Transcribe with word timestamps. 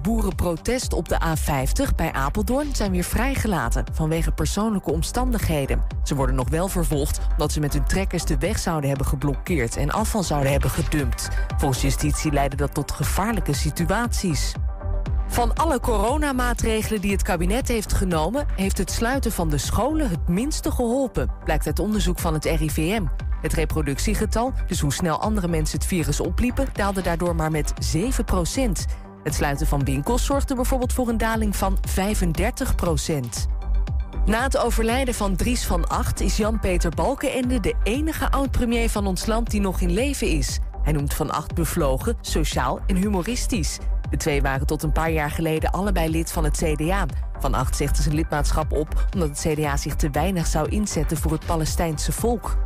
Boerenprotest 0.00 0.92
op 0.92 1.08
de 1.08 1.20
A50 1.20 1.94
bij 1.96 2.12
Apeldoorn 2.12 2.74
zijn 2.74 2.92
weer 2.92 3.04
vrijgelaten 3.04 3.84
vanwege 3.92 4.32
persoonlijke 4.32 4.92
omstandigheden. 4.92 5.82
Ze 6.02 6.14
worden 6.14 6.34
nog 6.34 6.48
wel 6.48 6.68
vervolgd 6.68 7.20
omdat 7.30 7.52
ze 7.52 7.60
met 7.60 7.72
hun 7.72 7.84
trekkers 7.84 8.24
de 8.24 8.38
weg 8.38 8.58
zouden 8.58 8.88
hebben 8.88 9.06
geblokkeerd 9.06 9.76
en 9.76 9.90
afval 9.90 10.22
zouden 10.22 10.52
hebben 10.52 10.70
gedumpt. 10.70 11.28
Volgens 11.56 11.82
justitie 11.82 12.32
leidde 12.32 12.56
dat 12.56 12.74
tot 12.74 12.92
gevaarlijke 12.92 13.52
situaties. 13.52 14.52
Van 15.26 15.54
alle 15.54 15.80
coronamaatregelen 15.80 17.00
die 17.00 17.12
het 17.12 17.22
kabinet 17.22 17.68
heeft 17.68 17.92
genomen, 17.92 18.46
heeft 18.56 18.78
het 18.78 18.90
sluiten 18.90 19.32
van 19.32 19.48
de 19.48 19.58
scholen 19.58 20.10
het 20.10 20.28
minste 20.28 20.70
geholpen, 20.70 21.30
blijkt 21.44 21.66
uit 21.66 21.78
onderzoek 21.78 22.18
van 22.18 22.34
het 22.34 22.44
RIVM. 22.44 23.04
Het 23.40 23.52
reproductiegetal, 23.52 24.52
dus 24.66 24.80
hoe 24.80 24.92
snel 24.92 25.20
andere 25.20 25.48
mensen 25.48 25.78
het 25.78 25.86
virus 25.86 26.20
opliepen, 26.20 26.68
daalde 26.72 27.02
daardoor 27.02 27.34
maar 27.34 27.50
met 27.50 27.72
7 27.78 28.24
procent. 28.24 28.86
Het 29.22 29.34
sluiten 29.34 29.66
van 29.66 29.84
winkels 29.84 30.24
zorgde 30.24 30.54
bijvoorbeeld 30.54 30.92
voor 30.92 31.08
een 31.08 31.18
daling 31.18 31.56
van 31.56 31.78
35 31.88 32.74
procent. 32.74 33.46
Na 34.26 34.42
het 34.42 34.56
overlijden 34.56 35.14
van 35.14 35.36
Dries 35.36 35.66
van 35.66 35.88
Acht 35.88 36.20
is 36.20 36.36
Jan-Peter 36.36 36.90
Balkenende 36.90 37.60
de 37.60 37.74
enige 37.82 38.30
oud-premier 38.30 38.90
van 38.90 39.06
ons 39.06 39.26
land 39.26 39.50
die 39.50 39.60
nog 39.60 39.80
in 39.80 39.90
leven 39.90 40.26
is. 40.26 40.58
Hij 40.82 40.92
noemt 40.92 41.14
Van 41.14 41.30
Acht 41.30 41.54
bevlogen, 41.54 42.16
sociaal 42.20 42.80
en 42.86 42.96
humoristisch. 42.96 43.78
De 44.10 44.16
twee 44.16 44.42
waren 44.42 44.66
tot 44.66 44.82
een 44.82 44.92
paar 44.92 45.10
jaar 45.10 45.30
geleden 45.30 45.70
allebei 45.70 46.10
lid 46.10 46.32
van 46.32 46.44
het 46.44 46.56
CDA. 46.64 47.06
Van 47.38 47.54
Acht 47.54 47.76
zegde 47.76 48.02
zijn 48.02 48.14
lidmaatschap 48.14 48.72
op 48.72 49.06
omdat 49.14 49.28
het 49.28 49.54
CDA 49.54 49.76
zich 49.76 49.94
te 49.94 50.10
weinig 50.10 50.46
zou 50.46 50.68
inzetten 50.68 51.16
voor 51.16 51.32
het 51.32 51.46
Palestijnse 51.46 52.12
volk. 52.12 52.56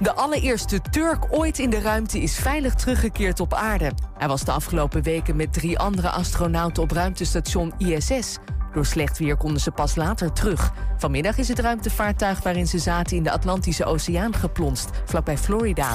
De 0.00 0.14
allereerste 0.14 0.80
Turk 0.90 1.24
ooit 1.30 1.58
in 1.58 1.70
de 1.70 1.80
ruimte 1.80 2.20
is 2.20 2.38
veilig 2.38 2.74
teruggekeerd 2.74 3.40
op 3.40 3.54
aarde. 3.54 3.92
Hij 4.18 4.28
was 4.28 4.44
de 4.44 4.52
afgelopen 4.52 5.02
weken 5.02 5.36
met 5.36 5.52
drie 5.52 5.78
andere 5.78 6.08
astronauten 6.08 6.82
op 6.82 6.90
ruimtestation 6.90 7.72
ISS. 7.78 8.38
Door 8.72 8.86
slecht 8.86 9.18
weer 9.18 9.36
konden 9.36 9.60
ze 9.60 9.70
pas 9.70 9.94
later 9.94 10.32
terug. 10.32 10.72
Vanmiddag 10.96 11.38
is 11.38 11.48
het 11.48 11.58
ruimtevaartuig 11.58 12.42
waarin 12.42 12.66
ze 12.66 12.78
zaten 12.78 13.16
in 13.16 13.22
de 13.22 13.30
Atlantische 13.30 13.84
Oceaan 13.84 14.34
geplonst, 14.34 14.90
vlakbij 15.04 15.38
Florida. 15.38 15.92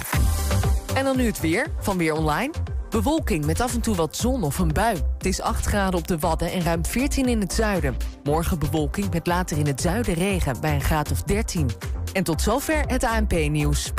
En 0.96 1.04
dan 1.04 1.18
nu 1.18 1.26
het 1.26 1.40
weer 1.40 1.68
van 1.80 1.98
Weer 1.98 2.14
Online. 2.14 2.52
Bewolking 2.92 3.46
met 3.46 3.62
af 3.62 3.74
en 3.74 3.82
toe 3.82 3.96
wat 3.96 4.16
zon 4.16 4.44
of 4.44 4.60
een 4.60 4.74
bui. 4.74 4.96
Het 5.18 5.26
is 5.26 5.42
8 5.42 5.66
graden 5.66 6.00
op 6.00 6.08
de 6.08 6.18
Wadden 6.18 6.52
en 6.52 6.62
ruim 6.62 6.86
14 6.86 7.26
in 7.26 7.40
het 7.40 7.54
zuiden. 7.54 7.98
Morgen 8.24 8.60
bewolking 8.60 9.14
met 9.14 9.28
later 9.28 9.58
in 9.58 9.68
het 9.68 9.82
zuiden 9.82 10.14
regen 10.14 10.62
bij 10.62 10.74
een 10.74 10.82
graad 10.82 11.12
of 11.12 11.24
13. 11.24 11.70
En 12.14 12.24
tot 12.24 12.42
zover 12.42 12.84
het 12.88 13.04
ANP-nieuws. 13.04 13.92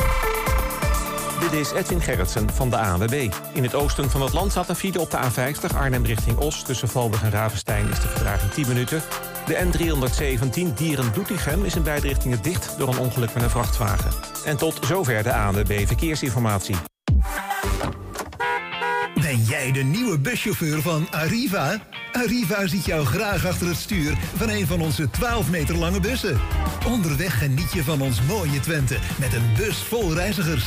Dit 1.40 1.52
is 1.52 1.72
Edwin 1.72 2.00
Gerritsen 2.00 2.50
van 2.50 2.70
de 2.70 2.76
ANWB. 2.76 3.32
In 3.52 3.62
het 3.62 3.74
oosten 3.74 4.10
van 4.10 4.22
het 4.22 4.32
land 4.32 4.50
staat 4.50 4.68
een 4.68 4.76
file 4.76 5.00
op 5.00 5.10
de 5.10 5.18
A50 5.18 5.76
Arnhem 5.76 6.04
richting 6.04 6.38
Os. 6.38 6.62
Tussen 6.62 6.88
Valburg 6.88 7.22
en 7.22 7.30
Ravenstein 7.30 7.88
is 7.90 8.00
de 8.00 8.08
vertraging 8.08 8.52
10 8.52 8.68
minuten. 8.68 9.02
De 9.46 9.54
N317 9.54 10.74
Dieren-Doetinchem 10.74 11.64
is 11.64 11.76
in 11.76 11.82
beide 11.82 12.06
richtingen 12.06 12.42
dicht... 12.42 12.74
door 12.78 12.88
een 12.88 12.98
ongeluk 12.98 13.34
met 13.34 13.42
een 13.42 13.50
vrachtwagen. 13.50 14.10
En 14.44 14.56
tot 14.56 14.78
zover 14.86 15.22
de 15.22 15.32
ANWB 15.34 15.86
Verkeersinformatie. 15.86 16.76
Ben 19.14 19.44
jij 19.44 19.72
de 19.72 19.82
nieuwe 19.82 20.18
buschauffeur 20.18 20.82
van 20.82 21.06
Arriva? 21.10 21.80
Arriva 22.12 22.66
ziet 22.66 22.84
jou 22.84 23.04
graag 23.04 23.46
achter 23.46 23.66
het 23.66 23.76
stuur 23.76 24.16
van 24.36 24.48
een 24.48 24.66
van 24.66 24.80
onze 24.80 25.10
12 25.10 25.50
meter 25.50 25.76
lange 25.76 26.00
bussen. 26.00 26.40
Onderweg 26.86 27.38
geniet 27.38 27.72
je 27.72 27.84
van 27.84 28.00
ons 28.00 28.22
mooie 28.22 28.60
Twente 28.60 28.96
met 29.18 29.32
een 29.32 29.52
bus 29.56 29.76
vol 29.76 30.14
reizigers. 30.14 30.64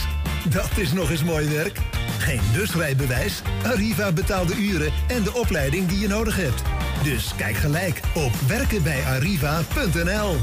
Dat 0.49 0.69
is 0.77 0.93
nog 0.93 1.09
eens 1.09 1.23
mooi 1.23 1.49
werk. 1.49 1.79
Geen 2.17 2.41
busrijbewijs? 2.53 3.41
Arriva 3.63 4.11
betaalt 4.11 4.47
de 4.47 4.55
uren 4.55 4.91
en 5.07 5.23
de 5.23 5.33
opleiding 5.33 5.87
die 5.87 5.99
je 5.99 6.07
nodig 6.07 6.35
hebt. 6.35 6.61
Dus 7.03 7.35
kijk 7.37 7.55
gelijk 7.55 7.99
op 8.13 8.31
werkenbijarriva.nl. 8.47 10.35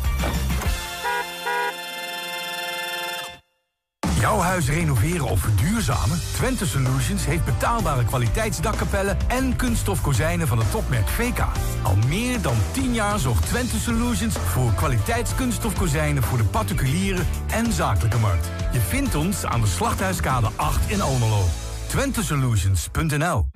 Jouw 4.32 4.40
huis 4.40 4.68
renoveren 4.68 5.26
of 5.26 5.40
verduurzamen? 5.40 6.20
Twente 6.34 6.66
Solutions 6.66 7.24
heeft 7.24 7.44
betaalbare 7.44 8.04
kwaliteitsdakkapellen 8.04 9.16
en 9.28 9.56
kunststof 9.56 10.00
kozijnen 10.00 10.48
van 10.48 10.58
het 10.58 10.70
topmerk 10.70 11.08
VK. 11.08 11.44
Al 11.82 11.96
meer 12.08 12.42
dan 12.42 12.54
10 12.70 12.94
jaar 12.94 13.18
zorgt 13.18 13.46
Twente 13.46 13.78
Solutions 13.78 14.34
voor 14.36 14.72
kwaliteitskunststof 14.74 15.78
kozijnen 15.78 16.22
voor 16.22 16.38
de 16.38 16.44
particuliere 16.44 17.22
en 17.50 17.72
zakelijke 17.72 18.18
markt. 18.18 18.48
Je 18.72 18.80
vindt 18.80 19.14
ons 19.14 19.44
aan 19.44 19.60
de 19.60 19.66
Slachthuiskade 19.66 20.48
8 20.56 20.90
in 20.90 21.00
Almelo. 21.00 21.44
TwenteSolutions.nl 21.86 23.51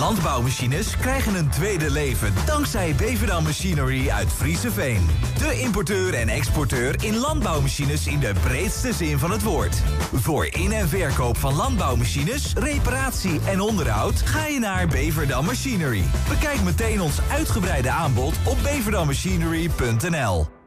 Landbouwmachines 0.00 0.96
krijgen 0.96 1.34
een 1.34 1.48
tweede 1.48 1.90
leven 1.90 2.32
dankzij 2.46 2.94
Beverdan 2.94 3.42
Machinery 3.42 4.08
uit 4.08 4.28
Frieseveen. 4.28 5.06
De 5.38 5.60
importeur 5.60 6.14
en 6.14 6.28
exporteur 6.28 7.04
in 7.04 7.16
landbouwmachines 7.16 8.06
in 8.06 8.20
de 8.20 8.32
breedste 8.42 8.92
zin 8.92 9.18
van 9.18 9.30
het 9.30 9.42
woord. 9.42 9.82
Voor 10.12 10.46
in- 10.46 10.72
en 10.72 10.88
verkoop 10.88 11.36
van 11.36 11.54
landbouwmachines, 11.54 12.52
reparatie 12.52 13.40
en 13.46 13.60
onderhoud 13.60 14.20
ga 14.20 14.46
je 14.46 14.58
naar 14.58 14.88
Beverdan 14.88 15.44
Machinery. 15.44 16.04
Bekijk 16.28 16.62
meteen 16.62 17.00
ons 17.00 17.20
uitgebreide 17.30 17.90
aanbod 17.90 18.34
op 18.44 18.56
beverdanmachinery.nl. 18.62 20.59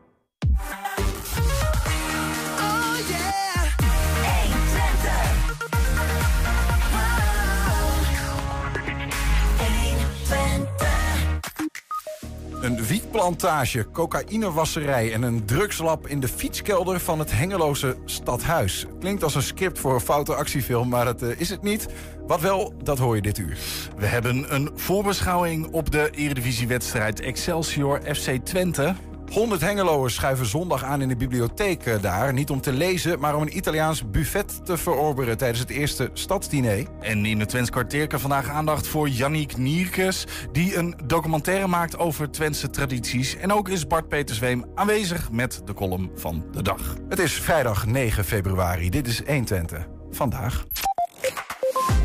wietplantage, 12.87 13.87
cocaïnewasserij 13.91 15.13
en 15.13 15.23
een 15.23 15.45
drugslab 15.45 16.07
in 16.07 16.19
de 16.19 16.27
fietskelder 16.27 16.99
van 16.99 17.19
het 17.19 17.31
Hengeloze 17.31 17.95
stadhuis. 18.05 18.85
Klinkt 18.99 19.23
als 19.23 19.35
een 19.35 19.43
script 19.43 19.79
voor 19.79 19.93
een 19.93 19.99
foute 19.99 20.35
actiefilm, 20.35 20.89
maar 20.89 21.05
dat 21.05 21.21
eh, 21.21 21.39
is 21.39 21.49
het 21.49 21.61
niet. 21.61 21.87
Wat 22.27 22.41
wel, 22.41 22.73
dat 22.83 22.97
hoor 22.97 23.15
je 23.15 23.21
dit 23.21 23.37
uur. 23.37 23.57
We 23.97 24.05
hebben 24.05 24.55
een 24.55 24.71
voorbeschouwing 24.75 25.67
op 25.71 25.91
de 25.91 26.09
Eredivisiewedstrijd 26.11 27.19
Excelsior 27.19 28.01
FC 28.15 28.37
Twente. 28.43 28.95
100 29.33 29.61
Hengeloers 29.61 30.13
schuiven 30.13 30.45
zondag 30.45 30.83
aan 30.83 31.01
in 31.01 31.07
de 31.07 31.15
bibliotheek 31.15 31.85
eh, 31.85 32.01
daar. 32.01 32.33
Niet 32.33 32.49
om 32.49 32.61
te 32.61 32.73
lezen, 32.73 33.19
maar 33.19 33.35
om 33.35 33.41
een 33.41 33.57
Italiaans 33.57 34.09
buffet 34.09 34.65
te 34.65 34.77
verorberen 34.77 35.37
tijdens 35.37 35.59
het 35.59 35.69
eerste 35.69 36.09
stadsdiner. 36.13 36.87
En 36.99 37.25
in 37.25 37.39
het 37.39 37.49
Twents 37.49 37.69
kwartierke 37.69 38.19
vandaag 38.19 38.49
aandacht 38.49 38.87
voor 38.87 39.09
Yannick 39.09 39.57
Nierkes... 39.57 40.25
die 40.51 40.75
een 40.77 40.95
documentaire 41.05 41.67
maakt 41.67 41.97
over 41.97 42.31
Twentse 42.31 42.69
tradities. 42.69 43.37
En 43.37 43.53
ook 43.53 43.69
is 43.69 43.87
Bart 43.87 44.07
Petersweem 44.07 44.65
aanwezig 44.75 45.31
met 45.31 45.61
de 45.65 45.73
column 45.73 46.11
van 46.15 46.45
de 46.51 46.61
dag. 46.61 46.95
Het 47.09 47.19
is 47.19 47.33
vrijdag 47.33 47.85
9 47.85 48.25
februari. 48.25 48.89
Dit 48.89 49.07
is 49.07 49.23
1 49.23 49.45
Twente. 49.45 49.87
Vandaag. 50.11 50.65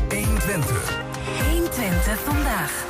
120. 0.09 1.01
120 1.49 2.19
vandaag. 2.19 2.87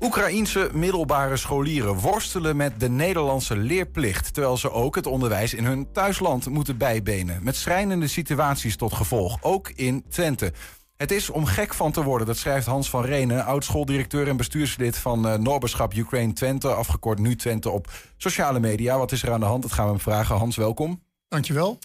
Oekraïense 0.00 0.70
middelbare 0.72 1.36
scholieren 1.36 1.94
worstelen 1.94 2.56
met 2.56 2.80
de 2.80 2.88
Nederlandse 2.88 3.56
leerplicht... 3.56 4.34
terwijl 4.34 4.56
ze 4.56 4.72
ook 4.72 4.94
het 4.94 5.06
onderwijs 5.06 5.54
in 5.54 5.64
hun 5.64 5.92
thuisland 5.92 6.46
moeten 6.46 6.76
bijbenen. 6.76 7.42
Met 7.42 7.56
schrijnende 7.56 8.08
situaties 8.08 8.76
tot 8.76 8.92
gevolg, 8.92 9.38
ook 9.40 9.68
in 9.68 10.04
Twente. 10.08 10.52
Het 10.96 11.10
is 11.10 11.30
om 11.30 11.44
gek 11.44 11.74
van 11.74 11.92
te 11.92 12.02
worden, 12.02 12.26
dat 12.26 12.36
schrijft 12.36 12.66
Hans 12.66 12.90
van 12.90 13.04
Renen... 13.04 13.44
oud-schooldirecteur 13.44 14.28
en 14.28 14.36
bestuurslid 14.36 14.96
van 14.96 15.48
uh, 15.48 15.88
Ukraine 15.94 16.32
Twente... 16.32 16.68
afgekort 16.68 17.18
nu 17.18 17.36
Twente 17.36 17.70
op 17.70 17.90
sociale 18.16 18.60
media. 18.60 18.98
Wat 18.98 19.12
is 19.12 19.22
er 19.22 19.32
aan 19.32 19.40
de 19.40 19.46
hand? 19.46 19.62
Dat 19.62 19.72
gaan 19.72 19.84
we 19.84 19.90
hem 19.90 20.00
vragen. 20.00 20.36
Hans, 20.36 20.56
welkom. 20.56 21.02
Dankjewel. 21.28 21.78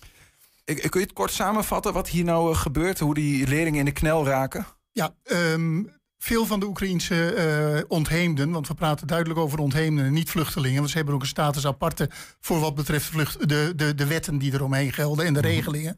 Ik, 0.65 0.81
kun 0.81 0.99
je 0.99 1.05
het 1.05 1.15
kort 1.15 1.31
samenvatten 1.31 1.93
wat 1.93 2.09
hier 2.09 2.23
nou 2.23 2.51
uh, 2.51 2.57
gebeurt? 2.57 2.99
Hoe 2.99 3.13
die 3.13 3.47
leerlingen 3.47 3.79
in 3.79 3.85
de 3.85 3.91
knel 3.91 4.25
raken? 4.25 4.65
Ja, 4.91 5.13
um, 5.31 5.89
veel 6.23 6.45
van 6.45 6.59
de 6.59 6.65
Oekraïnse 6.65 7.35
uh, 7.77 7.83
ontheemden, 7.87 8.51
want 8.51 8.67
we 8.67 8.73
praten 8.73 9.07
duidelijk 9.07 9.39
over 9.39 9.59
ontheemden 9.59 10.05
en 10.05 10.13
niet 10.13 10.29
vluchtelingen, 10.29 10.77
want 10.77 10.89
ze 10.89 10.95
hebben 10.95 11.15
ook 11.15 11.21
een 11.21 11.27
status 11.27 11.65
aparte 11.65 12.09
voor 12.39 12.59
wat 12.59 12.75
betreft 12.75 13.05
vlucht, 13.05 13.49
de, 13.49 13.73
de, 13.75 13.95
de 13.95 14.05
wetten 14.05 14.37
die 14.37 14.53
eromheen 14.53 14.93
gelden 14.93 15.25
en 15.25 15.33
de 15.33 15.41
regelingen, 15.41 15.97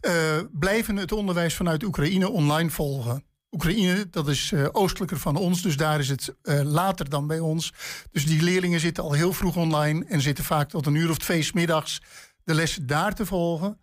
uh, 0.00 0.12
blijven 0.52 0.96
het 0.96 1.12
onderwijs 1.12 1.54
vanuit 1.54 1.84
Oekraïne 1.84 2.30
online 2.30 2.70
volgen. 2.70 3.24
Oekraïne, 3.50 4.06
dat 4.10 4.28
is 4.28 4.50
uh, 4.50 4.66
oostelijker 4.72 5.18
van 5.18 5.36
ons, 5.36 5.62
dus 5.62 5.76
daar 5.76 5.98
is 5.98 6.08
het 6.08 6.34
later 6.64 7.08
dan 7.08 7.26
bij 7.26 7.40
ons. 7.40 7.72
Dus 8.10 8.26
die 8.26 8.42
leerlingen 8.42 8.80
zitten 8.80 9.02
al 9.02 9.12
heel 9.12 9.32
vroeg 9.32 9.56
online 9.56 10.04
en 10.08 10.20
zitten 10.20 10.44
vaak 10.44 10.68
tot 10.68 10.86
een 10.86 10.94
uur 10.94 11.10
of 11.10 11.18
twee 11.18 11.42
smiddags 11.42 12.02
de 12.44 12.54
lessen 12.54 12.86
daar 12.86 13.14
te 13.14 13.26
volgen. 13.26 13.78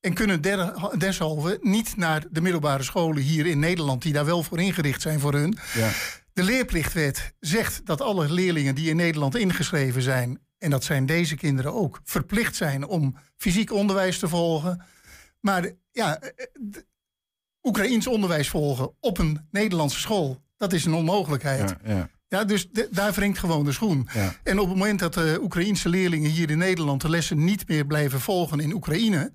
En 0.00 0.14
kunnen 0.14 0.40
deshalve 0.98 1.58
niet 1.62 1.96
naar 1.96 2.24
de 2.30 2.40
middelbare 2.40 2.82
scholen 2.82 3.22
hier 3.22 3.46
in 3.46 3.58
Nederland, 3.58 4.02
die 4.02 4.12
daar 4.12 4.24
wel 4.24 4.42
voor 4.42 4.60
ingericht 4.60 5.02
zijn 5.02 5.20
voor 5.20 5.32
hun. 5.34 5.58
Ja. 5.74 5.90
De 6.32 6.42
leerplichtwet 6.42 7.34
zegt 7.40 7.86
dat 7.86 8.00
alle 8.00 8.32
leerlingen 8.32 8.74
die 8.74 8.88
in 8.90 8.96
Nederland 8.96 9.36
ingeschreven 9.36 10.02
zijn, 10.02 10.38
en 10.58 10.70
dat 10.70 10.84
zijn 10.84 11.06
deze 11.06 11.36
kinderen 11.36 11.74
ook, 11.74 12.00
verplicht 12.04 12.56
zijn 12.56 12.86
om 12.86 13.16
fysiek 13.36 13.72
onderwijs 13.72 14.18
te 14.18 14.28
volgen. 14.28 14.82
Maar 15.40 15.70
ja, 15.92 16.20
Oekraïens 17.62 18.06
onderwijs 18.06 18.48
volgen 18.48 18.90
op 19.00 19.18
een 19.18 19.46
Nederlandse 19.50 20.00
school 20.00 20.42
Dat 20.56 20.72
is 20.72 20.84
een 20.84 20.94
onmogelijkheid. 20.94 21.74
Ja, 21.84 21.94
ja. 21.94 22.08
Ja, 22.28 22.44
dus 22.44 22.68
de- 22.70 22.88
daar 22.90 23.12
wringt 23.12 23.38
gewoon 23.38 23.64
de 23.64 23.72
schoen. 23.72 24.08
Ja. 24.14 24.34
En 24.42 24.58
op 24.58 24.68
het 24.68 24.76
moment 24.78 24.98
dat 24.98 25.14
de 25.14 25.38
Oekraïense 25.42 25.88
leerlingen 25.88 26.30
hier 26.30 26.50
in 26.50 26.58
Nederland 26.58 27.00
de 27.00 27.10
lessen 27.10 27.44
niet 27.44 27.68
meer 27.68 27.86
blijven 27.86 28.20
volgen 28.20 28.60
in 28.60 28.72
Oekraïne, 28.72 29.32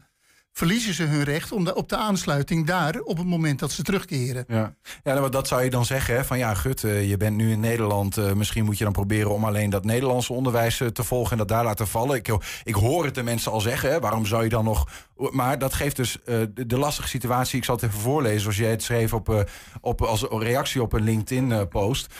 verliezen 0.53 0.94
ze 0.94 1.03
hun 1.03 1.23
recht 1.23 1.51
om 1.51 1.67
op 1.67 1.89
de 1.89 1.97
aansluiting 1.97 2.65
daar 2.65 3.00
op 3.00 3.17
het 3.17 3.27
moment 3.27 3.59
dat 3.59 3.71
ze 3.71 3.83
terugkeren. 3.83 4.45
Ja, 4.47 4.75
ja 5.03 5.13
nou, 5.13 5.29
dat 5.29 5.47
zou 5.47 5.63
je 5.63 5.69
dan 5.69 5.85
zeggen. 5.85 6.15
Hè? 6.15 6.25
Van 6.25 6.38
ja, 6.38 6.53
Gut, 6.53 6.81
je 6.81 7.15
bent 7.17 7.35
nu 7.35 7.51
in 7.51 7.59
Nederland. 7.59 8.17
eh, 8.17 8.33
misschien 8.33 8.65
moet 8.65 8.77
je 8.77 8.83
dan 8.83 8.94
proberen 8.94 9.31
om 9.31 9.45
alleen 9.45 9.69
dat 9.69 9.85
Nederlandse 9.85 10.33
onderwijs 10.33 10.79
eh, 10.79 10.88
te 10.88 11.03
volgen 11.03 11.31
en 11.31 11.38
dat 11.38 11.47
daar 11.47 11.63
laten 11.63 11.88
vallen. 11.88 12.15
Ik, 12.15 12.38
ik 12.63 12.75
hoor 12.75 13.05
het 13.05 13.15
de 13.15 13.23
mensen 13.23 13.51
al 13.51 13.61
zeggen. 13.61 14.01
Waarom 14.01 14.25
zou 14.25 14.44
je 14.44 14.50
dan 14.50 14.63
nog. 14.63 14.88
Maar 15.15 15.59
dat 15.59 15.73
geeft 15.73 15.95
dus 15.95 16.21
eh, 16.23 16.35
de, 16.53 16.65
de 16.65 16.77
lastige 16.77 17.07
situatie. 17.07 17.57
Ik 17.57 17.63
zal 17.63 17.75
het 17.75 17.83
even 17.83 18.00
voorlezen 18.00 18.41
zoals 18.41 18.57
jij 18.57 18.69
het 18.69 18.83
schreef 18.83 19.13
op, 19.13 19.45
op, 19.81 20.01
als 20.01 20.25
reactie 20.29 20.81
op 20.81 20.94
een 20.94 21.03
LinkedIn-post. 21.03 22.13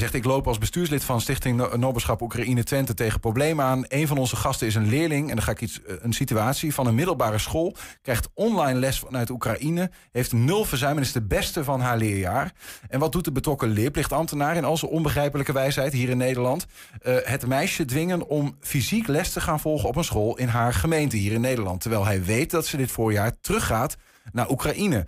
Zegt, 0.00 0.14
ik 0.14 0.24
loop 0.24 0.46
als 0.46 0.58
bestuurslid 0.58 1.04
van 1.04 1.20
Stichting 1.20 1.56
No- 1.56 1.76
Nobelschap 1.76 2.20
Oekraïne 2.20 2.64
Twente 2.64 2.94
tegen 2.94 3.20
problemen 3.20 3.64
aan. 3.64 3.84
Een 3.88 4.06
van 4.06 4.18
onze 4.18 4.36
gasten 4.36 4.66
is 4.66 4.74
een 4.74 4.88
leerling, 4.88 5.28
en 5.28 5.34
dan 5.34 5.44
ga 5.44 5.50
ik 5.50 5.60
iets, 5.60 5.82
eh, 5.82 5.94
een 6.00 6.12
situatie 6.12 6.74
van 6.74 6.86
een 6.86 6.94
middelbare 6.94 7.38
school. 7.38 7.76
Krijgt 8.02 8.28
online 8.34 8.78
les 8.78 8.98
vanuit 8.98 9.30
Oekraïne. 9.30 9.90
Heeft 10.12 10.32
nul 10.32 10.64
verzuim 10.64 10.96
en 10.96 11.02
is 11.02 11.12
de 11.12 11.22
beste 11.22 11.64
van 11.64 11.80
haar 11.80 11.96
leerjaar. 11.96 12.52
En 12.88 13.00
wat 13.00 13.12
doet 13.12 13.24
de 13.24 13.32
betrokken 13.32 13.68
leerplichtambtenaar 13.68 14.56
in 14.56 14.64
al 14.64 14.76
zijn 14.76 14.90
onbegrijpelijke 14.90 15.52
wijsheid 15.52 15.92
hier 15.92 16.08
in 16.08 16.16
Nederland? 16.16 16.66
Eh, 17.02 17.14
het 17.22 17.46
meisje 17.46 17.84
dwingen 17.84 18.28
om 18.28 18.56
fysiek 18.60 19.06
les 19.06 19.32
te 19.32 19.40
gaan 19.40 19.60
volgen 19.60 19.88
op 19.88 19.96
een 19.96 20.04
school 20.04 20.36
in 20.36 20.48
haar 20.48 20.74
gemeente 20.74 21.16
hier 21.16 21.32
in 21.32 21.40
Nederland. 21.40 21.80
Terwijl 21.80 22.04
hij 22.04 22.24
weet 22.24 22.50
dat 22.50 22.66
ze 22.66 22.76
dit 22.76 22.90
voorjaar 22.90 23.40
teruggaat 23.40 23.96
naar 24.32 24.50
Oekraïne. 24.50 25.06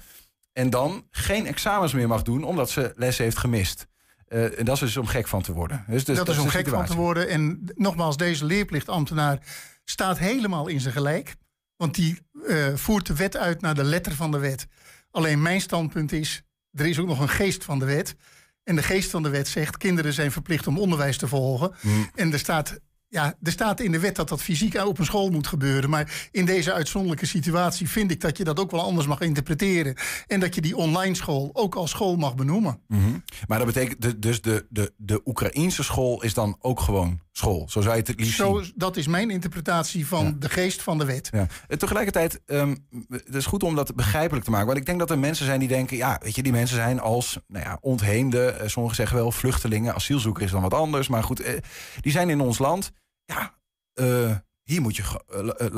En 0.52 0.70
dan 0.70 1.06
geen 1.10 1.46
examens 1.46 1.92
meer 1.92 2.08
mag 2.08 2.22
doen 2.22 2.44
omdat 2.44 2.70
ze 2.70 2.92
les 2.96 3.18
heeft 3.18 3.38
gemist. 3.38 3.86
Eh, 4.28 4.58
en 4.58 4.64
dat 4.64 4.74
is 4.74 4.80
dus 4.80 4.96
om 4.96 5.06
gek 5.06 5.28
van 5.28 5.42
te 5.42 5.52
worden. 5.52 5.84
Dus, 5.88 6.04
dus 6.04 6.16
dat 6.16 6.28
is 6.28 6.38
om 6.38 6.48
gek 6.48 6.68
van 6.68 6.86
te 6.86 6.94
worden. 6.94 7.28
En 7.28 7.64
nogmaals, 7.74 8.16
deze 8.16 8.44
leerplichtambtenaar 8.44 9.38
staat 9.84 10.18
helemaal 10.18 10.68
in 10.68 10.80
zijn 10.80 10.94
gelijk. 10.94 11.34
Want 11.76 11.94
die 11.94 12.18
eh, 12.46 12.66
voert 12.74 13.06
de 13.06 13.14
wet 13.14 13.36
uit 13.36 13.60
naar 13.60 13.74
de 13.74 13.84
letter 13.84 14.14
van 14.14 14.30
de 14.30 14.38
wet. 14.38 14.66
Alleen 15.10 15.42
mijn 15.42 15.60
standpunt 15.60 16.12
is, 16.12 16.42
er 16.72 16.86
is 16.86 16.98
ook 16.98 17.06
nog 17.06 17.20
een 17.20 17.28
geest 17.28 17.64
van 17.64 17.78
de 17.78 17.84
wet. 17.84 18.14
En 18.62 18.76
de 18.76 18.82
geest 18.82 19.10
van 19.10 19.22
de 19.22 19.28
wet 19.28 19.48
zegt, 19.48 19.76
kinderen 19.76 20.12
zijn 20.12 20.32
verplicht 20.32 20.66
om 20.66 20.78
onderwijs 20.78 21.16
te 21.16 21.28
volgen. 21.28 21.74
Mm. 21.80 22.10
En 22.14 22.32
er 22.32 22.38
staat, 22.38 22.78
ja, 23.08 23.34
er 23.42 23.52
staat 23.52 23.80
in 23.80 23.92
de 23.92 23.98
wet 24.00 24.16
dat 24.16 24.28
dat 24.28 24.42
fysiek 24.42 24.74
op 24.84 24.98
een 24.98 25.04
school 25.04 25.30
moet 25.30 25.46
gebeuren. 25.46 25.90
Maar 25.90 26.28
in 26.30 26.44
deze 26.44 26.72
uitzonderlijke 26.72 27.26
situatie 27.26 27.88
vind 27.88 28.10
ik 28.10 28.20
dat 28.20 28.36
je 28.38 28.44
dat 28.44 28.60
ook 28.60 28.70
wel 28.70 28.82
anders 28.82 29.06
mag 29.06 29.20
interpreteren. 29.20 29.94
En 30.26 30.40
dat 30.40 30.54
je 30.54 30.60
die 30.60 30.76
online 30.76 31.14
school 31.14 31.50
ook 31.52 31.74
als 31.74 31.90
school 31.90 32.16
mag 32.16 32.34
benoemen. 32.34 32.80
Mhm. 32.88 33.00
Maar 33.46 33.58
dat 33.58 33.66
betekent 33.66 34.22
dus 34.22 34.40
de, 34.42 34.66
de, 34.68 34.92
de 34.96 35.20
Oekraïense 35.24 35.82
school 35.82 36.22
is 36.22 36.34
dan 36.34 36.56
ook 36.60 36.80
gewoon 36.80 37.20
school. 37.32 37.66
Zo 37.68 37.80
zou 37.80 37.94
je 37.96 38.02
het 38.06 38.20
liefst 38.20 38.36
Zo, 38.36 38.60
zien. 38.62 38.72
dat 38.76 38.96
is 38.96 39.06
mijn 39.06 39.30
interpretatie 39.30 40.06
van 40.06 40.36
de 40.38 40.48
geest 40.48 40.82
van 40.82 40.98
de 40.98 41.04
wet. 41.04 41.28
Ja. 41.32 41.46
Eh, 41.68 41.76
Tegelijkertijd, 41.76 42.40
ehm, 42.46 42.74
het 43.08 43.34
is 43.34 43.46
goed 43.46 43.62
om 43.62 43.74
dat 43.74 43.94
begrijpelijk 43.94 44.44
te 44.44 44.50
maken. 44.50 44.66
Want 44.66 44.78
ik 44.78 44.86
denk 44.86 44.98
dat 44.98 45.10
er 45.10 45.18
mensen 45.18 45.46
zijn 45.46 45.58
die 45.58 45.68
denken... 45.68 45.96
ja, 45.96 46.20
weet 46.22 46.34
je, 46.34 46.42
die 46.42 46.52
mensen 46.52 46.76
zijn 46.76 47.00
als 47.00 47.38
nou 47.46 47.64
ja, 47.64 47.78
ontheemden. 47.80 48.60
eh, 48.60 48.68
sommigen 48.68 48.96
zeggen 48.96 49.16
wel 49.16 49.32
vluchtelingen. 49.32 49.94
Asielzoeker 49.94 50.42
is 50.42 50.50
dan 50.50 50.62
wat 50.62 50.74
anders. 50.74 51.08
Maar 51.08 51.22
goed, 51.24 51.40
eh, 51.40 51.54
die 52.00 52.12
zijn 52.12 52.30
in 52.30 52.40
ons 52.40 52.58
land. 52.58 52.92
Ja, 53.26 53.54
eh, 53.94 54.36
hier 54.62 54.80
moet 54.80 54.96
je... 54.96 55.02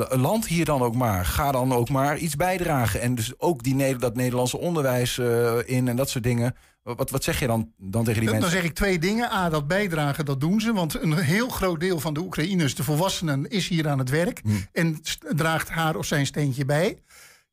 eh, 0.09 0.19
land 0.21 0.47
hier 0.47 0.65
dan 0.65 0.81
ook 0.81 0.95
maar. 0.95 1.25
Ga 1.25 1.51
dan 1.51 1.73
ook 1.73 1.89
maar 1.89 2.17
iets 2.17 2.35
bijdragen. 2.35 3.01
En 3.01 3.15
dus 3.15 3.39
ook 3.39 3.63
die, 3.63 3.75
Ne- 3.75 3.95
dat 3.95 4.15
Nederlandse 4.15 4.57
onderwijs 4.57 5.17
in 5.65 5.87
en 5.87 5.95
dat 5.95 6.09
soort 6.09 6.23
dingen. 6.23 6.55
Wat, 6.83 7.09
wat 7.09 7.23
zeg 7.23 7.39
je 7.39 7.47
dan, 7.47 7.73
dan 7.77 8.03
tegen 8.03 8.19
die 8.21 8.29
Dan, 8.29 8.39
dan 8.39 8.49
mensen? 8.49 8.59
zeg 8.59 8.69
ik 8.69 8.75
twee 8.75 8.99
dingen. 8.99 9.31
A, 9.31 9.49
dat 9.49 9.67
bijdragen, 9.67 10.25
dat 10.25 10.39
doen 10.39 10.61
ze. 10.61 10.73
Want 10.73 11.01
een 11.01 11.17
heel 11.17 11.49
groot 11.49 11.79
deel 11.79 11.99
van 11.99 12.13
de 12.13 12.19
Oekraïners, 12.19 12.75
de 12.75 12.83
volwassenen, 12.83 13.49
is 13.49 13.67
hier 13.67 13.87
aan 13.87 13.99
het 13.99 14.09
werk. 14.09 14.39
Hmm. 14.43 14.67
En 14.71 15.01
draagt 15.35 15.69
haar 15.69 15.95
of 15.95 16.05
zijn 16.05 16.25
steentje 16.25 16.65
bij. 16.65 17.01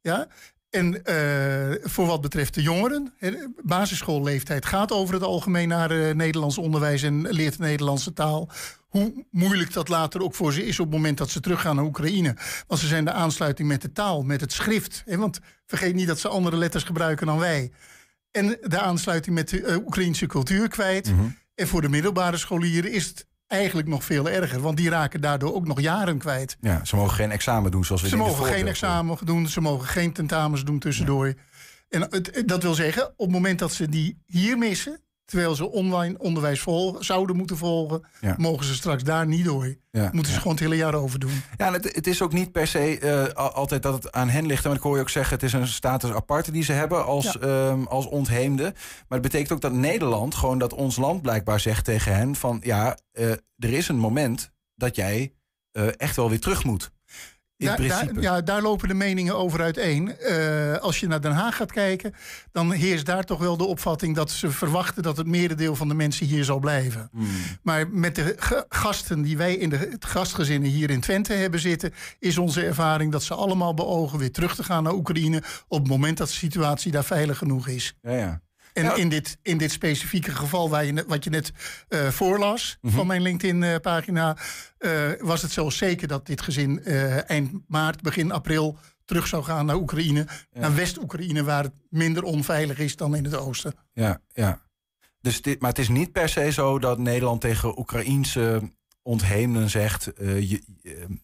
Ja? 0.00 0.26
En 0.70 1.02
voor 1.82 2.06
wat 2.06 2.20
betreft 2.20 2.54
de 2.54 2.62
jongeren, 2.62 3.14
basisschoolleeftijd 3.64 4.66
gaat 4.66 4.92
over 4.92 5.14
het 5.14 5.22
algemeen 5.22 5.68
naar 5.68 6.16
Nederlands 6.16 6.58
onderwijs 6.58 7.02
en 7.02 7.28
leert 7.28 7.56
de 7.56 7.62
Nederlandse 7.62 8.12
taal. 8.12 8.48
Hoe 8.96 9.26
moeilijk 9.30 9.72
dat 9.72 9.88
later 9.88 10.22
ook 10.22 10.34
voor 10.34 10.52
ze 10.52 10.66
is 10.66 10.80
op 10.80 10.86
het 10.86 10.94
moment 10.94 11.18
dat 11.18 11.30
ze 11.30 11.40
teruggaan 11.40 11.76
naar 11.76 11.84
Oekraïne. 11.84 12.36
Want 12.66 12.80
ze 12.80 12.86
zijn 12.86 13.04
de 13.04 13.12
aansluiting 13.12 13.68
met 13.68 13.82
de 13.82 13.92
taal, 13.92 14.22
met 14.22 14.40
het 14.40 14.52
schrift. 14.52 15.02
Hè? 15.06 15.16
Want 15.16 15.40
vergeet 15.66 15.94
niet 15.94 16.06
dat 16.06 16.18
ze 16.18 16.28
andere 16.28 16.56
letters 16.56 16.84
gebruiken 16.84 17.26
dan 17.26 17.38
wij. 17.38 17.70
En 18.30 18.58
de 18.60 18.80
aansluiting 18.80 19.34
met 19.34 19.48
de 19.48 19.62
eh, 19.62 19.76
Oekraïnse 19.76 20.26
cultuur 20.26 20.68
kwijt. 20.68 21.10
Mhm. 21.10 21.28
En 21.54 21.68
voor 21.68 21.80
de 21.80 21.88
middelbare 21.88 22.36
scholieren 22.36 22.92
is 22.92 23.06
het 23.06 23.26
eigenlijk 23.46 23.88
nog 23.88 24.04
veel 24.04 24.30
erger. 24.30 24.60
Want 24.60 24.76
die 24.76 24.90
raken 24.90 25.20
daardoor 25.20 25.54
ook 25.54 25.66
nog 25.66 25.80
jaren 25.80 26.18
kwijt. 26.18 26.56
Ja, 26.60 26.84
ze 26.84 26.96
mogen 26.96 27.14
geen 27.14 27.30
examen 27.30 27.70
doen 27.70 27.84
zoals 27.84 28.02
we 28.02 28.08
Ze 28.08 28.16
mogen 28.16 28.44
geen 28.44 28.66
examen 28.66 29.18
doen, 29.24 29.48
ze 29.48 29.60
mogen 29.60 29.88
geen 29.88 30.12
tentamens 30.12 30.64
doen 30.64 30.78
tussendoor. 30.78 31.34
En 31.88 32.00
het, 32.00 32.42
dat 32.46 32.62
wil 32.62 32.74
zeggen, 32.74 33.08
op 33.08 33.26
het 33.26 33.30
moment 33.30 33.58
dat 33.58 33.72
ze 33.72 33.88
die 33.88 34.22
hier 34.26 34.58
missen, 34.58 35.00
terwijl 35.26 35.54
ze 35.54 35.70
online 35.70 36.18
onderwijs 36.18 36.60
volgen, 36.60 37.04
zouden 37.04 37.36
moeten 37.36 37.56
volgen, 37.56 38.02
Ja. 38.20 38.34
mogen 38.38 38.64
ze 38.66 38.74
straks 38.74 39.02
daar 39.02 39.26
niet 39.26 39.44
door. 39.44 39.76
Ja, 39.90 40.02
Moeten 40.02 40.24
ze 40.26 40.32
ja. 40.32 40.36
gewoon 40.38 40.52
het 40.52 40.62
hele 40.64 40.76
jaar 40.76 40.94
over 40.94 41.18
doen. 41.18 41.42
Ja, 41.56 41.72
het, 41.72 41.94
het 41.94 42.06
is 42.06 42.22
ook 42.22 42.32
niet 42.32 42.52
per 42.52 42.66
se 42.66 42.98
eh, 42.98 43.34
al- 43.34 43.50
altijd 43.52 43.82
dat 43.82 43.94
het 43.94 44.12
aan 44.12 44.28
hen 44.28 44.46
ligt. 44.46 44.64
Maar 44.64 44.74
ik 44.74 44.80
hoor 44.80 44.94
je 44.94 45.00
ook 45.00 45.08
zeggen, 45.10 45.34
het 45.34 45.42
is 45.42 45.52
een 45.52 45.66
status 45.68 46.10
aparte 46.12 46.50
die 46.50 46.62
ze 46.62 46.72
hebben 46.72 47.04
als, 47.04 47.32
Ja. 47.32 47.40
ehm, 47.40 47.82
als 47.82 48.06
ontheemde. 48.06 48.62
Maar 48.62 49.18
het 49.18 49.22
betekent 49.22 49.52
ook 49.52 49.60
dat 49.60 49.72
Nederland, 49.72 50.34
gewoon 50.34 50.58
dat 50.58 50.72
ons 50.72 50.96
land 50.96 51.22
blijkbaar 51.22 51.60
zegt 51.60 51.84
tegen 51.84 52.16
hen 52.16 52.34
van... 52.34 52.60
ja, 52.64 52.96
eh, 53.12 53.30
er 53.30 53.72
is 53.72 53.88
een 53.88 53.98
moment 53.98 54.50
dat 54.74 54.96
jij 54.96 55.32
eh, 55.72 55.86
echt 55.96 56.16
wel 56.16 56.28
weer 56.30 56.40
terug 56.40 56.64
moet. 56.64 56.90
In 57.58 57.66
Daar, 57.66 58.20
ja, 58.20 58.40
daar 58.40 58.62
lopen 58.62 58.88
de 58.88 58.94
meningen 58.94 59.36
over 59.36 59.60
uiteen. 59.62 60.16
Eh, 60.18 60.76
als 60.76 61.00
je 61.00 61.06
naar 61.06 61.20
Den 61.20 61.32
Haag 61.32 61.56
gaat 61.56 61.72
kijken, 61.72 62.14
dan 62.52 62.72
heerst 62.72 63.06
daar 63.06 63.24
toch 63.24 63.38
wel 63.38 63.56
de 63.56 63.64
opvatting 63.64 64.14
dat 64.16 64.30
ze 64.30 64.50
verwachten 64.50 65.02
dat 65.02 65.16
het 65.16 65.26
merendeel 65.26 65.76
van 65.76 65.88
de 65.88 65.94
mensen 65.94 66.26
hier 66.26 66.44
zal 66.44 66.58
blijven. 66.58 67.08
Hmm. 67.12 67.26
Maar 67.62 67.88
met 67.88 68.14
de 68.14 68.34
ga- 68.38 68.64
gasten 68.68 69.22
die 69.22 69.36
wij 69.36 69.54
in 69.54 69.68
de 69.68 69.96
gastgezinnen 69.98 70.70
hier 70.70 70.90
in 70.90 71.00
Twente 71.00 71.32
hebben 71.32 71.60
zitten, 71.60 71.92
is 72.18 72.38
onze 72.38 72.62
ervaring 72.64 73.12
dat 73.12 73.22
ze 73.22 73.34
allemaal 73.34 73.74
beogen 73.74 74.18
weer 74.18 74.32
terug 74.32 74.54
te 74.54 74.64
gaan 74.64 74.82
naar 74.82 74.94
Oekraïne 74.94 75.42
op 75.68 75.78
het 75.78 75.88
moment 75.88 76.16
dat 76.18 76.28
de 76.28 76.34
situatie 76.34 76.92
daar 76.92 77.04
veilig 77.04 77.38
genoeg 77.38 77.68
is. 77.68 77.94
Ja, 78.02 78.12
ja. 78.12 78.40
En 78.76 78.84
Ja. 78.84 78.94
in, 78.94 79.08
dit, 79.08 79.38
in 79.42 79.58
dit 79.58 79.70
specifieke 79.70 80.30
geval 80.30 80.68
waar 80.70 80.84
je, 80.84 81.04
wat 81.06 81.24
je 81.24 81.30
net 81.30 81.52
eh, 81.88 82.08
voorlas 82.08 82.78
Mhm. 82.80 82.94
van 82.94 83.06
mijn 83.06 83.22
LinkedIn-pagina, 83.22 84.36
eh, 84.78 84.90
was 85.18 85.42
het 85.42 85.50
zo 85.50 85.70
zeker 85.70 86.08
dat 86.08 86.26
dit 86.26 86.40
gezin 86.40 86.84
eh, 86.84 87.30
eind 87.30 87.52
maart, 87.68 88.02
begin 88.02 88.32
april 88.32 88.78
terug 89.04 89.26
zou 89.26 89.44
gaan 89.44 89.66
naar 89.66 89.76
Oekraïne, 89.76 90.26
naar 90.52 90.74
West-Oekraïne, 90.74 91.44
waar 91.44 91.62
het 91.62 91.72
minder 91.90 92.22
onveilig 92.22 92.78
is 92.78 92.96
dan 92.96 93.16
in 93.16 93.24
het 93.24 93.36
oosten. 93.36 93.74
ja, 93.92 94.20
ja. 94.32 94.64
Dus 95.20 95.42
dit, 95.42 95.60
maar 95.60 95.70
het 95.70 95.78
is 95.78 95.88
niet 95.88 96.12
per 96.12 96.28
se 96.28 96.50
zo 96.52 96.78
dat 96.78 96.98
Nederland 96.98 97.40
tegen 97.40 97.78
Oekraïense 97.78 98.72
ontheemden 99.06 99.70
zegt... 99.70 100.12
eh, 100.12 100.50
je, 100.50 100.62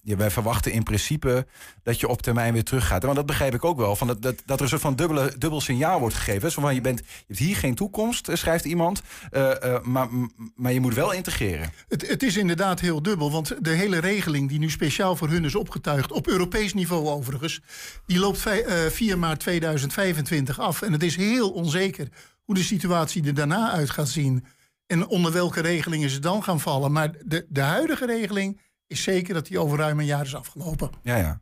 je, 0.02 0.16
wij 0.16 0.30
verwachten 0.30 0.72
in 0.72 0.82
principe 0.82 1.46
dat 1.82 2.00
je 2.00 2.08
op 2.08 2.22
termijn 2.22 2.52
weer 2.52 2.64
teruggaat. 2.64 3.02
Want 3.02 3.16
dat 3.16 3.26
begrijp 3.26 3.54
ik 3.54 3.64
ook 3.64 3.76
wel. 3.76 3.96
Van 3.96 4.06
dat, 4.06 4.22
dat, 4.22 4.42
dat 4.46 4.56
er 4.56 4.62
een 4.62 4.68
soort 4.68 4.80
van 4.80 4.96
dubbele, 4.96 5.34
dubbel 5.38 5.60
signaal 5.60 6.00
wordt 6.00 6.14
gegeven. 6.14 6.50
Zo 6.50 6.60
van, 6.60 6.74
je, 6.74 6.80
bent, 6.80 6.98
je 6.98 7.04
hebt 7.26 7.38
hier 7.38 7.56
geen 7.56 7.74
toekomst, 7.74 8.28
eh, 8.28 8.36
schrijft 8.36 8.64
iemand. 8.64 9.02
eh, 9.30 9.62
eh, 9.74 9.82
maar, 9.82 10.08
maar 10.56 10.72
je 10.72 10.80
moet 10.80 10.94
wel 10.94 11.12
integreren. 11.12 11.72
Het, 11.88 12.08
het 12.08 12.22
is 12.22 12.36
inderdaad 12.36 12.80
heel 12.80 13.02
dubbel, 13.02 13.30
want 13.30 13.54
de 13.64 13.70
hele 13.70 13.98
regeling 13.98 14.48
die 14.48 14.58
nu 14.58 14.70
speciaal 14.70 15.16
voor 15.16 15.28
hun 15.28 15.44
is 15.44 15.54
opgetuigd, 15.54 16.12
op 16.12 16.26
Europees 16.26 16.74
niveau 16.74 17.08
overigens, 17.08 17.60
die 18.06 18.18
loopt 18.18 18.38
vij- 18.38 18.64
eh, 18.64 18.90
4 18.90 19.18
maart 19.18 19.40
2025 19.40 20.60
af. 20.60 20.82
En 20.82 20.92
het 20.92 21.02
is 21.02 21.16
heel 21.16 21.50
onzeker 21.50 22.08
hoe 22.44 22.54
de 22.54 22.62
situatie 22.62 23.24
er 23.26 23.34
daarna 23.34 23.70
uit 23.72 23.90
gaat 23.90 24.08
zien 24.08 24.44
en 24.86 25.06
onder 25.06 25.32
welke 25.32 25.60
regelingen 25.60 26.10
ze 26.10 26.18
dan 26.18 26.42
gaan 26.42 26.60
vallen. 26.60 26.92
Maar 26.92 27.12
de, 27.24 27.46
de 27.48 27.60
huidige 27.60 28.06
regeling 28.06 28.60
is 28.86 29.02
zeker 29.02 29.34
dat 29.34 29.46
die 29.46 29.58
over 29.58 29.78
ruim 29.78 29.98
een 29.98 30.04
jaar 30.06 30.24
is 30.24 30.34
afgelopen. 30.34 30.90
Ja, 31.02 31.16
ja. 31.16 31.40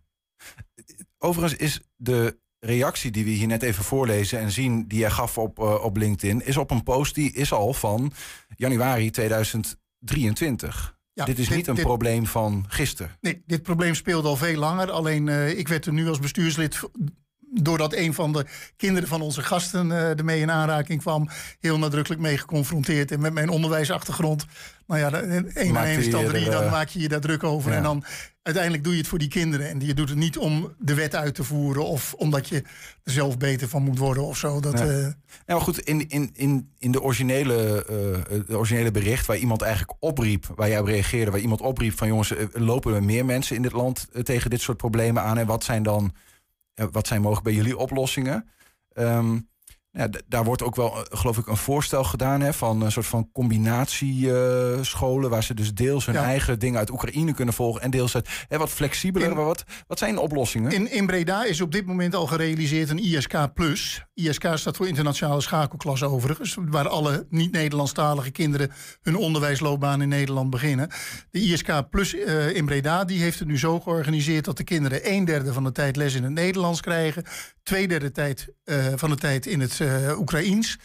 Overigens 1.18 1.60
is 1.60 1.80
de 1.96 2.38
reactie 2.58 3.10
die 3.10 3.24
we 3.24 3.30
hier 3.30 3.46
net 3.46 3.62
even 3.62 3.84
voorlezen 3.84 4.38
en 4.38 4.50
zien... 4.50 4.88
die 4.88 4.98
jij 4.98 5.10
gaf 5.10 5.38
op, 5.38 5.58
eh, 5.58 5.84
op 5.84 5.96
LinkedIn, 5.96 6.44
is 6.46 6.56
op 6.56 6.70
een 6.70 6.82
post 6.82 7.14
die 7.14 7.32
is 7.32 7.52
al 7.52 7.72
van 7.72 8.12
januari 8.56 9.10
2023. 9.10 10.98
Ja, 11.12 11.24
dit 11.24 11.38
is 11.38 11.48
dit- 11.48 11.56
niet 11.56 11.66
een 11.66 11.74
dit- 11.74 11.84
probleem 11.84 12.26
van 12.26 12.64
gisteren. 12.68 13.16
Nee, 13.20 13.42
dit 13.46 13.62
probleem 13.62 13.94
speelde 13.94 14.28
al 14.28 14.36
veel 14.36 14.58
langer. 14.58 14.90
Alleen 14.90 15.28
eh, 15.28 15.58
ik 15.58 15.68
werd 15.68 15.86
er 15.86 15.92
nu 15.92 16.08
als 16.08 16.18
bestuurslid 16.18 16.80
doordat 17.52 17.94
een 17.94 18.14
van 18.14 18.32
de 18.32 18.46
kinderen 18.76 19.08
van 19.08 19.20
onze 19.20 19.42
gasten 19.42 19.86
uh, 19.86 20.18
ermee 20.18 20.40
in 20.40 20.50
aanraking 20.50 21.00
kwam, 21.00 21.28
heel 21.60 21.78
nadrukkelijk 21.78 22.20
mee 22.20 22.38
geconfronteerd. 22.38 23.10
En 23.10 23.20
met 23.20 23.32
mijn 23.32 23.48
onderwijsachtergrond, 23.48 24.46
nou 24.86 25.00
ja, 25.00 25.12
één 25.54 25.72
na 25.72 25.84
één 25.84 26.10
drie, 26.10 26.50
dan 26.50 26.70
maak 26.70 26.88
je 26.88 27.00
je 27.00 27.08
daar 27.08 27.20
druk 27.20 27.44
over. 27.44 27.72
En 27.72 27.82
dan 27.82 28.04
uiteindelijk 28.42 28.84
doe 28.84 28.92
je 28.92 28.98
het 28.98 29.08
voor 29.08 29.18
die 29.18 29.28
kinderen. 29.28 29.68
En 29.68 29.80
je 29.80 29.94
doet 29.94 30.08
het 30.08 30.18
niet 30.18 30.38
om 30.38 30.74
de 30.78 30.94
wet 30.94 31.14
uit 31.14 31.34
te 31.34 31.44
voeren 31.44 31.86
of 31.86 32.14
omdat 32.14 32.48
je 32.48 32.56
er 33.04 33.12
zelf 33.12 33.38
beter 33.38 33.68
van 33.68 33.82
moet 33.82 33.98
worden 33.98 34.24
of 34.24 34.36
zo. 34.36 34.60
Dat, 34.60 34.78
ja. 34.78 34.86
Uh... 34.86 35.06
maar 35.46 35.60
goed, 35.60 35.78
in, 35.78 36.08
in, 36.08 36.30
in, 36.34 36.70
in 36.78 36.92
de 36.92 37.02
originele, 37.02 37.86
uh, 37.90 38.40
de 38.46 38.58
originele 38.58 38.90
bericht 38.90 39.26
waar 39.26 39.36
iemand 39.36 39.62
eigenlijk 39.62 39.92
opriep, 40.00 40.46
waar 40.56 40.68
jij 40.68 40.80
op 40.80 40.86
reageerde, 40.86 41.30
waar 41.30 41.40
iemand 41.40 41.60
opriep 41.60 41.98
van 41.98 42.08
jongens, 42.08 42.32
lopen 42.52 42.94
er 42.94 43.02
meer 43.02 43.24
mensen 43.24 43.56
in 43.56 43.62
dit 43.62 43.72
land 43.72 44.08
tegen 44.22 44.50
dit 44.50 44.60
soort 44.60 44.76
problemen 44.76 45.22
aan? 45.22 45.38
En 45.38 45.46
wat 45.46 45.64
zijn 45.64 45.82
dan, 45.82 46.12
wat 46.90 47.06
zijn 47.06 47.20
mogelijk 47.20 47.46
bij 47.46 47.54
jullie 47.56 47.78
oplossingen? 47.78 48.48
Um, 48.94 49.49
ja, 49.92 50.08
daar 50.26 50.44
wordt 50.44 50.62
ook 50.62 50.76
wel, 50.76 50.96
eh, 50.96 51.18
geloof 51.18 51.38
ik, 51.38 51.46
een 51.46 51.56
voorstel 51.56 52.04
gedaan 52.04 52.40
hè, 52.40 52.52
van 52.52 52.82
een 52.82 52.92
soort 52.92 53.06
van 53.06 53.28
combinatiescholen. 53.32 55.24
Uh, 55.24 55.30
waar 55.30 55.42
ze 55.42 55.54
dus 55.54 55.74
deels 55.74 56.06
hun 56.06 56.16
eigen 56.16 56.58
dingen 56.58 56.78
uit 56.78 56.90
Oekraïne 56.90 57.34
kunnen 57.34 57.54
volgen. 57.54 57.82
En 57.82 57.90
deels 57.90 58.12
het 58.12 58.28
hè, 58.48 58.58
wat 58.58 58.70
flexibeler. 58.70 59.30
In, 59.30 59.34
wat, 59.34 59.64
wat 59.86 59.98
zijn 59.98 60.14
de 60.14 60.20
oplossingen? 60.20 60.72
In, 60.72 60.90
in 60.90 61.06
Breda 61.06 61.44
is 61.44 61.60
op 61.60 61.72
dit 61.72 61.86
moment 61.86 62.14
al 62.14 62.26
gerealiseerd 62.26 62.90
een 62.90 62.98
ISK. 62.98 63.34
ISK 64.14 64.46
staat 64.54 64.76
voor 64.76 64.88
internationale 64.88 65.40
schakelklasse 65.40 66.06
overigens. 66.06 66.56
Waar 66.60 66.88
alle 66.88 67.26
niet-Nederlandstalige 67.28 68.30
kinderen 68.30 68.72
hun 69.02 69.16
onderwijsloopbaan 69.16 70.02
in 70.02 70.08
Nederland 70.08 70.50
beginnen. 70.50 70.90
De 71.30 71.40
ISK 71.40 71.90
Plus 71.90 72.14
uh, 72.14 72.56
in 72.56 72.64
Breda 72.64 73.04
die 73.04 73.20
heeft 73.22 73.38
het 73.38 73.48
nu 73.48 73.58
zo 73.58 73.80
georganiseerd 73.80 74.44
dat 74.44 74.56
de 74.56 74.64
kinderen 74.64 75.12
een 75.12 75.24
derde 75.24 75.52
van 75.52 75.64
de 75.64 75.72
tijd 75.72 75.96
les 75.96 76.14
in 76.14 76.22
het 76.22 76.32
Nederlands 76.32 76.80
krijgen. 76.80 77.24
Twee 77.62 77.88
derde 77.88 78.10
tijd, 78.10 78.48
uh, 78.64 78.86
van 78.96 79.10
de 79.10 79.16
tijd 79.16 79.46
in 79.46 79.60
het 79.60 79.79
uh, 79.80 80.18
Oekraïens. 80.18 80.78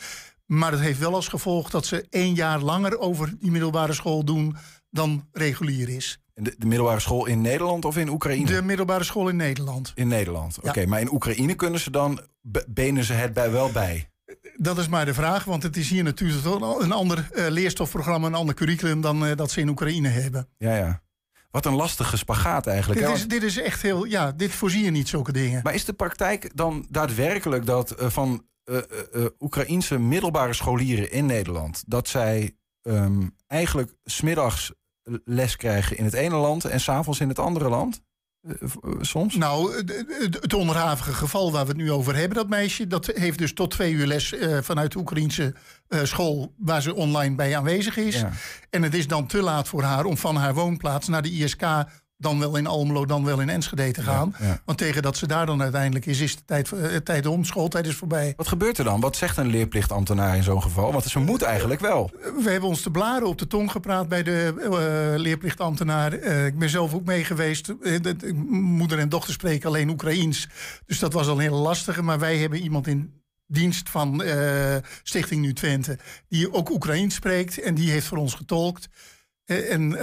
Maar 0.45 0.71
dat 0.71 0.79
heeft 0.79 0.99
wel 0.99 1.13
als 1.13 1.27
gevolg 1.27 1.69
dat 1.69 1.85
ze 1.85 2.05
één 2.09 2.33
jaar 2.33 2.59
langer 2.59 2.99
over 2.99 3.33
die 3.39 3.51
middelbare 3.51 3.93
school 3.93 4.25
doen 4.25 4.55
dan 4.89 5.27
regulier 5.31 5.89
is. 5.89 6.19
De, 6.33 6.55
de, 6.57 6.65
middelbare 6.65 6.99
school 6.99 7.25
in 7.25 7.41
Nederland 7.41 7.85
of 7.85 7.97
in 7.97 8.09
Oekraïne? 8.09 8.45
De 8.45 8.61
middelbare 8.61 9.03
school 9.03 9.29
in 9.29 9.35
Nederland. 9.35 9.91
In 9.95 10.07
Nederland, 10.07 10.59
oké. 10.61 10.85
Maar 10.85 11.01
in 11.01 11.11
Oekraïne 11.11 11.55
kunnen 11.55 11.79
ze 11.79 11.91
dan, 11.91 12.19
benen 12.67 13.03
ze 13.03 13.13
het 13.13 13.33
bij 13.33 13.51
wel 13.51 13.71
bij? 13.71 14.09
Dat 14.57 14.77
is 14.77 14.87
maar 14.87 15.05
de 15.05 15.13
vraag, 15.13 15.43
want 15.43 15.63
het 15.63 15.77
is 15.77 15.89
hier 15.89 16.03
natuurlijk 16.03 16.45
een 16.79 16.91
ander 16.91 17.29
uh, 17.33 17.47
leerstofprogramma, 17.47 18.27
een 18.27 18.33
ander 18.33 18.55
curriculum 18.55 19.01
dan 19.01 19.25
uh, 19.25 19.35
dat 19.35 19.51
ze 19.51 19.59
in 19.59 19.69
Oekraïne 19.69 20.07
hebben. 20.07 20.47
Ja, 20.57 20.75
ja. 20.75 21.03
Wat 21.51 21.65
een 21.65 21.75
lastige 21.75 22.17
spagaat 22.17 22.67
eigenlijk. 22.67 23.01
Dit, 23.01 23.15
is, 23.15 23.27
dit 23.27 23.43
is 23.43 23.57
echt 23.57 23.81
heel, 23.81 24.05
ja, 24.05 24.31
dit 24.31 24.51
voorzie 24.51 24.83
je 24.83 24.91
niet 24.91 25.07
zulke 25.07 25.31
dingen. 25.31 25.59
Maar 25.63 25.73
is 25.73 25.85
de 25.85 25.93
praktijk 25.93 26.51
dan 26.53 26.85
daadwerkelijk 26.89 27.65
dat 27.65 28.01
uh, 28.01 28.09
van 28.09 28.45
uh, 28.65 28.77
uh, 29.13 29.25
Oekraïense 29.39 29.99
middelbare 29.99 30.53
scholieren 30.53 31.11
in 31.11 31.25
Nederland, 31.25 31.83
dat 31.87 32.07
zij 32.07 32.57
um, 32.81 33.35
eigenlijk 33.47 33.95
smiddags 34.03 34.71
les 35.23 35.55
krijgen 35.55 35.97
in 35.97 36.03
het 36.03 36.13
ene 36.13 36.35
land 36.35 36.65
en 36.65 36.79
s'avonds 36.79 37.19
in 37.19 37.29
het 37.29 37.39
andere 37.39 37.69
land? 37.69 38.03
soms? 38.99 39.35
Nou, 39.35 39.83
het 40.41 40.53
onderhavige 40.53 41.13
geval 41.13 41.51
waar 41.51 41.63
we 41.63 41.67
het 41.67 41.77
nu 41.77 41.91
over 41.91 42.15
hebben, 42.15 42.37
dat 42.37 42.49
meisje, 42.49 42.87
dat 42.87 43.05
heeft 43.05 43.37
dus 43.37 43.53
tot 43.53 43.71
twee 43.71 43.93
uur 43.93 44.05
les 44.05 44.31
uh, 44.31 44.57
vanuit 44.61 44.91
de 44.91 44.99
Oekraïnse 44.99 45.55
uh, 45.89 46.03
school 46.03 46.53
waar 46.57 46.81
ze 46.81 46.95
online 46.95 47.35
bij 47.35 47.57
aanwezig 47.57 47.97
is. 47.97 48.19
Ja. 48.19 48.31
En 48.69 48.83
het 48.83 48.93
is 48.93 49.07
dan 49.07 49.27
te 49.27 49.41
laat 49.41 49.67
voor 49.67 49.83
haar 49.83 50.05
om 50.05 50.17
van 50.17 50.35
haar 50.35 50.53
woonplaats 50.53 51.07
naar 51.07 51.21
de 51.21 51.31
ISK 51.31 51.63
dan 52.17 52.39
wel 52.39 52.55
in 52.55 52.67
Almelo, 52.67 53.05
dan 53.05 53.25
wel 53.25 53.39
in 53.39 53.49
Enschede 53.49 53.91
te 53.91 54.01
gaan. 54.01 54.35
Ja, 54.39 54.45
ja. 54.45 54.61
Want 54.65 54.77
tegen 54.77 55.01
dat 55.01 55.17
ze 55.17 55.27
daar 55.27 55.45
dan 55.45 55.61
uiteindelijk 55.61 56.05
is, 56.05 56.19
is 56.19 56.35
de 56.35 56.41
tijd, 56.45 56.71
uh, 56.71 56.95
tijd 56.95 57.25
om, 57.25 57.43
schooltijd 57.43 57.87
is 57.87 57.95
voorbij. 57.95 58.33
Wat 58.37 58.47
gebeurt 58.47 58.77
er 58.77 58.83
dan? 58.83 58.99
Wat 58.99 59.15
zegt 59.15 59.37
een 59.37 59.47
leerplichtambtenaar 59.47 60.35
in 60.35 60.43
zo'n 60.43 60.61
geval? 60.61 60.91
Want 60.91 61.05
ze 61.05 61.19
moet 61.19 61.41
eigenlijk 61.41 61.79
wel. 61.81 62.11
We 62.43 62.49
hebben 62.49 62.69
ons 62.69 62.83
de 62.83 62.91
blaren 62.91 63.27
op 63.27 63.37
de 63.37 63.47
tong 63.47 63.71
gepraat 63.71 64.07
bij 64.07 64.23
de 64.23 64.53
uh, 64.57 65.19
leerplichtambtenaar. 65.21 66.19
Uh, 66.19 66.45
ik 66.45 66.57
ben 66.57 66.69
zelf 66.69 66.93
ook 66.93 67.05
mee 67.05 67.23
geweest. 67.23 67.73
moeder 68.49 68.99
en 68.99 69.09
dochter 69.09 69.33
spreken 69.33 69.69
alleen 69.69 69.89
Oekraïens. 69.89 70.47
Dus 70.85 70.99
dat 70.99 71.13
was 71.13 71.27
al 71.27 71.37
heel 71.37 71.57
lastig. 71.57 72.01
Maar 72.01 72.19
wij 72.19 72.37
hebben 72.37 72.59
iemand 72.59 72.87
in 72.87 73.23
dienst 73.47 73.89
van 73.89 74.23
Stichting 75.03 75.41
Nu 75.41 75.53
Twente... 75.53 75.97
die 76.27 76.53
ook 76.53 76.69
Oekraïens 76.69 77.15
spreekt 77.15 77.61
en 77.61 77.75
die 77.75 77.91
heeft 77.91 78.07
voor 78.07 78.17
ons 78.17 78.33
getolkt... 78.33 78.89
En 79.45 79.91
uh, 79.91 79.97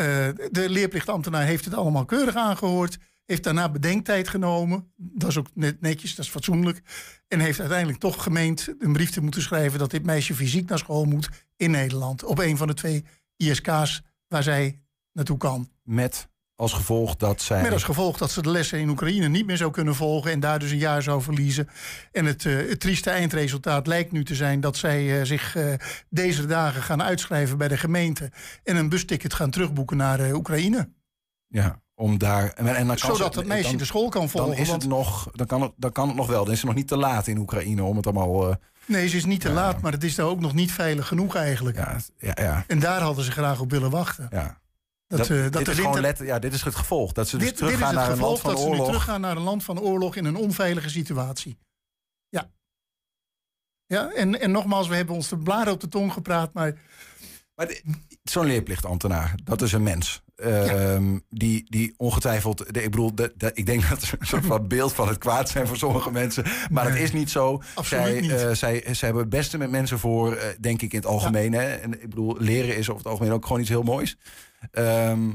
de 0.50 0.68
leerplichtambtenaar 0.68 1.44
heeft 1.44 1.64
het 1.64 1.75
allemaal 1.75 2.04
keurig 2.04 2.34
aangehoord. 2.34 2.99
Heeft 3.25 3.44
daarna 3.44 3.70
bedenktijd 3.70 4.28
genomen. 4.28 4.92
Dat 4.96 5.30
is 5.30 5.38
ook 5.38 5.46
net 5.54 5.80
netjes, 5.80 6.14
dat 6.14 6.25
is 6.25 6.30
fatsoenlijk. 6.30 6.82
En 7.28 7.40
heeft 7.40 7.61
uiteindelijk 7.61 7.99
toch 7.99 8.22
gemeend 8.22 8.75
een 8.78 8.92
brief 8.92 9.11
te 9.11 9.20
moeten 9.20 9.42
schrijven... 9.42 9.78
dat 9.78 9.90
dit 9.90 10.04
meisje 10.04 10.34
fysiek 10.34 10.68
naar 10.68 10.78
school 10.78 11.04
moet 11.04 11.28
in 11.56 11.70
Nederland. 11.70 12.25
Op 12.25 12.38
een 12.38 12.56
van 12.56 12.66
de 12.66 12.75
twee 12.75 13.04
ISK's 13.37 14.02
waar 14.28 14.42
zij 14.42 14.80
naartoe 15.12 15.37
kan. 15.37 15.70
Met 15.82 16.28
als 16.56 16.73
gevolg 16.73 17.16
dat 17.16 17.40
zij. 17.40 17.62
Met 17.62 17.73
als 17.73 17.82
gevolg 17.82 18.18
dat 18.18 18.30
ze 18.30 18.42
de 18.42 18.50
lessen 18.50 18.78
in 18.78 18.88
Oekraïne 18.88 19.28
niet 19.28 19.47
meer 19.47 19.56
zou 19.56 19.71
kunnen 19.71 19.94
volgen. 19.94 20.30
en 20.30 20.40
daar 20.40 20.59
dus 20.59 20.71
een 20.71 20.78
jaar 20.78 21.02
zou 21.02 21.23
verliezen. 21.23 21.68
En 22.12 22.25
het, 22.25 22.44
uh, 22.44 22.68
het 22.68 22.80
trieste 22.80 23.11
eindresultaat 23.11 23.87
lijkt 23.87 24.12
nu 24.12 24.25
te 24.25 24.35
zijn 24.35 24.61
dat 24.61 24.76
zij 24.76 25.18
uh, 25.18 25.25
zich 25.25 25.56
uh, 25.56 25.75
deze 26.09 26.47
dagen 26.47 26.82
gaan 26.82 27.02
uitschrijven 27.02 27.59
bij 27.59 27.68
de 27.68 27.76
gemeente. 27.76 28.30
en 28.64 28.76
een 28.76 28.88
busticket 28.88 29.35
gaan 29.35 29.50
terugboeken 29.50 29.97
naar 29.97 30.32
Oekraïne. 30.32 30.88
Ja, 31.49 31.80
om 31.94 32.18
daar. 32.18 32.52
En, 32.52 32.66
en 32.66 32.87
dan 32.87 32.97
kan 32.97 33.16
Zodat 33.16 33.35
het 33.35 33.47
meisje 33.47 33.68
dan, 33.68 33.76
de 33.76 33.85
school 33.85 34.09
kan 34.09 34.28
volgen. 34.28 34.50
Dan, 34.50 34.61
is 34.61 34.71
het 34.71 34.87
nog, 34.87 35.28
dan, 35.32 35.47
kan 35.47 35.62
het, 35.62 35.73
dan 35.76 35.92
kan 35.92 36.09
het 36.09 36.16
nog 36.16 36.26
wel. 36.26 36.44
Dan 36.44 36.52
is 36.52 36.59
het 36.59 36.66
nog 36.66 36.76
niet 36.76 36.88
te 36.88 36.97
laat 36.97 37.26
in 37.26 37.38
Oekraïne 37.38 37.82
om 37.82 37.97
het 37.97 38.06
allemaal. 38.06 38.56
Nee, 38.87 39.09
ze 39.09 39.16
is 39.16 39.25
niet 39.25 39.40
te 39.40 39.50
laat, 39.50 39.80
maar 39.80 39.92
het 39.92 40.04
is 40.04 40.14
daar 40.14 40.26
ook 40.26 40.40
nog 40.40 40.54
niet 40.54 40.73
veilig 40.73 41.06
genoeg 41.06 41.35
eigenlijk. 41.35 41.76
Ja, 41.76 41.97
ja, 42.18 42.32
ja. 42.35 42.64
En 42.66 42.78
daar 42.78 43.00
hadden 43.00 43.25
ze 43.25 43.30
graag 43.30 43.61
op 43.61 43.71
willen 43.71 43.90
wachten. 43.90 44.28
Ja. 44.30 44.61
Dat, 45.19 45.21
Dat, 45.28 45.37
uh, 45.37 45.42
dat 45.42 45.52
dit, 45.52 45.69
is 45.69 45.76
gewoon 45.78 46.00
let, 46.00 46.19
ja, 46.19 46.38
dit 46.38 46.52
is 46.52 46.62
het 46.62 46.75
gevolg. 46.75 47.12
Dat 47.12 47.28
ze 47.28 47.37
dus 47.37 47.49
dit, 47.49 47.59
dit 47.59 47.69
is 47.69 47.75
teruggaan 47.75 47.97
het 47.97 48.07
naar 48.07 48.16
een 48.16 48.23
land 48.25 48.40
van 48.40 48.50
dat 48.50 48.59
ze 48.61 48.64
nu 48.66 48.71
oorlog. 48.71 48.87
teruggaan 48.87 49.21
naar 49.21 49.37
een 49.37 49.42
land 49.42 49.64
van 49.64 49.81
oorlog 49.81 50.16
in 50.16 50.25
een 50.25 50.37
onveilige 50.37 50.88
situatie. 50.90 51.59
Ja. 52.28 52.50
Ja, 53.87 54.11
en, 54.12 54.40
en 54.40 54.50
nogmaals, 54.50 54.88
we 54.88 54.95
hebben 54.95 55.14
ons 55.14 55.28
de 55.28 55.38
blaren 55.38 55.73
op 55.73 55.81
de 55.81 55.88
tong 55.88 56.12
gepraat, 56.12 56.52
maar 56.52 56.78
Maar 57.54 57.81
zo'n 58.23 58.47
leerplichtambtenaar, 58.47 59.35
dat 59.45 59.62
is 59.62 59.73
een 59.73 59.83
mens. 59.83 60.23
Ehm, 60.37 61.19
die, 61.28 61.64
die 61.71 61.95
ongetwijfeld, 61.97 62.75
de- 62.75 62.83
ik 62.83 62.90
bedoel, 62.90 63.14
de, 63.14 63.33
de- 63.37 63.50
ik 63.54 63.66
denk 63.66 63.88
dat 63.88 64.02
er 64.02 64.14
een 64.19 64.26
soort 64.26 64.47
van 64.47 64.69
beeld 64.69 64.92
van 64.92 65.09
het 65.09 65.19
kwaad 65.19 65.49
zijn 65.49 65.66
voor 65.66 65.76
sommige 65.76 66.11
mensen. 66.11 66.45
Maar 66.71 66.85
dat 66.85 66.92
Nee, 66.92 67.02
is 67.02 67.12
niet 67.12 67.31
zo. 67.31 67.62
zij, 67.83 68.21
niet. 68.21 68.31
eh, 68.31 68.37
zij, 68.52 68.81
zij 68.83 68.95
hebben 68.99 69.21
het 69.23 69.28
beste 69.31 69.59
met 69.59 69.71
mensen 69.71 69.99
voor, 69.99 70.35
eh, 70.35 70.49
denk 70.61 70.83
ik 70.83 70.92
in 70.92 70.99
het 70.99 71.09
algemeen. 71.09 71.52
Hè? 71.52 71.73
En 71.75 71.92
ik 72.02 72.09
bedoel, 72.09 72.37
leren 72.38 72.76
is 72.76 72.88
over 72.88 73.02
het 73.02 73.12
algemeen 73.12 73.33
ook 73.33 73.47
gewoon 73.47 73.61
iets 73.61 73.69
heel 73.71 73.83
moois. 73.83 74.16
Ehm, 74.71 75.31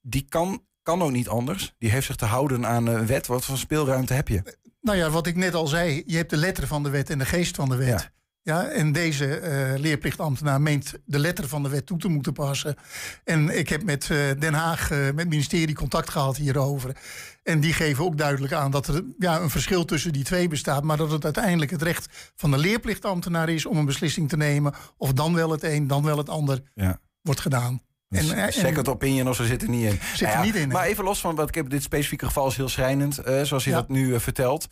die 0.00 0.26
kan, 0.28 0.64
kan 0.82 1.02
ook 1.02 1.10
niet 1.10 1.28
anders. 1.28 1.74
Die 1.78 1.90
heeft 1.90 2.06
zich 2.06 2.16
te 2.16 2.24
houden 2.24 2.66
aan 2.66 2.86
een 2.86 3.06
wet. 3.06 3.26
Wat 3.26 3.44
voor 3.44 3.58
speelruimte 3.58 4.14
heb 4.14 4.28
je? 4.28 4.56
nou 4.80 4.98
ja, 4.98 5.10
wat 5.10 5.26
ik 5.26 5.36
net 5.36 5.54
al 5.54 5.66
zei, 5.66 6.02
je 6.06 6.16
hebt 6.16 6.30
de 6.30 6.36
letter 6.36 6.66
van 6.66 6.82
de 6.82 6.90
wet 6.90 7.10
en 7.10 7.18
de 7.18 7.24
geest 7.24 7.56
van 7.56 7.68
de 7.68 7.76
wet. 7.76 7.88
Ja. 7.88 8.10
Ja. 8.44 8.68
en 8.68 8.92
deze 8.92 9.36
eh, 9.36 9.78
leerplichtambtenaar 9.80 10.60
meent 10.60 10.94
de 11.04 11.18
letter 11.18 11.48
van 11.48 11.62
de 11.62 11.68
wet 11.68 11.86
toe 11.86 11.98
te 11.98 12.08
moeten 12.08 12.32
passen. 12.32 12.76
En 13.24 13.58
ik 13.58 13.68
heb 13.68 13.82
met 13.82 14.10
eh, 14.10 14.18
Den 14.38 14.54
Haag, 14.54 14.90
eh, 14.90 14.98
met 14.98 15.18
het 15.18 15.28
ministerie, 15.28 15.74
contact 15.74 16.10
gehad 16.10 16.36
hierover. 16.36 16.96
En 17.42 17.60
die 17.60 17.72
geven 17.72 18.04
ook 18.04 18.18
duidelijk 18.18 18.52
aan 18.52 18.70
dat 18.70 18.86
er 18.86 19.04
ja, 19.18 19.40
een 19.40 19.50
verschil 19.50 19.84
tussen 19.84 20.12
die 20.12 20.24
twee 20.24 20.48
bestaat. 20.48 20.82
Maar 20.82 20.96
dat 20.96 21.10
het 21.10 21.24
uiteindelijk 21.24 21.70
het 21.70 21.82
recht 21.82 22.32
van 22.34 22.50
de 22.50 22.58
leerplichtambtenaar 22.58 23.48
is 23.48 23.66
om 23.66 23.76
een 23.76 23.84
beslissing 23.84 24.28
te 24.28 24.36
nemen. 24.36 24.74
Of 24.96 25.12
dan 25.12 25.34
wel 25.34 25.50
het 25.50 25.62
een, 25.62 25.86
dan 25.86 26.02
wel 26.04 26.18
het 26.18 26.28
ander 26.28 26.62
Ja. 26.74 27.00
wordt 27.20 27.40
gedaan. 27.40 27.82
En, 28.12 28.30
eh, 28.36 28.42
en- 28.44 28.52
Second 28.52 28.88
opinion 28.88 29.28
of 29.28 29.36
ze 29.36 29.44
zit 29.46 29.62
er 29.62 29.68
niet 29.68 29.84
in. 29.84 29.90
Zit 30.14 30.20
Nou 30.20 30.32
er 30.32 30.38
ja, 30.38 30.44
niet 30.44 30.54
in. 30.54 30.68
Maar 30.68 30.84
even 30.84 31.04
los 31.04 31.20
van 31.20 31.34
wat 31.34 31.48
ik 31.48 31.54
heb, 31.54 31.70
dit 31.70 31.82
specifieke 31.82 32.26
geval 32.26 32.46
is 32.46 32.56
heel 32.56 32.68
schrijnend, 32.68 33.18
eh, 33.18 33.42
zoals 33.42 33.64
je 33.64 33.70
Ja. 33.70 33.76
dat 33.76 33.88
nu 33.88 34.14
eh, 34.14 34.20
vertelt. 34.20 34.66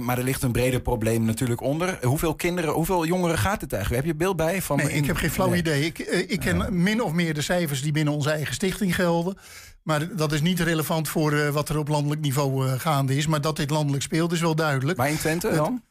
Maar 0.00 0.18
er 0.18 0.24
ligt 0.24 0.42
een 0.42 0.52
breder 0.52 0.80
probleem 0.80 1.24
natuurlijk 1.24 1.60
onder. 1.60 1.98
Hoeveel 2.02 2.34
kinderen, 2.34 2.72
hoeveel 2.72 3.06
jongeren 3.06 3.38
gaat 3.38 3.60
het 3.60 3.72
eigenlijk? 3.72 4.04
Heb 4.04 4.12
je 4.12 4.18
beeld 4.18 4.36
bij? 4.36 4.62
Van 4.62 4.76
Nee, 4.76 4.88
in- 4.90 4.96
ik 4.96 5.06
heb 5.06 5.16
geen 5.16 5.30
flauw 5.30 5.48
Nee. 5.48 5.58
idee. 5.58 5.84
Ik, 5.84 5.98
ik 6.28 6.40
ken 6.40 6.82
min 6.82 7.02
of 7.02 7.12
meer 7.12 7.34
de 7.34 7.42
cijfers 7.42 7.82
die 7.82 7.92
binnen 7.92 8.14
onze 8.14 8.30
eigen 8.30 8.54
stichting 8.54 8.94
gelden. 8.94 9.36
Maar 9.82 10.16
dat 10.16 10.32
is 10.32 10.40
niet 10.40 10.60
relevant 10.60 11.08
voor 11.08 11.52
wat 11.52 11.68
er 11.68 11.78
op 11.78 11.88
landelijk 11.88 12.20
niveau 12.20 12.68
gaande 12.78 13.16
is. 13.16 13.26
Maar 13.26 13.40
dat 13.40 13.56
dit 13.56 13.70
landelijk 13.70 14.02
speelt 14.02 14.32
is 14.32 14.40
wel 14.40 14.54
duidelijk. 14.54 14.98
Maar 14.98 15.08
in 15.10 15.16
Twente 15.18 15.50
dan? 15.54 15.82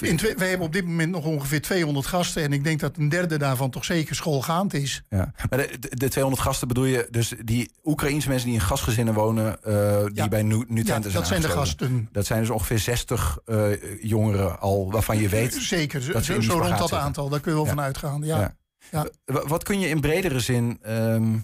In 0.00 0.16
Twe- 0.16 0.34
wij 0.36 0.48
hebben 0.48 0.66
op 0.66 0.72
dit 0.72 0.84
moment 0.86 1.10
nog 1.10 1.24
ongeveer 1.24 1.62
200 1.62 2.06
gasten. 2.06 2.42
En 2.42 2.52
ik 2.52 2.64
denk 2.64 2.80
dat 2.80 2.96
een 2.96 3.08
derde 3.08 3.36
daarvan 3.38 3.70
toch 3.70 3.84
zeker 3.84 4.14
schoolgaand 4.14 4.74
is. 4.74 5.02
Ja. 5.08 5.32
Maar 5.50 5.58
de, 5.58 5.78
de, 5.80 5.96
de 5.96 6.08
200 6.08 6.42
gasten 6.44 6.68
bedoel 6.68 6.84
je 6.84 7.06
dus 7.10 7.32
die 7.44 7.70
Oekraïense 7.84 8.28
mensen 8.28 8.46
die 8.48 8.56
in 8.58 8.64
gastgezinnen 8.64 9.14
wonen, 9.14 9.62
eh, 9.62 10.04
die 10.04 10.14
Ja. 10.14 10.28
bij 10.28 10.42
Nu, 10.42 10.64
nu 10.68 10.82
Ja, 10.84 10.98
dat 10.98 11.26
zijn 11.26 11.40
de 11.40 11.48
gasten. 11.48 12.08
Dat 12.12 12.26
zijn 12.26 12.40
dus 12.40 12.50
ongeveer 12.50 12.78
60 12.78 13.38
eh, 13.44 13.66
jongeren 14.02 14.60
al 14.60 14.90
waarvan 14.90 15.18
je 15.18 15.28
weet. 15.28 15.54
Zeker, 15.54 16.02
zo, 16.02 16.12
dat 16.12 16.24
die 16.24 16.42
zo 16.42 16.52
rond 16.58 16.68
dat 16.68 16.78
zitten. 16.78 17.00
aantal. 17.00 17.28
Daar 17.28 17.40
kun 17.40 17.50
je 17.50 17.56
wel 17.56 17.66
van 17.66 17.80
uitgaan. 17.80 18.22
Ja. 18.22 18.38
Ja. 18.40 18.54
Ja. 18.90 19.06
Wa- 19.24 19.46
Wat 19.46 19.62
kun 19.62 19.80
je 19.80 19.88
in 19.88 20.00
bredere 20.00 20.40
zin 20.40 20.78
ehm, 20.82 21.36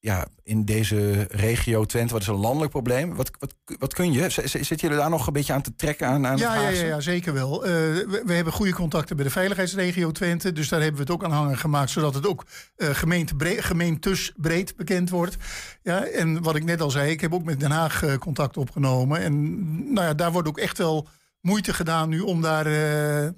ja, 0.00 0.26
in 0.42 0.64
deze 0.64 1.26
regio 1.30 1.84
Twente, 1.84 2.12
wat 2.12 2.22
is 2.22 2.28
een 2.28 2.34
landelijk 2.34 2.70
probleem? 2.70 3.14
Wat, 3.14 3.30
wat, 3.38 3.54
wat 3.78 3.94
kun 3.94 4.12
je? 4.12 4.30
Zitten 4.30 4.76
jullie 4.76 4.96
daar 4.96 5.10
nog 5.10 5.26
een 5.26 5.32
beetje 5.32 5.52
aan 5.52 5.62
te 5.62 5.74
trekken 5.76 6.06
aan, 6.06 6.26
aan 6.26 6.36
Ja, 6.36 6.54
ja, 6.54 6.68
ja, 6.68 6.84
ja, 6.84 7.00
zeker 7.00 7.32
wel. 7.32 7.64
Eh, 7.64 7.70
we, 7.72 8.22
we 8.26 8.32
hebben 8.32 8.52
goede 8.52 8.72
contacten 8.72 9.16
bij 9.16 9.24
de 9.24 9.30
veiligheidsregio 9.30 10.12
Twente. 10.12 10.52
Dus 10.52 10.68
daar 10.68 10.80
hebben 10.80 10.96
we 10.96 11.02
het 11.02 11.12
ook 11.12 11.24
aan 11.24 11.32
hangen 11.32 11.58
gemaakt. 11.58 11.90
Zodat 11.90 12.14
het 12.14 12.26
ook 12.26 12.44
eh 12.76 12.88
gemeentebreed, 12.90 13.64
gemeentusbreed 13.64 14.76
bekend 14.76 15.10
wordt. 15.10 15.36
Ja, 15.82 16.04
en 16.04 16.42
wat 16.42 16.56
ik 16.56 16.64
net 16.64 16.80
al 16.80 16.90
zei, 16.90 17.10
ik 17.10 17.20
heb 17.20 17.34
ook 17.34 17.44
met 17.44 17.60
Den 17.60 17.70
Haag 17.70 18.02
eh, 18.02 18.14
contact 18.14 18.56
opgenomen. 18.56 19.20
En 19.20 19.54
nou 19.92 20.06
ja, 20.06 20.14
daar 20.14 20.32
wordt 20.32 20.48
ook 20.48 20.58
echt 20.58 20.78
wel 20.78 21.08
moeite 21.40 21.74
gedaan 21.74 22.08
nu 22.08 22.20
om 22.20 22.42
daar 22.42 22.64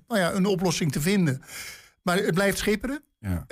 nou 0.06 0.20
ja, 0.20 0.32
een 0.32 0.46
oplossing 0.46 0.92
te 0.92 1.00
vinden. 1.00 1.42
Maar 2.02 2.16
het 2.16 2.34
blijft 2.34 2.58
schipperen. 2.58 3.02
Ja. 3.18 3.44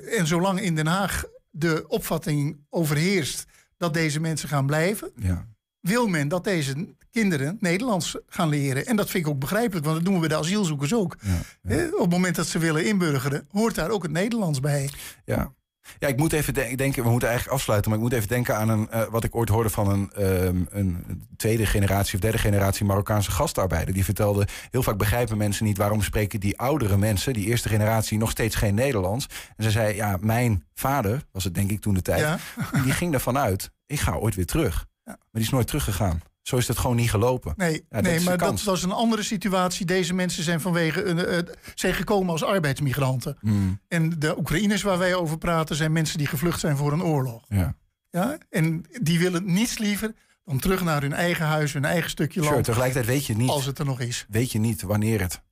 En 0.00 0.26
zolang 0.26 0.60
in 0.60 0.74
Den 0.74 0.86
Haag 0.86 1.24
de 1.56 1.84
opvatting 1.88 2.60
overheerst 2.70 3.44
dat 3.76 3.94
deze 3.94 4.20
mensen 4.20 4.48
gaan 4.48 4.66
blijven, 4.66 5.12
Ja. 5.16 5.48
wil 5.80 6.06
men 6.06 6.28
dat 6.28 6.44
deze 6.44 6.94
kinderen 7.10 7.56
Nederlands 7.60 8.16
gaan 8.26 8.48
leren. 8.48 8.86
En 8.86 8.96
dat 8.96 9.10
vind 9.10 9.26
ik 9.26 9.30
ook 9.32 9.38
begrijpelijk, 9.38 9.84
want 9.84 9.96
dat 9.96 10.04
doen 10.04 10.14
we 10.14 10.20
bij 10.20 10.28
de 10.28 10.36
asielzoekers 10.44 10.94
ook. 10.94 11.16
Hè, 11.62 11.86
Op 11.86 12.00
het 12.00 12.10
moment 12.10 12.36
dat 12.36 12.46
ze 12.46 12.58
willen 12.58 12.86
inburgeren, 12.86 13.46
hoort 13.50 13.74
daar 13.74 13.90
ook 13.90 14.02
het 14.02 14.12
Nederlands 14.12 14.60
bij. 14.60 14.90
Ja. 15.24 15.54
Ja, 15.98 16.08
ik 16.08 16.16
moet 16.16 16.32
even 16.32 16.54
de- 16.54 16.72
denken, 16.76 17.02
we 17.04 17.10
moeten 17.10 17.28
eigenlijk 17.28 17.58
afsluiten, 17.58 17.90
maar 17.90 17.98
ik 17.98 18.04
moet 18.04 18.14
even 18.14 18.28
denken 18.28 18.56
aan 18.56 18.68
een, 18.68 18.90
eh, 18.90 19.02
wat 19.10 19.24
ik 19.24 19.34
ooit 19.34 19.48
hoorde 19.48 19.70
van 19.70 19.90
een, 19.90 20.12
ehm, 20.12 20.62
een 20.68 21.22
tweede 21.36 21.66
generatie 21.66 22.14
of 22.14 22.20
derde 22.20 22.38
generatie 22.38 22.84
Marokkaanse 22.86 23.30
gastarbeider. 23.30 23.94
Die 23.94 24.04
vertelde, 24.04 24.46
heel 24.70 24.82
vaak 24.82 24.96
begrijpen 24.96 25.36
mensen 25.36 25.64
niet 25.64 25.76
waarom 25.78 26.02
spreken 26.02 26.40
die 26.40 26.58
oudere 26.58 26.96
mensen, 26.96 27.32
die 27.32 27.46
eerste 27.46 27.68
generatie, 27.68 28.18
nog 28.18 28.30
steeds 28.30 28.54
geen 28.56 28.74
Nederlands. 28.74 29.26
En 29.56 29.64
ze 29.64 29.70
zei, 29.70 29.94
ja, 29.94 30.16
mijn 30.20 30.64
vader, 30.74 31.24
was 31.32 31.44
het 31.44 31.54
denk 31.54 31.70
ik 31.70 31.80
toen 31.80 31.94
de 31.94 32.02
tijd, 32.02 32.20
Ja. 32.20 32.38
die 32.82 32.92
ging 32.92 33.14
ervan 33.14 33.38
uit, 33.38 33.70
ik 33.86 34.00
ga 34.00 34.14
ooit 34.14 34.34
weer 34.34 34.46
terug. 34.46 34.86
Maar 35.04 35.16
die 35.32 35.42
is 35.42 35.50
nooit 35.50 35.66
teruggegaan. 35.66 36.20
Zo 36.44 36.56
is 36.56 36.68
het 36.68 36.78
gewoon 36.78 36.96
niet 36.96 37.10
gelopen. 37.10 37.54
Nee, 37.56 37.84
Ja, 37.90 38.00
nee 38.00 38.20
maar 38.20 38.38
dat 38.38 38.62
was 38.62 38.82
een 38.82 38.92
andere 38.92 39.22
situatie. 39.22 39.86
Deze 39.86 40.14
mensen 40.14 40.42
zijn 40.42 40.60
vanwege 40.60 41.04
een, 41.04 41.24
eh, 41.26 41.38
zijn 41.74 41.94
gekomen 41.94 42.30
als 42.32 42.44
arbeidsmigranten. 42.44 43.36
Mm, 43.40 43.80
En 43.88 44.18
de 44.18 44.38
Oekraïners 44.38 44.82
waar 44.82 44.98
wij 44.98 45.14
over 45.14 45.38
praten 45.38 45.76
zijn 45.76 45.92
mensen 45.92 46.18
die 46.18 46.26
gevlucht 46.26 46.60
zijn 46.60 46.76
voor 46.76 46.92
een 46.92 47.02
oorlog. 47.02 47.44
ja. 47.48 47.74
Ja? 48.10 48.38
En 48.50 48.84
die 49.02 49.18
willen 49.18 49.52
niets 49.52 49.78
liever 49.78 50.14
dan 50.44 50.58
terug 50.58 50.82
naar 50.84 51.00
hun 51.02 51.12
eigen 51.12 51.46
huis, 51.46 51.72
hun 51.72 51.84
eigen 51.84 52.10
stukje 52.10 52.40
Sure, 52.40 52.52
land, 52.52 52.64
tegelijkertijd 52.66 53.06
weet 53.06 53.26
je 53.26 53.36
niet, 53.36 53.48
als 53.50 53.66
het 53.66 53.78
er 53.78 53.84
nog 53.84 54.00
is. 54.00 54.26
weet 54.28 54.52
je 54.52 54.58
niet 54.58 54.82
wanneer 54.82 55.20
het 55.20 55.42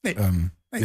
Nee. 0.00 0.14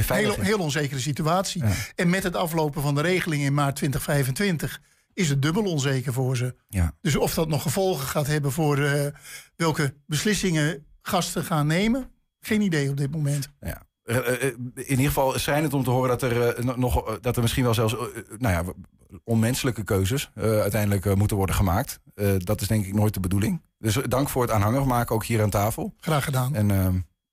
veilig 0.03 0.36
heel, 0.36 0.43
heel 0.46 0.60
onzekere 0.60 1.00
situatie. 1.00 1.63
Ja. 1.63 1.72
En 1.96 2.10
met 2.10 2.24
het 2.24 2.36
aflopen 2.36 2.82
van 2.82 2.96
de 2.96 3.01
regeling 3.01 3.43
in 3.43 3.53
maart 3.53 3.75
2025 3.75 4.82
is 5.13 5.29
het 5.29 5.41
dubbel 5.41 5.63
onzeker 5.63 6.13
voor 6.13 6.38
ze. 6.38 6.55
Ja. 6.67 6.93
Dus 7.01 7.15
of 7.15 7.34
dat 7.34 7.48
nog 7.48 7.62
gevolgen 7.62 8.08
gaat 8.08 8.27
hebben 8.27 8.51
voor 8.51 8.77
eh, 8.77 9.05
welke 9.55 9.93
beslissingen 10.05 10.86
gasten 11.01 11.43
gaan 11.43 11.67
nemen, 11.67 12.10
geen 12.39 12.62
idee 12.62 12.89
op 12.89 12.98
dit 12.98 13.12
moment. 13.12 13.50
Ja. 13.60 13.82
Eh, 14.03 14.17
eh, 14.17 14.53
in 14.74 14.84
ieder 14.89 15.05
geval 15.05 15.39
schijnt 15.39 15.63
het 15.63 15.74
om 15.74 15.84
te 15.84 15.89
horen 15.89 16.10
dat 16.10 16.22
er, 16.22 16.65
no- 16.65 16.75
nog, 16.75 17.20
dat 17.20 17.36
er 17.36 17.41
misschien 17.41 17.63
wel 17.63 17.74
zelfs 17.74 17.96
nou 18.38 18.53
ja, 18.53 18.63
onmenselijke 19.24 19.84
keuzes 19.84 20.32
uiteindelijk 20.36 21.15
moeten 21.15 21.38
worden 21.38 21.55
gemaakt. 21.55 22.00
Dat 22.38 22.62
is 22.62 22.67
denk 22.67 22.86
ik 22.86 22.93
nooit 22.93 23.13
de 23.13 23.20
bedoeling. 23.20 23.62
Dus 23.77 23.93
dank 24.08 24.29
voor 24.29 24.41
het 24.41 24.51
aanhanger 24.51 24.88
maken, 24.88 25.15
ook 25.15 25.25
hier 25.25 25.41
aan 25.41 25.50
tafel. 25.50 25.93
Graag 25.98 26.24
gedaan. 26.24 26.55
En 26.55 26.67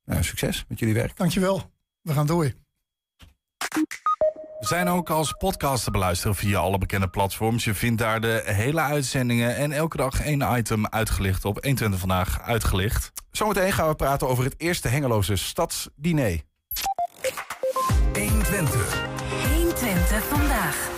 nou, 0.04 0.22
succes 0.22 0.64
met 0.68 0.78
jullie 0.78 0.94
werk. 0.94 1.16
Dankjewel. 1.16 1.70
We 2.02 2.12
gaan 2.12 2.26
door. 2.26 2.52
We 4.60 4.66
zijn 4.66 4.88
ook 4.88 5.10
als 5.10 5.32
podcast 5.38 5.84
te 5.84 5.90
beluisteren 5.90 6.34
via 6.34 6.58
alle 6.58 6.78
bekende 6.78 7.08
platforms. 7.08 7.64
Je 7.64 7.74
vindt 7.74 7.98
daar 7.98 8.20
de 8.20 8.42
hele 8.44 8.80
uitzendingen 8.80 9.56
en 9.56 9.72
elke 9.72 9.96
dag 9.96 10.20
één 10.20 10.56
item 10.58 10.86
uitgelicht 10.86 11.44
op 11.44 11.54
120 11.54 12.00
vandaag 12.00 12.40
uitgelicht. 12.40 13.12
Zometeen 13.30 13.72
gaan 13.72 13.88
we 13.88 13.94
praten 13.94 14.28
over 14.28 14.44
het 14.44 14.54
eerste 14.56 14.88
Hengeloze 14.88 15.36
stadsdiner. 15.36 16.40
120. 18.12 19.02
120 19.54 20.24
vandaag. 20.24 20.88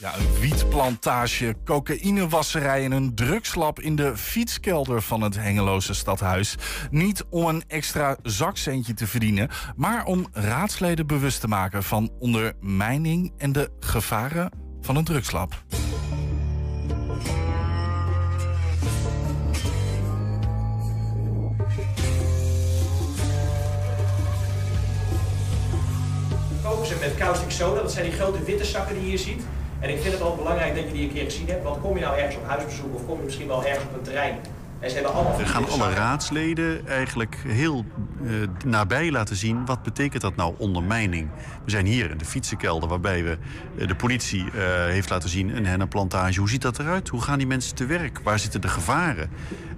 Ja, 0.00 0.18
een 0.18 0.40
wietplantage, 0.40 1.54
cocaïnewasserij 1.64 2.84
en 2.84 2.92
een 2.92 3.14
drugslab 3.14 3.80
in 3.80 3.96
de 3.96 4.16
fietskelder 4.16 5.02
van 5.02 5.20
het 5.20 5.34
Hengeloze 5.34 5.94
stadhuis. 5.94 6.54
Niet 6.90 7.24
om 7.30 7.46
een 7.46 7.62
extra 7.66 8.16
zakcentje 8.22 8.94
te 8.94 9.06
verdienen, 9.06 9.50
maar 9.76 10.04
om 10.04 10.26
raadsleden 10.32 11.06
bewust 11.06 11.40
te 11.40 11.48
maken 11.48 11.82
van 11.82 12.10
ondermijning 12.18 13.32
en 13.38 13.52
de 13.52 13.70
gevaren 13.80 14.50
van 14.80 14.96
een 14.96 15.04
drugslab. 15.04 15.64
koken 26.62 26.86
ze 26.86 26.96
met 27.00 27.14
caustic 27.14 27.50
soda. 27.50 27.82
Dat 27.82 27.92
zijn 27.92 28.04
die 28.04 28.14
grote 28.14 28.42
witte 28.42 28.64
zakken 28.64 28.94
die 28.94 29.02
je 29.02 29.08
hier 29.08 29.18
ziet. 29.18 29.42
En 29.80 29.90
ik 29.90 29.98
vind 30.00 30.12
het 30.12 30.22
altijd 30.22 30.42
belangrijk 30.42 30.74
dat 30.74 30.84
je 30.84 30.92
die 30.92 31.02
een 31.02 31.12
keer 31.12 31.24
gezien 31.24 31.48
hebt. 31.48 31.64
Want 31.64 31.80
kom 31.80 31.94
je 31.94 32.04
nou 32.04 32.16
ergens 32.16 32.36
op 32.36 32.46
huisbezoek 32.46 32.94
of 32.94 33.06
kom 33.06 33.18
je 33.18 33.24
misschien 33.24 33.46
wel 33.46 33.64
ergens 33.64 33.84
op 33.84 33.94
een 33.94 34.02
terrein. 34.02 34.38
En 34.80 34.88
ze 34.88 34.94
hebben 34.94 35.14
allemaal 35.14 35.36
We 35.36 35.46
gaan 35.46 35.68
alle 35.68 35.90
raadsleden 35.90 36.86
eigenlijk 36.86 37.36
heel 37.46 37.84
eh, 38.24 38.30
nabij 38.64 39.10
laten 39.10 39.36
zien... 39.36 39.66
wat 39.66 39.82
betekent 39.82 40.22
dat 40.22 40.36
nou 40.36 40.54
ondermijning? 40.58 41.28
We 41.64 41.70
zijn 41.70 41.86
hier 41.86 42.10
in 42.10 42.18
de 42.18 42.24
fietsenkelder 42.24 42.88
waarbij 42.88 43.24
we 43.24 43.38
eh, 43.78 43.88
de 43.88 43.94
politie 43.94 44.44
eh, 44.44 44.50
heeft 44.84 45.10
laten 45.10 45.28
zien... 45.28 45.56
een 45.56 45.66
hennenplantage. 45.66 46.38
Hoe 46.38 46.48
ziet 46.48 46.62
dat 46.62 46.78
eruit? 46.78 47.08
Hoe 47.08 47.22
gaan 47.22 47.38
die 47.38 47.46
mensen 47.46 47.74
te 47.74 47.86
werk? 47.86 48.20
Waar 48.22 48.38
zitten 48.38 48.60
de 48.60 48.68
gevaren? 48.68 49.30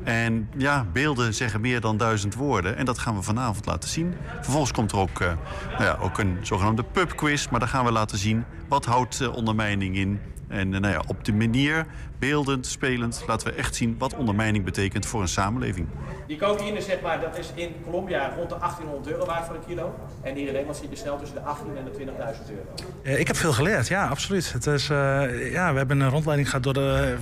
En 0.05 0.49
ja, 0.57 0.87
beelden 0.93 1.35
zeggen 1.35 1.61
meer 1.61 1.81
dan 1.81 1.97
duizend 1.97 2.35
woorden. 2.35 2.77
En 2.77 2.85
dat 2.85 2.99
gaan 2.99 3.15
we 3.15 3.23
vanavond 3.23 3.67
laten 3.67 3.89
zien. 3.89 4.15
Vervolgens 4.41 4.73
komt 4.73 4.93
er 4.93 4.99
ook, 4.99 5.21
eh, 5.21 5.33
nou 5.71 5.85
ja, 5.85 5.99
ook 6.01 6.19
een 6.19 6.39
zogenaamde 6.43 6.85
pubquiz. 6.85 7.49
Maar 7.49 7.61
daar 7.61 7.69
gaan 7.69 7.85
we 7.85 7.93
laten 7.93 8.19
zien 8.19 8.45
wat 8.69 8.85
houdt 8.85 9.29
ondermijning 9.29 9.97
in... 9.97 10.21
En 10.49 10.69
nou 10.69 10.89
ja, 10.89 11.03
op 11.07 11.25
die 11.25 11.35
manier, 11.35 11.87
beeldend, 12.20 12.66
spelend, 12.66 13.24
laten 13.26 13.46
we 13.46 13.52
echt 13.52 13.74
zien 13.74 13.94
wat 13.98 14.14
ondermijning 14.16 14.64
betekent 14.64 15.06
voor 15.06 15.20
een 15.20 15.28
samenleving. 15.28 15.87
Die 16.26 16.38
cocaïne, 16.38 16.80
zeg 16.80 17.00
maar, 17.00 17.20
dat 17.20 17.38
is 17.38 17.50
in 17.54 17.74
Colombia 17.85 18.33
rond 18.37 18.48
de 18.48 18.56
1800 18.59 19.09
euro 19.14 19.26
waard 19.26 19.46
voor 19.46 19.54
een 19.54 19.64
kilo. 19.66 19.94
En 20.22 20.35
hier 20.35 20.46
in 20.46 20.52
Nederland 20.52 20.76
zit 20.76 20.90
je 20.90 20.96
snel 20.96 21.18
tussen 21.18 21.37
de 21.37 21.42
18 21.42 21.76
en 21.76 21.85
de 21.85 21.90
20.000 21.90 22.50
euro. 22.50 22.62
Eh, 23.02 23.18
Ik 23.20 23.26
heb 23.26 23.37
veel 23.37 23.52
geleerd, 23.52 23.88
ja, 23.88 24.06
absoluut. 24.09 24.52
Het 24.52 24.66
is, 24.66 24.90
eh, 24.90 25.52
ja, 25.52 25.72
we 25.72 25.78
hebben 25.78 26.00
een 26.00 26.11
rondleiding 26.11 26.48
gehad 26.48 26.64
door, 26.64 26.74
de, 26.74 27.16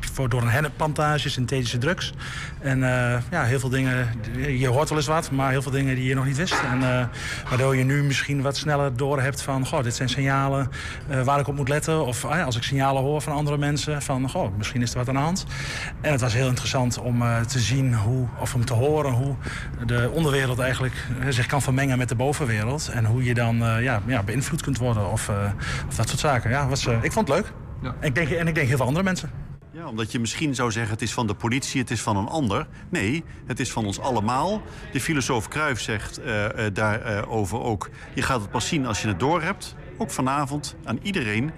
voor, 0.00 0.28
door 0.28 0.42
een 0.42 0.48
hennepplantage, 0.48 1.30
synthetische 1.30 1.78
drugs. 1.78 2.12
En 2.60 2.82
eh, 2.82 3.20
ja, 3.30 3.42
heel 3.44 3.58
veel 3.60 3.68
dingen, 3.68 4.08
je 4.58 4.68
hoort 4.68 4.88
wel 4.88 4.98
eens 4.98 5.06
wat, 5.06 5.30
maar 5.30 5.50
heel 5.50 5.62
veel 5.62 5.72
dingen 5.72 5.94
die 5.94 6.04
je 6.04 6.14
nog 6.14 6.24
niet 6.24 6.36
wist. 6.36 6.60
En, 6.72 6.82
eh, 6.82 7.06
waardoor 7.48 7.76
je 7.76 7.84
nu 7.84 8.02
misschien 8.02 8.42
wat 8.42 8.56
sneller 8.56 8.96
door 8.96 9.20
hebt 9.20 9.42
van, 9.42 9.66
goh, 9.66 9.82
dit 9.82 9.94
zijn 9.94 10.08
signalen 10.08 10.70
eh, 11.08 11.22
waar 11.22 11.40
ik 11.40 11.46
op 11.48 11.54
moet 11.56 11.68
letten. 11.68 12.06
Of 12.06 12.24
ah 12.24 12.36
ja, 12.36 12.44
als 12.44 12.56
ik 12.56 12.62
signalen 12.62 13.02
hoor 13.02 13.20
van 13.22 13.32
andere 13.32 13.58
mensen, 13.58 14.02
van, 14.02 14.30
goh, 14.30 14.43
misschien 14.56 14.82
is 14.82 14.90
er 14.90 14.98
wat 14.98 15.08
aan 15.08 15.14
de 15.14 15.20
hand. 15.20 15.46
En 16.00 16.12
het 16.12 16.20
was 16.20 16.32
heel 16.32 16.48
interessant 16.48 16.98
om 16.98 17.22
eh, 17.22 17.40
te 17.40 17.58
zien 17.58 17.94
hoe, 17.94 18.28
of 18.40 18.54
om 18.54 18.64
te 18.64 18.74
horen 18.74 19.12
hoe 19.12 19.34
de 19.86 20.10
onderwereld 20.14 20.58
eigenlijk 20.58 21.06
eh, 21.20 21.28
zich 21.28 21.46
kan 21.46 21.62
vermengen 21.62 21.98
met 21.98 22.08
de 22.08 22.14
bovenwereld. 22.14 22.88
En 22.88 23.04
hoe 23.04 23.24
je 23.24 23.34
dan 23.34 23.64
eh, 23.64 23.82
ja, 23.82 24.02
ja, 24.06 24.22
beïnvloed 24.22 24.62
kunt 24.62 24.78
worden 24.78 25.10
of, 25.10 25.28
eh, 25.28 25.50
of 25.88 25.94
dat 25.94 26.08
soort 26.08 26.20
zaken. 26.20 26.50
Ja, 26.50 26.68
was, 26.68 26.86
ik 26.86 27.12
vond 27.12 27.28
het 27.28 27.36
leuk. 27.36 27.52
Ik 28.00 28.14
denk, 28.14 28.28
en 28.28 28.46
ik 28.46 28.54
denk 28.54 28.68
heel 28.68 28.76
veel 28.76 28.86
andere 28.86 29.04
mensen. 29.04 29.30
Ja, 29.74 29.88
omdat 29.88 30.12
je 30.12 30.20
misschien 30.20 30.54
zou 30.54 30.72
zeggen 30.72 30.92
het 30.92 31.02
is 31.02 31.12
van 31.12 31.26
de 31.26 31.34
politie, 31.34 31.80
het 31.80 31.90
is 31.90 32.00
van 32.00 32.16
een 32.16 32.28
ander. 32.28 32.66
Nee, 32.88 33.24
het 33.46 33.60
is 33.60 33.72
van 33.72 33.86
ons 33.86 34.00
allemaal. 34.00 34.62
De 34.92 35.00
filosoof 35.00 35.48
Cruijff 35.48 35.80
zegt 35.80 36.18
eh, 36.18 36.66
eh, 36.66 36.74
daarover 36.74 37.62
ook... 37.62 37.90
je 38.14 38.22
gaat 38.22 38.40
het 38.40 38.50
pas 38.50 38.68
zien 38.68 38.86
als 38.86 39.02
je 39.02 39.08
het 39.08 39.18
doorhebt. 39.18 39.74
Ook 39.98 40.10
vanavond 40.10 40.76
aan 40.84 40.98
iedereen. 41.02 41.50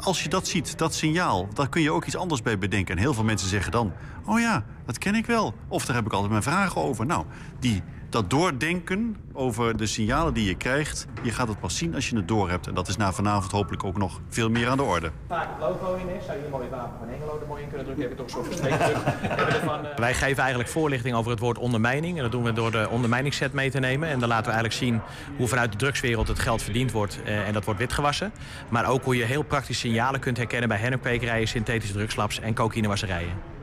Als 0.00 0.22
je 0.22 0.28
dat 0.28 0.46
ziet, 0.46 0.78
dat 0.78 0.94
signaal, 0.94 1.48
daar 1.54 1.68
kun 1.68 1.82
je 1.82 1.90
ook 1.90 2.04
iets 2.04 2.16
anders 2.16 2.42
bij 2.42 2.58
bedenken. 2.58 2.96
En 2.96 3.00
heel 3.00 3.14
veel 3.14 3.24
mensen 3.24 3.48
zeggen 3.48 3.72
dan... 3.72 3.92
oh 4.26 4.40
ja, 4.40 4.64
dat 4.86 4.98
ken 4.98 5.14
ik 5.14 5.26
wel. 5.26 5.54
Of 5.68 5.84
daar 5.84 5.96
heb 5.96 6.06
ik 6.06 6.12
altijd 6.12 6.30
mijn 6.30 6.42
vragen 6.42 6.80
over. 6.82 7.06
Nou, 7.06 7.24
die, 7.58 7.82
dat 8.08 8.30
doordenken 8.30 9.16
over 9.32 9.76
de 9.76 9.86
signalen 9.86 10.34
die 10.34 10.46
je 10.46 10.54
krijgt... 10.54 11.06
je 11.22 11.30
gaat 11.30 11.48
het 11.48 11.60
pas 11.60 11.76
zien 11.76 11.94
als 11.94 12.08
je 12.08 12.16
het 12.16 12.28
doorhebt. 12.28 12.66
En 12.66 12.74
dat 12.74 12.88
is 12.88 12.96
na 12.96 13.12
vanavond 13.12 13.52
hopelijk 13.52 13.84
ook 13.84 13.96
nog 13.96 14.20
veel 14.28 14.50
meer 14.50 14.68
aan 14.68 14.76
de 14.76 14.82
orde. 14.82 15.10
Vaak 15.28 15.48
het 15.48 15.60
logo 15.60 15.94
in 15.94 16.08
is, 16.08 16.24
zou 16.24 16.38
je 16.38 16.48
mooi 16.50 16.68
wapen 16.68 16.98
van 16.98 17.08
Hengelo 17.08 17.38
er 17.40 17.46
mooi 17.46 17.62
in 17.62 17.68
kunnen 17.68 17.86
drukken. 17.86 18.08
Heb 18.08 18.18
je 18.18 18.24
toch 18.24 18.48
we 18.48 19.54
ervan, 19.54 19.86
eh, 19.86 19.96
Wij 19.96 20.14
geven 20.14 20.38
eigenlijk 20.38 20.70
voorlichting 20.70 21.14
over 21.14 21.30
het 21.30 21.40
woord 21.40 21.58
ondermijning. 21.58 22.16
En 22.16 22.22
dat 22.22 22.32
doen 22.32 22.42
we 22.42 22.52
door 22.52 22.70
de 22.70 22.88
ondermijningsset 22.90 23.52
mee 23.52 23.70
te 23.70 23.80
nemen. 23.80 24.08
En 24.08 24.18
dan 24.18 24.28
laten 24.28 24.46
we 24.46 24.52
eigenlijk 24.52 24.82
zien 24.82 25.00
hoe 25.36 25.48
vanuit 25.48 25.72
de 25.72 25.78
drugswereld 25.78 26.28
het 26.28 26.38
geld 26.38 26.62
verdiend 26.62 26.92
wordt. 26.92 27.22
eh, 27.24 27.46
en 27.46 27.52
dat 27.52 27.64
wordt 27.64 27.80
witgewassen. 27.80 28.32
Maar 28.68 28.88
ook 28.88 29.04
hoe 29.04 29.16
je 29.16 29.24
heel 29.24 29.42
praktisch 29.42 29.78
signalen 29.78 30.20
kunt 30.20 30.36
herkennen 30.36 30.68
bij 30.68 30.78
hennepkwekerijen, 30.78 31.48
synthetische 31.48 31.94
drugslabs 31.94 32.40
en 32.40 32.54
cocaïnewasserijen. 32.54 33.57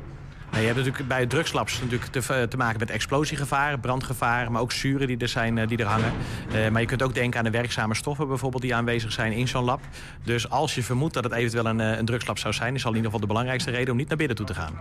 Je 0.60 0.66
hebt 0.66 0.78
natuurlijk 0.78 1.08
bij 1.08 1.26
drugslabs 1.26 1.82
natuurlijk 1.82 2.12
te, 2.12 2.48
te, 2.50 2.58
maken 2.58 2.80
met 2.80 2.90
explosiegevaar, 2.90 3.80
brandgevaar, 3.80 4.52
maar 4.52 4.62
ook 4.62 4.72
zuren 4.72 5.08
die 5.08 5.18
er, 5.18 5.28
zijn, 5.28 5.68
die 5.68 5.78
er 5.78 5.86
hangen. 5.86 6.14
maar 6.72 6.82
je 6.82 6.88
kunt 6.88 7.04
ook 7.04 7.14
denken 7.14 7.40
aan 7.40 7.46
de 7.46 7.52
werkzame 7.52 7.96
stoffen 7.96 8.28
bijvoorbeeld 8.28 8.62
die 8.62 8.76
aanwezig 8.76 9.12
zijn 9.12 9.32
in 9.32 9.48
zo'n 9.48 9.64
lab. 9.64 9.80
Dus 10.24 10.50
als 10.50 10.76
je 10.76 10.84
vermoedt 10.84 11.14
dat 11.14 11.24
het 11.24 11.34
eventueel 11.34 11.66
een, 11.66 11.80
een 11.80 12.06
drugslab 12.06 12.38
zou 12.38 12.54
zijn, 12.54 12.76
is 12.76 12.84
al 12.86 12.90
in 12.90 12.96
ieder 12.96 13.12
geval 13.12 13.28
de 13.28 13.34
belangrijkste 13.34 13.72
reden 13.72 13.92
om 13.92 13.98
niet 13.98 14.08
naar 14.08 14.18
binnen 14.18 14.36
toe 14.36 14.46
te 14.46 14.54
gaan. 14.54 14.74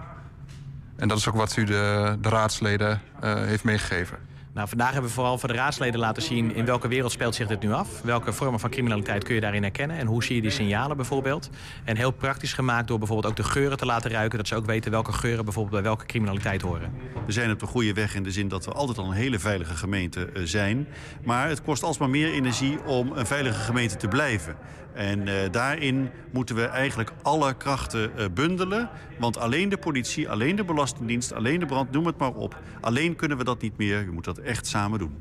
En 0.97 1.09
dat 1.09 1.19
is 1.19 1.29
ook 1.29 1.35
wat 1.35 1.57
u 1.57 1.65
de, 1.65 2.17
de 2.21 2.29
raadsleden 2.29 3.01
heeft 3.21 3.65
meegegeven? 3.65 4.34
Nou, 4.55 4.69
vandaag 4.69 4.91
hebben 4.93 5.09
we 5.09 5.15
vooral 5.15 5.39
voor 5.39 5.49
de 5.49 5.55
raadsleden 5.55 6.01
laten 6.01 6.23
zien 6.23 6.55
in 6.55 6.65
welke 6.65 6.89
wereld 6.89 7.13
speelt 7.13 7.35
zich 7.35 7.47
dit 7.47 7.61
nu 7.61 7.73
af. 7.73 8.03
Welke 8.03 8.33
vormen 8.33 8.61
van 8.61 8.71
criminaliteit 8.71 9.25
kun 9.25 9.35
je 9.35 9.41
daarin 9.41 9.63
herkennen 9.63 9.97
en 9.97 10.07
hoe 10.07 10.25
zie 10.25 10.35
je 10.35 10.43
die 10.43 10.51
signalen 10.51 10.97
bijvoorbeeld. 10.97 11.51
En 11.85 11.97
heel 11.97 12.11
praktisch 12.11 12.53
gemaakt 12.53 12.89
door 12.89 12.99
bijvoorbeeld 12.99 13.31
ook 13.31 13.37
de 13.37 13.51
geuren 13.51 13.79
te 13.79 13.87
laten 13.87 14.11
ruiken. 14.11 14.39
Dat 14.39 14.49
ze 14.49 14.55
ook 14.55 14.67
weten 14.67 14.91
welke 14.91 15.13
geuren 15.13 15.45
bijvoorbeeld 15.45 15.75
bij 15.75 15.83
welke 15.83 16.07
criminaliteit 16.07 16.63
horen. 16.63 16.93
We 17.27 17.33
zijn 17.33 17.51
op 17.51 17.59
de 17.59 17.67
goede 17.67 17.93
weg 17.93 18.15
in 18.15 18.23
de 18.23 18.31
zin 18.31 18.49
dat 18.49 18.65
we 18.65 18.73
altijd 18.73 18.99
al 18.99 19.07
een 19.07 19.13
hele 19.13 19.39
veilige 19.39 19.75
gemeente 19.75 20.25
eh, 20.25 20.43
zijn. 20.43 20.89
Maar 21.25 21.49
het 21.49 21.63
kost 21.63 21.83
alsmaar 21.83 22.11
meer 22.11 22.33
energie 22.33 22.85
om 22.85 23.13
een 23.13 23.27
veilige 23.27 23.61
gemeente 23.61 23.97
te 23.97 24.09
blijven. 24.09 24.57
En 24.95 25.27
uh, 25.27 25.35
daarin 25.51 26.11
moeten 26.33 26.57
we 26.57 26.65
eigenlijk 26.65 27.13
alle 27.23 27.55
krachten 27.55 28.11
uh, 28.19 28.25
bundelen. 28.35 28.91
Want 29.19 29.37
alleen 29.37 29.69
de 29.69 29.77
politie, 29.77 30.31
alleen 30.31 30.57
de 30.57 30.65
Belastingdienst, 30.65 31.33
alleen 31.33 31.61
de 31.61 31.67
brand, 31.67 31.91
noem 31.91 32.07
het 32.07 32.19
maar 32.19 32.35
op. 32.35 32.59
Alleen 32.81 33.17
kunnen 33.17 33.39
we 33.39 33.45
dat 33.45 33.61
niet 33.61 33.77
meer. 33.77 34.01
Je 34.05 34.11
moet 34.11 34.25
dat 34.25 34.39
echt 34.39 34.67
samen 34.67 34.99
doen. 34.99 35.15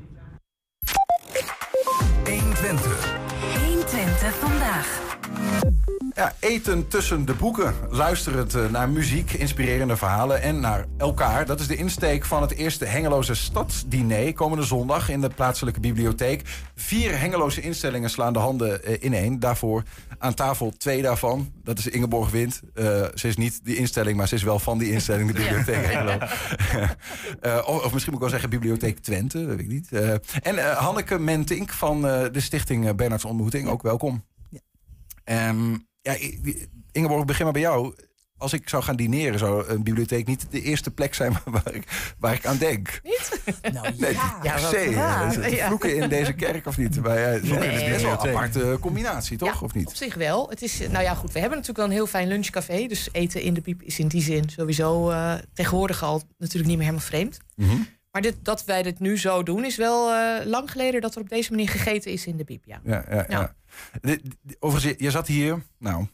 120. 2.24 3.18
120 3.64 4.34
vandaag. 4.34 5.73
Ja, 6.14 6.32
eten 6.40 6.88
tussen 6.88 7.24
de 7.24 7.34
boeken. 7.34 7.74
Luisterend 7.90 8.54
eh, 8.54 8.70
naar 8.70 8.88
muziek, 8.88 9.32
inspirerende 9.32 9.96
verhalen 9.96 10.42
en 10.42 10.60
naar 10.60 10.86
elkaar. 10.98 11.46
Dat 11.46 11.60
is 11.60 11.66
de 11.66 11.76
insteek 11.76 12.24
van 12.24 12.42
het 12.42 12.52
eerste 12.52 12.84
Hengeloze 12.84 13.34
Stadsdiner 13.34 14.32
komende 14.32 14.64
zondag 14.64 15.08
in 15.08 15.20
de 15.20 15.28
plaatselijke 15.28 15.80
bibliotheek. 15.80 16.42
Vier 16.74 17.18
Hengeloze 17.18 17.60
instellingen 17.60 18.10
slaan 18.10 18.32
de 18.32 18.38
handen 18.38 18.80
uh, 18.84 18.96
ineen. 19.00 19.40
Daarvoor 19.40 19.82
aan 20.18 20.34
tafel 20.34 20.72
twee 20.78 21.02
daarvan. 21.02 21.52
Dat 21.62 21.78
is 21.78 21.86
Ingeborg 21.86 22.30
Wind. 22.30 22.60
Uh, 22.74 22.84
ze 23.14 23.28
is 23.28 23.36
niet 23.36 23.64
die 23.64 23.76
instelling, 23.76 24.16
maar 24.16 24.28
ze 24.28 24.34
is 24.34 24.42
wel 24.42 24.58
van 24.58 24.78
die 24.78 24.90
instelling, 24.90 25.32
de 25.32 25.40
bibliotheek. 25.42 25.86
Hengelo. 25.86 26.18
of, 27.74 27.84
of, 27.84 27.92
misschien 27.92 28.12
moet 28.12 28.14
ik 28.14 28.18
wel 28.18 28.28
zeggen 28.28 28.50
bibliotheek 28.50 28.98
Twente, 28.98 29.38
dat 29.38 29.56
weet 29.56 29.60
ik 29.60 29.68
niet. 29.68 29.88
en 30.42 30.74
Hanneke 30.74 31.18
Mentink 31.18 31.72
van 31.72 32.02
de 32.02 32.40
stichting 32.40 32.94
Bernards 32.96 33.24
Ontmoeting, 33.24 33.68
ook 33.68 33.82
welkom. 33.82 34.22
Um, 35.24 35.86
ja, 36.00 36.16
Ingeborg, 36.92 37.24
begin 37.24 37.44
maar 37.44 37.52
bij 37.52 37.62
jou. 37.62 37.94
Als 38.36 38.52
ik 38.52 38.68
zou 38.68 38.82
gaan 38.82 38.96
dineren, 38.96 39.38
zou 39.38 39.68
een 39.68 39.82
bibliotheek 39.82 40.26
niet 40.26 40.46
de 40.50 40.62
eerste 40.62 40.90
plek 40.90 41.14
zijn 41.14 41.32
waar 41.44 41.74
ik, 41.74 42.14
waar 42.18 42.34
ik 42.34 42.46
aan 42.46 42.56
denk. 42.56 43.00
Niet? 43.02 43.40
Nou, 43.72 43.94
nee, 43.96 44.12
ja, 44.12 44.38
ja, 44.42 44.52
per 44.52 44.60
se. 44.60 44.90
Ja. 44.90 45.66
Vloeken 45.66 45.96
in 45.96 46.08
deze 46.08 46.32
kerk 46.32 46.66
of 46.66 46.76
niet? 46.76 47.00
Maar, 47.00 47.18
ja, 47.18 47.28
nee. 47.28 47.68
Het 47.68 47.82
is 47.82 47.88
best 47.88 48.02
wel 48.02 48.12
een 48.12 48.28
aparte 48.28 48.76
combinatie, 48.80 49.38
toch? 49.38 49.62
of 49.62 49.74
niet? 49.74 49.86
Op 49.86 49.94
zich 49.94 50.14
wel. 50.14 50.48
Het 50.48 50.62
is, 50.62 50.78
nou 50.78 51.04
ja, 51.04 51.14
goed. 51.14 51.32
We 51.32 51.38
hebben 51.38 51.58
natuurlijk 51.58 51.78
wel 51.78 51.86
een 51.86 52.02
heel 52.02 52.06
fijn 52.06 52.28
lunchcafé. 52.28 52.86
Dus 52.86 53.08
eten 53.12 53.42
in 53.42 53.54
de 53.54 53.60
piep 53.60 53.82
is 53.82 53.98
in 53.98 54.08
die 54.08 54.22
zin 54.22 54.48
sowieso 54.48 55.10
uh, 55.10 55.34
tegenwoordig 55.54 56.02
al 56.02 56.22
natuurlijk 56.38 56.68
niet 56.68 56.78
meer 56.78 56.86
helemaal 56.86 57.08
vreemd. 57.08 57.38
Mm 57.54 57.68
-hmm. 57.68 57.86
Maar 58.14 58.22
dit, 58.22 58.36
dat 58.42 58.64
wij 58.64 58.82
dit 58.82 58.98
nu 58.98 59.18
zo 59.18 59.42
doen, 59.42 59.64
is 59.64 59.76
wel 59.76 60.12
uh, 60.12 60.44
lang 60.44 60.70
geleden 60.70 61.00
dat 61.00 61.14
er 61.14 61.20
op 61.20 61.28
deze 61.28 61.50
manier 61.50 61.68
gegeten 61.68 62.12
is 62.12 62.26
in 62.26 62.36
de 62.36 62.44
piep. 62.44 62.64
Ja, 62.64 62.80
ja, 62.84 63.24
ja. 63.28 63.54
Overigens, 64.58 64.94
je 64.98 65.10
zat 65.10 65.26
hier, 65.26 65.62
nou, 65.78 66.06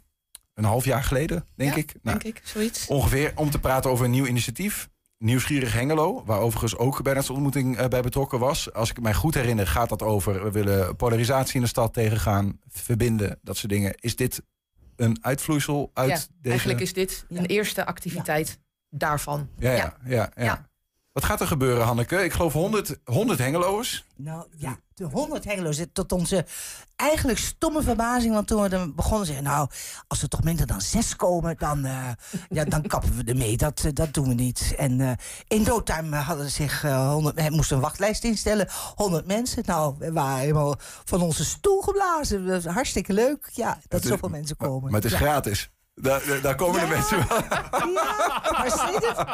een 0.55 0.65
half 0.65 0.85
jaar 0.85 1.05
geleden, 1.05 1.47
denk 1.55 1.75
ja, 1.75 1.77
ik. 1.77 1.95
Nou, 2.03 2.19
denk 2.19 2.37
ik, 2.37 2.43
zoiets. 2.45 2.87
Ongeveer 2.87 3.33
om 3.35 3.51
te 3.51 3.59
praten 3.59 3.91
over 3.91 4.05
een 4.05 4.11
nieuw 4.11 4.27
initiatief. 4.27 4.89
Nieuwsgierig 5.19 5.73
Hengelo, 5.73 6.25
waar 6.25 6.39
overigens 6.39 6.77
ook 6.77 7.05
de 7.05 7.33
ontmoeting 7.33 7.81
uh, 7.81 7.87
bij 7.87 8.01
betrokken 8.01 8.39
was. 8.39 8.73
Als 8.73 8.91
ik 8.91 9.01
mij 9.01 9.15
goed 9.15 9.35
herinner, 9.35 9.67
gaat 9.67 9.89
dat 9.89 10.03
over... 10.03 10.43
we 10.43 10.51
willen 10.51 10.97
polarisatie 10.97 11.55
in 11.55 11.61
de 11.61 11.67
stad 11.67 11.93
tegengaan, 11.95 12.59
verbinden, 12.69 13.39
dat 13.43 13.57
soort 13.57 13.73
dingen. 13.73 13.95
Is 13.95 14.17
dit 14.17 14.43
een 14.97 15.19
uitvloeisel 15.21 15.91
uit 15.95 16.09
ja, 16.09 16.17
deze... 16.17 16.49
eigenlijk 16.49 16.81
is 16.81 16.93
dit 16.93 17.25
een 17.29 17.47
eerste 17.47 17.87
activiteit 17.87 18.59
daarvan. 18.89 19.49
Ja, 19.59 19.97
ja, 20.05 20.33
ja. 20.37 20.70
Wat 21.13 21.25
gaat 21.25 21.41
er 21.41 21.47
gebeuren, 21.47 21.85
Hanneke? 21.85 22.25
Ik 22.25 22.33
geloof 22.33 22.53
100, 22.53 22.99
100 23.05 23.39
Hengeloers. 23.39 24.05
Nou 24.17 24.47
ja, 24.57 24.77
de 24.95 25.05
100 25.05 25.45
Hengeloers. 25.45 25.81
Tot 25.93 26.13
onze 26.13 26.47
eigenlijk 26.97 27.39
stomme 27.39 27.83
verbazing. 27.83 28.35
Want 28.35 28.47
toen 28.47 28.63
we 28.63 28.69
er 28.69 28.95
begonnen 28.95 29.27
zeggen, 29.27 29.45
nou, 29.45 29.69
als 30.09 30.23
er 30.23 30.29
toch 30.29 30.43
minder 30.43 30.67
dan 30.67 30.81
zes 30.81 31.17
komen, 31.17 31.57
dan, 31.59 31.87
uh, 31.87 32.09
ja, 32.49 32.65
dan 32.65 32.83
kappen 32.83 33.17
we 33.17 33.25
ermee. 33.25 33.57
Dat, 33.57 33.83
uh, 33.87 33.93
dat 33.95 34.15
doen 34.15 34.29
we 34.29 34.35
niet. 34.35 34.75
En 34.77 34.99
uh, 34.99 35.11
in 35.49 35.63
no 35.63 35.83
time 35.83 36.17
hadden 36.17 36.51
zich 36.51 36.83
100, 36.83 37.51
moesten 37.51 37.77
een 37.77 37.83
wachtlijst 37.83 38.25
instellen. 38.25 38.69
100 38.95 39.27
mensen. 39.27 39.63
Nou, 39.67 39.95
we 39.99 40.13
waren 40.13 40.39
helemaal 40.39 40.75
van 41.05 41.21
onze 41.23 41.45
stoel 41.45 41.81
geblazen. 41.81 42.47
Dat 42.47 42.63
was 42.63 42.73
hartstikke 42.75 43.13
leuk. 43.13 43.51
Ja, 43.53 43.79
dat 43.89 44.03
zoveel 44.03 44.29
mensen 44.29 44.57
komen. 44.57 44.91
Maar 44.91 45.01
het 45.01 45.13
is 45.13 45.19
ja. 45.19 45.25
gratis. 45.27 45.71
Daar, 45.95 46.23
daar 46.43 46.55
komen 46.55 46.81
ja. 46.81 46.87
de 46.87 46.95
mensen 46.95 47.29
wel. 47.29 47.39
Ja, 47.49 47.69
maar, 47.71 48.65
het 48.65 49.07
het, 49.07 49.27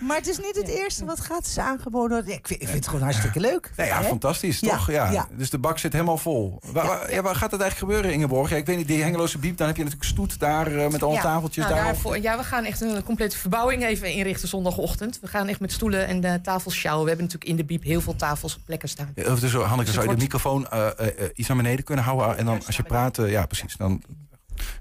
maar 0.00 0.16
het 0.16 0.26
is 0.26 0.38
niet 0.38 0.56
het 0.56 0.68
eerste 0.68 1.04
wat 1.04 1.18
gratis 1.18 1.58
aangeboden 1.58 2.10
wordt. 2.10 2.38
Ik 2.38 2.46
vind, 2.46 2.60
ik 2.62 2.66
vind 2.68 2.78
het 2.78 2.88
gewoon 2.88 3.02
hartstikke 3.02 3.40
leuk. 3.40 3.70
Nee, 3.76 3.86
ja, 3.86 4.00
hè? 4.00 4.04
fantastisch, 4.04 4.60
toch? 4.60 4.90
Ja. 4.90 5.10
ja. 5.10 5.28
Dus 5.32 5.50
de 5.50 5.58
bak 5.58 5.78
zit 5.78 5.92
helemaal 5.92 6.16
vol. 6.16 6.60
Waar, 6.72 6.86
waar, 6.86 7.12
ja, 7.12 7.22
waar 7.22 7.34
gaat 7.34 7.50
het 7.50 7.60
eigenlijk 7.60 7.92
gebeuren, 7.92 8.12
Ingeborg? 8.12 8.50
Ja, 8.50 8.56
ik 8.56 8.66
weet 8.66 8.76
niet, 8.76 8.86
die 8.86 9.02
Hengeloze 9.02 9.38
Biep, 9.38 9.56
dan 9.56 9.66
heb 9.66 9.76
je 9.76 9.82
natuurlijk 9.82 10.10
stoet 10.10 10.38
daar 10.38 10.72
uh, 10.72 10.88
met 10.88 11.02
alle 11.02 11.20
tafeltjes. 11.20 11.64
Nou, 11.64 11.76
daar 11.76 11.84
daarvoor, 11.84 12.18
ja, 12.18 12.36
we 12.36 12.44
gaan 12.44 12.64
echt 12.64 12.80
een 12.80 13.02
complete 13.02 13.38
verbouwing 13.38 13.84
even 13.84 14.12
inrichten 14.12 14.48
zondagochtend. 14.48 15.20
We 15.20 15.26
gaan 15.26 15.48
echt 15.48 15.60
met 15.60 15.72
stoelen 15.72 16.06
en 16.06 16.20
de 16.20 16.40
tafels 16.42 16.74
sjouwen. 16.74 17.04
We 17.04 17.10
hebben 17.10 17.26
natuurlijk 17.26 17.50
in 17.50 17.56
de 17.56 17.64
Biep 17.64 17.82
heel 17.82 18.00
veel 18.00 18.16
tafels 18.16 18.56
op 18.56 18.60
plekken 18.64 18.88
staan. 18.88 19.12
Ja, 19.14 19.34
dus, 19.34 19.52
Hanneke, 19.52 19.92
zou 19.92 20.08
je 20.08 20.14
de 20.14 20.22
microfoon 20.22 20.66
uh, 20.72 20.86
uh, 21.00 21.06
iets 21.34 21.48
naar 21.48 21.56
beneden 21.56 21.84
kunnen 21.84 22.04
houden? 22.04 22.38
En 22.38 22.44
dan 22.44 22.62
als 22.66 22.76
je 22.76 22.82
praat, 22.82 23.16
ja 23.16 23.46
precies, 23.46 23.76
dan... 23.76 24.02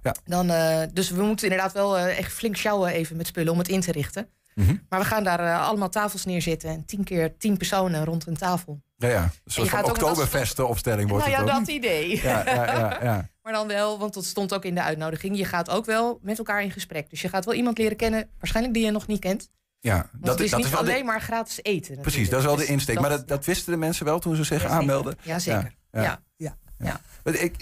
Ja. 0.04 0.16
Dan, 0.26 0.52
uh, 0.52 0.82
dus 0.94 1.10
we 1.10 1.24
moeten 1.24 1.48
inderdaad 1.48 1.74
wel 1.74 1.98
uh, 1.98 2.18
echt 2.18 2.34
flink 2.34 2.58
sjouwen 2.58 2.92
even 2.92 3.18
met 3.18 3.28
spullen 3.28 3.52
om 3.52 3.58
het 3.58 3.68
in 3.68 3.82
te 3.82 3.92
richten. 3.92 4.30
Mm 4.56 4.66
-hmm. 4.66 4.86
Maar 4.90 5.00
we 5.00 5.06
gaan 5.06 5.24
daar 5.24 5.40
uh, 5.40 5.68
allemaal 5.68 5.90
tafels 5.90 6.26
neerzetten. 6.26 6.70
En 6.70 6.86
tien 6.86 7.04
keer 7.04 7.38
tien 7.38 7.58
personen 7.58 8.06
rond 8.06 8.28
een 8.28 8.38
tafel. 8.38 8.82
Ja, 8.96 9.10
ja. 9.10 9.24
Een 9.24 9.52
soort 9.52 9.70
van 9.70 9.84
oktoberfestenopstelling 9.84 11.10
wordt 11.10 11.26
nou, 11.26 11.38
het 11.38 11.48
ja, 11.48 11.56
ook. 11.56 11.66
dat 11.66 11.76
idee. 11.76 12.22
Ja, 12.22 12.44
ja, 12.46 12.54
ja, 12.54 13.00
ja. 13.04 13.30
maar 13.44 13.54
dan 13.54 13.68
wel, 13.68 14.00
want 14.00 14.14
dat 14.14 14.26
stond 14.26 14.54
ook 14.54 14.66
in 14.66 14.76
de 14.76 14.82
uitnodiging. 14.82 15.38
Je 15.38 15.46
gaat 15.46 15.70
ook 15.70 15.86
wel 15.86 16.20
met 16.22 16.38
elkaar 16.38 16.64
in 16.64 16.72
gesprek. 16.72 17.10
Dus 17.10 17.22
je 17.22 17.30
gaat 17.30 17.46
wel 17.46 17.54
iemand 17.54 17.78
leren 17.78 17.98
kennen, 17.98 18.30
waarschijnlijk 18.38 18.76
die 18.76 18.86
je 18.86 18.92
nog 18.92 19.08
niet 19.08 19.20
kent. 19.20 19.50
Ja, 19.80 20.10
dat 20.14 20.34
het 20.34 20.44
is 20.44 20.50
dat 20.50 20.60
niet 20.60 20.68
is 20.68 20.76
alleen 20.76 20.98
de... 20.98 21.04
maar 21.04 21.22
gratis 21.22 21.58
eten. 21.58 21.74
Natuurlijk. 21.74 22.02
Precies, 22.02 22.30
dat 22.30 22.40
is 22.40 22.46
wel 22.46 22.56
de 22.56 22.66
insteek. 22.66 22.96
Dat, 22.96 23.04
maar 23.04 23.18
dat, 23.18 23.28
dat 23.28 23.46
wisten 23.46 23.72
de 23.72 23.80
mensen 23.80 24.06
wel 24.06 24.20
toen 24.20 24.36
ze 24.36 24.44
zich 24.44 24.64
ja, 24.64 24.70
aanmelden. 24.70 25.18
Ja, 25.22 25.40
zeker. 25.40 25.76
Ja, 25.92 26.02
ja. 26.02 26.22
ja. 26.36 26.58
ja. 26.78 27.00
Ik, 27.32 27.56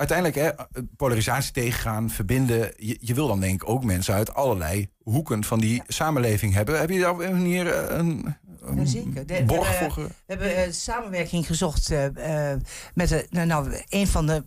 uiteindelijk, 0.00 0.36
hè, 0.36 0.64
polarisatie 0.96 1.52
tegengaan, 1.52 2.10
verbinden. 2.10 2.72
Je, 2.76 2.96
je, 3.00 3.14
wil 3.14 3.26
dan 3.26 3.40
denk 3.40 3.62
ik 3.62 3.68
ook 3.68 3.84
mensen 3.84 4.14
uit 4.14 4.34
allerlei 4.34 4.88
hoeken 5.02 5.44
van 5.44 5.60
die 5.60 5.82
samenleving 5.86 6.54
hebben. 6.54 6.80
Heb 6.80 6.90
je 6.90 7.00
daar 7.00 7.10
op 7.10 7.18
een 7.18 7.32
manier 7.32 7.90
een, 7.90 8.36
een 8.60 8.76
ja, 8.76 8.84
zeker. 8.84 9.26
De, 9.26 9.44
borg 9.44 9.68
we 9.68 9.74
hebben, 9.74 9.92
voor? 9.92 10.04
We 10.04 10.12
hebben 10.26 10.66
uh, 10.66 10.72
samenwerking 10.72 11.46
gezocht 11.46 11.90
uh, 11.90 12.04
uh, 12.04 12.52
met 12.94 13.12
uh, 13.12 13.44
nou, 13.44 13.82
een 13.88 14.06
van 14.06 14.26
de 14.26 14.44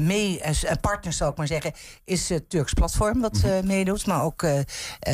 mee, 0.00 0.40
partners, 0.80 1.16
zal 1.16 1.30
ik 1.30 1.36
maar 1.36 1.46
zeggen, 1.46 1.72
is 2.04 2.28
het 2.28 2.50
Turks 2.50 2.72
Platform, 2.72 3.20
wat 3.20 3.36
-hmm. 3.40 3.66
meedoet. 3.66 4.06
Maar 4.06 4.22
ook 4.22 4.40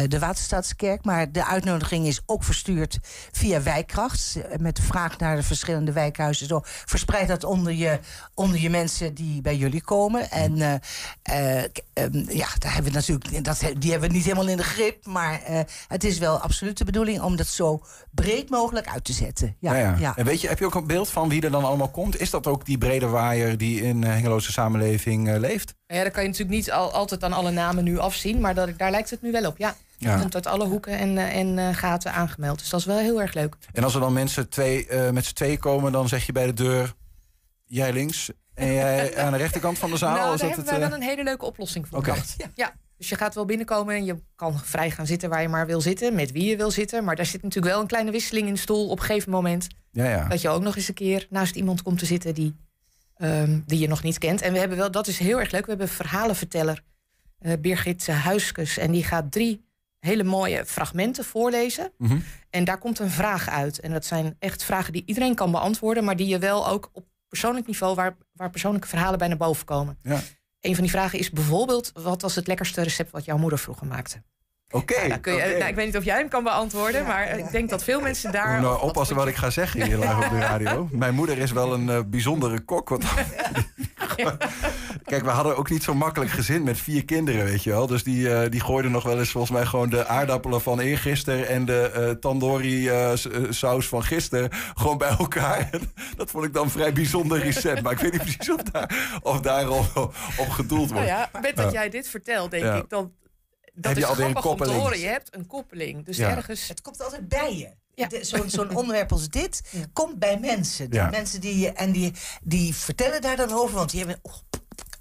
de 0.07 0.19
Waterstaatskerk. 0.19 1.05
Maar 1.05 1.33
de 1.33 1.47
uitnodiging 1.47 2.07
is 2.07 2.21
ook 2.27 2.45
verstuurd 2.45 2.99
via 3.33 3.63
Wijkkracht. 3.63 4.39
Met 4.59 4.77
de 4.77 4.83
vraag 4.83 5.19
naar 5.19 5.37
de 5.37 5.43
verschillende 5.43 5.93
wijkhuizen. 5.93 6.47
Zo 6.47 6.61
verspreid 6.65 7.29
dat 7.29 7.45
onder 7.45 7.73
je, 7.73 7.99
onder 8.35 8.61
je 8.61 8.71
mensen 8.71 9.15
die 9.15 9.41
bij 9.41 9.57
jullie 9.57 9.83
komen. 9.83 10.31
En 10.31 10.53
um, 10.53 12.27
ja, 12.29 12.49
daar 12.59 12.75
hebben 12.75 12.93
we 12.93 12.99
natuurlijk, 12.99 13.45
dat, 13.45 13.61
die 13.79 13.91
hebben 13.91 14.09
we 14.09 14.15
niet 14.15 14.25
helemaal 14.25 14.49
in 14.49 14.60
de 14.61 14.67
grip. 14.67 15.07
Maar 15.07 15.41
het 15.89 16.05
is 16.05 16.19
wel 16.19 16.39
absoluut 16.39 16.79
de 16.79 16.85
bedoeling 16.85 17.21
om 17.21 17.37
dat 17.37 17.47
zo 17.47 17.83
breed 18.11 18.51
mogelijk 18.51 18.89
uit 18.89 19.05
te 19.05 19.13
zetten. 19.13 19.57
Ja, 19.59 19.75
ja, 19.75 19.81
ja. 19.81 19.97
ja. 19.99 20.17
En 20.17 20.25
weet 20.25 20.41
je, 20.41 20.49
heb 20.49 20.59
je 20.59 20.65
ook 20.65 20.75
een 20.75 20.87
beeld 20.87 21.09
van 21.09 21.29
wie 21.29 21.43
er 21.43 21.51
dan 21.51 21.65
allemaal 21.65 21.89
komt? 21.89 22.21
Is 22.21 22.31
dat 22.31 22.47
ook 22.47 22.65
die 22.65 22.79
brede 22.79 23.07
waaier 23.07 23.59
die 23.59 23.83
in 23.83 24.03
Hengeloze 24.03 24.53
samenleving 24.53 25.29
uh, 25.29 25.39
leeft? 25.39 25.75
Ja, 25.87 26.03
dat 26.03 26.13
kan 26.13 26.23
je 26.23 26.29
natuurlijk 26.29 26.57
niet 26.57 26.71
al, 26.73 26.93
altijd 26.93 27.25
aan 27.25 27.33
alle 27.33 27.51
namen 27.51 27.85
nu 27.85 27.99
afzien. 27.99 28.41
Maar 28.41 28.55
dat, 28.55 28.79
daar 28.79 28.91
lijkt 28.91 29.11
het 29.11 29.23
nu 29.23 29.33
wel 29.33 29.47
op, 29.47 29.59
ja. 29.59 29.75
Ja. 29.97 30.19
Komt 30.19 30.35
uit 30.35 30.47
alle 30.47 30.67
hoeken 30.67 30.99
en, 30.99 31.19
en 31.19 31.57
uh, 31.57 31.69
gaten 31.73 32.13
aangemeld. 32.13 32.59
Dus 32.59 32.69
dat 32.69 32.81
is 32.81 32.87
wel 32.87 32.99
heel 32.99 33.21
erg 33.21 33.35
leuk. 33.35 33.57
En 33.73 33.85
als 33.85 33.95
er 33.95 34.01
dan 34.01 34.13
mensen 34.13 34.49
twee, 34.49 34.89
uh, 34.89 35.11
met 35.11 35.25
z'n 35.25 35.35
twee 35.35 35.59
komen, 35.59 35.93
dan 35.93 36.09
zeg 36.09 36.27
je 36.27 36.33
bij 36.33 36.47
de 36.47 36.53
deur... 36.53 36.95
jij 37.67 37.93
links 37.93 38.31
en 38.55 38.73
jij 38.73 39.17
aan 39.25 39.33
de 39.33 39.39
rechterkant 39.39 39.79
van 39.79 39.91
de 39.91 39.97
zaal? 39.97 40.15
Nou, 40.15 40.25
daar 40.25 40.35
is 40.35 40.41
dat 40.41 40.49
hebben 40.49 40.65
het, 40.65 40.79
wij 40.79 40.89
wel 40.89 40.99
een 40.99 41.05
hele 41.05 41.23
leuke 41.23 41.45
oplossing 41.45 41.89
voor 41.89 41.99
okay. 41.99 42.23
ja. 42.37 42.51
ja. 42.55 42.73
Dus 43.01 43.09
je 43.09 43.17
gaat 43.17 43.35
wel 43.35 43.45
binnenkomen 43.45 43.95
en 43.95 44.05
je 44.05 44.17
kan 44.35 44.59
vrij 44.59 44.91
gaan 44.91 45.07
zitten 45.07 45.29
waar 45.29 45.43
je 45.43 45.49
maar 45.49 45.67
wil 45.67 45.81
zitten. 45.81 46.15
Met 46.15 46.33
wie 46.33 46.45
je 46.45 46.57
wil 46.57 46.71
zitten. 46.71 47.05
Maar 47.05 47.17
daar 47.17 47.27
zit 47.27 47.43
natuurlijk 47.43 47.73
wel 47.73 47.83
een 47.83 47.89
kleine 47.89 48.11
wisseling 48.11 48.47
in 48.47 48.53
de 48.53 48.59
stoel 48.59 48.89
op 48.89 48.99
een 48.99 49.05
gegeven 49.05 49.31
moment. 49.31 49.67
Ja, 49.91 50.09
ja. 50.09 50.29
Dat 50.29 50.41
je 50.41 50.49
ook 50.49 50.63
nog 50.63 50.77
eens 50.77 50.89
een 50.89 50.95
keer 50.95 51.27
naast 51.31 51.57
iemand 51.57 51.83
komt 51.83 51.99
te 51.99 52.07
zitten 52.07 52.35
die, 52.35 52.57
um, 53.19 53.63
die 53.67 53.79
je 53.79 53.89
nog 53.89 54.03
niet 54.03 54.19
kent. 54.19 54.41
En 54.41 54.53
we 54.53 54.59
hebben 54.59 54.77
wel, 54.77 54.91
dat 54.91 55.07
is 55.07 55.19
heel 55.19 55.41
erg 55.41 55.51
leuk. 55.51 55.63
We 55.63 55.69
hebben 55.69 55.87
een 55.87 55.93
verhalenverteller, 55.93 56.83
uh, 57.41 57.53
Birgit 57.61 58.07
Huiskes. 58.07 58.79
En 58.79 58.91
die 58.91 59.05
gaat 59.05 59.33
drie 59.33 59.65
hele 59.99 60.25
mooie 60.25 60.67
fragmenten 60.67 61.25
voorlezen. 61.25 61.93
Mhm. 61.99 62.19
En 62.51 62.65
daar 62.65 62.79
komt 62.79 62.99
een 62.99 63.11
vraag 63.11 63.49
uit. 63.49 63.81
En 63.81 63.93
dat 63.93 64.05
zijn 64.05 64.37
echt 64.39 64.65
vragen 64.65 64.93
die 64.93 65.03
iedereen 65.07 65.35
kan 65.35 65.51
beantwoorden, 65.51 66.05
maar 66.05 66.17
die 66.17 66.29
je 66.29 66.39
wel 66.39 66.69
ook 66.69 66.91
op 66.93 67.05
persoonlijk 67.29 67.67
niveau, 67.67 67.95
waar, 67.95 68.17
waar 68.33 68.51
persoonlijke 68.51 68.89
verhalen 68.89 69.19
bij 69.19 69.29
naar 69.29 69.37
boven 69.37 69.65
komen. 69.65 69.99
Ja. 70.03 70.21
Een 70.61 70.75
van 70.75 70.83
die 70.83 70.93
vragen 70.93 71.19
is 71.19 71.31
bijvoorbeeld: 71.31 71.91
wat 71.95 72.23
was 72.23 72.35
het 72.35 72.47
lekkerste 72.47 72.83
recept 72.83 73.11
wat 73.11 73.25
jouw 73.25 73.39
moeder 73.39 73.59
vroeger 73.59 73.87
maakte? 73.87 74.23
Oké. 74.71 75.07
Nou, 75.07 75.21
nou, 75.59 75.65
ik 75.65 75.75
weet 75.75 75.87
niet 75.87 75.97
of 75.97 76.05
jij 76.05 76.17
hem 76.19 76.29
kan 76.29 76.43
beantwoorden, 76.43 77.07
maar 77.07 77.23
eh, 77.27 77.39
ik 77.39 77.51
denk 77.51 77.71
dat 77.71 77.85
veel 77.85 78.01
mensen 78.01 78.33
daar. 78.33 78.61
nou 78.61 78.81
oppassen 78.81 79.17
wat 79.17 79.27
ik 79.27 79.37
ga 79.37 79.51
zeggen 79.51 79.83
hier 79.85 79.99
live 79.99 80.15
op 80.25 80.31
de 80.31 80.39
radio. 80.51 80.89
Mijn 80.93 81.15
moeder 81.15 81.39
is 81.39 81.53
wel 81.53 81.73
een 81.73 81.89
eh, 81.89 82.01
bijzondere 82.07 82.61
kok. 82.61 82.89
Want... 82.89 83.05
Kijk, 85.05 85.23
we 85.25 85.31
hadden 85.31 85.57
ook 85.57 85.71
niet 85.71 85.83
zo 85.83 85.95
makkelijk 85.95 86.31
gezin 86.31 86.63
met 86.63 86.79
vier 86.79 87.05
kinderen, 87.05 87.45
weet 87.45 87.63
je 87.63 87.71
wel. 87.71 87.87
Dus 87.87 88.03
die, 88.05 88.35
eh, 88.35 88.51
die 88.51 88.61
gooiden 88.61 88.91
nog 88.91 89.03
wel 89.03 89.19
eens 89.19 89.31
volgens 89.31 89.53
mij 89.53 89.67
gewoon 89.67 89.89
de 89.91 90.07
aardappelen 90.07 90.61
van 90.61 90.81
eergisteren... 90.81 91.49
en 91.49 91.65
de 91.65 91.91
eh 91.95 92.11
tandoori 92.11 92.91
saus 93.51 93.89
van 93.89 94.03
gisteren 94.05 94.49
gewoon 94.75 94.99
bij 94.99 95.09
elkaar. 95.19 95.71
dat 96.17 96.31
vond 96.31 96.45
ik 96.45 96.53
dan 96.53 96.65
een 96.65 96.71
vrij 96.71 96.93
bijzonder 96.93 97.39
recept. 97.39 97.83
Maar 97.83 97.93
ik 97.93 97.99
weet 97.99 98.13
niet 98.13 98.23
precies 98.23 98.51
of 98.51 98.63
daar, 98.63 99.19
of 99.23 99.41
daar 99.41 99.69
op, 99.69 100.15
op 100.39 100.49
gedoeld 100.49 100.91
wordt. 100.91 101.07
Nou 101.07 101.19
ja, 101.33 101.41
met 101.41 101.57
dat 101.57 101.73
jij 101.73 101.89
dit 101.91 102.09
vertelt, 102.09 102.51
denk 102.51 102.65
Ja. 102.65 102.75
ik 102.75 102.89
dan. 102.89 103.13
Dat 103.75 103.85
Heb 103.85 103.95
je 103.97 104.03
is 104.03 104.09
alweer 104.09 104.25
een 104.25 104.31
grappig 104.31 104.51
om 104.51 104.57
te 104.57 104.63
koppeling? 104.63 104.83
horen. 104.83 104.99
Je 105.01 105.07
hebt 105.07 105.35
een 105.35 105.47
koppeling. 105.47 106.05
Dus 106.05 106.17
Ja. 106.17 106.37
ergens. 106.37 106.69
Het 106.69 106.81
komt 106.81 107.03
altijd 107.03 107.29
bij 107.29 107.57
je. 107.57 107.71
Ja. 107.95 108.09
Zo'n 108.25 108.51
zo'n 108.51 108.75
onderwerp 108.81 109.13
als 109.13 109.29
dit 109.29 109.63
komt 109.93 110.19
bij 110.19 110.39
mensen. 110.39 110.91
De 110.91 110.97
Ja. 110.97 111.11
mensen 111.11 111.41
die, 111.41 111.73
en 111.73 111.93
die, 111.93 112.13
die 112.43 112.75
vertellen 112.75 113.21
daar 113.21 113.37
dan 113.37 113.53
over, 113.53 113.75
want 113.75 113.91
die 113.91 113.99
hebben 114.01 114.19
oh, 114.23 114.33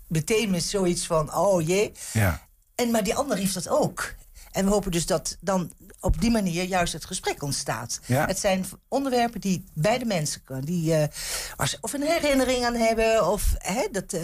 meteen 0.07 0.49
met 0.49 0.63
zoiets 0.63 1.05
van: 1.05 1.33
oh 1.35 1.67
jee. 1.67 1.91
Ja. 2.13 2.47
En, 2.75 2.91
maar 2.91 3.03
die 3.03 3.15
ander 3.15 3.37
heeft 3.37 3.53
dat 3.53 3.69
ook. 3.69 4.13
En 4.51 4.65
we 4.65 4.71
hopen 4.71 4.91
dus 4.91 5.05
dat 5.05 5.37
dan 5.41 5.71
op 5.99 6.21
die 6.21 6.31
manier 6.31 6.63
juist 6.63 6.93
het 6.93 7.05
gesprek 7.05 7.43
ontstaat. 7.43 7.99
Ja. 8.05 8.25
Het 8.25 8.39
zijn 8.39 8.65
onderwerpen 8.87 9.41
die 9.41 9.63
bij 9.73 9.97
de 9.97 10.05
mensen 10.05 10.43
komen. 10.43 10.65
Die, 10.65 10.93
eh, 10.95 11.65
ze 11.65 11.77
of 11.81 11.93
een 11.93 12.01
herinnering 12.01 12.65
aan 12.65 12.75
hebben. 12.75 13.27
Of, 13.31 13.53
hè, 13.57 13.87
dat, 13.91 14.13
eh, 14.13 14.21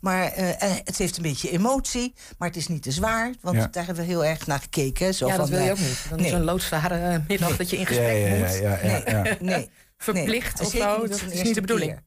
maar 0.00 0.32
eh, 0.32 0.74
het 0.84 0.98
heeft 0.98 1.16
een 1.16 1.22
beetje 1.22 1.50
emotie. 1.50 2.14
Maar 2.38 2.48
het 2.48 2.56
is 2.56 2.68
niet 2.68 2.82
te 2.82 2.90
zwaar. 2.90 3.34
Want 3.40 3.56
Ja. 3.56 3.68
daar 3.70 3.86
hebben 3.86 4.04
we 4.04 4.10
heel 4.10 4.24
erg 4.24 4.46
naar 4.46 4.60
gekeken. 4.60 5.14
Zo 5.14 5.26
ja, 5.26 5.34
van, 5.34 5.40
dat 5.40 5.50
wil 5.50 5.64
je 5.64 5.70
ook 5.70 5.78
niet. 5.78 6.06
Dan 6.08 6.18
nee. 6.18 6.26
is 6.26 6.32
zo'n 6.32 6.44
loodzware 6.44 7.22
middag 7.28 7.56
dat 7.56 7.70
je 7.70 7.76
in 7.76 7.82
Ja, 7.82 7.88
gesprek 7.88 8.28
ja, 8.28 8.34
ja, 8.34 8.44
moet. 8.44 8.58
ja, 8.58 8.78
ja, 8.82 9.02
ja. 9.06 9.22
Nee, 9.22 9.36
nee. 9.40 9.70
Verplicht 9.98 10.58
Nee, 10.58 10.66
of 10.66 10.74
zo. 10.74 11.06
Dat 11.06 11.22
is 11.30 11.42
niet 11.42 11.54
de 11.54 11.60
bedoeling. 11.60 12.00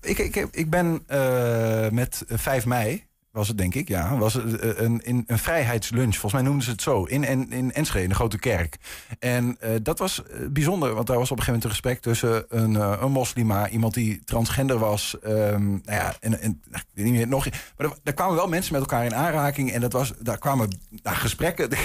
Ik, 0.00 0.18
ik, 0.18 0.34
ik, 0.34 0.48
ik 0.50 0.70
ben 0.70 1.02
eh, 1.06 1.88
met 1.88 2.22
5 2.26 2.64
mei, 2.64 3.06
was 3.36 3.48
het 3.48 3.58
denk 3.58 3.74
ik, 3.74 3.88
ja, 3.88 4.16
was 4.16 4.34
eh, 4.34 4.42
een, 4.76 5.02
een, 5.04 5.38
vrijheidslunch. 5.38 6.12
Volgens 6.12 6.32
mij 6.32 6.42
noemden 6.42 6.64
ze 6.64 6.70
het 6.70 6.82
zo, 6.82 7.04
in, 7.04 7.24
in, 7.24 7.52
in 7.52 7.72
Enschede, 7.72 8.02
in 8.02 8.08
de 8.08 8.14
Grote 8.14 8.38
Kerk. 8.38 8.76
En 9.18 9.56
eh, 9.60 9.70
dat 9.82 9.98
was 9.98 10.22
eh, 10.22 10.46
bijzonder, 10.50 10.94
want 10.94 11.06
daar 11.06 11.18
was 11.18 11.30
op 11.30 11.38
een 11.38 11.44
gegeven 11.44 11.62
moment 11.62 11.64
een 11.64 11.70
gesprek 11.70 12.00
tussen 12.00 12.44
een, 12.48 12.74
een 13.02 13.12
moslima, 13.12 13.68
iemand 13.68 13.94
die 13.94 14.24
transgender 14.24 14.78
was. 14.78 15.18
ehm, 15.20 15.68
nou 15.68 15.82
ja, 15.84 16.14
en, 16.20 16.40
en 16.40 16.62
nou, 16.68 16.82
niet 16.94 17.12
meer 17.12 17.28
nog. 17.28 17.46
Maar 17.76 17.90
er 18.04 18.14
kwamen 18.14 18.34
wel 18.34 18.48
mensen 18.48 18.72
met 18.72 18.80
elkaar 18.80 19.04
in 19.04 19.14
aanraking 19.14 19.72
en 19.72 19.80
dat 19.80 19.92
was, 19.92 20.12
daar 20.18 20.38
kwamen 20.38 20.78
nou, 21.02 21.16
gesprekken. 21.16 21.68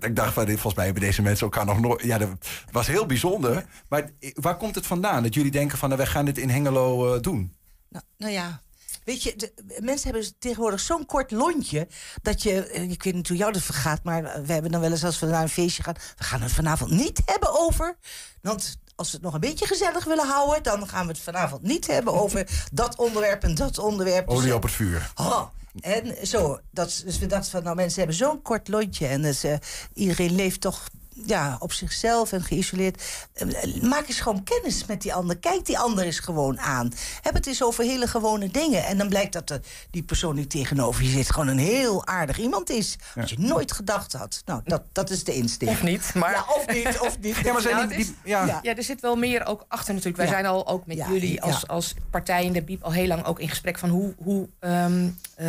Ik 0.00 0.16
dacht 0.16 0.32
van, 0.32 0.46
volgens 0.46 0.74
mij 0.74 0.84
hebben 0.84 1.02
deze 1.02 1.22
mensen 1.22 1.44
elkaar 1.44 1.64
nog 1.64 1.80
nooit... 1.80 2.02
Ja, 2.02 2.18
dat 2.18 2.28
was 2.70 2.86
heel 2.86 3.06
bijzonder. 3.06 3.64
Maar 3.88 4.10
waar 4.34 4.56
komt 4.56 4.74
het 4.74 4.86
vandaan 4.86 5.22
dat 5.22 5.34
jullie 5.34 5.50
denken 5.50 5.78
van... 5.78 5.88
nou, 5.88 6.00
wij 6.00 6.10
gaan 6.10 6.24
dit 6.24 6.38
in 6.38 6.50
Hengelo 6.50 7.20
doen? 7.20 7.52
Nou, 7.88 8.04
nou 8.16 8.32
ja, 8.32 8.60
weet 9.04 9.22
je, 9.22 9.36
de, 9.36 9.52
mensen 9.80 10.10
hebben 10.10 10.38
tegenwoordig 10.38 10.80
zo'n 10.80 11.06
kort 11.06 11.30
lontje... 11.30 11.88
dat 12.22 12.42
je, 12.42 12.66
eh, 12.66 12.90
ik 12.90 13.02
weet 13.02 13.14
niet 13.14 13.28
hoe 13.28 13.36
jou 13.36 13.52
dat 13.52 13.62
vergaat... 13.62 14.04
maar 14.04 14.22
we 14.22 14.52
hebben 14.52 14.70
dan 14.70 14.80
wel 14.80 14.90
eens 14.90 15.04
als 15.04 15.18
we 15.18 15.26
naar 15.26 15.42
een 15.42 15.48
feestje 15.48 15.82
gaan... 15.82 15.94
we 16.16 16.24
gaan 16.24 16.42
het 16.42 16.52
vanavond 16.52 16.90
niet 16.90 17.22
hebben 17.24 17.60
over... 17.60 17.96
want 18.42 18.76
als 18.94 19.10
we 19.10 19.16
het 19.16 19.24
nog 19.24 19.34
een 19.34 19.40
beetje 19.40 19.66
gezellig 19.66 20.04
willen 20.04 20.26
houden... 20.26 20.62
dan 20.62 20.88
gaan 20.88 21.06
we 21.06 21.12
het 21.12 21.20
vanavond 21.20 21.62
niet 21.62 21.86
hebben 21.86 22.12
over 22.12 22.48
dat 22.72 22.96
onderwerp 22.96 23.42
en 23.42 23.54
dat 23.54 23.78
onderwerp. 23.78 24.28
Dus, 24.28 24.36
Olie 24.36 24.54
op 24.54 24.62
het 24.62 24.72
vuur. 24.72 25.12
Oh, 25.14 25.42
en 25.80 26.26
zo, 26.26 26.60
dat, 26.70 27.02
dus 27.04 27.18
we 27.18 27.26
dachten 27.26 27.50
van, 27.50 27.62
nou 27.62 27.76
mensen 27.76 27.98
hebben 27.98 28.16
zo'n 28.16 28.42
kort 28.42 28.68
lontje... 28.68 29.06
en 29.06 29.22
dus, 29.22 29.44
eh, 29.44 29.56
iedereen 29.94 30.34
leeft 30.34 30.60
toch 30.60 30.88
ja, 31.26 31.56
op 31.58 31.72
zichzelf 31.72 32.32
en 32.32 32.42
geïsoleerd. 32.42 33.02
Eh, 33.32 33.82
Maak 33.82 34.08
eens 34.08 34.20
gewoon 34.20 34.42
kennis 34.42 34.86
met 34.86 35.02
die 35.02 35.14
ander. 35.14 35.38
Kijk 35.38 35.66
die 35.66 35.78
ander 35.78 36.04
eens 36.04 36.18
gewoon 36.18 36.60
aan. 36.60 36.92
Heb 37.22 37.34
het 37.34 37.46
eens 37.46 37.62
over 37.62 37.84
hele 37.84 38.06
gewone 38.06 38.50
dingen. 38.50 38.84
En 38.84 38.98
dan 38.98 39.08
blijkt 39.08 39.32
dat 39.32 39.48
de, 39.48 39.60
die 39.90 40.02
persoon 40.02 40.36
die 40.36 40.46
tegenover 40.46 41.02
je 41.02 41.08
zit... 41.10 41.30
gewoon 41.32 41.48
een 41.48 41.58
heel 41.58 42.06
aardig 42.06 42.38
iemand 42.38 42.70
is. 42.70 42.96
Wat 43.14 43.30
je 43.30 43.38
nooit 43.38 43.72
gedacht 43.72 44.12
had. 44.12 44.42
Nou, 44.44 44.60
dat, 44.64 44.82
dat 44.92 45.10
is 45.10 45.24
de 45.24 45.34
insteek. 45.34 45.68
Of 45.68 45.82
niet, 45.82 46.14
maar... 46.14 46.30
Ja, 46.32 46.44
of 46.56 46.66
niet, 46.66 46.98
of 46.98 47.18
niet. 47.20 47.36
Ja, 47.44 47.52
maar 47.52 47.62
zijn 47.62 47.74
Nou, 47.76 47.88
die, 47.88 47.96
die- 47.96 48.16
ja. 48.24 48.58
Ja, 48.62 48.76
er 48.76 48.82
zit 48.82 49.00
wel 49.00 49.16
meer 49.16 49.46
ook 49.46 49.64
achter 49.68 49.88
natuurlijk. 49.94 50.16
Wij 50.16 50.26
Ja. 50.26 50.32
zijn 50.32 50.46
al 50.46 50.66
ook 50.68 50.86
met 50.86 50.96
Ja, 50.96 51.08
jullie 51.08 51.32
ja. 51.32 51.40
als, 51.40 51.68
als 51.68 51.94
partij 52.10 52.44
in 52.44 52.52
de 52.52 52.62
BIEB 52.62 52.82
al 52.82 52.92
heel 52.92 53.06
lang 53.06 53.24
ook 53.24 53.40
in 53.40 53.48
gesprek 53.48 53.78
van 53.78 53.88
hoe, 53.88 54.14
hoe 54.22 54.48
ehm, 54.58 55.08
eh, 55.34 55.48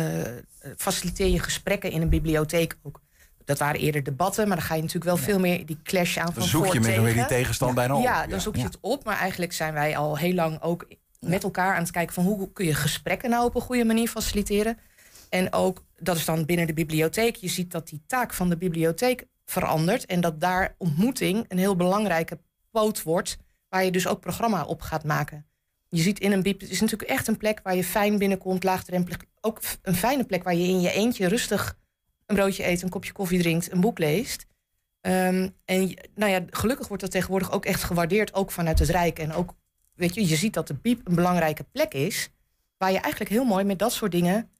faciliteer 0.76 1.28
je 1.28 1.38
gesprekken 1.38 1.90
in 1.90 2.02
een 2.02 2.08
bibliotheek 2.08 2.76
ook. 2.82 3.00
Dat 3.44 3.58
waren 3.58 3.80
eerder 3.80 4.02
debatten, 4.02 4.48
maar 4.48 4.56
dan 4.56 4.66
ga 4.66 4.74
je 4.74 4.80
natuurlijk 4.80 5.16
wel 5.16 5.24
veel 5.24 5.38
meer 5.38 5.66
die 5.66 5.78
clash 5.82 6.16
aan 6.16 6.32
van 6.32 6.34
Dan 6.34 6.48
zoek 6.48 6.72
je 6.72 6.80
meer 6.80 7.02
die 7.02 7.12
tegen. 7.12 7.26
tegenstand 7.26 7.74
bijna 7.74 7.96
op. 7.96 8.02
Ja, 8.02 8.26
dan 8.26 8.40
zoek 8.40 8.56
je 8.56 8.62
het 8.62 8.78
op. 8.80 9.04
Maar 9.04 9.18
eigenlijk 9.18 9.52
zijn 9.52 9.72
wij 9.72 9.96
al 9.96 10.18
heel 10.18 10.34
lang 10.34 10.62
ook 10.62 10.86
met 11.20 11.42
elkaar 11.42 11.74
aan 11.74 11.82
het 11.82 11.90
kijken 11.90 12.14
van 12.14 12.24
hoe 12.24 12.52
kun 12.52 12.66
je 12.66 12.74
gesprekken 12.74 13.30
nou 13.30 13.44
op 13.44 13.54
een 13.54 13.60
goede 13.60 13.84
manier 13.84 14.08
faciliteren. 14.08 14.78
En 15.28 15.52
ook, 15.52 15.84
dat 15.98 16.16
is 16.16 16.24
dan 16.24 16.44
binnen 16.44 16.66
de 16.66 16.74
bibliotheek. 16.74 17.36
Je 17.36 17.48
ziet 17.48 17.70
dat 17.70 17.88
die 17.88 18.02
taak 18.06 18.34
van 18.34 18.48
de 18.48 18.56
bibliotheek 18.56 19.26
verandert. 19.44 20.06
En 20.06 20.20
dat 20.20 20.40
daar 20.40 20.74
ontmoeting 20.78 21.44
een 21.48 21.58
heel 21.58 21.76
belangrijke 21.76 22.38
poot 22.70 23.02
wordt. 23.02 23.36
Waar 23.68 23.84
je 23.84 23.90
dus 23.90 24.06
ook 24.06 24.20
programma 24.20 24.64
op 24.64 24.80
gaat 24.80 25.04
maken. 25.04 25.46
Je 25.88 26.00
ziet 26.02 26.20
in 26.20 26.32
een 26.32 26.42
bib, 26.42 26.60
het 26.60 26.70
is 26.70 26.80
natuurlijk 26.80 27.10
echt 27.10 27.28
een 27.28 27.36
plek 27.36 27.60
waar 27.62 27.76
je 27.76 27.84
fijn 27.84 28.18
binnenkomt, 28.18 28.64
laagdrempelig. 28.64 29.18
Ook 29.40 29.60
een 29.82 29.94
fijne 29.94 30.24
plek 30.24 30.42
waar 30.42 30.54
je 30.54 30.68
in 30.68 30.80
je 30.80 30.90
eentje 30.90 31.28
rustig 31.28 31.76
een 32.26 32.36
broodje 32.36 32.66
eet, 32.66 32.82
een 32.82 32.88
kopje 32.88 33.12
koffie 33.12 33.38
drinkt, 33.38 33.72
een 33.72 33.80
boek 33.80 33.98
leest. 33.98 34.46
Ehm, 35.00 35.48
en 35.64 35.94
nou 36.14 36.32
ja, 36.32 36.44
gelukkig 36.50 36.88
wordt 36.88 37.02
dat 37.02 37.12
tegenwoordig 37.12 37.52
ook 37.52 37.64
echt 37.64 37.82
gewaardeerd, 37.82 38.34
ook 38.34 38.50
vanuit 38.50 38.78
het 38.78 38.88
Rijk. 38.88 39.18
En 39.18 39.32
ook, 39.32 39.54
weet 39.94 40.14
je, 40.14 40.28
je 40.28 40.36
ziet 40.36 40.54
dat 40.54 40.66
de 40.66 40.74
Biep 40.74 41.06
een 41.06 41.14
belangrijke 41.14 41.64
plek 41.72 41.94
is, 41.94 42.30
waar 42.76 42.92
je 42.92 42.98
eigenlijk 42.98 43.30
heel 43.30 43.44
mooi 43.44 43.64
met 43.64 43.78
dat 43.78 43.92
soort 43.92 44.12
dingen 44.12 44.50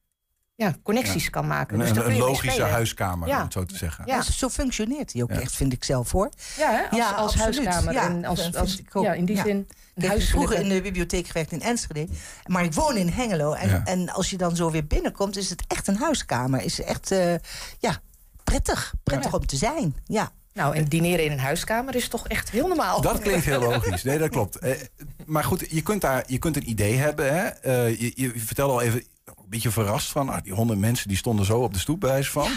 ja, 0.56 0.74
connecties 0.82 1.30
kan 1.30 1.46
maken. 1.46 1.80
Een, 1.80 1.94
Dus 1.94 2.04
een, 2.04 2.16
logische 2.16 2.62
huiskamer, 2.62 3.28
Ja. 3.28 3.36
om 3.36 3.42
het 3.42 3.52
zo 3.52 3.64
te 3.64 3.76
zeggen. 3.76 4.06
Ja. 4.06 4.22
Zo 4.22 4.48
functioneert 4.48 5.12
hij 5.12 5.22
ook 5.22 5.30
Ja. 5.32 5.40
echt, 5.40 5.52
vind 5.52 5.72
ik 5.72 5.84
zelf 5.84 6.12
hoor. 6.12 6.30
Ja, 6.56 6.88
als, 6.90 7.00
als 7.00 7.32
absoluut. 7.32 7.56
huiskamer. 7.68 7.92
Ja, 7.92 8.02
en 8.08 8.24
als, 8.24 8.54
als, 8.54 8.74
vind 8.74 8.86
ik 8.86 8.96
ook. 8.96 9.04
ja, 9.04 9.12
in 9.12 9.24
die 9.24 9.36
Ja. 9.36 9.42
zin. 9.42 9.68
Ik 9.94 10.02
heb 10.02 10.10
huis 10.10 10.30
vroeger 10.30 10.58
in 10.60 10.68
de 10.68 10.80
bibliotheek 10.80 11.26
gewerkt 11.26 11.52
in 11.52 11.62
Enschede. 11.62 12.06
Maar 12.46 12.64
ik 12.64 12.72
woon 12.74 12.96
in 12.96 13.08
Hengelo. 13.08 13.52
En, 13.52 13.68
Ja. 13.68 13.84
en 13.84 14.08
als 14.10 14.30
je 14.30 14.36
dan 14.36 14.56
zo 14.56 14.70
weer 14.70 14.86
binnenkomt, 14.86 15.36
is 15.36 15.50
het 15.50 15.64
echt 15.66 15.88
een 15.88 15.96
huiskamer. 15.96 16.62
Is 16.62 16.80
echt 16.82 17.10
eh, 17.10 17.34
ja, 17.78 18.00
prettig. 18.44 18.94
Prettig 19.02 19.30
Ja. 19.30 19.38
om 19.38 19.46
te 19.46 19.56
zijn. 19.56 19.96
Ja. 20.04 20.30
Nou, 20.54 20.76
en 20.76 20.84
dineren 20.84 21.24
in 21.24 21.32
een 21.32 21.38
huiskamer 21.38 21.94
is 21.94 22.08
toch 22.08 22.28
echt 22.28 22.50
heel 22.50 22.66
normaal. 22.68 23.00
Dat 23.00 23.18
klinkt 23.18 23.44
heel 23.44 23.60
logisch. 23.60 24.02
Nee, 24.02 24.18
dat 24.18 24.28
klopt. 24.30 24.58
Eh, 24.58 24.72
maar 25.26 25.44
goed, 25.44 25.66
je 25.70 25.82
kunt, 25.82 26.00
daar, 26.00 26.24
je 26.26 26.38
kunt 26.38 26.56
een 26.56 26.70
idee 26.70 26.94
hebben. 26.96 27.34
Hè? 27.34 27.46
Eh, 27.48 28.00
je, 28.00 28.12
je 28.14 28.32
vertelde 28.36 28.72
al 28.72 28.80
even 28.82 29.02
een 29.24 29.34
beetje 29.48 29.70
verrast 29.70 30.10
van... 30.10 30.28
ah, 30.28 30.42
die 30.42 30.52
honderd 30.52 30.78
mensen 30.80 31.08
die 31.08 31.16
stonden 31.16 31.46
zo 31.46 31.58
op 31.58 31.72
de 31.72 31.78
stoep 31.78 32.00
bij 32.00 32.24
van. 32.24 32.48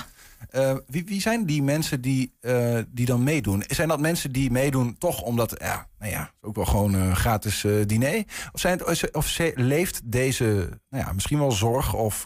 Eh, 0.49 0.75
wie, 0.87 1.05
wie 1.05 1.21
zijn 1.21 1.45
die 1.45 1.63
mensen 1.63 2.01
die, 2.01 2.33
die 2.87 3.05
dan 3.05 3.23
meedoen? 3.23 3.63
Zijn 3.67 3.87
dat 3.87 3.99
mensen 3.99 4.31
die 4.31 4.51
meedoen 4.51 4.97
toch 4.97 5.21
omdat... 5.21 5.55
Ja, 5.59 5.87
nou 5.99 6.11
ja, 6.11 6.31
ook 6.41 6.55
wel 6.55 6.65
gewoon 6.65 6.93
een 6.93 7.15
gratis 7.15 7.65
diner? 7.85 8.23
Of, 8.51 8.59
zijn 8.59 8.77
het, 8.77 9.13
of 9.15 9.27
ze- 9.27 9.51
leeft 9.55 10.01
deze 10.03 10.69
nou 10.89 11.03
ja, 11.05 11.13
misschien 11.13 11.39
wel 11.39 11.51
zorg 11.51 11.93
of 11.93 12.25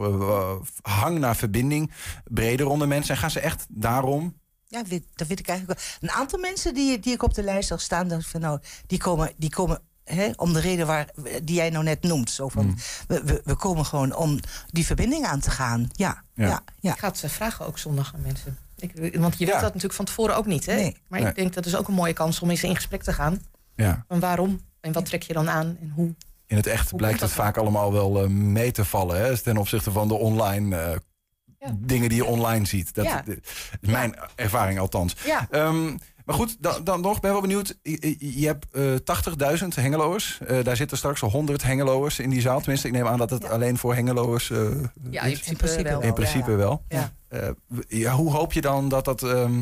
hang 0.81 1.19
naar 1.19 1.35
verbinding... 1.35 1.91
breder 2.23 2.67
onder 2.67 2.87
mensen? 2.87 3.13
En 3.15 3.21
gaan 3.21 3.31
ze 3.31 3.39
echt 3.39 3.65
daarom... 3.69 4.39
Ja, 4.71 4.83
weet, 4.83 5.03
dat 5.15 5.27
weet 5.27 5.39
ik 5.39 5.47
eigenlijk 5.47 5.79
wel. 5.79 6.09
Een 6.09 6.15
aantal 6.17 6.39
mensen 6.39 6.73
die, 6.73 6.99
die 6.99 7.13
ik 7.13 7.23
op 7.23 7.33
de 7.33 7.43
lijst 7.43 7.67
zag 7.67 7.81
staan, 7.81 8.07
dacht 8.07 8.21
ik 8.21 8.27
van 8.27 8.41
nou, 8.41 8.59
die 8.87 8.97
komen, 8.99 9.31
die 9.37 9.49
komen 9.49 9.81
hè, 10.03 10.31
om 10.35 10.53
de 10.53 10.59
reden 10.59 10.87
waar, 10.87 11.09
die 11.43 11.55
jij 11.55 11.69
nou 11.69 11.83
net 11.83 12.01
noemt. 12.01 12.29
Zo 12.29 12.47
van, 12.47 12.77
we, 13.07 13.23
we, 13.23 13.41
we 13.45 13.55
komen 13.55 13.85
gewoon 13.85 14.15
om 14.15 14.39
die 14.67 14.85
verbinding 14.85 15.25
aan 15.25 15.39
te 15.39 15.51
gaan. 15.51 15.89
Ja, 15.91 16.23
Ja. 16.35 16.47
ja, 16.47 16.63
ja. 16.79 16.93
Ik 16.93 16.99
ga 16.99 17.07
het 17.07 17.23
eh, 17.23 17.29
vragen 17.29 17.65
ook 17.65 17.77
zondag 17.77 18.13
aan 18.15 18.21
mensen. 18.21 18.57
Ik, 18.77 19.15
want 19.17 19.33
je 19.37 19.45
weet 19.45 19.47
Ja. 19.53 19.53
dat 19.53 19.67
natuurlijk 19.67 19.93
van 19.93 20.05
tevoren 20.05 20.35
ook 20.35 20.45
niet. 20.45 20.65
Hè? 20.65 20.75
Nee. 20.75 20.97
Maar 21.07 21.19
Nee. 21.19 21.29
ik 21.29 21.35
denk 21.35 21.53
dat 21.53 21.65
is 21.65 21.75
ook 21.75 21.87
een 21.87 21.93
mooie 21.93 22.13
kans 22.13 22.39
om 22.39 22.49
eens 22.49 22.63
in 22.63 22.75
gesprek 22.75 23.03
te 23.03 23.13
gaan. 23.13 23.41
Ja. 23.75 24.05
Van 24.07 24.19
waarom 24.19 24.59
en 24.79 24.91
wat 24.91 25.05
trek 25.05 25.23
je 25.23 25.33
dan 25.33 25.49
aan 25.49 25.77
en 25.81 25.91
hoe. 25.95 26.13
In 26.47 26.55
het 26.57 26.67
echt 26.67 26.89
Hoe 26.89 26.97
blijkt 26.99 27.19
het 27.19 27.29
dat 27.29 27.37
vaak 27.39 27.57
allemaal 27.57 27.91
wel 27.93 28.21
eh, 28.23 28.27
mee 28.29 28.71
te 28.71 28.85
vallen. 28.85 29.17
Hè? 29.21 29.37
Ten 29.37 29.57
opzichte 29.57 29.91
van 29.91 30.07
de 30.07 30.13
online 30.13 30.77
eh, 30.77 30.97
Ja. 31.65 31.75
dingen 31.79 32.09
die 32.09 32.17
je 32.17 32.25
online 32.25 32.65
ziet. 32.65 32.93
Dat 32.93 33.05
Ja. 33.05 33.23
is 33.25 33.35
mijn 33.81 34.15
ervaring 34.35 34.79
althans. 34.79 35.15
Ja. 35.25 35.47
Ehm, 35.51 35.83
maar 36.25 36.35
goed, 36.35 36.57
dan, 36.59 36.83
dan 36.83 37.01
nog, 37.01 37.19
ben 37.19 37.31
wel 37.31 37.41
benieuwd. 37.41 37.77
Je, 37.83 38.45
hebt 38.45 38.65
eh 38.71 38.95
80.000 39.61 39.67
hengeloers. 39.75 40.39
Eh, 40.47 40.63
daar 40.63 40.75
zitten 40.75 40.97
straks 40.97 41.23
al 41.23 41.29
100 41.29 41.63
hengeloers 41.63 42.19
in 42.19 42.29
die 42.29 42.41
zaal. 42.41 42.59
Tenminste, 42.59 42.87
ik 42.87 42.93
neem 42.93 43.07
aan 43.07 43.17
dat 43.17 43.29
het 43.29 43.49
alleen 43.49 43.77
voor 43.77 43.95
hengeloers 43.95 44.49
eh, 44.49 44.57
Ja, 45.09 45.21
in 45.23 45.31
is. 45.31 45.39
principe, 45.39 45.55
principe 45.55 45.83
wel. 45.89 46.01
In 46.01 46.13
principe 46.13 46.55
wel. 46.55 46.83
Ja. 46.87 47.11
Eh, 47.27 48.13
hoe 48.13 48.31
hoop 48.31 48.53
je 48.53 48.61
dan 48.61 48.89
dat 48.89 49.05
dat... 49.05 49.23
ehm, 49.23 49.59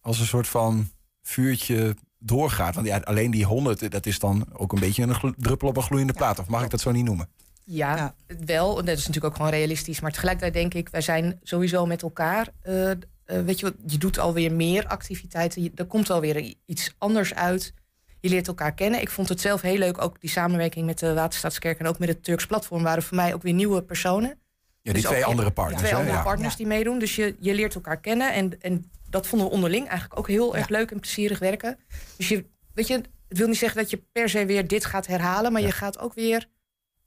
als 0.00 0.18
een 0.20 0.26
soort 0.26 0.48
van 0.48 0.88
vuurtje 1.22 1.96
doorgaat? 2.18 2.74
Want 2.74 2.86
ja, 2.86 2.96
alleen 3.04 3.30
die 3.30 3.44
100, 3.44 3.90
dat 3.90 4.06
is 4.06 4.18
dan 4.18 4.46
ook 4.52 4.72
een 4.72 4.80
beetje 4.80 5.02
een 5.02 5.34
druppel 5.36 5.68
op 5.68 5.76
een 5.76 5.82
gloeiende 5.82 6.12
plaat. 6.12 6.38
Of 6.38 6.46
mag 6.48 6.64
ik 6.64 6.70
dat 6.70 6.80
zo 6.80 6.90
niet 6.90 7.04
noemen? 7.04 7.28
Ja, 7.64 8.14
wel. 8.44 8.78
En 8.78 8.84
dat 8.84 8.96
is 8.96 9.06
natuurlijk 9.06 9.24
ook 9.32 9.36
gewoon 9.36 9.50
realistisch. 9.50 10.00
Maar 10.00 10.12
tegelijkertijd 10.12 10.52
denk 10.54 10.74
ik, 10.74 10.88
wij 10.88 11.00
zijn 11.00 11.38
sowieso 11.42 11.86
met 11.86 12.02
elkaar. 12.02 12.48
eh, 12.62 12.90
eh, 12.90 12.96
weet 13.24 13.58
je 13.60 13.66
wat, 13.66 13.74
je 13.86 13.98
doet 13.98 14.18
alweer 14.18 14.52
meer 14.52 14.86
activiteiten. 14.86 15.62
Je- 15.62 15.72
er 15.74 15.84
komt 15.86 16.10
alweer 16.10 16.54
iets 16.66 16.94
anders 16.98 17.34
uit. 17.34 17.74
Je 18.20 18.28
leert 18.28 18.48
elkaar 18.48 18.74
kennen. 18.74 19.00
Ik 19.00 19.10
vond 19.10 19.28
het 19.28 19.40
zelf 19.40 19.60
heel 19.60 19.76
leuk, 19.78 20.02
ook 20.02 20.20
die 20.20 20.30
samenwerking 20.30 20.86
met 20.86 20.98
de 20.98 21.14
Waterstaatskerk 21.14 21.78
en 21.78 21.86
ook 21.86 21.98
met 21.98 22.08
het 22.08 22.24
Turks 22.24 22.46
Platform 22.46 22.82
waren 22.82 23.02
voor 23.02 23.16
mij 23.16 23.34
ook 23.34 23.42
weer 23.42 23.52
nieuwe 23.52 23.82
personen. 23.82 24.28
Ja, 24.28 24.92
die 24.92 24.92
Dus 25.02 25.10
twee 25.10 25.24
andere 25.24 25.46
ja, 25.48 25.52
partners. 25.52 25.80
Twee 25.80 25.92
hè? 25.92 25.98
andere 25.98 26.16
Ja. 26.16 26.22
partners 26.22 26.56
die 26.56 26.66
meedoen. 26.66 26.98
Dus 26.98 27.16
je, 27.16 27.36
je 27.40 27.54
leert 27.54 27.74
elkaar 27.74 28.00
kennen. 28.00 28.32
En, 28.32 28.60
en 28.60 28.90
dat 29.08 29.26
vonden 29.26 29.48
we 29.48 29.54
onderling 29.54 29.88
eigenlijk 29.88 30.18
ook 30.18 30.28
heel 30.28 30.56
erg 30.56 30.68
leuk 30.68 30.90
en 30.90 31.00
plezierig 31.00 31.38
werken. 31.38 31.78
Dus 32.16 32.28
je, 32.28 32.44
weet 32.74 32.86
je, 32.86 32.94
het 33.28 33.38
wil 33.38 33.48
niet 33.48 33.56
zeggen 33.58 33.80
dat 33.80 33.90
je 33.90 34.02
per 34.12 34.28
se 34.28 34.46
weer 34.46 34.68
dit 34.68 34.84
gaat 34.84 35.06
herhalen. 35.06 35.52
Maar 35.52 35.62
je 35.62 35.72
gaat 35.72 35.98
ook 35.98 36.14
weer 36.14 36.48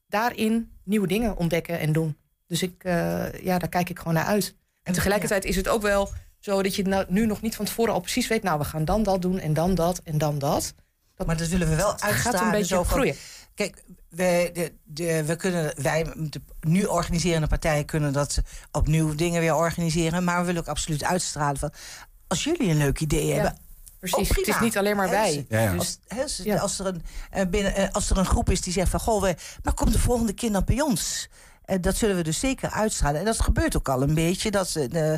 daarin 0.07 0.71
nieuwe 0.83 1.07
dingen 1.07 1.37
ontdekken 1.37 1.79
en 1.79 1.91
doen. 1.93 2.17
Dus 2.47 2.61
ik, 2.61 2.83
eh, 2.83 3.43
ja, 3.43 3.59
daar 3.59 3.69
kijk 3.69 3.89
ik 3.89 3.97
gewoon 3.97 4.13
naar 4.13 4.25
uit. 4.25 4.55
En 4.83 4.93
tegelijkertijd 4.93 5.45
is 5.45 5.55
het 5.55 5.67
ook 5.67 5.81
wel 5.81 6.13
zo 6.39 6.61
dat 6.63 6.75
je 6.75 6.83
nou, 6.83 7.05
nu 7.07 7.25
nog 7.25 7.41
niet 7.41 7.55
van 7.55 7.65
tevoren 7.65 7.93
al 7.93 7.99
precies 7.99 8.27
weet... 8.27 8.43
nou, 8.43 8.59
we 8.59 8.65
gaan 8.65 8.85
dan 8.85 9.03
dat 9.03 9.21
doen 9.21 9.39
en 9.39 9.53
dan 9.53 9.75
dat 9.75 10.01
en 10.03 10.17
dan 10.17 10.39
dat. 10.39 10.73
maar 11.25 11.37
dat 11.37 11.47
willen 11.47 11.69
we 11.69 11.75
wel 11.75 11.91
het 11.91 12.01
gaat 12.01 12.41
een 12.41 12.51
beetje 12.51 12.75
zo 12.75 12.83
van- 12.83 12.91
groeien. 12.93 13.15
Kijk, 13.53 13.83
we, 14.09 14.49
de, 14.53 14.73
de, 14.83 15.23
we 15.25 15.35
kunnen, 15.35 15.81
wij, 15.81 16.03
de 16.15 16.41
nu 16.59 16.83
organiserende 16.83 17.47
partijen, 17.47 17.85
kunnen 17.85 18.13
dat 18.13 18.41
opnieuw 18.71 19.15
dingen 19.15 19.41
weer 19.41 19.55
organiseren. 19.55 20.23
Maar 20.23 20.39
we 20.39 20.45
willen 20.45 20.61
ook 20.61 20.67
absoluut 20.67 21.03
uitstralen 21.03 21.57
van. 21.57 21.71
Als 22.27 22.43
jullie 22.43 22.69
een 22.69 22.77
leuk 22.77 22.99
idee 22.99 23.33
hebben. 23.33 23.57
Precies. 24.09 24.29
oh. 24.29 24.37
Het 24.37 24.47
is 24.47 24.59
niet 24.59 24.77
alleen 24.77 24.95
maar 24.95 25.09
wij. 25.09 25.45
Ja, 25.49 25.59
ja. 25.59 25.75
Hè, 26.07 26.21
dus 26.21 26.59
als, 26.59 26.79
er 26.79 26.85
een, 26.85 27.03
eh, 27.31 27.45
binnen, 27.49 27.75
eh, 27.75 27.87
als 27.91 28.09
er 28.09 28.17
een 28.17 28.25
groep 28.25 28.49
is 28.49 28.61
die 28.61 28.73
zegt 28.73 28.89
van 28.89 28.99
goh, 28.99 29.21
we, 29.21 29.35
maar 29.63 29.73
kom 29.73 29.91
de 29.91 29.99
volgende 29.99 30.33
keer 30.33 30.51
dan 30.51 30.63
bij 30.65 30.81
ons. 30.81 31.29
En 31.65 31.81
dat 31.81 31.95
zullen 31.95 32.15
we 32.15 32.23
dus 32.23 32.39
zeker 32.39 32.69
uitstralen. 32.69 33.19
En 33.19 33.25
dat 33.25 33.41
gebeurt 33.41 33.77
ook 33.77 33.89
al 33.89 34.01
een 34.01 34.13
beetje. 34.13 34.51
Dat 34.51 34.69
ze, 34.69 34.87
eh, 34.87 35.13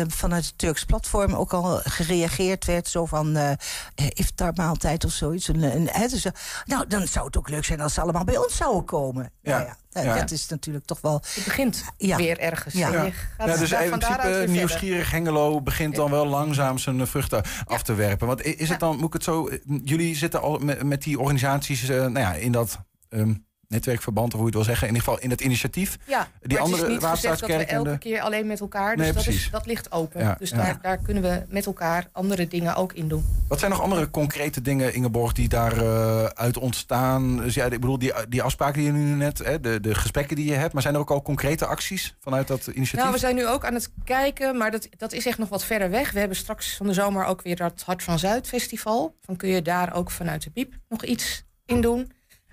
eh, 0.00 0.08
vanuit 0.08 0.46
het 0.46 0.58
Turks 0.58 0.84
platform 0.84 1.34
ook 1.34 1.52
al 1.52 1.80
gereageerd 1.84 2.64
werd. 2.64 2.88
Zo 2.88 3.06
van 3.06 3.36
uh, 3.36 3.50
iftarmaaltijd 3.94 5.04
of 5.04 5.12
zoiets. 5.12 5.48
Een, 5.48 5.62
een, 5.62 5.88
hè, 5.90 6.06
dus, 6.06 6.24
eh, 6.24 6.32
nou, 6.64 6.86
dan 6.86 7.06
zou 7.06 7.26
het 7.26 7.36
ook 7.36 7.48
leuk 7.48 7.64
zijn 7.64 7.80
als 7.80 7.94
ze 7.94 8.00
allemaal 8.00 8.24
bij 8.24 8.36
ons 8.36 8.56
zouden 8.56 8.84
komen. 8.84 9.32
Ja. 9.42 9.50
Nou 9.50 9.64
ja, 9.64 9.76
eh, 9.92 10.04
Ja. 10.04 10.14
Dat 10.14 10.30
is 10.30 10.48
natuurlijk 10.48 10.84
toch 10.86 11.00
wel... 11.00 11.22
Het 11.34 11.44
begint 11.44 11.84
weer 11.96 12.38
ergens. 12.38 12.74
Ja. 12.74 13.10
Gaat 13.38 13.58
dus 13.58 13.72
in 13.72 13.88
principe 13.88 14.44
nieuwsgierig 14.48 15.10
Hengelo 15.10 15.62
begint 15.62 15.94
dan 15.94 16.10
wel 16.10 16.26
langzaam 16.26 16.78
zijn 16.78 17.00
eh, 17.00 17.06
vruchten 17.06 17.42
af 17.64 17.82
te 17.82 17.94
werpen. 17.94 18.26
Want 18.26 18.44
is 18.44 18.68
het 18.68 18.80
dan, 18.80 18.96
moet 18.96 19.06
ik 19.06 19.12
het 19.12 19.24
zo, 19.24 19.48
eh, 19.48 19.58
jullie 19.84 20.16
zitten 20.16 20.40
al 20.40 20.58
met, 20.58 20.82
met 20.82 21.02
die 21.02 21.18
organisaties 21.18 21.88
eh, 21.88 21.96
nou 21.96 22.18
ja, 22.18 22.34
in 22.34 22.52
dat 22.52 22.78
ehm, 23.08 23.34
netwerkverband, 23.70 24.26
of 24.34 24.40
hoe 24.40 24.40
je 24.40 24.46
het 24.46 24.54
wil 24.54 24.64
zeggen, 24.64 24.88
in 24.88 24.94
ieder 24.94 25.08
geval 25.08 25.24
in 25.24 25.30
het 25.30 25.40
initiatief. 25.40 25.98
Ja, 26.06 26.28
die 26.40 26.48
maar 26.52 26.58
andere 26.58 26.82
het 26.82 26.90
is 26.90 26.92
niet 26.92 27.22
dat 27.22 27.40
we 27.40 27.64
elke 27.64 27.90
de- 27.90 27.98
keer 27.98 28.20
alleen 28.20 28.46
met 28.46 28.60
elkaar... 28.60 28.96
Dus 28.96 29.04
Nee, 29.04 29.14
dat, 29.14 29.26
is, 29.26 29.48
dat 29.50 29.66
ligt 29.66 29.92
open. 29.92 30.20
Ja, 30.20 30.36
dus 30.38 30.50
ja. 30.50 30.56
Daar, 30.56 30.78
daar 30.82 30.98
kunnen 30.98 31.22
we 31.22 31.42
met 31.48 31.66
elkaar 31.66 32.08
andere 32.12 32.48
dingen 32.48 32.74
ook 32.74 32.92
in 32.92 33.08
doen. 33.08 33.24
Wat 33.48 33.58
zijn 33.58 33.70
nog 33.70 33.80
andere 33.80 34.10
concrete 34.10 34.60
dingen, 34.60 34.94
Ingeborg, 34.94 35.32
die 35.32 35.48
daaruit 35.48 36.36
uit 36.36 36.58
ontstaan? 36.58 37.36
Dus 37.36 37.54
ja, 37.54 37.64
ik 37.64 37.70
bedoel, 37.70 37.98
die, 37.98 38.12
die 38.28 38.42
afspraken 38.42 38.74
die 38.82 38.92
je 38.92 38.98
nu 38.98 39.14
net, 39.14 39.38
hè, 39.38 39.60
de, 39.60 39.80
de 39.80 39.94
gesprekken 39.94 40.36
die 40.36 40.46
je 40.46 40.54
hebt, 40.54 40.72
maar 40.72 40.82
zijn 40.82 40.94
er 40.94 41.00
ook 41.00 41.10
al 41.10 41.22
concrete 41.22 41.66
acties 41.66 42.16
vanuit 42.20 42.48
dat 42.48 42.66
initiatief? 42.66 43.00
Nou, 43.00 43.12
we 43.12 43.18
zijn 43.18 43.34
nu 43.34 43.46
ook 43.46 43.64
aan 43.64 43.74
het 43.74 43.90
kijken, 44.04 44.56
maar 44.56 44.70
dat, 44.70 44.88
dat 44.96 45.12
is 45.12 45.26
echt 45.26 45.38
nog 45.38 45.48
wat 45.48 45.64
verder 45.64 45.90
weg. 45.90 46.10
We 46.12 46.18
hebben 46.18 46.36
straks 46.36 46.76
van 46.76 46.86
de 46.86 46.92
zomer 46.92 47.24
ook 47.24 47.42
weer 47.42 47.56
dat 47.56 47.82
Hart 47.86 48.02
van 48.02 48.18
Zuid 48.18 48.46
festival. 48.46 49.16
Dan 49.26 49.36
kun 49.36 49.48
je 49.48 49.62
daar 49.62 49.94
ook 49.94 50.10
vanuit 50.10 50.42
de 50.42 50.50
BIEB 50.50 50.72
nog 50.88 51.04
iets 51.04 51.44
in 51.66 51.80
doen. 51.80 52.12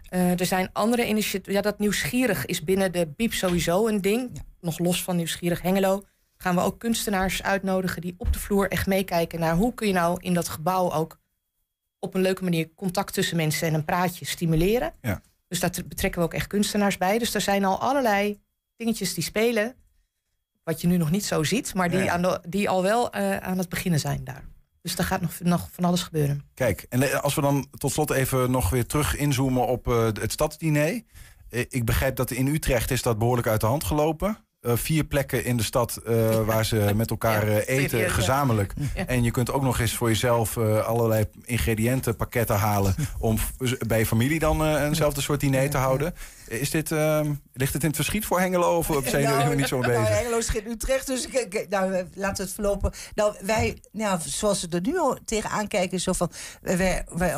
Eh, 0.09 0.39
er 0.39 0.45
zijn 0.45 0.69
andere 0.73 1.07
initiatieven. 1.07 1.53
Ja, 1.53 1.61
dat 1.61 1.79
nieuwsgierig 1.79 2.45
is 2.45 2.63
binnen 2.63 2.91
de 2.91 3.07
BIEB 3.15 3.33
sowieso 3.33 3.87
een 3.87 4.01
ding. 4.01 4.41
Nog 4.61 4.79
los 4.79 5.03
van 5.03 5.15
nieuwsgierig 5.15 5.61
Hengelo. 5.61 6.03
Gaan 6.37 6.55
we 6.55 6.61
ook 6.61 6.79
kunstenaars 6.79 7.43
uitnodigen 7.43 8.01
die 8.01 8.15
op 8.17 8.33
de 8.33 8.39
vloer 8.39 8.67
echt 8.71 8.87
meekijken 8.87 9.39
naar 9.39 9.55
hoe 9.55 9.73
kun 9.73 9.87
je 9.87 9.93
nou 9.93 10.17
in 10.21 10.33
dat 10.33 10.49
gebouw 10.49 10.91
ook 10.91 11.19
op 11.99 12.13
een 12.13 12.21
leuke 12.21 12.43
manier 12.43 12.73
contact 12.75 13.13
tussen 13.13 13.37
mensen 13.37 13.67
en 13.67 13.73
een 13.73 13.85
praatje 13.85 14.25
stimuleren. 14.25 14.93
Ja. 15.01 15.21
Dus 15.47 15.59
daar 15.59 15.71
betrekken 15.87 16.19
we 16.21 16.25
ook 16.25 16.33
echt 16.33 16.47
kunstenaars 16.47 16.97
bij. 16.97 17.17
Dus 17.17 17.33
er 17.33 17.41
zijn 17.41 17.65
al 17.65 17.79
allerlei 17.79 18.39
dingetjes 18.75 19.13
die 19.13 19.23
spelen. 19.23 19.75
Wat 20.63 20.81
je 20.81 20.87
nu 20.87 20.97
nog 20.97 21.11
niet 21.11 21.25
zo 21.25 21.43
ziet, 21.43 21.73
maar 21.73 21.89
die, 21.89 21.99
Ja, 21.99 22.13
aan, 22.13 22.21
de, 22.21 22.41
die 22.47 22.69
al 22.69 22.83
wel 22.83 23.11
eh, 23.11 23.37
aan 23.37 23.57
het 23.57 23.69
beginnen 23.69 23.99
zijn 23.99 24.23
daar. 24.23 24.43
Dus 24.87 24.97
er 24.97 25.03
gaat 25.03 25.21
nog, 25.21 25.31
nog 25.39 25.67
van 25.71 25.83
alles 25.83 26.03
gebeuren. 26.03 26.43
Kijk, 26.53 26.85
en 26.89 27.01
eh, 27.01 27.19
als 27.19 27.35
we 27.35 27.41
dan 27.41 27.67
tot 27.77 27.91
slot 27.91 28.11
even 28.11 28.51
nog 28.51 28.69
weer 28.69 28.85
terug 28.85 29.15
inzoomen 29.15 29.67
op 29.67 29.87
eh, 29.87 30.05
het 30.05 30.31
stadsdiner. 30.31 31.01
Eh, 31.49 31.65
ik 31.69 31.85
begrijp 31.85 32.15
dat 32.15 32.31
in 32.31 32.47
Utrecht 32.47 32.91
is 32.91 33.01
dat 33.01 33.17
behoorlijk 33.17 33.47
uit 33.47 33.61
de 33.61 33.67
hand 33.67 33.83
gelopen. 33.83 34.37
Vier 34.61 35.03
plekken 35.03 35.45
in 35.45 35.57
de 35.57 35.63
stad 35.63 36.01
waar 36.45 36.65
ze 36.65 36.91
met 36.95 37.09
elkaar 37.09 37.47
eten, 37.47 37.99
ja. 37.99 38.09
gezamenlijk. 38.09 38.73
En 38.93 39.23
je 39.23 39.31
kunt 39.31 39.51
ook 39.51 39.61
nog 39.61 39.79
eens 39.79 39.93
voor 39.93 40.07
jezelf 40.07 40.57
allerlei 40.57 41.25
ingrediëntenpakketten 41.43 42.55
halen... 42.55 42.95
om 43.19 43.37
bij 43.87 43.99
je 43.99 44.05
familie 44.05 44.39
dan 44.39 44.65
eenzelfde 44.75 45.21
soort 45.21 45.39
diner 45.39 45.69
te 45.69 45.77
houden. 45.77 46.13
Is 46.47 46.69
dit, 46.69 46.91
ehm, 46.91 47.33
ligt 47.53 47.73
het 47.73 47.81
in 47.81 47.87
het 47.87 47.95
verschiet 47.95 48.25
voor 48.25 48.39
Hengelo 48.39 48.77
of 48.77 48.85
zijn 49.03 49.03
jullie 49.05 49.27
Nou, 49.37 49.55
niet 49.55 49.67
zo 49.67 49.79
mee 49.79 49.89
nou, 49.89 50.01
bezig? 50.01 50.17
Hengelo 50.17 50.37
is 50.37 50.49
geen 50.49 50.67
Utrecht, 50.69 51.07
dus 51.07 51.27
nou, 51.69 51.93
eh, 51.93 52.03
laten 52.13 52.37
we 52.37 52.43
het 52.43 52.53
verlopen. 52.53 52.91
Nou, 53.15 53.35
wij, 53.41 53.81
nou, 53.91 54.19
zoals 54.25 54.61
we 54.61 54.67
er 54.69 54.81
nu 54.81 54.97
al 54.99 55.17
tegenaan 55.25 55.67
kijken, 55.67 55.97
is 55.97 56.03
zo 56.03 56.13
van... 56.13 56.31
wij, 56.61 57.05
wij 57.09 57.35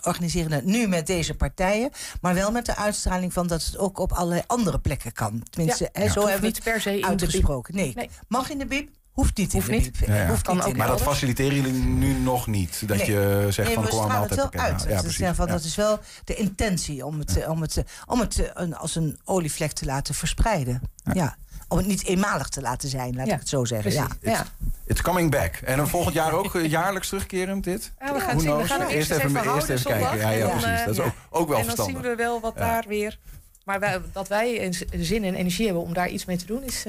organiseren 0.00 0.52
het 0.52 0.64
nu 0.64 0.88
met 0.88 1.06
deze 1.06 1.34
partijen... 1.34 1.90
maar 2.20 2.34
wel 2.34 2.50
met 2.50 2.66
de 2.66 2.76
uitstraling 2.76 3.32
van 3.32 3.46
dat 3.46 3.64
het 3.64 3.78
ook 3.78 3.98
op 3.98 4.12
allerlei 4.12 4.42
andere 4.46 4.78
plekken 4.80 5.12
kan. 5.12 5.42
Tenminste, 5.50 5.84
Ja. 5.84 5.90
hè, 6.00 6.04
Ja. 6.04 6.12
zo 6.12 6.20
hebben 6.20 6.40
we 6.40 6.46
niet 6.46 6.54
het 6.56 6.64
per 6.64 6.80
se 6.80 6.94
in 6.94 7.00
de 7.00 7.06
uitgesproken. 7.06 7.74
Nee. 7.74 7.92
Nee. 7.94 8.10
mag 8.28 8.50
in 8.50 8.58
de 8.58 8.66
bib, 8.66 8.88
hoeft 9.12 9.36
niet 9.36 9.52
Hoeft 9.52 9.68
in 9.68 9.76
de 9.76 9.80
niet. 9.82 9.98
bib. 9.98 10.08
Ja, 10.08 10.14
ja. 10.16 10.26
Hoeft 10.28 10.42
Kan 10.42 10.56
niet 10.56 10.64
ook 10.64 10.76
Maar 10.76 10.86
dat 10.86 11.02
faciliteren 11.02 11.54
jullie 11.54 11.72
nu 11.72 12.12
nog 12.12 12.46
niet? 12.46 12.88
Dat 12.88 12.96
Nee. 12.96 13.10
je 13.10 13.46
zegt 13.50 13.68
Nee, 13.68 13.76
van 13.76 13.88
kom 13.88 14.06
maar 14.06 14.20
het 14.20 14.34
wel 14.34 14.50
uit. 14.52 14.82
Ja, 14.82 14.88
Ja, 14.88 15.02
dus 15.02 15.16
van, 15.16 15.46
Ja. 15.46 15.52
Dat 15.52 15.64
is 15.64 15.74
wel 15.76 15.98
de 16.24 16.34
intentie 16.34 17.06
om 17.06 17.18
het, 17.18 17.36
eh, 17.42 17.50
om 17.50 17.60
het, 17.60 17.76
eh, 17.76 17.84
om 18.06 18.20
het 18.20 18.38
eh, 18.40 18.50
een- 18.54 18.76
als 18.76 18.94
een 18.96 19.18
olievlek 19.24 19.72
te 19.72 19.84
laten 19.84 20.14
verspreiden. 20.14 20.80
Ja. 21.12 21.36
Om 21.68 21.78
het 21.78 21.86
niet 21.86 22.04
eenmalig 22.04 22.48
te 22.48 22.60
laten 22.60 22.88
zijn, 22.88 23.14
laat 23.16 23.26
Ja, 23.26 23.32
ik 23.34 23.38
het 23.40 23.48
zo 23.48 23.64
zeggen. 23.64 23.90
precies. 23.92 24.16
Ja. 24.20 24.30
Ja. 24.30 24.46
It's 24.86 25.02
coming 25.02 25.30
back. 25.30 25.54
En 25.56 25.76
dan 25.76 25.88
volgend 25.88 26.14
jaar 26.14 26.32
ook 26.32 26.52
jaarlijks 26.78 27.08
terugkerend 27.08 27.64
dit? 27.64 27.92
Ja, 28.00 28.12
we 28.14 28.20
gaan 28.20 28.40
zien. 28.40 28.50
We 28.50 28.54
knows? 28.56 28.70
gaan 28.70 28.86
eerst 28.86 29.10
even, 29.10 29.28
even 29.36 29.54
eerst 29.54 29.68
even 29.68 29.90
kijken. 29.90 30.36
Ja, 30.38 30.48
precies. 30.48 30.84
Dat 30.84 30.94
is 30.94 31.00
ook, 31.00 31.12
ook 31.30 31.48
wel 31.48 31.58
en 31.58 31.66
dan 31.66 31.74
verstandig. 31.74 32.02
zien 32.02 32.10
we 32.10 32.16
wel 32.16 32.40
wat 32.40 32.52
Ja. 32.56 32.60
daar 32.60 32.84
weer... 32.88 33.18
Maar 33.64 33.80
wij, 33.80 34.00
dat 34.12 34.28
wij 34.28 34.64
een 34.64 34.74
zin 35.04 35.24
en 35.24 35.34
energie 35.34 35.64
hebben 35.64 35.82
om 35.82 35.92
daar 35.94 36.08
iets 36.08 36.24
mee 36.24 36.36
te 36.36 36.46
doen... 36.46 36.62
is 36.62 36.84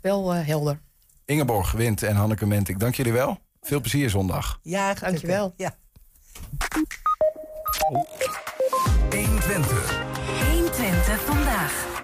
wel 0.00 0.32
helder. 0.34 0.78
Ingeborg 1.26 1.72
Wind 1.72 2.02
en 2.02 2.16
Hanneke 2.16 2.46
Ment, 2.46 2.68
ik 2.68 2.78
dank 2.78 2.94
jullie 2.94 3.12
wel. 3.12 3.38
Veel 3.60 3.80
plezier 3.80 4.10
zondag. 4.10 4.58
Ja, 4.62 4.94
dankjewel. 4.94 5.54
Ja. 5.56 5.74
120. 9.10 10.04
120 10.50 11.20
vandaag. 11.20 11.94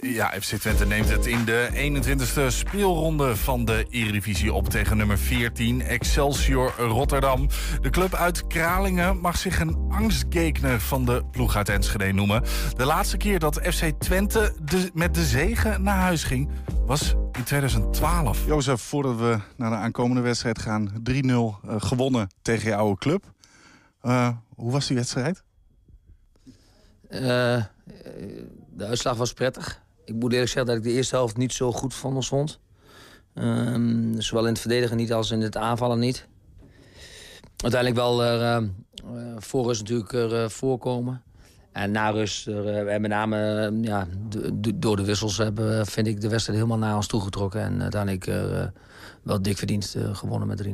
Ja, 0.00 0.32
FC 0.40 0.56
Twente 0.56 0.86
neemt 0.86 1.08
het 1.08 1.26
in 1.26 1.44
de 1.44 1.68
21ste 1.74 2.46
speelronde 2.46 3.36
van 3.36 3.64
de 3.64 3.86
Eredivisie 3.90 4.52
op 4.52 4.68
tegen 4.68 4.96
nummer 4.96 5.18
14 5.18 5.82
Excelsior 5.82 6.74
Rotterdam. 6.78 7.48
De 7.80 7.90
club 7.90 8.14
uit 8.14 8.46
Kralingen 8.46 9.18
mag 9.18 9.38
zich 9.38 9.60
een 9.60 9.76
angstgekner 9.88 10.80
van 10.80 11.04
de 11.04 11.22
ploeg 11.30 11.56
uit 11.56 11.68
Enschede 11.68 12.12
noemen. 12.12 12.42
De 12.76 12.84
laatste 12.84 13.16
keer 13.16 13.38
dat 13.38 13.60
FC 13.62 13.84
Twente 13.98 14.54
de, 14.62 14.90
met 14.94 15.14
de 15.14 15.24
zegen 15.24 15.82
naar 15.82 15.98
huis 15.98 16.24
ging 16.24 16.50
was 16.92 17.14
in 17.32 17.44
2012. 17.44 18.46
Jozef, 18.46 18.80
voordat 18.80 19.16
we 19.16 19.38
naar 19.56 19.70
de 19.70 19.76
aankomende 19.76 20.22
wedstrijd 20.22 20.58
gaan, 20.58 20.92
3-0 21.02 21.08
eh, 21.08 21.74
gewonnen 21.78 22.28
tegen 22.42 22.68
je 22.68 22.76
oude 22.76 22.98
club. 22.98 23.24
Eh, 24.00 24.28
hoe 24.54 24.72
was 24.72 24.86
die 24.86 24.96
wedstrijd? 24.96 25.42
Eh, 27.08 27.64
de 28.70 28.84
uitslag 28.84 29.16
was 29.16 29.32
prettig. 29.32 29.82
Ik 30.04 30.14
moet 30.14 30.32
eerlijk 30.32 30.50
zeggen 30.50 30.66
dat 30.66 30.76
ik 30.76 30.90
de 30.90 30.96
eerste 30.96 31.16
helft 31.16 31.36
niet 31.36 31.52
zo 31.52 31.72
goed 31.72 31.94
van 31.94 32.14
ons 32.14 32.28
vond. 32.28 32.58
Ehm, 33.34 34.20
zowel 34.20 34.44
in 34.44 34.52
het 34.52 34.60
verdedigen 34.60 34.96
niet 34.96 35.12
als 35.12 35.30
in 35.30 35.40
het 35.40 35.56
aanvallen 35.56 35.98
niet. 35.98 36.26
Uiteindelijk 37.56 38.00
wel 38.00 38.22
er, 38.22 38.40
eh, 38.40 38.56
eh, 38.56 39.36
voor 39.38 39.64
rust 39.64 39.80
natuurlijk 39.80 40.50
voorkomen. 40.52 41.22
En 41.72 41.90
na 41.90 42.10
rust, 42.10 42.46
eh, 42.46 42.94
en 42.94 43.00
met 43.00 43.10
name 43.10 43.66
eh, 43.66 43.82
ja, 43.82 44.06
door 44.74 44.96
de 44.96 45.04
wissels, 45.04 45.36
hebben, 45.36 45.86
vind 45.86 46.06
ik 46.06 46.20
de 46.20 46.28
wedstrijd 46.28 46.58
helemaal 46.58 46.80
naar 46.86 46.96
ons 46.96 47.06
toegetrokken. 47.06 47.60
En 47.60 47.82
uiteindelijk 47.82 48.26
eh, 48.26 48.64
wel 49.22 49.42
dik 49.42 49.58
verdiend 49.58 49.94
eh, 49.94 50.14
gewonnen 50.14 50.48
met 50.48 50.62
3-0. 50.66 50.68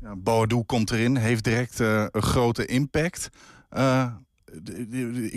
Ja, 0.00 0.16
Boadu 0.16 0.62
komt 0.62 0.90
erin, 0.90 1.16
heeft 1.16 1.44
direct 1.44 1.78
een 1.78 2.22
grote 2.22 2.66
impact. 2.66 3.28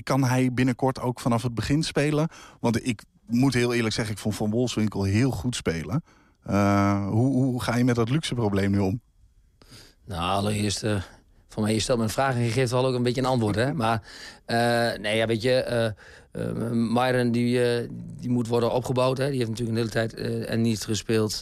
Kan 0.03 0.23
hij 0.23 0.53
binnenkort 0.53 0.99
ook 0.99 1.19
vanaf 1.19 1.43
het 1.43 1.53
begin 1.53 1.83
spelen? 1.83 2.27
Want 2.59 2.87
ik 2.87 3.03
moet 3.27 3.53
heel 3.53 3.73
eerlijk 3.73 3.93
zeggen, 3.93 4.13
ik 4.13 4.19
vond 4.21 4.35
Van 4.35 4.49
Wolfswinkel 4.49 5.03
heel 5.03 5.31
goed 5.31 5.55
spelen. 5.55 6.03
Hoe, 7.09 7.33
hoe 7.33 7.61
ga 7.61 7.75
je 7.75 7.83
met 7.83 7.95
dat 7.95 8.09
luxe 8.09 8.35
probleem 8.35 8.71
nu 8.71 8.79
om? 8.79 9.01
Nou, 10.05 10.21
allereerst, 10.21 10.83
eh 10.83 11.01
voor 11.55 11.69
je 11.69 11.79
stelt 11.79 11.97
me 11.97 12.03
een 12.03 12.09
vraag 12.09 12.35
en 12.35 12.41
je 12.41 12.51
geeft 12.51 12.71
wel 12.71 12.85
ook 12.85 12.95
een 12.95 13.03
beetje 13.03 13.21
een 13.21 13.27
antwoord, 13.27 13.55
hè. 13.55 13.73
Maar, 13.73 14.01
eh, 14.45 14.99
nee, 14.99 15.17
ja, 15.17 15.25
weet 15.25 15.41
je, 15.41 15.93
Myron 16.71 17.31
die, 17.31 17.59
die 18.19 18.29
moet 18.29 18.47
worden 18.47 18.71
opgebouwd, 18.71 19.17
hè. 19.17 19.29
Die 19.29 19.37
heeft 19.37 19.49
natuurlijk 19.49 19.77
een 19.77 19.83
hele 19.83 20.07
tijd 20.07 20.45
en 20.47 20.61
niet 20.61 20.83
gespeeld. 20.83 21.41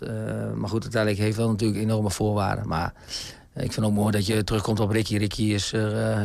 Maar 0.56 0.70
goed, 0.70 0.82
uiteindelijk 0.82 1.22
heeft 1.22 1.38
wel 1.38 1.50
natuurlijk 1.50 1.82
enorme 1.82 2.10
voorwaarden. 2.10 2.68
Maar 2.68 2.94
ik 3.56 3.72
vind 3.72 3.86
ook 3.86 3.94
mooi 3.94 4.12
dat 4.12 4.26
je 4.26 4.44
terugkomt 4.44 4.80
op 4.80 4.90
Ricky. 4.90 5.18
Ricky 5.18 5.44
is, 5.44 5.74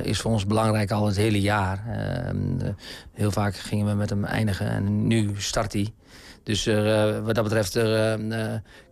is 0.02 0.20
voor 0.20 0.30
ons 0.30 0.46
belangrijk 0.46 0.90
al 0.90 1.06
het 1.06 1.16
hele 1.16 1.40
jaar. 1.40 1.84
Eh, 1.86 2.28
eh, 2.28 2.34
heel 3.12 3.30
vaak 3.30 3.56
gingen 3.56 3.86
we 3.86 3.94
met 3.94 4.10
hem 4.10 4.24
eindigen 4.24 4.68
en 4.68 5.06
nu 5.06 5.30
start 5.36 5.72
hij. 5.72 5.92
Dus 6.42 6.64
wat 7.24 7.34
dat 7.34 7.44
betreft 7.44 7.72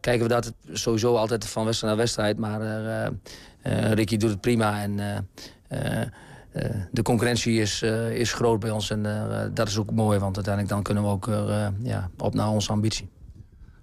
kijken 0.01 0.23
we 0.23 0.29
dat 0.29 0.53
sowieso 0.73 1.17
altijd 1.17 1.47
van 1.47 1.65
wedstrijd 1.65 1.93
naar 1.93 2.05
wedstrijd. 2.05 2.39
Maar 2.39 2.61
Ricky 3.69 4.17
doet 4.17 4.31
het 4.31 4.41
prima 4.41 4.83
en 4.83 5.01
eh, 5.01 5.17
eh, 5.69 6.09
eh, 6.53 6.71
de 6.91 7.03
concurrentie 7.03 7.61
is, 7.61 7.83
eh, 7.83 8.11
is 8.11 8.33
groot 8.33 8.61
bij 8.61 8.71
ons. 8.71 8.91
En 8.91 9.07
eh, 9.07 9.47
dat 9.55 9.69
is 9.69 9.79
ook 9.79 9.91
mooi, 9.91 10.19
want 10.19 10.37
uiteindelijk 10.37 10.75
dan 10.75 10.83
kunnen 10.83 11.03
we 11.03 11.09
ook 11.09 11.29
eh, 11.29 11.67
ja, 11.83 12.11
op 12.19 12.35
naar 12.35 12.49
onze 12.49 12.71
ambitie. 12.73 13.09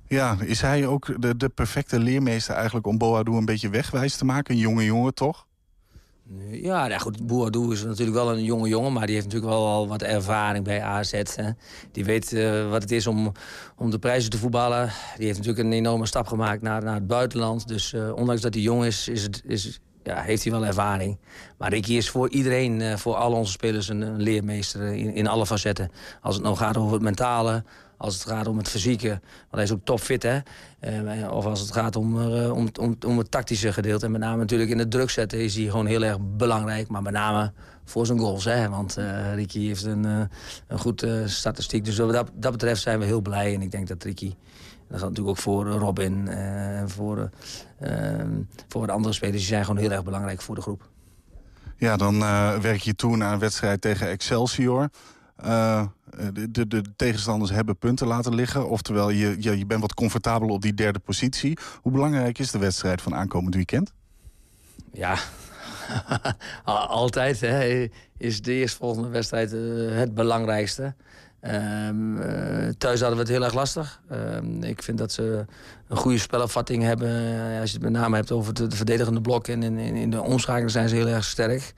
Ja, 0.07 0.37
is 0.39 0.61
hij 0.61 0.85
ook 0.85 1.21
de, 1.21 1.37
de 1.37 1.49
perfecte 1.49 1.99
leermeester 1.99 2.55
eigenlijk 2.55 2.87
om 2.87 2.97
Boadu 2.97 3.31
een 3.31 3.45
beetje 3.45 3.69
wegwijs 3.69 4.15
te 4.15 4.25
maken? 4.25 4.53
Een 4.53 4.59
jonge 4.59 4.83
jongen 4.83 5.13
toch? 5.13 5.47
Ja, 6.51 6.87
nou 6.87 7.01
goed, 7.01 7.71
is 7.71 7.83
natuurlijk 7.83 8.17
wel 8.17 8.31
een 8.31 8.43
jonge 8.43 8.67
jongen... 8.67 8.93
maar 8.93 9.05
die 9.05 9.15
heeft 9.15 9.27
natuurlijk 9.27 9.53
wel 9.53 9.67
al 9.67 9.87
wat 9.87 10.01
ervaring 10.01 10.63
bij 10.63 10.81
AZ. 10.81 11.11
Hè. 11.11 11.49
Die 11.91 12.05
weet 12.05 12.33
eh, 12.33 12.69
wat 12.69 12.81
het 12.81 12.91
is 12.91 13.07
om, 13.07 13.31
om 13.77 13.89
de 13.91 13.99
prijzen 13.99 14.29
te 14.29 14.37
voetballen. 14.37 14.91
Die 15.17 15.25
heeft 15.25 15.37
natuurlijk 15.37 15.65
een 15.65 15.73
enorme 15.73 16.05
stap 16.05 16.27
gemaakt 16.27 16.61
naar, 16.61 16.83
naar 16.83 16.93
het 16.93 17.07
buitenland. 17.07 17.67
Dus 17.67 17.93
eh, 17.93 18.15
ondanks 18.15 18.41
dat 18.41 18.53
hij 18.53 18.63
jong 18.63 18.85
is, 18.85 19.07
is, 19.07 19.27
is 19.43 19.79
ja, 20.03 20.21
heeft 20.21 20.43
hij 20.43 20.51
wel 20.51 20.65
ervaring. 20.65 21.19
Maar 21.57 21.69
Ricky 21.69 21.93
is 21.93 22.09
voor 22.09 22.29
iedereen, 22.29 22.81
eh, 22.81 22.97
voor 22.97 23.15
al 23.15 23.33
onze 23.33 23.51
spelers... 23.51 23.89
een, 23.89 24.01
een 24.01 24.21
leermeester 24.21 24.81
in, 24.81 25.13
in 25.13 25.27
alle 25.27 25.45
facetten. 25.45 25.91
Als 26.21 26.35
het 26.35 26.43
nou 26.43 26.55
gaat 26.55 26.77
over 26.77 26.93
het 26.93 27.01
mentale... 27.01 27.63
Als 28.03 28.13
het 28.13 28.23
gaat 28.23 28.47
om 28.47 28.57
het 28.57 28.69
fysieke, 28.69 29.07
want 29.07 29.51
hij 29.51 29.63
is 29.63 29.71
ook 29.71 29.83
topfit, 29.83 30.23
hè. 30.23 30.39
Eh, 30.79 31.31
of 31.31 31.45
als 31.45 31.59
het 31.59 31.71
gaat 31.71 31.95
om, 31.95 32.21
eh, 32.21 32.51
om, 32.55 32.67
om, 32.79 32.97
om 33.05 33.17
het 33.17 33.31
tactische 33.31 33.73
gedeelte. 33.73 34.05
En 34.05 34.11
met 34.11 34.21
name 34.21 34.37
natuurlijk 34.37 34.69
in 34.69 34.79
het 34.79 34.91
druk 34.91 35.09
zetten 35.09 35.39
is 35.39 35.55
hij 35.55 35.65
gewoon 35.65 35.85
heel 35.85 36.03
erg 36.03 36.17
belangrijk. 36.21 36.87
Maar 36.87 37.01
met 37.01 37.13
name 37.13 37.51
voor 37.85 38.05
zijn 38.05 38.19
goals, 38.19 38.43
hè. 38.43 38.69
Want 38.69 38.97
eh 38.97 39.33
Ricky 39.33 39.67
heeft 39.67 39.83
een, 39.83 40.03
een 40.67 40.79
goed 40.79 41.03
eh, 41.03 41.25
statistiek. 41.25 41.85
Dus 41.85 41.97
wat 41.97 42.13
dat, 42.13 42.31
dat 42.33 42.51
betreft 42.51 42.81
zijn 42.81 42.99
we 42.99 43.05
heel 43.05 43.21
blij. 43.21 43.53
En 43.53 43.61
ik 43.61 43.71
denk 43.71 43.87
dat 43.87 44.03
Ricky... 44.03 44.33
Dat 44.87 44.99
gaat 44.99 45.09
natuurlijk 45.09 45.37
ook 45.37 45.43
voor 45.43 45.65
Robin 45.65 46.27
en 46.27 46.89
voor, 46.89 47.29
eh, 47.77 48.19
eh, 48.19 48.27
voor 48.67 48.85
de 48.85 48.91
andere 48.91 49.13
spelers. 49.13 49.37
Die 49.37 49.47
zijn 49.47 49.65
gewoon 49.65 49.81
heel 49.81 49.91
erg 49.91 50.03
belangrijk 50.03 50.41
voor 50.41 50.55
de 50.55 50.61
groep. 50.61 50.89
Ja, 51.77 51.97
dan 51.97 52.19
werk 52.61 52.81
je 52.81 52.95
toe 52.95 53.17
naar 53.17 53.33
een 53.33 53.39
wedstrijd 53.39 53.81
tegen 53.81 54.07
Excelsior. 54.07 54.89
Eh, 55.35 55.85
de, 56.33 56.51
de, 56.51 56.67
de 56.67 56.81
tegenstanders 56.95 57.51
hebben 57.51 57.77
punten 57.77 58.07
laten 58.07 58.35
liggen. 58.35 58.69
Oftewel, 58.69 59.09
je, 59.09 59.35
je, 59.39 59.57
je 59.57 59.65
bent 59.65 59.81
wat 59.81 59.93
comfortabel 59.93 60.47
op 60.49 60.61
die 60.61 60.73
derde 60.73 60.99
positie. 60.99 61.57
Hoe 61.81 61.91
belangrijk 61.91 62.39
is 62.39 62.51
de 62.51 62.57
wedstrijd 62.59 63.01
van 63.01 63.15
aankomend 63.15 63.55
weekend? 63.55 63.93
Ja, 64.93 65.17
Al- 66.63 66.77
altijd 66.87 67.39
hè, 67.39 67.87
is 68.17 68.41
de 68.41 68.53
eerstvolgende 68.53 69.07
wedstrijd 69.09 69.53
eh, 69.53 69.59
het 69.97 70.13
belangrijkste. 70.13 70.93
Ehm, 71.39 72.17
eh, 72.17 72.69
thuis 72.77 72.99
hadden 72.99 73.17
we 73.17 73.23
het 73.23 73.31
heel 73.31 73.43
erg 73.43 73.53
lastig. 73.53 74.01
Ehm, 74.09 74.63
ik 74.63 74.83
vind 74.83 74.97
dat 74.97 75.11
ze 75.11 75.45
een 75.87 75.97
goede 75.97 76.17
spelopvatting 76.17 76.83
hebben. 76.83 77.09
Eh, 77.09 77.59
Als 77.59 77.69
je 77.71 77.75
het 77.77 77.83
met 77.91 77.91
name 78.01 78.15
hebt 78.15 78.31
over 78.31 78.47
het, 78.53 78.71
de 78.71 78.75
verdedigende 78.77 79.21
blok 79.21 79.47
en 79.47 79.63
in, 79.63 79.77
in, 79.77 79.95
in 79.95 80.09
de 80.09 80.21
omschakeling 80.21 80.71
zijn 80.71 80.89
ze 80.89 80.95
heel 80.95 81.07
erg 81.07 81.23
sterk. 81.23 81.73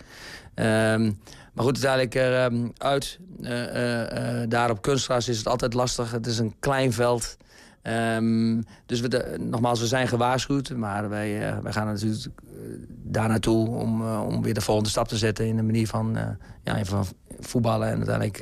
Ehm, 0.55 1.11
maar 1.53 1.65
goed, 1.65 1.85
uiteindelijk 1.85 2.15
ehm, 2.15 2.69
uit. 2.77 3.19
eh, 3.41 3.63
eh, 3.63 4.41
eh, 4.41 4.49
daar 4.49 4.69
op 4.69 4.81
kunstgras 4.81 5.27
is 5.27 5.37
het 5.37 5.47
altijd 5.47 5.73
lastig. 5.73 6.11
Het 6.11 6.27
is 6.27 6.37
een 6.37 6.55
klein 6.59 6.93
veld. 6.93 7.37
Ehm, 7.81 8.61
dus 8.85 8.99
we 8.99 9.37
nogmaals, 9.39 9.79
we 9.79 9.87
zijn 9.87 10.07
gewaarschuwd. 10.07 10.69
Maar 10.75 11.09
wij, 11.09 11.61
wij 11.61 11.71
gaan 11.71 11.85
natuurlijk 11.85 12.27
daar 12.87 13.27
naartoe 13.27 13.67
om, 13.69 14.09
om 14.11 14.41
weer 14.41 14.53
de 14.53 14.61
volgende 14.61 14.89
stap 14.89 15.07
te 15.07 15.17
zetten... 15.17 15.47
in 15.47 15.55
de 15.55 15.63
manier 15.63 15.87
van, 15.87 16.17
eh, 16.17 16.27
ja, 16.63 16.85
van 16.85 17.05
voetballen. 17.39 17.87
En 17.87 17.95
uiteindelijk, 17.95 18.37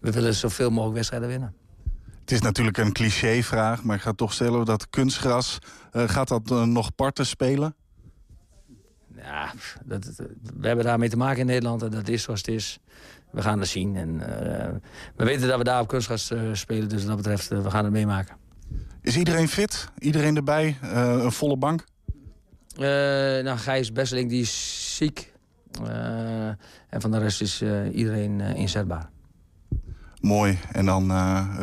we 0.00 0.10
willen 0.10 0.34
zoveel 0.34 0.70
mogelijk 0.70 0.94
wedstrijden 0.94 1.28
winnen. 1.28 1.54
Het 2.20 2.30
is 2.32 2.40
natuurlijk 2.40 2.78
een 2.78 2.92
clichévraag, 2.92 3.82
maar 3.82 3.96
ik 3.96 4.02
ga 4.02 4.12
toch 4.12 4.32
stellen 4.32 4.64
dat 4.64 4.90
kunstgras... 4.90 5.58
gaat 5.92 6.28
dat 6.28 6.66
nog 6.66 6.94
parten 6.94 7.26
spelen? 7.26 7.74
Ja, 9.22 9.52
pff, 9.56 9.78
dat, 9.84 10.04
dat- 10.04 10.26
we 10.60 10.66
hebben 10.66 10.84
daarmee 10.84 11.08
te 11.08 11.16
maken 11.16 11.40
in 11.40 11.46
Nederland 11.46 11.82
en 11.82 11.90
dat 11.90 12.08
is 12.08 12.22
zoals 12.22 12.40
het 12.40 12.48
is. 12.48 12.78
We 13.30 13.42
gaan 13.42 13.58
het 13.58 13.68
zien. 13.68 13.96
En, 13.96 14.20
eh, 14.20 14.68
we 15.16 15.24
weten 15.24 15.48
dat 15.48 15.58
we 15.58 15.64
daar 15.64 15.80
op 15.80 15.88
kunstgras 15.88 16.30
eh, 16.30 16.40
spelen, 16.52 16.88
dus 16.88 16.98
wat 16.98 17.06
dat 17.06 17.16
betreft, 17.16 17.50
eh, 17.50 17.62
we 17.62 17.70
gaan 17.70 17.84
het 17.84 17.92
meemaken. 17.92 18.36
Is 19.02 19.16
iedereen 19.16 19.48
fit? 19.48 19.88
Iedereen 19.98 20.36
erbij? 20.36 20.76
Een 20.82 21.32
volle 21.32 21.56
bank? 21.56 21.84
Nou, 22.76 23.58
Gijs 23.58 23.92
Besseling 23.92 24.28
die 24.28 24.40
is 24.40 24.96
ziek. 24.96 25.32
En 26.88 27.00
van 27.00 27.10
de 27.10 27.18
rest 27.18 27.40
is 27.40 27.62
iedereen 27.92 28.40
inzetbaar. 28.40 29.10
Mooi. 30.20 30.58
En 30.72 30.86
dan 30.86 31.12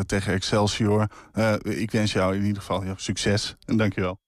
tegen 0.05 0.33
Excelsior. 0.33 1.07
Ik 1.63 1.91
wens 1.91 2.11
jou 2.11 2.35
in 2.35 2.43
ieder 2.43 2.61
geval 2.61 2.83
ja, 2.83 2.93
succes 2.97 3.55
en 3.65 3.77
dankjewel. 3.77 4.19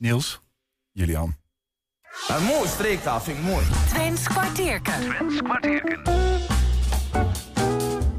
Niels, 0.00 0.40
Julian. 0.92 1.36
Een 2.28 2.44
mooi 2.44 2.68
streektaal, 2.68 3.20
vind 3.20 3.38
ik 3.38 3.44
mooi. 3.44 3.66
Twents 3.88 4.28
kwartierken. 4.28 5.00
Twents 5.00 5.42
kwartierken. 5.42 6.02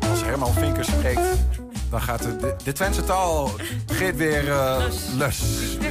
Als 0.09 0.21
Herman 0.23 0.53
Vinkers 0.53 0.87
spreekt, 0.87 1.37
dan 1.89 2.01
gaat 2.01 2.21
de, 2.21 2.35
de, 2.35 2.55
de 2.63 2.71
Twentse 2.71 3.03
taal 3.03 3.51
weer 4.15 4.51
eh 4.51 4.85
lus. 5.15 5.41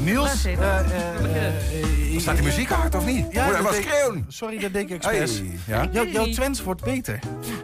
Niels, 0.00 0.44
eh, 0.44 0.52
uh, 0.52 1.99
staat 2.18 2.34
die 2.34 2.44
muziek 2.44 2.68
hard 2.68 2.94
of 2.94 3.06
niet? 3.06 3.26
Ja, 3.30 3.50
dat 3.62 3.70
deed- 3.72 3.82
schreeuwen? 3.82 4.24
Sorry, 4.28 4.58
dat 4.58 4.72
denk 4.72 4.88
ik 4.88 4.94
expres. 5.04 5.38
Hey, 5.38 5.58
ja? 5.66 5.88
Jouw- 5.92 6.04
jouw 6.06 6.24
Twents 6.30 6.62
wordt 6.62 6.82
beter. 6.84 7.18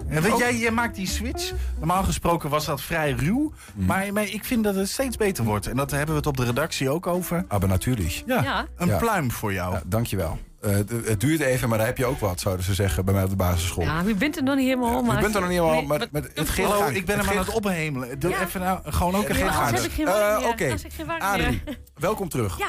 En 0.08 0.22
weet 0.22 0.32
Oh. 0.32 0.38
jij, 0.38 0.56
jij 0.56 0.70
maakt 0.70 0.94
die 0.94 1.06
switch. 1.06 1.52
Normaal 1.78 2.02
gesproken 2.02 2.50
was 2.50 2.64
dat 2.64 2.82
vrij 2.82 3.10
ruw. 3.12 3.52
Mm. 3.74 3.86
Maar, 3.86 4.12
maar 4.12 4.24
ik 4.24 4.44
vind 4.44 4.64
dat 4.64 4.74
het 4.74 4.88
steeds 4.88 5.16
beter 5.16 5.44
wordt. 5.44 5.66
En 5.66 5.76
dat 5.76 5.90
hebben 5.90 6.08
we 6.10 6.16
het 6.16 6.26
op 6.26 6.36
de 6.36 6.44
redactie 6.44 6.90
ook 6.90 7.06
over. 7.06 7.44
Aber 7.48 7.68
natuurlijk. 7.68 8.22
Ja, 8.26 8.42
Ja. 8.42 8.66
een 8.76 8.88
Ja. 8.88 8.96
pluim 8.98 9.30
voor 9.30 9.52
jou. 9.52 9.72
Ja, 9.74 9.82
dankjewel. 9.86 10.38
Eh, 10.60 10.72
het- 11.04 11.20
duurt 11.20 11.40
even, 11.40 11.68
maar 11.68 11.78
daar 11.78 11.86
heb 11.86 11.96
je 11.98 12.06
ook 12.06 12.18
wat, 12.20 12.40
zouden 12.40 12.64
ze 12.64 12.74
zeggen 12.74 13.04
bij 13.04 13.14
mij 13.14 13.22
op 13.22 13.30
de 13.30 13.36
basisschool. 13.36 13.84
Ja, 13.84 14.04
wie 14.04 14.14
bent 14.14 14.36
er 14.36 14.42
nog 14.42 14.56
niet 14.56 14.64
helemaal? 14.64 14.96
Je 14.96 15.02
maar 15.06 15.20
bent 15.20 15.34
er 15.34 15.40
nog 15.40 15.50
niet 15.50 15.58
helemaal, 15.58 15.82
met, 15.82 16.08
het 16.34 16.56
Hallo, 16.56 16.88
ik 16.88 17.06
ben 17.06 17.18
hem 17.18 17.28
aan 17.28 17.38
het 17.38 17.48
ophemelen. 17.50 18.18
Doe 18.18 18.36
even 18.40 18.60
nou, 18.60 18.80
gewoon 18.84 19.14
ook 19.14 19.28
een 19.28 19.36
Ja, 19.36 19.66
geen 19.66 19.84
ik 19.84 20.06
Eh. 20.06 20.38
Oké, 20.48 20.64
ik 20.64 21.08
Adrie, 21.18 21.62
welkom 21.94 22.28
terug. 22.28 22.58
Ja. 22.58 22.66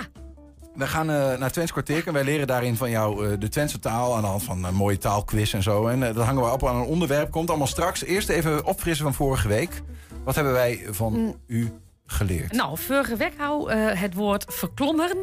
We 0.77 0.87
gaan 0.87 1.09
eh, 1.09 1.37
naar 1.37 1.51
Twents 1.51 1.71
kwartier 1.71 2.07
en 2.07 2.13
wij 2.13 2.23
leren 2.23 2.47
daarin 2.47 2.75
van 2.75 2.89
jou 2.89 3.27
eh, 3.31 3.39
de 3.39 3.49
Twentse 3.49 3.79
taal... 3.79 4.15
aan 4.15 4.21
de 4.21 4.27
hand 4.27 4.43
van 4.43 4.63
een 4.63 4.73
mooie 4.75 4.97
taalquiz 4.97 5.53
en 5.53 5.63
zo. 5.63 5.87
En 5.87 6.03
eh, 6.03 6.15
dat 6.15 6.25
hangen 6.25 6.43
we 6.43 6.51
op 6.51 6.67
aan 6.67 6.75
een 6.75 6.85
onderwerp. 6.85 7.31
Komt 7.31 7.49
allemaal 7.49 7.67
straks. 7.67 8.03
Eerst 8.03 8.29
even 8.29 8.65
opfrissen 8.65 9.05
van 9.05 9.13
vorige 9.13 9.47
week. 9.47 9.81
Wat 10.23 10.35
hebben 10.35 10.53
wij 10.53 10.85
van 10.89 11.13
Mm. 11.13 11.35
u 11.47 11.71
geleerd? 12.05 12.51
Nou, 12.51 12.77
vorige 12.77 13.15
week 13.15 13.33
hou 13.37 13.71
eh, 13.71 13.99
het 14.01 14.13
woord 14.13 14.45
verklommeren. 14.47 15.17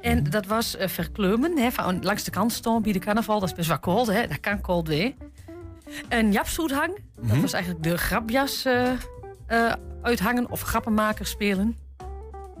En 0.00 0.24
dat 0.30 0.46
was 0.46 0.76
eh, 0.76 0.88
verkleumen, 0.88 1.58
hè, 1.58 1.70
van 1.70 2.02
langs 2.02 2.24
de 2.24 2.30
kant 2.30 2.52
staan 2.52 2.82
bij 2.82 2.92
de 2.92 2.98
carnaval. 2.98 3.40
Dat 3.40 3.48
is 3.48 3.54
best 3.54 3.68
wel 3.68 3.78
koud, 3.78 4.06
hè? 4.06 4.26
dat 4.26 4.40
kan 4.40 4.60
koud 4.60 4.88
weer. 4.88 5.12
Een 6.08 6.32
japsoethang, 6.32 6.98
dat 7.16 7.24
Mhm. 7.24 7.40
was 7.40 7.52
eigenlijk 7.52 7.84
de 7.84 7.98
grapjas 7.98 8.64
eh, 8.64 8.90
eh, 9.46 9.72
uithangen 10.02 10.50
of 10.50 10.60
grappenmaker 10.60 11.26
spelen. 11.26 11.76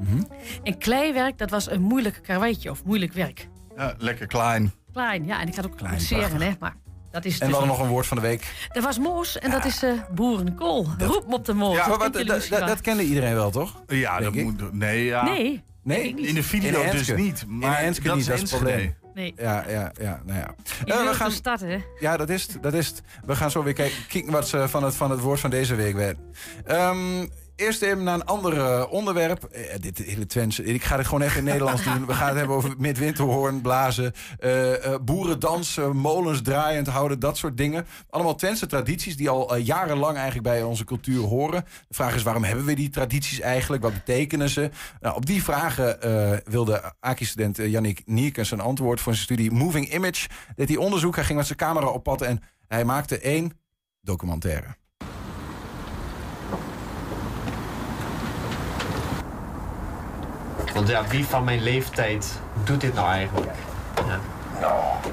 Mhm. 0.00 0.22
En 0.62 0.78
kleiwerk, 0.78 1.38
dat 1.38 1.50
was 1.50 1.70
een 1.70 1.82
moeilijk 1.82 2.20
karweitje 2.22 2.70
of 2.70 2.84
moeilijk 2.84 3.12
werk. 3.12 3.48
Ja, 3.76 3.94
lekker 3.98 4.26
klein. 4.26 4.72
Klein, 4.92 5.26
ja, 5.26 5.40
en 5.40 5.48
ik 5.48 5.54
had 5.54 5.66
ook 5.66 5.76
Klein, 5.76 6.40
hè, 6.42 6.52
maar 6.60 6.76
dat 7.10 7.24
is 7.24 7.32
En 7.32 7.38
we 7.38 7.44
dus 7.44 7.54
hadden 7.54 7.76
nog 7.76 7.80
een 7.80 7.92
woord 7.92 8.06
van 8.06 8.16
de 8.16 8.22
week. 8.22 8.68
Dat 8.72 8.82
was 8.82 8.98
moos 8.98 9.38
en 9.38 9.50
dat 9.50 9.64
is 9.64 9.82
eh, 9.82 9.92
boerenkool. 10.14 10.86
Roep 10.98 11.26
me 11.26 11.34
op 11.34 11.44
de 11.44 11.54
moos. 11.54 11.76
Ja, 11.76 11.88
dat 11.88 11.98
wat, 11.98 12.12
dat, 12.12 12.46
dat, 12.50 12.66
dat 12.66 12.80
kende 12.80 13.02
iedereen 13.02 13.34
wel, 13.34 13.50
toch? 13.50 13.82
Ja, 13.86 14.18
dat 14.20 14.34
ik. 14.34 14.44
moet... 14.44 14.72
Nee, 14.72 15.04
ja. 15.04 15.24
Nee. 15.24 15.62
Nee? 15.82 16.14
In 16.14 16.34
de 16.34 16.42
video 16.42 16.82
In 16.82 16.90
dus 16.90 17.14
niet. 17.14 17.44
Maar 17.46 17.80
in 17.80 17.86
Enschede 17.86 18.08
dat 18.08 18.16
niet, 18.16 18.28
is 18.28 18.30
dat 18.30 18.42
is 18.42 18.50
het 18.50 18.60
probleem. 18.60 18.94
Nee. 19.14 19.34
Ja, 19.36 19.64
ja, 19.68 19.92
ja, 20.00 20.20
nou 20.24 20.38
ja. 20.38 20.54
Je 20.84 20.92
Eh, 20.92 20.98
wilt 20.98 21.10
we 21.10 21.42
gaan, 21.42 21.58
de 21.58 21.66
hè? 21.66 21.78
Ja, 22.00 22.16
dat 22.16 22.28
is 22.28 22.42
het. 22.42 22.62
Dat 22.62 22.74
is 22.74 22.86
het. 22.86 23.02
We 23.24 23.36
gaan 23.36 23.50
zo 23.50 23.62
weer 23.62 23.72
kijken, 23.72 24.06
kijken 24.08 24.32
wat 24.32 24.48
ze 24.48 24.68
van 24.68 24.84
het, 24.84 24.94
van 24.94 25.10
het 25.10 25.20
woord 25.20 25.40
van 25.40 25.50
deze 25.50 25.74
week 25.74 25.94
werd. 25.94 26.18
Ehm, 26.64 27.26
eerst 27.60 27.82
even 27.82 28.02
naar 28.02 28.14
een 28.14 28.24
ander 28.24 28.58
eh, 28.58 28.92
onderwerp. 28.92 29.44
Eh, 29.44 29.80
dit 29.80 29.98
hele 29.98 30.26
Twentse. 30.26 30.64
Ik 30.64 30.84
ga 30.84 30.96
het 30.96 31.06
gewoon 31.06 31.22
even 31.22 31.38
in 31.38 31.44
Nederlands 31.44 31.84
doen. 31.84 32.06
We 32.06 32.14
gaan 32.14 32.28
het 32.28 32.36
hebben 32.36 32.56
over 32.56 32.74
midwinterhoorn, 32.78 33.60
blazen, 33.60 34.12
boerendans, 35.02 35.76
eh, 35.76 35.90
molens 35.90 36.42
draaiend 36.42 36.86
houden, 36.86 37.18
dat 37.18 37.36
soort 37.36 37.56
dingen. 37.56 37.86
Allemaal 38.10 38.34
Twentse 38.34 38.66
tradities 38.66 39.16
die 39.16 39.28
al 39.28 39.56
jarenlang 39.56 40.16
eigenlijk 40.16 40.48
bij 40.48 40.62
onze 40.62 40.84
cultuur 40.84 41.22
horen. 41.22 41.64
De 41.88 41.94
vraag 41.94 42.14
is, 42.14 42.22
waarom 42.22 42.44
hebben 42.44 42.64
we 42.64 42.74
die 42.74 42.90
tradities 42.90 43.40
eigenlijk? 43.40 43.82
Wat 43.82 43.92
betekenen 43.92 44.48
ze? 44.48 44.70
Nou, 45.00 45.16
op 45.16 45.26
die 45.26 45.42
vragen 45.42 45.98
wilde 46.44 46.94
Aki-student 47.00 47.56
Yannick 47.56 48.02
Nierkens 48.04 48.50
een 48.50 48.60
antwoord 48.60 49.00
voor 49.00 49.12
zijn 49.12 49.24
studie 49.24 49.50
Moving 49.50 49.94
Image. 49.94 50.28
Deed 50.56 50.68
hij 50.68 50.76
onderzoek, 50.76 51.14
hij 51.14 51.24
ging 51.24 51.38
met 51.38 51.46
zijn 51.46 51.58
camera 51.58 51.86
op 51.86 52.02
pad 52.02 52.22
en 52.22 52.42
hij 52.68 52.84
maakte 52.84 53.18
één 53.18 53.52
documentaire. 54.00 54.78
Want 60.74 60.88
ja, 60.88 61.06
wie 61.08 61.24
van 61.24 61.44
mijn 61.44 61.62
leeftijd 61.62 62.40
doet 62.64 62.80
dit 62.80 62.94
nou 62.94 63.08
eigenlijk? 63.08 63.50
Ja. 64.06 64.20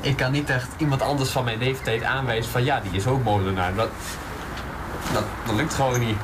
Ik 0.02 0.16
kan 0.18 0.32
niet 0.32 0.50
echt 0.50 0.68
iemand 0.78 1.02
anders 1.02 1.30
van 1.30 1.44
mijn 1.44 1.58
leeftijd 1.58 2.04
aanwijzen 2.04 2.52
van 2.52 2.64
ja, 2.64 2.80
die 2.80 2.92
is 2.92 3.08
ook 3.08 3.24
molenaar. 3.24 3.76
Dat, 3.76 3.90
dat, 5.14 5.24
dat 5.46 5.56
lukt 5.56 5.74
gewoon 5.74 6.00
niet. 6.00 6.18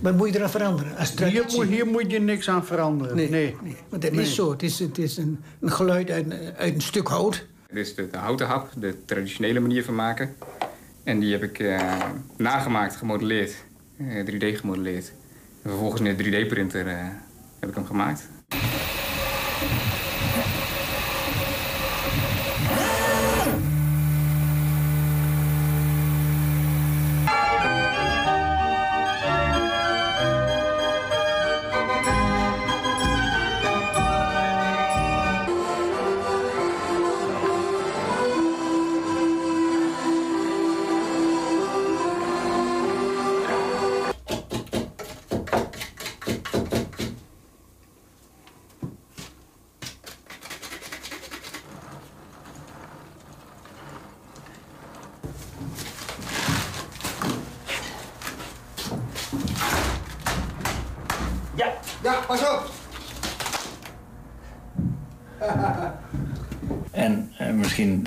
Wat 0.00 0.16
moet 0.16 0.28
je 0.32 0.36
eraan 0.36 0.50
veranderen? 0.50 0.96
Als 0.96 1.14
Hier 1.18 1.44
moet, 1.56 1.66
hier 1.66 1.86
moet 1.86 2.10
je 2.10 2.20
niks 2.20 2.48
aan 2.48 2.64
veranderen. 2.64 3.16
Nee, 3.16 3.28
Nee. 3.30 3.56
Want 3.88 4.02
dat 4.02 4.12
Nee. 4.12 4.20
is 4.22 4.34
zo. 4.34 4.50
Het 4.50 4.62
is, 4.62 4.78
het 4.78 4.98
is 4.98 5.16
een, 5.16 5.40
een 5.60 5.72
geluid 5.72 6.10
uit, 6.10 6.34
uit 6.56 6.74
een 6.74 6.80
stuk 6.80 7.08
hout. 7.08 7.46
Dit 7.68 7.86
is 7.86 7.94
de, 7.94 8.10
de 8.10 8.18
houten 8.18 8.46
hap, 8.46 8.68
de 8.76 9.04
traditionele 9.04 9.60
manier 9.60 9.84
van 9.84 9.94
maken. 9.94 10.34
En 11.04 11.20
die 11.20 11.32
heb 11.32 11.42
ik 11.42 11.58
eh, 11.58 11.80
nagemaakt, 12.36 12.96
gemodelleerd. 12.96 13.54
eh, 13.98 14.26
3D 14.26 14.56
gemodelleerd. 14.58 15.12
En 15.62 15.70
vervolgens 15.70 16.02
de 16.02 16.24
3D-printer 16.24 16.86
eh, 16.86 17.08
heb 17.58 17.68
ik 17.68 17.74
hem 17.74 17.86
gemaakt. 17.86 18.28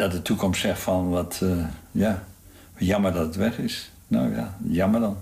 Dat 0.08 0.12
de 0.18 0.22
toekomst 0.22 0.62
zegt 0.62 0.80
van 0.82 1.10
wat, 1.10 1.40
eh, 1.44 1.66
ja, 1.92 2.24
jammer 2.78 3.14
dat 3.14 3.26
het 3.26 3.36
weg 3.36 3.58
is. 3.58 3.92
Nou 4.08 4.36
ja, 4.36 4.58
jammer 4.64 5.00
dan. 5.00 5.18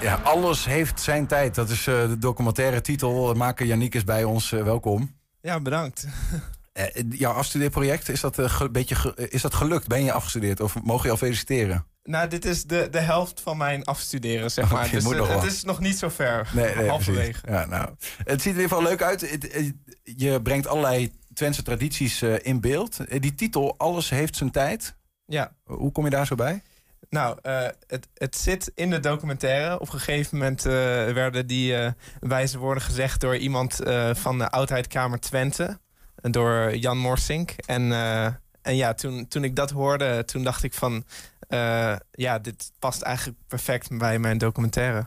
Ja, 0.00 0.14
alles 0.24 0.64
heeft 0.64 1.00
zijn 1.00 1.26
tijd. 1.26 1.54
Dat 1.54 1.68
is 1.68 1.86
eh, 1.86 2.08
de 2.08 2.18
documentaire 2.18 2.80
titel. 2.80 3.34
Maker 3.34 3.66
Yannick 3.66 3.94
is 3.94 4.04
bij 4.04 4.24
ons. 4.24 4.52
Eh, 4.52 4.62
welkom. 4.62 5.14
Ja, 5.40 5.60
bedankt. 5.60 6.06
Eh, 6.72 7.04
jouw 7.10 7.32
afstudeerproject, 7.32 8.08
is 8.08 8.20
dat, 8.20 8.36
ge- 8.40 8.70
beetje 8.70 8.94
ge- 8.94 9.28
is 9.30 9.42
dat 9.42 9.54
gelukt? 9.54 9.86
Ben 9.88 10.04
je 10.04 10.12
afgestudeerd 10.12 10.60
of 10.60 10.82
mogen 10.82 11.04
je 11.04 11.10
al 11.10 11.16
feliciteren? 11.16 11.86
Nou, 12.04 12.28
dit 12.28 12.44
is 12.44 12.64
de, 12.64 12.88
de 12.90 12.98
helft 13.00 13.40
van 13.40 13.56
mijn 13.56 13.84
afstuderen, 13.84 14.50
zeg 14.50 14.70
maar. 14.72 14.82
Oké, 14.84 14.90
dus 14.94 15.04
moet 15.04 15.12
eh, 15.12 15.18
nog 15.18 15.28
het 15.42 15.52
is 15.52 15.62
nog 15.64 15.80
niet 15.80 15.98
zo 15.98 16.08
ver. 16.08 16.48
Nee, 16.52 16.74
nee 16.76 16.88
Halverwege. 16.88 17.40
Ja, 17.48 17.66
nou, 17.66 17.88
het 18.24 18.42
ziet 18.42 18.52
er 18.54 18.58
in 18.58 18.62
ieder 18.62 18.62
geval 18.68 18.82
leuk 18.82 19.02
uit. 19.02 19.20
Het- 19.20 19.52
het- 19.52 19.74
Je 20.02 20.42
brengt 20.42 20.66
allerlei 20.66 21.12
Twentse 21.34 21.62
tradities 21.62 22.22
eh, 22.22 22.34
in 22.42 22.60
beeld. 22.60 22.98
Eh, 23.06 23.20
Die 23.20 23.34
titel, 23.34 23.74
Alles 23.78 24.10
heeft 24.10 24.36
zijn 24.36 24.50
tijd. 24.50 24.94
Ja. 25.26 25.52
Hoe 25.64 25.92
kom 25.92 26.04
je 26.04 26.10
daar 26.10 26.26
zo 26.26 26.34
bij? 26.34 26.62
Nou, 27.10 27.38
eh, 27.42 27.66
het, 27.86 28.08
het 28.14 28.36
zit 28.36 28.72
in 28.74 28.90
de 28.90 29.00
documentaire. 29.00 29.80
Op 29.80 29.92
een 29.92 29.98
gegeven 30.00 30.38
moment 30.38 30.66
eh, 30.66 30.72
werden 31.12 31.46
die 31.46 31.76
eh, 31.76 31.90
wijze 32.20 32.58
woorden 32.58 32.82
gezegd 32.82 33.20
door 33.20 33.36
iemand 33.36 33.80
eh, 33.80 34.10
van 34.14 34.38
de 34.38 34.48
Oudheidkamer 34.50 35.20
Twente. 35.20 35.78
Door 36.14 36.76
Jan 36.76 36.98
Morsink. 36.98 37.50
En, 37.50 37.92
eh, 37.92 38.24
en 38.62 38.76
ja, 38.76 38.94
toen, 38.94 39.28
toen 39.28 39.44
ik 39.44 39.56
dat 39.56 39.70
hoorde, 39.70 40.24
toen 40.24 40.42
dacht 40.42 40.62
ik 40.62 40.74
van... 40.74 41.04
eh, 41.52 41.96
ja, 42.10 42.38
dit 42.38 42.72
past 42.78 43.02
eigenlijk 43.02 43.38
perfect 43.46 43.98
bij 43.98 44.18
mijn 44.18 44.38
documentaire. 44.38 45.06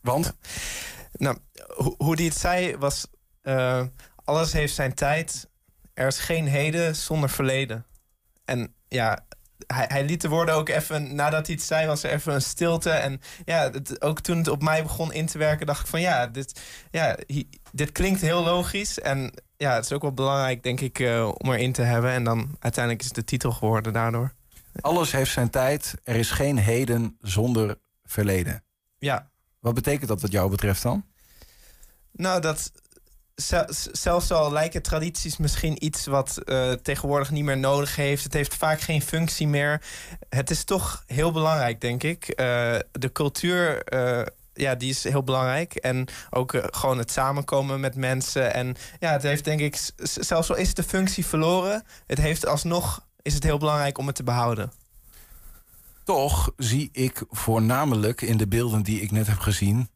Want? 0.00 0.34
Nou, 1.12 1.38
ho- 1.66 1.94
hoe 1.98 2.16
die 2.16 2.28
het 2.28 2.38
zei 2.38 2.76
was... 2.76 3.06
eh, 3.42 3.82
alles 4.24 4.52
heeft 4.52 4.74
zijn 4.74 4.94
tijd. 4.94 5.48
Er 5.94 6.06
is 6.06 6.18
geen 6.18 6.46
heden 6.46 6.96
zonder 6.96 7.30
verleden. 7.30 7.86
En 8.44 8.74
ja, 8.88 9.26
hij, 9.66 9.84
hij 9.88 10.04
liet 10.04 10.20
de 10.20 10.28
woorden 10.28 10.54
ook 10.54 10.68
even... 10.68 11.14
Nadat 11.14 11.46
hij 11.46 11.54
het 11.54 11.64
zei, 11.64 11.86
was 11.86 12.02
er 12.02 12.10
even 12.10 12.34
een 12.34 12.42
stilte. 12.42 12.90
En 12.90 13.20
ja, 13.44 13.70
het, 13.70 14.02
ook 14.02 14.20
toen 14.20 14.36
het 14.38 14.48
op 14.48 14.62
mij 14.62 14.82
begon 14.82 15.12
in 15.12 15.26
te 15.26 15.38
werken... 15.38 15.66
dacht 15.66 15.80
ik 15.80 15.86
van 15.86 16.00
ja, 16.00 16.26
dit, 16.26 16.60
ja, 16.90 17.16
hi- 17.26 17.48
dit 17.72 17.92
klinkt 17.92 18.20
heel 18.20 18.42
logisch. 18.42 19.00
En 19.00 19.32
ja, 19.56 19.74
het 19.74 19.84
is 19.84 19.92
ook 19.92 20.02
wel 20.02 20.14
belangrijk, 20.14 20.62
denk 20.62 20.80
ik, 20.80 20.98
eh, 20.98 21.30
om 21.34 21.52
erin 21.52 21.72
te 21.72 21.82
hebben. 21.82 22.10
En 22.10 22.24
dan 22.24 22.56
uiteindelijk 22.58 23.02
is 23.02 23.08
het 23.08 23.16
de 23.18 23.24
titel 23.24 23.52
geworden 23.52 23.92
daardoor. 23.92 24.32
Alles 24.80 25.12
heeft 25.12 25.32
zijn 25.32 25.50
tijd. 25.50 25.94
Er 26.04 26.16
is 26.16 26.30
geen 26.30 26.58
heden 26.58 27.16
zonder 27.20 27.78
verleden. 28.04 28.64
Ja. 28.98 29.30
Wat 29.60 29.74
betekent 29.74 30.08
dat 30.08 30.20
wat 30.20 30.32
jou 30.32 30.50
betreft 30.50 30.82
dan? 30.82 31.04
Nou, 32.12 32.40
dat 32.40 32.72
zel- 33.34 33.66
zelfs 33.92 34.30
al 34.30 34.52
lijken 34.52 34.82
tradities 34.82 35.36
misschien 35.36 35.84
iets 35.84 36.06
wat 36.06 36.36
eh, 36.38 36.72
tegenwoordig 36.72 37.30
niet 37.30 37.44
meer 37.44 37.58
nodig 37.58 37.96
heeft. 37.96 38.24
Het 38.24 38.32
heeft 38.32 38.54
vaak 38.54 38.80
geen 38.80 39.02
functie 39.02 39.48
meer. 39.48 39.82
Het 40.28 40.50
is 40.50 40.64
toch 40.64 41.02
heel 41.06 41.32
belangrijk, 41.32 41.80
denk 41.80 42.02
ik. 42.02 42.28
Eh, 42.28 42.44
de 42.92 43.12
cultuur. 43.12 43.82
eh, 43.84 44.26
ja, 44.52 44.74
die 44.74 44.90
is 44.90 45.04
heel 45.04 45.22
belangrijk. 45.24 45.74
En 45.74 46.08
ook 46.30 46.54
gewoon 46.70 46.98
het 46.98 47.10
samenkomen 47.10 47.80
met 47.80 47.94
mensen. 47.94 48.54
En 48.54 48.76
ja, 48.98 49.12
het 49.12 49.22
heeft 49.22 49.44
denk 49.44 49.60
ik, 49.60 49.78
zelfs 50.02 50.50
al 50.50 50.56
is 50.56 50.74
de 50.74 50.82
functie 50.82 51.26
verloren, 51.26 51.82
het 52.06 52.18
heeft 52.18 52.46
alsnog, 52.46 53.06
is 53.30 53.36
het 53.36 53.44
heel 53.44 53.58
belangrijk 53.58 53.98
om 53.98 54.06
het 54.06 54.16
te 54.16 54.22
behouden. 54.22 54.72
Toch 56.04 56.52
zie 56.56 56.88
ik 56.92 57.24
voornamelijk 57.28 58.20
in 58.20 58.36
de 58.36 58.48
beelden 58.48 58.82
die 58.82 59.00
ik 59.00 59.10
net 59.10 59.26
heb 59.26 59.38
gezien... 59.38 59.90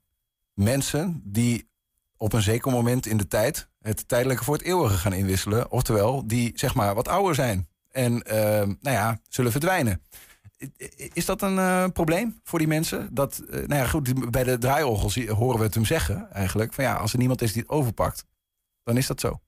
mensen 0.52 1.20
die 1.24 1.68
op 2.16 2.32
een 2.32 2.42
zeker 2.42 2.72
moment 2.72 3.06
in 3.06 3.16
de 3.16 3.28
tijd... 3.28 3.68
het 3.80 4.08
tijdelijke 4.08 4.44
voor 4.44 4.54
het 4.54 4.62
eeuwige 4.62 4.96
gaan 4.96 5.12
inwisselen. 5.12 5.70
Oftewel, 5.70 6.26
die 6.26 6.52
zeg 6.54 6.74
maar 6.74 6.94
wat 6.94 7.08
ouder 7.08 7.34
zijn. 7.34 7.68
En 7.90 8.22
eh, 8.22 8.36
nou 8.66 8.96
ja, 8.96 9.20
zullen 9.28 9.50
verdwijnen. 9.52 10.02
Is 11.12 11.24
dat 11.24 11.42
een 11.42 11.58
eh, 11.58 11.84
probleem 11.92 12.40
voor 12.42 12.58
die 12.58 12.68
mensen? 12.68 13.14
Dat, 13.14 13.38
eh, 13.38 13.52
nou 13.52 13.74
ja, 13.74 13.86
goed, 13.86 14.30
bij 14.30 14.44
de 14.44 14.58
draaiorgel 14.58 15.10
zie- 15.10 15.30
horen 15.30 15.58
we 15.58 15.64
het 15.64 15.74
hem 15.74 15.84
zeggen 15.84 16.32
eigenlijk. 16.32 16.74
Van 16.74 16.84
ja, 16.84 16.94
als 16.94 17.12
er 17.12 17.18
niemand 17.18 17.42
is 17.42 17.52
die 17.52 17.62
het 17.62 17.70
overpakt, 17.70 18.24
dan 18.82 18.96
is 18.96 19.06
dat 19.06 19.20
zo. 19.20 19.40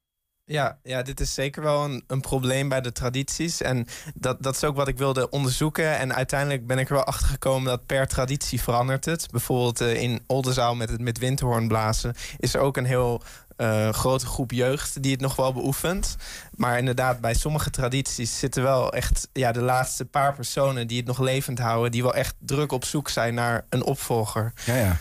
Ja, 0.49 0.79
ja, 0.83 1.03
dit 1.03 1.21
is 1.21 1.35
zeker 1.35 1.63
wel 1.63 1.85
een, 1.85 2.05
een 2.07 2.21
probleem 2.21 2.69
bij 2.69 2.81
de 2.81 2.93
tradities. 2.93 3.63
En 3.63 3.87
dat, 4.15 4.43
dat 4.43 4.55
is 4.55 4.65
ook 4.65 4.77
wat 4.77 4.89
ik 4.89 4.99
wilde 4.99 5.31
onderzoeken. 5.31 5.99
En 5.99 6.15
uiteindelijk 6.15 6.67
ben 6.67 6.79
ik 6.79 6.89
er 6.89 6.95
wel 6.95 7.05
achter 7.05 7.27
gekomen 7.27 7.69
dat 7.69 7.87
per 7.87 8.07
traditie 8.07 8.63
verandert 8.63 9.05
het. 9.05 9.29
Bijvoorbeeld 9.31 9.81
eh, 9.81 10.03
in 10.03 10.23
Oldenzaal 10.27 10.75
met 10.75 10.91
het 10.91 11.01
met 11.01 11.19
windhoorn 11.19 11.69
blazen 11.69 12.15
is 12.39 12.55
er 12.55 12.61
ook 12.61 12.77
een 12.77 12.85
heel 12.85 13.23
eh, 13.57 13.93
grote 13.93 14.27
groep 14.27 14.53
jeugd 14.53 15.03
die 15.03 15.13
het 15.13 15.21
nog 15.21 15.37
wel 15.37 15.53
beoefent. 15.53 16.17
Maar 16.51 16.79
inderdaad, 16.79 17.21
bij 17.21 17.35
sommige 17.35 17.71
tradities 17.71 18.39
zitten 18.39 18.63
wel 18.63 18.93
echt 18.93 19.29
ja, 19.33 19.53
de 19.53 19.63
laatste 19.63 20.05
paar 20.05 20.35
personen 20.35 20.87
die 20.87 20.97
het 20.97 21.07
nog 21.07 21.19
levend 21.19 21.59
houden, 21.59 21.91
die 21.91 22.03
wel 22.03 22.15
echt 22.15 22.35
druk 22.39 22.73
op 22.73 22.85
zoek 22.85 23.09
zijn 23.09 23.35
naar 23.35 23.67
een 23.69 23.85
opvolger. 23.85 24.53
Ja, 24.65 24.75
ja. 24.75 24.97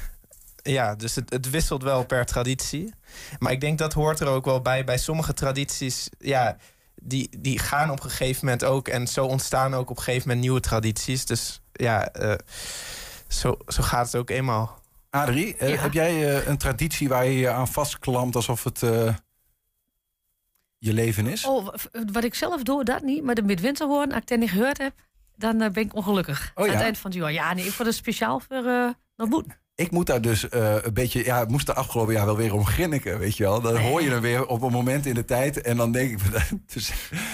Ja, 0.68 0.96
dus 0.96 1.16
het, 1.16 1.30
het 1.30 1.50
wisselt 1.50 1.84
wel 1.84 2.06
per 2.06 2.26
traditie. 2.26 2.94
Maar 3.40 3.52
ik 3.52 3.62
denk 3.62 3.78
dat 3.78 3.94
hoort 3.94 4.20
er 4.20 4.28
ook 4.28 4.46
wel 4.46 4.62
bij. 4.62 4.84
Bij 4.84 4.98
sommige 4.98 5.34
tradities, 5.34 6.10
ja, 6.20 6.58
die, 6.96 7.30
die 7.40 7.60
gaan 7.60 7.92
op 7.92 8.04
een 8.04 8.10
gegeven 8.10 8.46
moment 8.46 8.64
ook. 8.64 8.88
En 8.88 9.08
zo 9.08 9.26
ontstaan 9.26 9.74
ook 9.74 9.90
op 9.90 9.98
een 9.98 10.04
gegeven 10.04 10.28
moment 10.28 10.46
nieuwe 10.46 10.60
tradities. 10.60 11.26
Dus 11.26 11.62
ja, 11.72 12.08
eh, 12.12 12.34
zo, 13.28 13.58
zo 13.68 13.84
gaat 13.84 14.06
het 14.06 14.16
ook 14.16 14.30
eenmaal. 14.30 14.84
Adrie, 15.10 15.58
eh, 15.58 15.82
heb 15.82 15.94
jij 15.94 16.38
eh, 16.38 16.48
een 16.48 16.58
traditie 16.58 17.10
waar 17.10 17.26
je 17.26 17.38
je 17.38 17.50
aan 17.50 17.68
vastklampt 17.68 18.36
alsof 18.36 18.64
het 18.64 18.84
eh, 18.84 19.14
je 20.78 20.94
leven 20.94 21.28
is? 21.28 21.46
Oh, 21.46 21.74
wat 22.12 22.24
ik 22.24 22.36
zelf 22.36 22.64
doe, 22.64 22.84
dat 22.84 23.02
niet. 23.02 23.24
Maar 23.24 23.36
de 23.36 23.42
midwinterhoorn, 23.42 24.12
als 24.12 24.22
ik 24.22 24.28
dat 24.28 24.40
niet 24.40 24.50
gehoord 24.50 24.78
heb, 24.78 24.94
dan 25.36 25.58
ben 25.58 25.84
ik 25.84 25.96
ongelukkig. 25.96 26.52
Oh, 26.56 26.66
ja? 26.66 26.72
Aan 26.72 26.78
het 26.78 26.86
eind 26.86 26.98
van 26.98 27.12
het 27.12 27.20
jaar. 27.20 27.32
Ja, 27.32 27.54
nee, 27.54 27.66
ik 27.66 27.72
vond 27.72 27.88
het 27.88 27.98
speciaal 27.98 28.40
voor 28.40 28.64
uh, 28.64 28.90
dat 29.16 29.30
moet. 29.30 29.46
Ik 29.76 29.92
moet 29.92 30.06
daar 30.06 30.22
dus 30.22 30.50
eh, 30.50 30.76
een 30.82 30.94
beetje, 30.94 31.24
ja, 31.26 31.42
ik 31.42 31.48
moest 31.48 31.66
de 31.66 31.74
afgelopen 31.74 32.14
jaar 32.14 32.26
wel 32.26 32.38
weer 32.38 32.54
om 32.54 32.66
grinniken, 32.66 33.20
weet 33.20 33.38
je 33.38 33.44
wel. 33.44 33.62
Dan 33.62 33.78
hoor 33.78 34.02
je 34.02 34.10
hem 34.10 34.22
weer 34.22 34.46
op 34.46 34.62
een 34.62 34.72
moment 34.72 35.06
in 35.06 35.14
de 35.14 35.26
tijd 35.26 35.62
en 35.62 35.78
dan 35.78 35.92
denk 35.92 36.12
ik, 36.12 36.20
dus, 36.74 36.90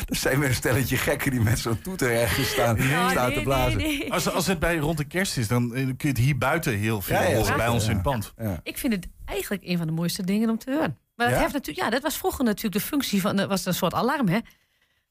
er 0.05 0.15
zijn 0.15 0.39
weer 0.39 0.49
een 0.49 0.55
stelletje 0.55 0.97
gekken 0.97 1.31
die 1.31 1.41
met 1.41 1.59
zo'n 1.59 1.81
toeter 1.81 2.11
ergens 2.11 2.49
staan, 2.49 2.77
staan 3.09 3.33
te 3.33 3.41
blazen. 3.43 4.09
Als, 4.09 4.29
als 4.29 4.47
het 4.47 4.59
bij 4.59 4.77
rond 4.77 4.97
de 4.97 5.03
kerst 5.03 5.37
is, 5.37 5.47
dan 5.47 5.75
eh, 5.75 5.83
kun 5.85 5.95
je 5.97 6.07
het 6.07 6.17
hier 6.17 6.37
buiten 6.37 6.73
heel 6.77 7.01
veel 7.01 7.15
Ja, 7.15 7.21
ja, 7.21 7.27
horen, 7.27 7.43
zeker. 7.43 7.57
bij 7.57 7.67
ons 7.67 7.83
in 7.87 7.95
het 7.95 8.05
Ja. 8.05 8.11
pand. 8.11 8.33
Ik 8.63 8.77
vind 8.77 8.93
het 8.93 9.07
eigenlijk 9.25 9.63
een 9.65 9.77
van 9.77 9.87
de 9.87 9.93
mooiste 9.93 10.23
dingen 10.23 10.49
om 10.49 10.57
te 10.57 10.71
horen. 10.71 10.97
Maar 11.15 11.27
dat 11.27 11.35
Ja? 11.35 11.41
heeft 11.41 11.53
natuurlijk, 11.53 11.85
ja, 11.85 11.91
dat 11.91 12.01
was 12.01 12.17
vroeger 12.17 12.45
natuurlijk 12.45 12.73
de 12.83 12.89
functie 12.89 13.21
van, 13.21 13.35
dat 13.35 13.49
was 13.49 13.65
een 13.65 13.73
soort 13.73 13.93
alarm, 13.93 14.27
hè? 14.27 14.39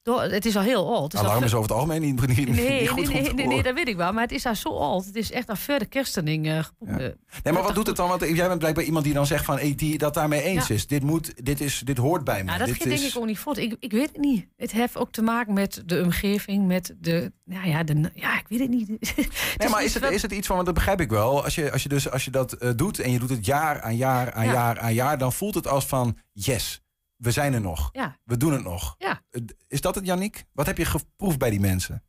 Door, 0.03 0.23
het 0.23 0.47
is 0.47 0.57
al 0.57 0.63
heel 0.63 0.95
oud. 0.97 1.03
Het 1.03 1.13
is 1.13 1.19
al 1.21 1.27
Alarm 1.27 1.45
is 1.45 1.55
over 1.55 1.69
het 1.69 1.73
algemeen 1.79 2.01
niet, 2.01 2.27
niet, 2.27 2.49
Nee, 2.49 2.81
niet 2.81 2.89
goed 2.89 3.13
nee, 3.13 3.33
nee, 3.35 3.47
nee, 3.47 3.63
dat 3.63 3.75
weet 3.75 3.89
ik 3.89 3.97
wel. 3.97 4.13
Maar 4.13 4.23
het 4.23 4.33
is 4.33 4.47
al 4.47 4.55
zo 4.55 4.69
oud. 4.69 5.05
Het 5.05 5.17
is 5.17 5.33
echt 5.33 5.49
al 5.49 5.57
voor 5.57 5.79
de 5.79 5.87
kerstending. 5.87 6.47
eh 6.49 6.65
geboekt. 6.65 6.91
Eh, 7.01 7.09
Nee, 7.43 7.53
maar 7.53 7.63
wat 7.63 7.75
doet 7.75 7.87
het 7.87 7.97
dan? 7.97 8.09
Want 8.09 8.21
jij 8.21 8.47
bent 8.49 8.59
blijkbaar 8.59 8.85
iemand 8.85 9.05
die 9.05 9.15
dan 9.15 9.27
zegt 9.27 9.45
van, 9.45 9.59
hey, 9.59 9.75
die 9.75 9.99
dat 9.99 10.15
daarmee 10.15 10.43
eens 10.43 10.67
Ja. 10.69 10.75
is. 10.75 10.87
Dit, 10.87 11.03
moet, 11.03 11.47
dit, 11.47 11.61
is, 11.61 11.83
dit 11.85 11.97
hoort 11.97 12.25
bij 12.25 12.39
me. 12.39 12.45
Nou, 12.45 12.59
dat 12.59 12.67
dit 12.69 12.83
denk 12.83 13.01
ik 13.01 13.17
ook 13.17 13.27
niet 13.27 13.39
voort. 13.39 13.59
Ik, 13.59 13.77
ik 13.81 13.93
weet 13.93 14.09
het 14.09 14.17
niet. 14.19 14.47
Het 14.57 14.73
heeft 14.73 14.97
ook 14.97 15.13
te 15.13 15.23
maken 15.23 15.53
met 15.53 15.83
de 15.87 16.03
omgeving, 16.05 16.67
met 16.67 16.95
de. 16.99 17.33
Nou 17.45 17.69
ja, 17.69 17.83
de, 17.83 18.11
ja 18.15 18.39
ik 18.39 18.45
weet 18.49 18.61
het 18.61 18.71
niet. 18.71 18.89
Nee, 19.59 19.69
maar 19.69 19.85
is 19.85 19.95
het, 19.95 20.05
is 20.11 20.23
het 20.23 20.33
iets 20.33 20.47
van, 20.47 20.55
want 20.55 20.67
dat 20.69 20.75
begrijp 20.77 21.01
ik 21.01 21.11
wel. 21.11 21.45
Als 21.45 21.55
je, 21.55 21.73
als 21.73 21.83
je, 21.83 21.89
dus, 21.89 22.11
als 22.11 22.25
je 22.25 22.31
dat 22.31 22.53
eh, 22.53 22.71
doet 22.77 22.99
en 22.99 23.11
je 23.13 23.19
doet 23.19 23.31
het 23.31 23.47
jaar 23.47 23.81
aan 23.83 23.97
jaar 23.97 24.33
aan 24.33 24.45
Ja. 24.47 24.53
jaar 24.53 24.79
aan 24.79 24.95
jaar, 24.95 25.19
dan 25.19 25.33
voelt 25.33 25.55
het 25.55 25.67
als 25.69 25.87
van, 25.87 26.17
yes, 26.33 26.81
we 27.21 27.31
zijn 27.31 27.55
er 27.55 27.61
nog. 27.61 27.89
Ja. 27.93 28.17
We 28.25 28.37
doen 28.37 28.53
het 28.53 28.63
nog. 28.63 28.95
Ja. 28.99 29.21
Is 29.69 29.81
dat 29.81 29.95
het, 29.95 30.07
Yannick? 30.07 30.45
Wat 30.53 30.67
heb 30.67 30.79
je 30.79 30.85
geproefd 30.85 31.39
bij 31.39 31.51
die 31.51 31.61
mensen? 31.61 32.03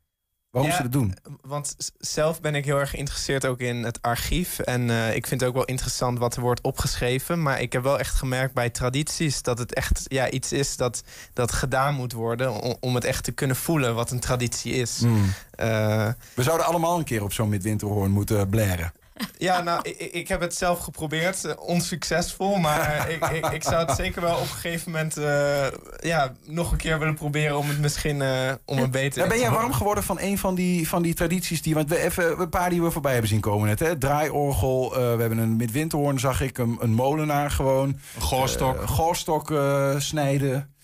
Waarom 0.50 0.70
Ja, 0.70 0.76
ze 0.76 0.82
dat 0.82 0.92
doen? 0.92 1.14
Want 1.40 1.76
zelf 1.98 2.40
ben 2.40 2.54
ik 2.54 2.64
heel 2.64 2.78
erg 2.78 2.90
geïnteresseerd 2.90 3.46
ook 3.46 3.58
in 3.60 3.76
het 3.84 4.02
archief. 4.02 4.58
En 4.58 4.90
eh, 4.90 5.14
ik 5.14 5.26
vind 5.26 5.40
het 5.40 5.48
ook 5.48 5.54
wel 5.56 5.64
interessant 5.64 6.18
wat 6.18 6.36
er 6.36 6.42
wordt 6.42 6.60
opgeschreven. 6.60 7.42
Maar 7.42 7.60
ik 7.60 7.72
heb 7.72 7.82
wel 7.82 7.98
echt 7.98 8.14
gemerkt 8.14 8.54
bij 8.54 8.70
tradities 8.70 9.42
dat 9.42 9.58
het 9.58 9.74
echt 9.74 10.02
ja, 10.04 10.30
iets 10.30 10.52
is 10.52 10.76
dat, 10.76 11.02
dat 11.32 11.52
gedaan 11.52 11.94
moet 11.94 12.12
worden. 12.12 12.62
Om, 12.62 12.76
om 12.80 12.94
het 12.94 13.04
echt 13.04 13.24
te 13.24 13.32
kunnen 13.32 13.56
voelen 13.56 13.94
wat 13.94 14.10
een 14.10 14.20
traditie 14.20 14.72
is. 14.72 14.98
Hmm. 14.98 15.32
Eh, 15.50 16.08
We 16.34 16.42
zouden 16.42 16.66
allemaal 16.66 16.98
een 16.98 17.04
keer 17.04 17.22
op 17.22 17.32
zo'n 17.32 17.48
midwinterhoorn 17.48 18.10
moeten 18.10 18.48
blaren. 18.48 18.92
ja, 19.38 19.62
nou, 19.62 19.80
ik, 19.82 19.98
ik 19.98 20.28
heb 20.28 20.40
het 20.40 20.54
zelf 20.54 20.78
geprobeerd. 20.78 21.44
eh, 21.44 21.52
onsuccesvol. 21.56 22.56
Maar 22.56 23.08
ik, 23.14 23.24
ik, 23.26 23.46
ik 23.46 23.62
zou 23.62 23.86
het 23.86 23.96
zeker 23.96 24.22
wel 24.22 24.34
op 24.34 24.40
een 24.40 24.48
gegeven 24.48 24.90
moment 24.90 25.16
eh, 25.16 25.66
ja, 26.00 26.32
nog 26.44 26.72
een 26.72 26.78
keer 26.78 26.98
willen 26.98 27.14
proberen 27.14 27.58
om 27.58 27.68
het 27.68 27.80
misschien 27.80 28.22
eh, 28.22 28.52
om 28.64 28.78
een 28.78 28.90
beter 28.90 29.22
Ja, 29.22 29.28
ben 29.28 29.38
jij 29.38 29.50
warm 29.50 29.72
geworden 29.72 30.04
van 30.04 30.20
een 30.20 30.38
van 30.38 30.54
die, 30.54 30.88
van 30.88 31.02
die 31.02 31.14
tradities 31.14 31.62
die... 31.62 31.74
Want 31.74 31.88
we 31.88 31.98
even 31.98 32.40
een 32.40 32.48
paar 32.48 32.70
die 32.70 32.82
we 32.82 32.90
voorbij 32.90 33.12
hebben 33.12 33.30
zien 33.30 33.40
komen 33.40 33.68
net. 33.68 33.78
Hè? 33.78 33.98
Draaiorgel, 33.98 34.92
eh, 34.94 35.14
we 35.14 35.20
hebben 35.20 35.38
een 35.38 35.56
midwinterhoorn, 35.56 36.20
zag 36.20 36.40
ik. 36.40 36.58
Een, 36.58 36.76
een 36.80 36.94
molenaar 36.94 37.50
gewoon. 37.50 37.88
Een 37.88 38.22
goorstok. 38.22 38.82
Eh, 38.82 38.88
goorstok 38.88 39.50
eh, 39.50 39.98
snijden. 39.98 40.74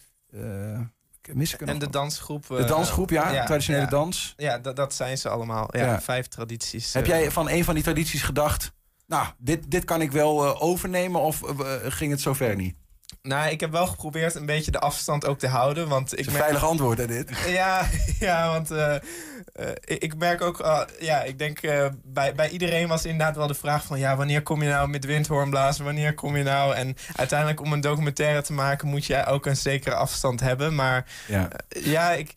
Eh, 1.28 1.34
mis 1.34 1.54
ik 1.54 1.60
er 1.60 1.68
En 1.68 1.78
de 1.78 1.90
dansgroep. 1.90 2.46
De 2.48 2.56
eh, 2.56 2.68
dansgroep, 2.68 3.10
ja, 3.10 3.44
traditionele 3.44 3.84
ja. 3.84 3.90
dans. 3.90 4.34
Ja, 4.36 4.58
dat, 4.58 4.76
dat 4.76 4.94
zijn 4.94 5.18
ze 5.18 5.28
allemaal. 5.28 5.68
Ja, 5.76 5.84
Ja. 5.84 6.00
vijf 6.00 6.26
tradities. 6.26 6.92
Heb 6.92 7.02
eh. 7.02 7.08
jij 7.08 7.30
van 7.30 7.48
een 7.48 7.64
van 7.64 7.74
die 7.74 7.82
tradities 7.82 8.22
gedacht... 8.22 8.72
Nou, 9.06 9.26
dit, 9.38 9.70
dit 9.70 9.84
kan 9.84 10.00
ik 10.00 10.12
wel 10.12 10.44
eh, 10.44 10.62
overnemen 10.62 11.20
of 11.20 11.42
eh, 11.42 11.66
ging 11.82 12.10
het 12.10 12.20
zover 12.20 12.56
niet? 12.56 12.76
Nou, 13.22 13.50
ik 13.50 13.60
heb 13.60 13.70
wel 13.70 13.86
geprobeerd 13.86 14.34
een 14.34 14.46
beetje 14.46 14.70
de 14.70 14.78
afstand 14.80 15.26
ook 15.26 15.38
te 15.38 15.46
houden. 15.46 15.88
Want 15.88 16.12
ik 16.12 16.26
een 16.26 16.32
merk- 16.32 16.44
veilig 16.44 16.64
antwoord, 16.64 16.98
hè, 16.98 17.06
dit? 17.06 17.30
Ja, 17.46 17.88
ja 18.28 18.48
want 18.52 18.70
eh, 18.70 18.94
eh, 19.58 19.96
ik 19.98 20.16
merk 20.16 20.40
ook, 20.42 20.60
ah, 20.60 20.88
ja, 21.00 21.22
ik 21.22 21.38
denk 21.38 21.58
eh, 21.58 21.86
bij, 22.04 22.34
bij 22.34 22.48
iedereen 22.48 22.88
was 22.88 23.04
inderdaad 23.04 23.36
wel 23.36 23.46
de 23.46 23.54
vraag 23.54 23.84
van, 23.84 23.98
ja, 23.98 24.16
wanneer 24.16 24.42
kom 24.42 24.62
je 24.62 24.68
nou 24.68 24.88
met 24.88 25.04
windhoorn 25.04 25.50
blazen? 25.50 25.84
Wanneer 25.84 26.14
kom 26.14 26.36
je 26.36 26.42
nou? 26.42 26.74
En 26.74 26.96
uiteindelijk 27.16 27.60
om 27.60 27.72
een 27.72 27.80
documentaire 27.80 28.42
te 28.42 28.52
maken 28.52 28.88
moet 28.88 29.04
je 29.06 29.24
ook 29.26 29.46
een 29.46 29.56
zekere 29.56 29.94
afstand 29.94 30.40
hebben. 30.40 30.74
Maar 30.74 31.04
Ja. 31.26 31.48
eh, 31.68 31.84
ja, 31.84 32.12
ik, 32.12 32.32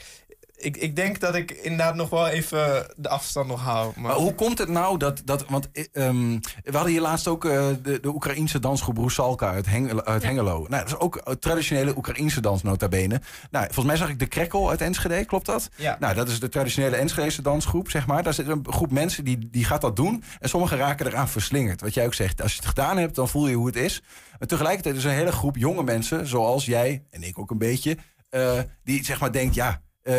ik, 0.62 0.78
ik 0.78 0.96
denk 0.96 1.20
dat 1.20 1.36
ik 1.36 1.52
inderdaad 1.52 1.96
nog 1.96 2.10
wel 2.10 2.28
even 2.28 2.86
de 2.96 3.10
afstand 3.10 3.48
nog 3.48 3.62
hou. 3.62 3.92
Maar, 3.96 4.04
Maar 4.12 4.20
hoe 4.22 4.36
komt 4.36 4.58
het 4.58 4.70
nou 4.70 4.98
dat... 4.98 5.22
dat 5.26 5.46
want 5.50 5.72
eh, 5.72 5.86
ehm, 5.92 6.40
we 6.64 6.72
hadden 6.72 6.92
hier 6.92 7.02
laatst 7.02 7.28
ook 7.28 7.46
eh, 7.46 7.68
de, 7.84 8.00
de 8.00 8.08
Oekraïense 8.08 8.60
dansgroep 8.60 8.98
Rusalka 8.98 9.52
uit, 9.52 9.66
Hengelo. 9.66 10.02
Uit 10.02 10.24
Hengelo. 10.24 10.66
Nou, 10.70 10.84
dat 10.84 10.88
is 10.88 10.98
ook 10.98 11.22
een 11.24 11.40
traditionele 11.40 11.98
Oekraïense 11.98 12.42
dans 12.42 12.64
nota 12.64 12.88
bene. 12.88 13.22
Nou, 13.52 13.66
volgens 13.66 13.86
mij 13.86 13.96
zag 13.98 14.10
ik 14.10 14.20
de 14.20 14.28
Krekkel 14.28 14.70
uit 14.70 14.82
Enschede, 14.82 15.26
klopt 15.26 15.46
dat? 15.46 15.70
Ja. 15.76 15.98
Nou, 16.00 16.16
dat 16.16 16.30
is 16.30 16.40
de 16.40 16.50
traditionele 16.50 16.96
Enschedese 16.96 17.42
dansgroep, 17.42 17.90
zeg 17.90 18.08
maar. 18.08 18.24
Daar 18.24 18.34
zit 18.34 18.48
een 18.48 18.66
groep 18.70 18.92
mensen 18.92 19.24
die, 19.24 19.50
die 19.52 19.66
gaat 19.66 19.82
dat 19.82 19.96
doen. 19.96 20.24
En 20.40 20.50
sommigen 20.50 20.78
raken 20.78 21.06
eraan 21.08 21.30
verslingerd. 21.30 21.82
Wat 21.82 21.94
jij 21.94 22.06
ook 22.06 22.14
zegt, 22.14 22.42
als 22.42 22.52
je 22.52 22.58
het 22.58 22.68
gedaan 22.68 22.98
hebt, 22.98 23.16
dan 23.16 23.30
voel 23.30 23.48
je 23.48 23.56
hoe 23.56 23.68
het 23.68 23.76
is. 23.76 24.02
En 24.40 24.48
tegelijkertijd 24.48 24.96
is 24.96 25.04
er 25.04 25.10
een 25.10 25.16
hele 25.18 25.32
groep 25.32 25.58
jonge 25.58 25.84
mensen, 25.84 26.28
zoals 26.28 26.66
jij 26.66 27.04
en 27.10 27.24
ik 27.24 27.40
ook 27.40 27.52
een 27.52 27.58
beetje... 27.58 27.98
eh, 28.30 28.60
die 28.84 29.06
zeg 29.06 29.20
maar 29.20 29.32
denkt, 29.32 29.56
ja, 29.56 29.82
eh, 30.04 30.16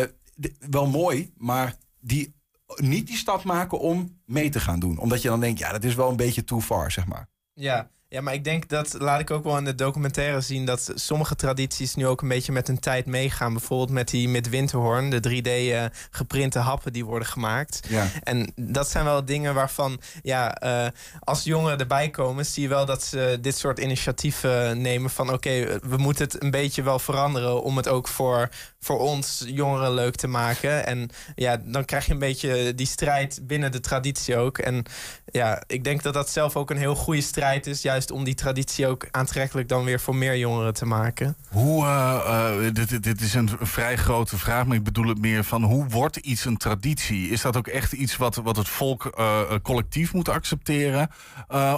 wel 0.69 0.87
mooi, 0.87 1.31
maar 1.37 1.75
die 1.99 2.33
niet 2.75 3.07
die 3.07 3.17
stap 3.17 3.43
maken 3.43 3.79
om 3.79 4.19
mee 4.25 4.49
te 4.49 4.59
gaan 4.59 4.79
doen. 4.79 4.97
Omdat 4.97 5.21
je 5.21 5.27
dan 5.27 5.39
denkt, 5.39 5.59
ja, 5.59 5.71
dat 5.71 5.83
is 5.83 5.95
wel 5.95 6.09
een 6.09 6.15
beetje 6.15 6.43
too 6.43 6.61
far, 6.61 6.91
zeg 6.91 7.05
maar. 7.05 7.27
Ja, 7.53 7.89
ja, 8.13 8.21
maar 8.21 8.33
ik 8.33 8.43
denk 8.43 8.69
dat, 8.69 8.95
laat 8.99 9.19
ik 9.19 9.31
ook 9.31 9.43
wel 9.43 9.57
in 9.57 9.63
de 9.63 9.75
documentaire 9.75 10.41
zien, 10.41 10.65
dat 10.65 10.91
sommige 10.95 11.35
tradities 11.35 11.95
nu 11.95 12.07
ook 12.07 12.21
een 12.21 12.27
beetje 12.27 12.51
met 12.51 12.67
hun 12.67 12.79
tijd 12.79 13.05
meegaan. 13.05 13.53
Bijvoorbeeld 13.53 13.89
met 13.89 14.09
die 14.09 14.29
met 14.29 14.49
Winterhoorn, 14.49 15.09
de 15.09 15.41
3D 15.41 15.47
eh, 15.47 15.85
geprinte 16.09 16.59
happen 16.59 16.93
die 16.93 17.05
worden 17.05 17.27
gemaakt. 17.27 17.79
Ja. 17.89 18.07
En 18.23 18.51
dat 18.55 18.89
zijn 18.89 19.05
wel 19.05 19.25
dingen 19.25 19.53
waarvan, 19.53 20.01
ja, 20.21 20.55
eh, 20.55 20.87
als 21.19 21.43
jongeren 21.43 21.79
erbij 21.79 22.09
komen, 22.09 22.45
zie 22.45 22.63
je 22.63 22.69
wel 22.69 22.85
dat 22.85 23.03
ze 23.03 23.37
dit 23.41 23.57
soort 23.57 23.79
initiatieven 23.79 24.81
nemen 24.81 25.09
van 25.09 25.33
oké, 25.33 25.79
we 25.83 25.97
moeten 25.97 26.23
het 26.25 26.43
een 26.43 26.51
beetje 26.51 26.83
wel 26.83 26.99
veranderen 26.99 27.63
om 27.63 27.77
het 27.77 27.87
ook 27.87 28.07
voor, 28.07 28.49
voor 28.83 28.99
ons 28.99 29.43
jongeren 29.47 29.93
leuk 29.93 30.15
te 30.15 30.27
maken. 30.27 30.85
En 30.85 31.09
ja, 31.35 31.57
dan 31.65 31.85
krijg 31.85 32.05
je 32.05 32.11
een 32.13 32.19
beetje 32.19 32.75
die 32.75 32.85
strijd 32.87 33.39
binnen 33.43 33.71
de 33.71 33.79
traditie 33.79 34.37
ook. 34.37 34.57
En 34.57 34.83
ja, 35.25 35.63
ik 35.67 35.83
denk 35.83 36.03
dat 36.03 36.13
dat 36.13 36.29
zelf 36.29 36.55
ook 36.55 36.69
een 36.69 36.77
heel 36.77 36.95
goede 36.95 37.21
strijd 37.21 37.67
is, 37.67 37.81
juist 37.81 38.11
om 38.11 38.23
die 38.23 38.33
traditie 38.35 38.87
ook 38.87 39.07
aantrekkelijk 39.11 39.67
dan 39.67 39.83
weer 39.83 39.99
voor 39.99 40.15
meer 40.15 40.37
jongeren 40.37 40.73
te 40.73 40.85
maken. 40.85 41.35
Hoe, 41.49 41.85
eh, 41.85 42.65
eh, 42.67 42.73
dit, 42.73 43.03
dit- 43.03 43.21
is 43.21 43.33
een 43.33 43.49
vrij 43.61 43.95
grote 43.97 44.37
vraag, 44.37 44.65
maar 44.65 44.77
ik 44.77 44.83
bedoel 44.83 45.07
het 45.07 45.19
meer 45.19 45.43
van 45.43 45.63
hoe 45.63 45.87
wordt 45.87 46.17
iets 46.17 46.45
een 46.45 46.57
traditie? 46.57 47.29
Is 47.29 47.41
dat 47.41 47.57
ook 47.57 47.67
echt 47.67 47.93
iets 47.93 48.17
wat, 48.17 48.35
wat 48.35 48.55
het 48.55 48.67
volk 48.69 49.05
eh, 49.05 49.41
collectief 49.61 50.13
moet 50.13 50.29
accepteren? 50.29 51.09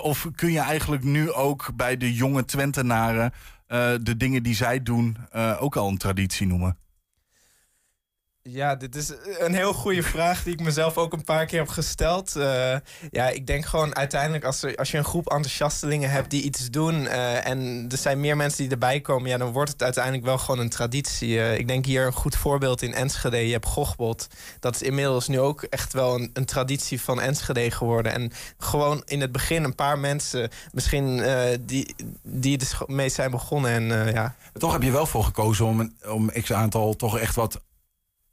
Of 0.01 0.27
kun 0.35 0.51
je 0.51 0.59
eigenlijk 0.59 1.03
nu 1.03 1.31
ook 1.31 1.69
bij 1.75 1.97
de 1.97 2.13
jonge 2.13 2.45
Twentenaren 2.45 3.33
de 4.01 4.13
dingen 4.17 4.43
die 4.43 4.55
zij 4.55 4.83
doen 4.83 5.17
ook 5.59 5.75
al 5.75 5.87
een 5.87 5.97
traditie 5.97 6.47
noemen? 6.47 6.77
Ja, 8.49 8.75
dit 8.75 8.95
is 8.95 9.11
een 9.39 9.53
heel 9.53 9.73
goede 9.73 10.03
vraag 10.03 10.43
die 10.43 10.53
ik 10.53 10.61
mezelf 10.61 10.97
ook 10.97 11.13
een 11.13 11.23
paar 11.23 11.45
keer 11.45 11.59
heb 11.59 11.67
gesteld. 11.67 12.35
Eh, 12.35 12.75
ja, 13.11 13.29
ik 13.29 13.47
denk 13.47 13.65
gewoon 13.65 13.95
uiteindelijk 13.95 14.43
als, 14.43 14.75
als 14.75 14.91
je 14.91 14.97
een 14.97 15.03
groep 15.03 15.29
enthousiastelingen 15.29 16.09
hebt 16.09 16.29
die 16.29 16.41
iets 16.41 16.69
doen 16.69 17.07
eh, 17.07 17.47
en 17.47 17.85
er 17.91 17.97
zijn 17.97 18.19
meer 18.19 18.35
mensen 18.37 18.63
die 18.63 18.71
erbij 18.71 19.01
komen, 19.01 19.29
ja, 19.29 19.37
dan 19.37 19.51
wordt 19.51 19.71
het 19.71 19.83
uiteindelijk 19.83 20.25
wel 20.25 20.37
gewoon 20.37 20.59
een 20.59 20.69
traditie. 20.69 21.39
Eh, 21.39 21.57
ik 21.57 21.67
denk 21.67 21.85
hier 21.85 22.05
een 22.05 22.13
goed 22.13 22.35
voorbeeld 22.35 22.81
in 22.81 22.93
Enschede. 22.93 23.37
Je 23.37 23.53
hebt 23.53 23.65
Gochbot. 23.65 24.27
Dat 24.59 24.75
is 24.75 24.81
inmiddels 24.81 25.27
nu 25.27 25.39
ook 25.39 25.63
echt 25.63 25.93
wel 25.93 26.15
een, 26.15 26.29
een 26.33 26.45
traditie 26.45 27.01
van 27.01 27.21
Enschede 27.21 27.71
geworden. 27.71 28.11
En 28.11 28.31
gewoon 28.57 29.01
in 29.05 29.21
het 29.21 29.31
begin 29.31 29.63
een 29.63 29.75
paar 29.75 29.99
mensen 29.99 30.49
misschien 30.71 31.23
die, 31.65 31.95
die 32.23 32.59
er 32.59 32.81
mee 32.85 33.09
zijn 33.09 33.31
begonnen. 33.31 33.71
En 33.71 34.13
ja. 34.13 34.35
Toch 34.53 34.71
heb 34.71 34.81
je 34.81 34.91
wel 34.91 35.05
voor 35.05 35.23
gekozen 35.23 35.65
om, 35.65 35.93
om 36.07 36.31
x 36.31 36.53
aantal 36.53 36.95
toch 36.95 37.19
echt 37.19 37.35
wat 37.35 37.61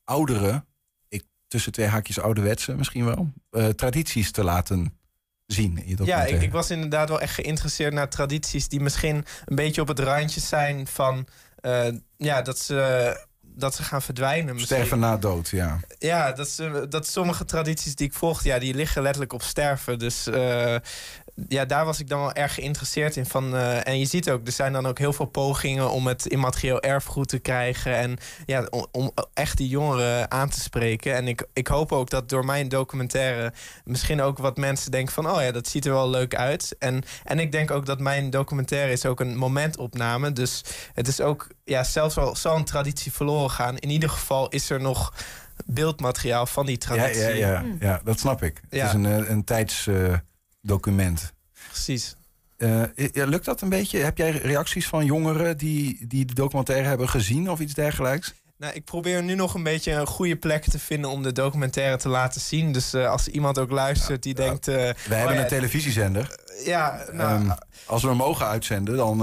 oudere, 0.04 0.64
ik, 1.08 1.24
tussen 1.48 1.72
twee 1.72 1.86
haakjes 1.86 2.20
ouderwetse 2.20 2.74
misschien 2.74 3.04
wel, 3.04 3.32
eh, 3.50 3.68
tradities 3.68 4.30
te 4.30 4.44
laten 4.44 4.98
zien 5.46 5.84
in 5.84 5.98
Ja, 6.04 6.24
ik, 6.24 6.42
ik 6.42 6.52
was 6.52 6.70
inderdaad 6.70 7.08
wel 7.08 7.20
echt 7.20 7.34
geïnteresseerd 7.34 7.92
naar 7.92 8.08
tradities 8.08 8.68
die 8.68 8.80
misschien 8.80 9.24
een 9.44 9.56
beetje 9.56 9.80
op 9.80 9.88
het 9.88 9.98
randje 9.98 10.40
zijn 10.40 10.86
van 10.86 11.26
eh, 11.62 11.88
ja, 12.16 12.42
dat 12.42 12.58
ze, 12.58 13.26
dat 13.40 13.74
ze 13.74 13.82
gaan 13.82 14.02
verdwijnen. 14.02 14.54
misschien. 14.54 14.76
Sterven 14.76 14.98
na 14.98 15.16
dood, 15.16 15.48
ja. 15.48 15.80
Ja, 15.98 16.32
dat, 16.32 16.48
ze, 16.48 16.86
dat 16.88 17.06
sommige 17.06 17.44
tradities 17.44 17.94
die 17.94 18.06
ik 18.06 18.14
volg, 18.14 18.42
ja, 18.42 18.58
die 18.58 18.74
liggen 18.74 19.02
letterlijk 19.02 19.32
op 19.32 19.42
sterven. 19.42 19.98
Dus 19.98 20.26
eh, 20.26 20.76
ja, 21.48 21.64
daar 21.64 21.84
was 21.84 22.00
ik 22.00 22.08
dan 22.08 22.20
wel 22.20 22.32
erg 22.32 22.54
geïnteresseerd 22.54 23.16
in. 23.16 23.26
Van, 23.26 23.56
eh, 23.56 23.86
en 23.86 23.98
je 23.98 24.04
ziet 24.06 24.30
ook, 24.30 24.46
er 24.46 24.52
zijn 24.52 24.72
dan 24.72 24.86
ook 24.86 24.98
heel 24.98 25.12
veel 25.12 25.26
pogingen 25.26 25.90
om 25.90 26.06
het 26.06 26.26
immaterieel 26.26 26.80
erfgoed 26.80 27.28
te 27.28 27.38
krijgen. 27.38 27.96
En 27.96 28.18
ja, 28.46 28.66
om, 28.70 28.86
om 28.92 29.10
echt 29.34 29.56
die 29.56 29.68
jongeren 29.68 30.30
aan 30.30 30.48
te 30.48 30.60
spreken. 30.60 31.14
En 31.14 31.28
ik, 31.28 31.46
ik 31.52 31.66
hoop 31.66 31.92
ook 31.92 32.10
dat 32.10 32.28
door 32.28 32.44
mijn 32.44 32.68
documentaire 32.68 33.52
misschien 33.84 34.20
ook 34.22 34.38
wat 34.38 34.56
mensen 34.56 34.90
denken 34.90 35.12
van, 35.14 35.30
oh 35.30 35.42
ja, 35.42 35.50
dat 35.52 35.68
ziet 35.68 35.86
er 35.86 35.92
wel 35.92 36.10
leuk 36.10 36.34
uit. 36.34 36.76
En, 36.78 37.02
en 37.24 37.38
ik 37.38 37.52
denk 37.52 37.70
ook 37.70 37.86
dat 37.86 38.00
mijn 38.00 38.30
documentaire 38.30 38.92
is 38.92 39.06
ook 39.06 39.20
een 39.20 39.36
momentopname. 39.36 40.32
Dus 40.32 40.64
het 40.94 41.08
is 41.08 41.20
ook, 41.20 41.48
ja, 41.64 41.84
zelfs 41.84 42.16
al 42.18 42.36
zal 42.36 42.56
een 42.56 42.64
traditie 42.64 43.12
verloren 43.12 43.50
gaan. 43.50 43.76
In 43.78 43.90
ieder 43.90 44.08
geval 44.10 44.48
is 44.48 44.70
er 44.70 44.80
nog 44.80 45.12
beeldmateriaal 45.66 46.46
van 46.46 46.66
die 46.66 46.76
Ja, 46.80 46.86
traditie. 46.86 47.36
ja, 47.36 47.48
ja, 47.50 47.64
ja, 47.80 48.00
dat 48.04 48.18
snap 48.18 48.42
ik. 48.42 48.60
Het 48.68 48.78
Ja. 48.80 48.86
is 48.86 48.92
een, 48.92 49.06
eh, 49.06 49.28
een 49.30 49.44
tijdsdocument. 50.66 51.32
Precies. 51.68 52.16
Eh, 52.56 52.82
lukt 53.12 53.44
dat 53.44 53.60
een 53.60 53.68
beetje? 53.68 53.98
Heb 53.98 54.18
jij 54.18 54.30
reacties 54.30 54.86
van 54.86 55.04
jongeren 55.04 55.58
die, 55.58 56.06
die 56.06 56.24
de 56.24 56.34
documentaire 56.34 56.88
hebben 56.88 57.08
gezien 57.08 57.50
of 57.50 57.60
iets 57.60 57.74
dergelijks? 57.74 58.34
Nou, 58.58 58.74
ik 58.74 58.84
probeer 58.84 59.22
nu 59.22 59.34
nog 59.34 59.54
een 59.54 59.62
beetje 59.62 59.92
een 59.92 60.06
goede 60.06 60.36
plek 60.36 60.64
te 60.64 60.78
vinden 60.78 61.10
om 61.10 61.22
de 61.22 61.32
documentaire 61.32 61.96
te 61.96 62.08
laten 62.08 62.40
zien. 62.40 62.72
Dus 62.72 62.94
eh, 62.94 63.08
als 63.10 63.28
iemand 63.28 63.58
ook 63.58 63.70
luistert 63.70 64.22
die 64.22 64.34
denkt... 64.34 64.68
eh, 64.68 64.74
We 64.74 65.14
hebben 65.14 65.28
oh 65.28 65.34
ja, 65.34 65.40
een 65.42 65.48
televisiezender. 65.48 66.38
Ja, 66.64 67.04
nou, 67.12 67.40
Ehm, 67.40 67.50
als 67.86 68.02
we 68.02 68.08
hem 68.08 68.16
mogen 68.16 68.46
uitzenden, 68.46 68.96
dan 68.96 69.18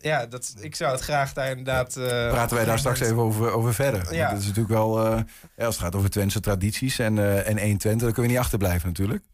ja 0.00 0.26
dat, 0.26 0.54
ik 0.60 0.76
zou 0.76 0.92
het 0.92 1.00
graag 1.00 1.32
daar 1.32 1.48
inderdaad... 1.50 1.92
praten 2.30 2.56
wij 2.56 2.64
daar 2.64 2.78
straks 2.78 3.00
even 3.00 3.16
over, 3.16 3.50
over 3.52 3.74
verder. 3.74 4.14
Ja. 4.14 4.30
Dat 4.30 4.38
is 4.38 4.46
natuurlijk 4.46 4.74
wel, 4.74 4.98
als 5.08 5.24
het 5.56 5.78
gaat 5.78 5.94
over 5.94 6.10
Twentse 6.10 6.40
tradities 6.40 6.98
en, 6.98 7.44
en 7.44 7.58
1 7.58 7.76
Twente, 7.78 8.04
dan 8.04 8.12
kunnen 8.12 8.22
we 8.30 8.36
niet 8.36 8.44
achterblijven 8.46 8.88
natuurlijk. 8.88 9.24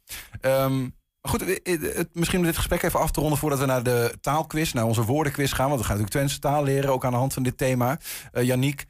Ehm, 0.41 0.87
maar 1.25 1.33
goed, 1.33 1.61
eh, 1.62 1.99
eh, 1.99 2.05
misschien 2.12 2.39
om 2.39 2.45
dit 2.45 2.57
gesprek 2.57 2.83
even 2.83 3.01
af 3.01 3.11
te 3.11 3.20
ronden 3.20 3.39
voordat 3.39 3.59
we 3.59 3.66
naar 3.66 3.83
de 3.83 4.14
taalquiz, 4.20 4.72
naar 4.72 4.85
onze 4.85 5.05
woordenquiz 5.05 5.55
gaan. 5.55 5.68
Want 5.68 5.81
we 5.81 5.87
gaan 5.87 5.97
natuurlijk 5.97 6.27
Twentse 6.27 6.39
taal 6.39 6.64
leren, 6.64 6.93
ook 6.93 7.05
aan 7.05 7.12
de 7.12 7.18
hand 7.18 7.33
van 7.33 7.43
dit 7.43 7.59
thema. 7.59 7.99
Eh 8.33 8.43
Yannick, 8.43 8.85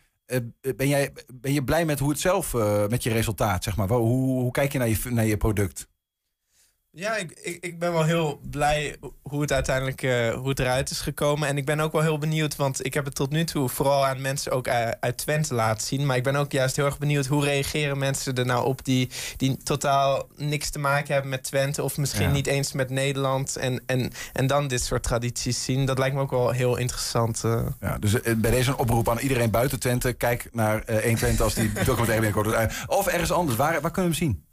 ben, 0.77 0.89
jij, 0.89 1.13
ben 1.35 1.53
je 1.53 1.65
blij 1.65 1.85
met 1.85 1.99
hoe 1.99 2.09
het 2.11 2.21
zelf, 2.21 2.53
met 2.89 3.03
je 3.03 3.11
resultaat, 3.11 3.65
zeg 3.65 3.77
maar? 3.77 3.89
Hoe, 3.89 4.41
hoe 4.41 4.51
kijk 4.51 4.73
je 4.73 4.79
naar 4.79 4.89
je, 4.89 4.99
naar 5.05 5.27
je 5.27 5.37
product? 5.37 5.89
Ja, 6.97 7.17
ik, 7.17 7.31
ik, 7.43 7.59
ik 7.61 7.79
ben 7.79 7.93
wel 7.93 8.05
heel 8.05 8.41
blij 8.51 8.97
hoe 9.23 9.41
het 9.41 9.53
uiteindelijk 9.53 10.03
eh, 10.03 10.35
hoe 10.35 10.49
het 10.49 10.59
eruit 10.59 10.91
is 10.91 11.01
gekomen. 11.01 11.49
En 11.49 11.57
ik 11.57 11.65
ben 11.65 11.81
ook 11.81 11.93
wel 11.93 12.03
heel 12.03 12.19
benieuwd, 12.19 12.57
want 12.57 12.87
ik 12.87 12.95
heb 12.95 13.05
het 13.05 13.15
tot 13.15 13.31
nu 13.31 13.45
toe 13.45 13.69
vooral 13.69 14.07
aan 14.07 14.21
mensen 14.21 14.53
ook 14.53 14.67
eh, 14.67 14.89
uit 15.01 15.17
Twente 15.17 15.55
laten 15.55 15.87
zien. 15.87 16.07
Maar 16.07 16.17
ik 16.17 16.23
ben 16.23 16.37
ook 16.37 16.53
juist 16.53 16.77
heel 16.77 16.85
erg 16.85 16.99
benieuwd 16.99 17.27
hoe 17.27 17.45
reageren 17.45 17.99
mensen 17.99 18.35
er 18.35 18.47
nou 18.47 18.65
op 18.65 18.85
die, 18.85 19.11
die 19.37 19.57
totaal 19.63 20.29
niks 20.37 20.71
te 20.71 20.79
maken 20.79 21.13
hebben 21.13 21.31
met 21.31 21.43
Twente. 21.43 21.83
Of 21.83 21.97
misschien 21.97 22.27
Ja. 22.27 22.31
niet 22.33 22.47
eens 22.47 22.73
met 22.73 22.91
Nederland. 22.91 23.57
En, 23.57 23.83
en, 23.87 24.11
en 24.33 24.47
dan 24.47 24.69
dit 24.69 24.83
soort 24.85 25.03
tradities 25.03 25.65
zien. 25.65 25.87
Dat 25.87 25.99
lijkt 25.99 26.15
me 26.15 26.21
ook 26.21 26.31
wel 26.31 26.51
heel 26.51 26.77
interessant. 26.77 27.45
eh. 27.45 27.67
Ja, 27.81 27.99
dus 27.99 28.13
bij 28.37 28.51
deze 28.51 28.71
een 28.71 28.77
oproep 28.79 29.09
aan 29.09 29.19
iedereen 29.19 29.51
buiten 29.51 29.81
Twente. 29.81 30.13
Kijk 30.13 30.49
naar 30.53 30.83
1 30.85 31.17
Twente 31.17 31.43
als 31.43 31.55
die 31.55 31.73
documentaire 31.85 32.21
binnenkort 32.33 32.87
Of 32.87 33.07
ergens 33.07 33.33
anders. 33.33 33.57
Waar, 33.57 33.81
waar 33.81 33.91
kunnen 33.91 34.13
we 34.13 34.17
hem 34.19 34.27
zien? 34.29 34.45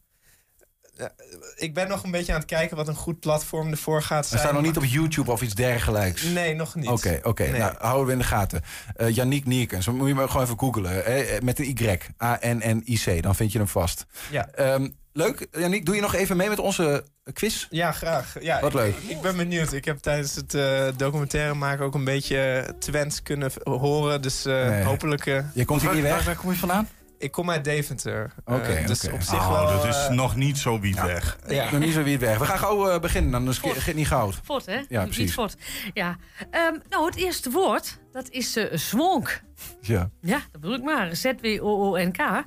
Ik 1.56 1.74
ben 1.74 1.88
nog 1.88 2.04
een 2.04 2.12
beetje 2.12 2.34
aan 2.34 2.40
het 2.40 2.48
kijken 2.48 2.78
wat 2.78 2.88
een 2.88 2.96
goed 2.96 3.20
platform 3.20 3.72
ervoor 3.72 4.02
gaat 4.04 4.22
We 4.24 4.28
zijn. 4.28 4.40
staan 4.42 4.54
nog 4.54 4.64
niet 4.64 4.78
op 4.78 4.84
YouTube 4.86 5.32
of 5.32 5.42
iets 5.42 5.54
dergelijks. 5.56 6.24
Nee, 6.24 6.56
nog 6.56 6.76
niet. 6.76 6.88
Oké, 6.90 7.20
oké. 7.24 7.44
Nee. 7.44 7.60
Nou, 7.60 7.74
houden 7.78 8.06
we 8.06 8.12
in 8.12 8.18
de 8.18 8.24
gaten. 8.24 8.62
Eh 8.96 9.16
Yannick 9.16 9.46
Nierkens, 9.46 9.88
moet 9.88 10.08
je 10.08 10.14
maar 10.14 10.28
gewoon 10.30 10.44
even 10.46 10.60
googlen. 10.60 10.92
hè, 11.04 11.38
met 11.44 11.60
een 11.60 11.66
Y. 11.66 12.00
A-N-N-I-C. 12.24 13.22
Dan 13.24 13.36
vind 13.36 13.52
je 13.52 13.58
hem 13.58 13.68
vast. 13.68 14.06
Ja. 14.32 14.48
Ehm, 14.54 14.88
leuk. 15.14 15.48
Yannick, 15.52 15.86
doe 15.86 15.96
je 15.96 16.02
nog 16.02 16.16
even 16.16 16.38
mee 16.38 16.50
met 16.50 16.60
onze 16.60 17.04
quiz? 17.34 17.68
Ja, 17.70 17.92
graag. 17.92 18.36
Ja, 18.42 18.60
Wat 18.60 18.70
ik- 18.70 18.76
leuk. 18.76 18.96
Ik, 18.96 19.10
ik 19.10 19.22
ben 19.22 19.38
benieuwd. 19.38 19.74
Ik 19.74 19.86
heb 19.86 19.98
tijdens 19.98 20.36
het 20.36 20.54
eh, 20.54 20.88
documentaire 20.98 21.54
maken 21.54 21.86
ook 21.86 21.94
een 21.96 22.04
beetje 22.04 22.38
eh, 22.38 22.74
Twents 22.80 23.24
kunnen 23.24 23.52
horen. 23.64 24.22
Dus 24.22 24.46
eh, 24.46 24.68
Nee. 24.68 24.84
hopelijk... 24.84 25.26
eh, 25.26 25.40
Je 25.54 25.66
komt 25.66 25.82
hier 25.82 25.94
niet 25.94 26.02
weg? 26.04 26.26
Waar 26.26 26.36
kom 26.36 26.52
je 26.52 26.58
vandaan? 26.58 26.88
Ik 27.22 27.32
kom 27.32 27.50
uit 27.50 27.64
Deventer. 27.64 28.34
Eh, 28.46 28.56
Oké, 28.56 28.84
dus 28.86 29.10
op 29.10 29.22
zich 29.22 29.34
Oh, 29.34 29.52
wel... 29.52 29.68
dat 29.78 29.86
is 29.86 29.96
eh, 30.08 30.10
nog 30.10 30.36
niet 30.36 30.58
zo 30.58 30.80
wiet 30.80 31.02
weg. 31.02 31.38
Ja. 31.48 31.72
Nog 31.72 31.80
niet 31.80 31.94
zo 31.94 32.04
wie 32.04 32.20
weg. 32.20 32.38
We 32.38 32.46
gaan 32.46 32.58
gauw 32.58 32.90
eh, 32.90 33.00
beginnen, 33.00 33.32
dan 33.32 33.48
is 33.50 33.60
het 33.62 33.96
niet 33.96 34.08
goud. 34.08 34.40
Fort, 34.44 34.66
hè? 34.66 34.74
Ja, 34.90 35.04
Niet 35.04 35.14
precies. 35.14 35.34
fort. 35.34 35.56
Ja. 35.94 36.18
Ehm, 36.52 36.74
nou, 36.90 37.06
het 37.06 37.16
eerste 37.16 37.50
woord, 37.52 38.00
dat 38.12 38.30
is 38.30 38.54
zwonk. 38.74 39.42
Ja. 39.82 40.10
Ja, 40.22 40.42
dat 40.52 40.62
bedoel 40.62 40.76
ik 40.76 40.84
maar. 40.84 41.16
Z-W-O-O-N-K. 41.16 42.46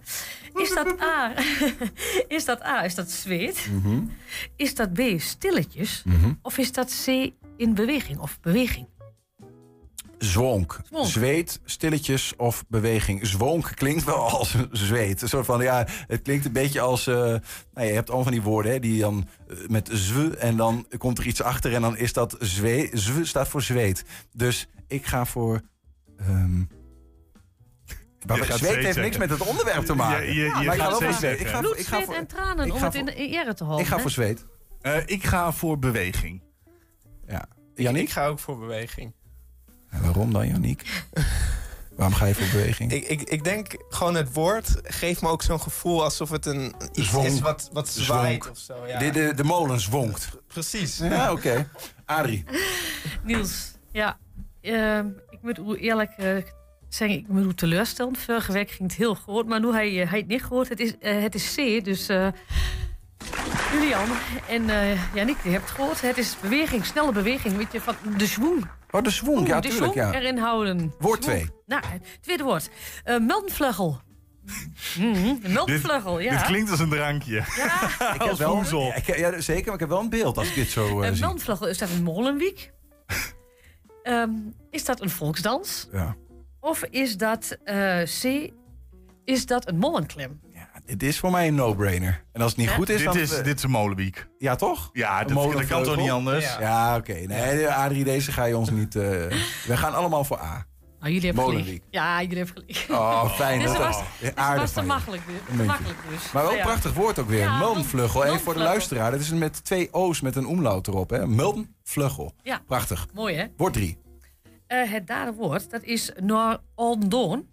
Is 0.54 0.74
dat 0.74 1.00
A? 1.00 1.32
is 2.28 2.44
dat 2.44 2.62
A? 2.64 2.84
Is 2.84 2.94
dat 2.94 3.10
zweet? 3.10 3.68
Mhm. 3.72 4.00
Is 4.56 4.74
dat 4.74 4.92
B? 4.92 5.00
Stilletjes? 5.16 6.02
Mhm. 6.04 6.32
Of 6.42 6.58
is 6.58 6.72
dat 6.72 7.02
C? 7.04 7.30
In 7.56 7.74
beweging 7.74 8.18
of 8.18 8.40
beweging? 8.40 8.86
Zwonk. 10.24 10.80
Zwonk. 10.88 11.06
Zweet, 11.06 11.60
stilletjes 11.64 12.36
of 12.36 12.64
beweging. 12.68 13.26
Zwonk 13.26 13.72
klinkt 13.74 14.04
wel 14.04 14.28
als 14.28 14.54
zweet. 14.72 15.22
Een 15.22 15.28
soort 15.28 15.46
van, 15.46 15.62
ja, 15.62 15.86
het 16.06 16.22
klinkt 16.22 16.44
een 16.44 16.52
beetje 16.52 16.80
als... 16.80 17.06
eh, 17.06 17.14
nou, 17.14 17.40
je 17.74 17.80
hebt 17.92 18.06
allemaal 18.08 18.22
van 18.24 18.32
die 18.32 18.42
woorden 18.42 18.72
hè, 18.72 18.78
die 18.80 19.00
dan 19.00 19.28
eh, 19.48 19.56
met 19.68 19.88
zw... 19.92 20.18
en 20.38 20.56
dan 20.56 20.86
komt 20.98 21.18
er 21.18 21.26
iets 21.26 21.42
achter 21.42 21.74
en 21.74 21.80
dan 21.82 21.96
is 21.96 22.12
dat 22.12 22.36
zwee. 22.40 22.90
Zw 22.92 23.22
staat 23.24 23.48
voor 23.48 23.62
zweet. 23.62 24.04
Dus 24.32 24.66
ik 24.88 25.06
ga 25.06 25.24
voor... 25.26 25.60
ehm 26.16 26.62
maar 28.26 28.36
zweet 28.44 28.58
zweet 28.58 28.84
heeft 28.84 28.96
niks 28.98 29.16
met 29.16 29.30
het 29.30 29.40
onderwerp 29.46 29.84
te 29.84 29.94
maken. 29.94 30.26
Ja, 30.26 30.32
je- 30.32 30.40
je 30.42 30.50
maar 30.50 30.74
ik 30.74 30.80
ga 30.80 30.88
wel 30.88 31.00
voor 31.00 31.12
zweet. 31.12 31.40
Ik 31.40 31.46
ga, 31.46 31.60
Bloed, 31.60 31.78
ik 31.78 31.86
ga 31.86 31.94
zweet 31.96 32.04
voor, 32.06 32.14
en 32.14 32.26
tranen 32.26 32.66
ik 32.66 32.74
om 32.74 32.82
het 32.82 32.94
in, 32.94 33.16
in 33.16 33.30
ere 33.32 33.54
te 33.54 33.64
houden. 33.64 33.86
ik 33.86 33.92
ga 33.92 33.98
voor 33.98 34.10
zweet. 34.10 34.46
Eh, 34.80 34.96
ik 35.06 35.24
ga 35.24 35.52
voor 35.52 35.78
beweging. 35.78 36.42
Ja. 37.26 37.48
Ik 37.74 37.82
Yannick? 37.82 38.10
ga 38.10 38.26
ook 38.26 38.38
voor 38.38 38.58
beweging. 38.58 39.14
En 39.94 40.02
waarom 40.02 40.32
dan, 40.32 40.46
Yannick? 40.48 41.04
Waarom 41.96 42.14
ga 42.14 42.26
je 42.26 42.34
voor 42.34 42.46
beweging? 42.60 42.92
Ik, 42.92 43.04
ik, 43.04 43.22
ik 43.22 43.44
denk 43.44 43.76
gewoon 43.88 44.14
het 44.14 44.32
woord 44.32 44.76
geeft 44.82 45.22
me 45.22 45.28
ook 45.28 45.42
zo'n 45.42 45.60
gevoel 45.60 46.02
alsof 46.02 46.30
het 46.30 46.46
een 46.46 46.74
iets 46.92 47.08
Zwonk. 47.08 47.26
is 47.26 47.40
wat, 47.40 47.70
wat 47.72 47.88
zwaait 47.88 48.42
Zwonk. 48.42 48.56
of 48.56 48.58
zo. 48.58 48.86
Ja. 48.86 48.98
De, 48.98 49.10
de, 49.10 49.32
de 49.34 49.44
molen 49.44 49.80
zwonkt. 49.80 50.28
Precies. 50.46 50.98
Ja, 50.98 51.32
oké. 51.32 51.68
Adrie. 52.04 52.44
Niels, 53.24 53.72
ja. 53.92 54.18
ehm, 54.60 55.06
ik 55.30 55.38
moet 55.42 55.58
u 55.58 55.74
eerlijk 55.76 56.10
eh, 56.16 56.36
zeggen, 56.88 57.18
ik 57.18 57.28
moet 57.28 57.44
u 57.44 57.54
teleurstellen. 57.54 58.16
Vorige 58.16 58.52
week 58.52 58.70
ging 58.70 58.88
het 58.88 58.98
heel 58.98 59.14
goed, 59.14 59.46
maar 59.46 59.60
nu 59.60 59.72
hij, 59.72 60.02
eh, 60.02 60.10
hij 60.10 60.18
het 60.18 60.28
niet 60.28 60.44
gehoord. 60.44 60.68
Het 60.68 60.80
is, 60.80 60.98
eh, 60.98 61.22
het 61.22 61.34
is 61.34 61.54
C, 61.54 61.84
dus 61.84 62.08
eh, 62.08 62.28
Julian 63.74 64.08
en 64.48 64.70
eh 64.70 65.14
Janik, 65.14 65.36
die 65.42 65.52
hebt 65.52 65.64
het 65.64 65.74
gehoord. 65.74 66.00
Het 66.00 66.18
is 66.18 66.36
beweging, 66.40 66.86
snelle 66.86 67.12
beweging, 67.12 67.56
weet 67.56 67.72
je, 67.72 67.80
van 67.80 67.94
de 68.16 68.26
zwoen. 68.26 68.64
Oh, 68.90 69.02
de 69.02 69.10
zwonk, 69.10 69.46
ja, 69.46 69.60
de 69.60 69.68
tuurlijk, 69.68 69.92
zwoen 69.92 70.06
ja. 70.06 70.14
erin 70.14 70.38
houden. 70.38 70.94
Woord 70.98 71.24
Zwoen. 71.24 71.36
twee. 71.36 71.50
Nou, 71.66 71.82
het 71.86 72.02
tweede 72.20 72.42
woord. 72.44 72.70
Uh, 73.04 73.18
Meldenvleugel. 73.18 74.00
Mhm, 74.98 75.34
de 75.42 75.48
meldenvleugel, 75.48 76.18
ja. 76.18 76.30
Dit 76.30 76.42
klinkt 76.42 76.70
als 76.70 76.80
een 76.80 76.88
drankje. 76.88 77.36
Ik 78.14 78.22
heb 78.22 78.36
wel, 78.36 78.62
ik, 78.96 79.16
ja, 79.16 79.40
zeker, 79.40 79.64
maar 79.64 79.74
ik 79.74 79.80
heb 79.80 79.88
wel 79.88 80.00
een 80.00 80.08
beeld 80.08 80.38
als 80.38 80.48
ik 80.48 80.54
dit 80.54 80.68
zo 80.68 81.00
eh 81.00 81.08
Een 81.08 81.14
zie. 81.14 81.24
meldenvleugel, 81.24 81.68
is 81.68 81.78
dat 81.78 81.90
een 81.90 82.02
molenwiek? 82.02 82.70
Ehm, 84.02 84.30
is 84.70 84.84
dat 84.84 85.00
een 85.00 85.10
volksdans? 85.10 85.88
Ja. 85.92 86.16
Of 86.60 86.82
is 86.84 87.16
dat 87.16 87.58
eh, 87.64 88.02
C? 88.02 88.50
Is 89.24 89.46
dat 89.46 89.68
een 89.68 89.78
mollenklem? 89.78 90.40
Dit 90.86 91.02
is 91.02 91.18
voor 91.18 91.30
mij 91.30 91.46
een 91.48 91.54
no-brainer. 91.54 92.24
En 92.32 92.40
als 92.40 92.50
het 92.50 92.60
niet 92.60 92.68
Ja? 92.68 92.74
goed 92.74 92.88
is, 92.88 92.96
dit, 92.96 93.06
dan... 93.06 93.16
is, 93.18 93.30
dit 93.42 93.56
is 93.56 93.62
een 93.62 93.70
molenwiek. 93.70 94.26
Ja, 94.38 94.54
toch? 94.56 94.90
Ja, 94.92 95.24
dat, 95.24 95.52
dat 95.52 95.66
kan 95.66 95.82
toch 95.82 95.96
niet 95.96 96.10
anders? 96.10 96.44
Ja. 96.44 96.60
Ja, 96.60 96.96
oké. 96.96 97.12
Nee, 97.12 97.68
Adrie, 97.68 98.04
deze 98.04 98.32
ga 98.32 98.44
je 98.44 98.56
ons 98.56 98.70
niet... 98.70 98.94
eh, 98.96 99.02
we 99.66 99.76
gaan 99.76 99.94
allemaal 99.94 100.24
voor 100.24 100.38
A. 100.40 100.66
Nou, 101.00 101.12
jullie 101.16 101.26
hebben 101.28 101.44
Molenwiek. 101.44 101.66
gelijk. 101.66 101.84
Ja, 101.90 102.22
jullie 102.22 102.36
hebben 102.36 102.54
gelijk. 102.66 102.86
Oh, 103.00 103.30
fijn. 103.34 103.58
Deze 103.58 103.72
dat- 103.72 103.82
was, 103.82 103.96
oh, 103.96 104.28
aardig 104.34 104.60
was 104.60 104.72
te 104.72 104.82
makkelijk, 104.82 105.22
dus. 105.26 105.34
Muntje. 105.48 105.64
makkelijk 105.64 105.98
dus. 106.10 106.32
Maar 106.32 106.42
wel 106.42 106.52
een 106.52 106.60
prachtig 106.60 106.92
woord 106.92 107.18
ook 107.18 107.28
weer. 107.28 107.38
Ja. 107.38 107.60
Even 107.74 108.40
voor 108.40 108.54
de 108.54 108.60
luisteraar. 108.60 109.10
Dat 109.10 109.20
is 109.20 109.30
met 109.30 109.64
twee 109.64 109.92
O's 109.92 110.20
met 110.20 110.36
een 110.36 110.46
omlaut 110.46 110.86
erop. 110.88 111.10
hè? 111.10 111.22
Ja. 112.42 112.60
Prachtig. 112.66 113.06
Mooi, 113.14 113.36
hè? 113.36 113.44
Woord 113.56 113.72
drie. 113.72 113.98
Eh, 114.66 114.90
het 114.90 115.06
derde 115.06 115.32
woord, 115.32 115.70
dat 115.70 115.82
is 115.82 116.12
naar 116.22 116.58
ondoon. 116.74 117.46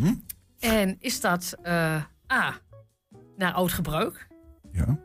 Hm? 0.00 0.14
En 0.60 0.96
is 1.00 1.20
dat 1.20 1.54
eh, 1.62 1.94
A, 2.32 2.60
naar 3.36 3.52
oud 3.52 3.72
gebruik? 3.72 4.28
Ja. 4.72 4.98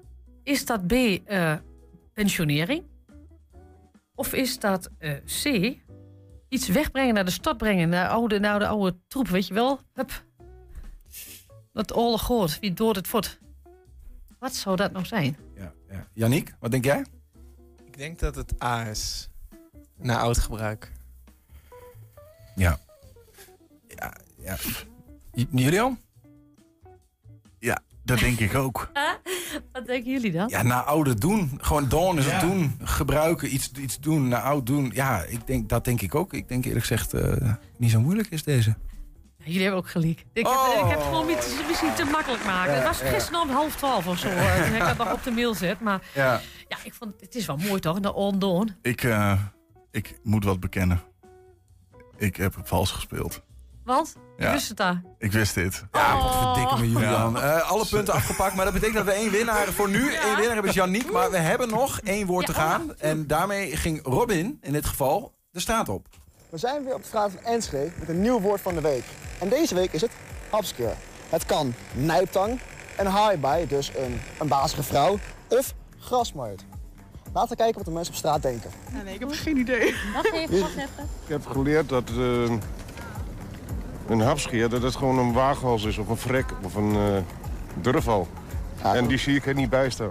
Is 0.43 0.65
dat 0.65 0.87
B, 0.87 0.91
eh, 0.91 1.55
pensionering? 2.13 2.83
Of 4.15 4.33
is 4.33 4.59
dat 4.59 4.89
eh, 4.97 5.13
C, 5.43 5.75
iets 6.49 6.67
wegbrengen 6.67 7.13
naar 7.13 7.25
de 7.25 7.31
stad 7.31 7.57
brengen, 7.57 7.89
naar, 7.89 8.09
oude, 8.09 8.39
naar 8.39 8.59
de 8.59 8.67
oude 8.67 8.97
troep, 9.07 9.27
weet 9.27 9.47
je 9.47 9.53
wel? 9.53 9.79
Hup. 9.93 10.25
Dat 11.73 11.95
oorlog 11.95 12.27
hoort, 12.27 12.59
wie 12.59 12.73
door 12.73 12.95
het 12.95 13.07
voort. 13.07 13.39
Wat 14.39 14.55
zou 14.55 14.75
dat 14.75 14.91
nou 14.91 15.05
zijn? 15.05 15.37
Ja, 15.55 15.73
ja. 15.89 16.07
Yannick, 16.13 16.55
wat 16.59 16.71
denk 16.71 16.85
jij? 16.85 17.05
Ik 17.85 17.97
denk 17.97 18.19
dat 18.19 18.35
het 18.35 18.63
A 18.63 18.87
is. 18.87 19.29
Na 19.97 20.19
oud 20.19 20.37
gebruik. 20.37 20.91
Ja. 22.55 22.79
Ja, 23.87 24.13
ja. 24.37 24.55
J- 25.33 25.45
Dat 28.03 28.19
denk 28.19 28.39
ik 28.39 28.55
ook. 28.55 28.91
Wat 29.71 29.85
denken 29.85 30.11
jullie 30.11 30.31
dan? 30.31 30.47
Ja, 30.49 30.61
naar 30.63 30.81
oude 30.83 31.13
doen. 31.15 31.57
Gewoon 31.61 31.87
doen 31.89 32.17
is 32.17 32.25
Ja. 32.25 32.31
het 32.31 32.41
doen. 32.41 32.75
Gebruiken, 32.81 33.53
iets, 33.53 33.71
iets 33.71 33.99
doen, 33.99 34.27
naar 34.27 34.41
oud 34.41 34.65
doen. 34.65 34.91
Ja, 34.93 35.23
ik 35.23 35.47
denk, 35.47 35.69
dat 35.69 35.85
denk 35.85 36.01
ik 36.01 36.15
ook. 36.15 36.33
Ik 36.33 36.47
denk 36.47 36.65
eerlijk 36.65 36.85
gezegd, 36.85 37.13
eh, 37.13 37.53
niet 37.77 37.91
zo 37.91 37.99
moeilijk 38.01 38.29
is 38.29 38.43
deze. 38.43 38.75
Jullie 39.37 39.61
hebben 39.61 39.79
ook 39.79 39.89
gelijk. 39.89 40.19
Ik 40.33 40.45
heb, 40.45 40.45
Oh. 40.45 40.81
ik 40.83 40.89
heb 40.89 41.01
gewoon 41.01 41.29
iets- 41.29 41.55
misschien 41.67 41.93
te 41.93 42.03
makkelijk 42.03 42.45
maken. 42.45 42.71
Ja, 42.73 42.77
het 42.79 42.87
was 42.87 42.99
ja. 42.99 43.05
gisteren 43.07 43.41
om 43.41 43.49
half 43.49 43.75
twaalf 43.75 44.07
of 44.07 44.17
zo. 44.17 44.27
heb 44.29 44.73
ik 44.73 44.79
dat 44.79 44.97
nog 44.97 45.13
op 45.13 45.23
de 45.23 45.31
mail 45.31 45.53
zet. 45.53 45.79
Maar 45.79 46.01
Ja. 46.13 46.41
ja, 46.67 46.77
ik 46.83 46.93
vond 46.93 47.13
het 47.19 47.35
is 47.35 47.45
wel 47.45 47.57
mooi 47.57 47.79
toch? 47.79 47.99
De 47.99 48.13
on-don. 48.13 48.75
Ik, 48.81 49.03
eh, 49.03 49.39
ik 49.91 50.19
moet 50.23 50.43
wat 50.43 50.59
bekennen. 50.59 51.01
Ik 52.17 52.35
heb 52.35 52.55
vals 52.63 52.91
gespeeld. 52.91 53.43
Want? 53.83 54.15
Je 54.37 54.43
Ja. 54.43 54.51
wist 54.51 54.67
het 54.67 54.77
daar. 54.77 55.01
Ik 55.17 55.31
wist 55.31 55.53
dit. 55.55 55.83
Ja, 55.91 56.17
wat 56.17 56.35
verdikken 56.35 56.79
me 56.79 56.91
Julian. 56.91 57.33
Ja. 57.33 57.57
Eh, 57.57 57.69
alle 57.71 57.85
punten 57.89 58.13
afgepakt, 58.13 58.55
maar 58.55 58.65
dat 58.65 58.73
betekent 58.73 58.97
dat 58.97 59.05
we 59.05 59.11
één 59.21 59.31
winnaar... 59.31 59.67
Voor 59.71 59.89
nu 59.89 60.13
één 60.13 60.35
winnaar 60.35 60.53
hebben 60.53 60.69
is 60.69 60.75
Janiek, 60.75 61.11
maar 61.11 61.31
we 61.31 61.37
hebben 61.37 61.69
nog 61.69 61.99
één 61.99 62.27
woord 62.27 62.45
te 62.45 62.53
gaan. 62.53 62.97
En 62.97 63.27
daarmee 63.27 63.75
ging 63.77 63.99
Robin, 64.03 64.57
in 64.61 64.71
dit 64.73 64.85
geval, 64.85 65.33
de 65.51 65.59
straat 65.59 65.89
op. 65.89 66.07
We 66.49 66.57
zijn 66.57 66.83
weer 66.83 66.93
op 66.93 67.01
de 67.01 67.07
straat 67.07 67.31
van 67.31 67.43
Enschede 67.43 67.91
met 67.99 68.09
een 68.09 68.21
nieuw 68.21 68.39
woord 68.39 68.61
van 68.61 68.73
de 68.73 68.81
week. 68.81 69.03
En 69.39 69.49
deze 69.49 69.75
week 69.75 69.91
is 69.91 70.01
het 70.01 70.11
hapskeer. 70.49 70.93
Het 71.29 71.45
kan 71.45 71.73
nijptang, 71.93 72.59
een 72.97 73.05
haaibaai, 73.07 73.67
dus 73.67 73.91
een, 73.97 74.21
een 74.39 74.47
bazige 74.47 74.83
vrouw, 74.83 75.19
of 75.47 75.73
grasmarkt. 75.99 76.63
Laten 77.33 77.49
we 77.49 77.55
kijken 77.55 77.75
wat 77.75 77.85
de 77.85 77.91
mensen 77.91 78.13
op 78.13 78.19
straat 78.19 78.41
denken. 78.41 78.69
nee, 79.03 79.13
ik 79.13 79.19
heb 79.19 79.29
geen 79.31 79.57
idee. 79.57 79.95
Wacht 80.13 80.31
even, 80.33 80.59
wacht 80.59 80.75
even. 80.75 81.03
Ik 81.23 81.29
heb 81.29 81.47
geleerd 81.47 81.89
dat 81.89 82.09
eh, 82.09 82.53
een 84.07 84.21
hapscheer 84.21 84.69
dat 84.69 84.81
het 84.81 84.95
gewoon 84.95 85.17
een 85.17 85.33
waaghals 85.33 85.83
is 85.85 85.97
of 85.97 86.07
een 86.09 86.17
vrek 86.17 86.45
of 86.63 86.75
een 86.75 86.95
eh 86.95 87.17
durfal. 87.81 88.27
en 88.81 89.07
die 89.07 89.17
zie 89.17 89.35
ik 89.35 89.45
er 89.45 89.53
niet 89.53 89.69
bij 89.69 89.89
staan. 89.89 90.09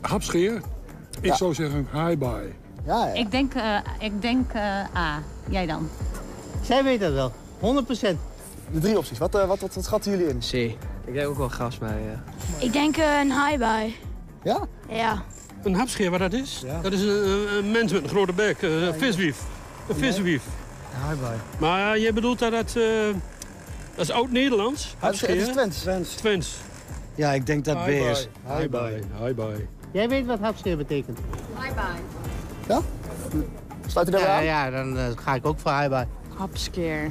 Hapscheer? 0.00 0.54
Ik 1.20 1.24
Ja. 1.24 1.36
zou 1.36 1.54
zeggen 1.54 1.86
hi-bye. 1.92 2.52
Ja, 2.86 3.06
Ik 3.06 3.30
denk, 3.30 3.54
eh, 3.54 3.76
ik 3.98 4.22
denk 4.22 4.52
eh, 4.52 4.96
A. 4.96 5.22
Jij 5.48 5.66
dan? 5.66 5.88
Zij 6.62 6.84
weet 6.84 7.00
dat 7.00 7.12
wel, 7.12 7.32
100%. 7.60 8.18
De 8.72 8.78
drie 8.80 8.98
opties, 8.98 9.18
wat, 9.18 9.34
eh, 9.34 9.46
wat, 9.46 9.60
wat, 9.60 9.74
wat 9.74 9.84
schatten 9.84 10.10
jullie 10.10 10.26
in? 10.28 10.38
C. 10.38 10.52
Ik 11.06 11.12
denk 11.14 11.28
ook 11.28 11.36
wel 11.36 11.48
gas 11.48 11.78
bij. 11.78 12.02
Ik 12.58 12.72
denk 12.72 12.96
een 12.96 13.32
high-bye. 13.32 13.92
Ja? 14.42 14.58
Ja. 14.88 15.22
Een 15.62 15.74
hapscheer, 15.74 16.10
wat 16.10 16.20
dat 16.20 16.32
is? 16.32 16.64
Dat 16.82 16.92
is 16.92 17.00
een, 17.00 17.46
een 17.58 17.70
mens 17.70 17.92
met 17.92 18.02
een 18.02 18.08
grote 18.08 18.32
bek, 18.32 18.62
eh, 18.62 18.82
een 18.82 18.94
viswief. 18.94 19.42
Een 19.88 19.96
viswief. 19.96 20.42
Maar 21.58 21.98
jij 21.98 22.12
bedoelt 22.12 22.38
dat 22.38 22.50
dat... 22.52 22.76
eh, 22.76 22.84
dat 23.94 24.04
is 24.04 24.10
oud-Nederlands? 24.10 24.94
het 24.98 25.12
is- 25.14 25.20
het 25.20 25.30
is 25.30 25.78
Twents. 25.82 26.14
Twents. 26.14 26.56
Ja, 27.14 27.32
ik 27.32 27.46
denk 27.46 27.64
dat 27.64 27.84
B 27.84 27.88
is. 27.88 28.28
Hi-bye. 28.58 29.00
Hi-bye. 29.22 29.66
Jij 29.92 30.08
weet 30.08 30.26
wat 30.26 30.38
hapscheer 30.40 30.76
betekent? 30.76 31.18
High-bye. 31.60 32.00
Ja? 32.68 32.80
Sluit 33.86 34.08
u 34.08 34.10
daarbij 34.10 34.44
Ja, 34.44 34.64
aan? 34.64 34.70
ja 34.72 34.76
dan 34.76 34.98
eh, 34.98 35.04
ga 35.16 35.34
ik 35.34 35.46
ook 35.46 35.58
voor 35.58 35.72
high-bye. 35.72 36.06
Hapskeer. 36.36 37.10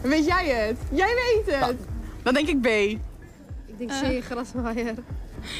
Weet 0.00 0.24
jij 0.26 0.46
het? 0.48 0.76
Jij 0.92 1.14
weet 1.14 1.54
het. 1.56 1.76
Dan 2.22 2.34
denk 2.34 2.48
ik 2.48 2.60
B. 2.60 2.66
Ik 2.66 3.78
denk 3.78 3.90
C, 3.90 4.24
graswaaier. 4.24 4.94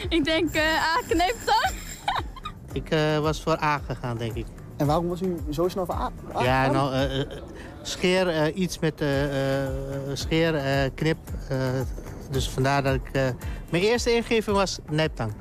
Ik 0.08 0.24
denk 0.24 0.54
eh, 0.54 0.62
A. 0.62 1.00
Ik 2.72 2.90
eh, 2.90 3.18
was 3.18 3.42
voor 3.42 3.62
A 3.62 3.80
gegaan, 3.86 4.16
denk 4.16 4.34
ik. 4.34 4.46
En 4.80 4.86
waarom 4.86 5.08
was 5.08 5.20
u 5.20 5.36
zo 5.50 5.68
snel? 5.68 5.86
A 5.90 6.10
Ja, 6.42 6.70
nou, 6.70 6.92
eh, 6.94 7.20
eh, 7.20 7.26
scheer, 7.82 8.28
eh, 8.28 8.56
iets 8.60 8.78
met 8.78 8.94
scheer, 10.12 10.54
eh, 10.54 10.90
knip. 10.94 11.16
eh, 11.48 11.58
dus 12.30 12.48
vandaar 12.50 12.82
dat 12.82 12.94
ik... 12.94 13.08
eh, 13.12 13.22
mijn 13.70 13.82
eerste 13.82 14.14
ingeving 14.14 14.56
was 14.56 14.78
nijptang. 14.90 15.32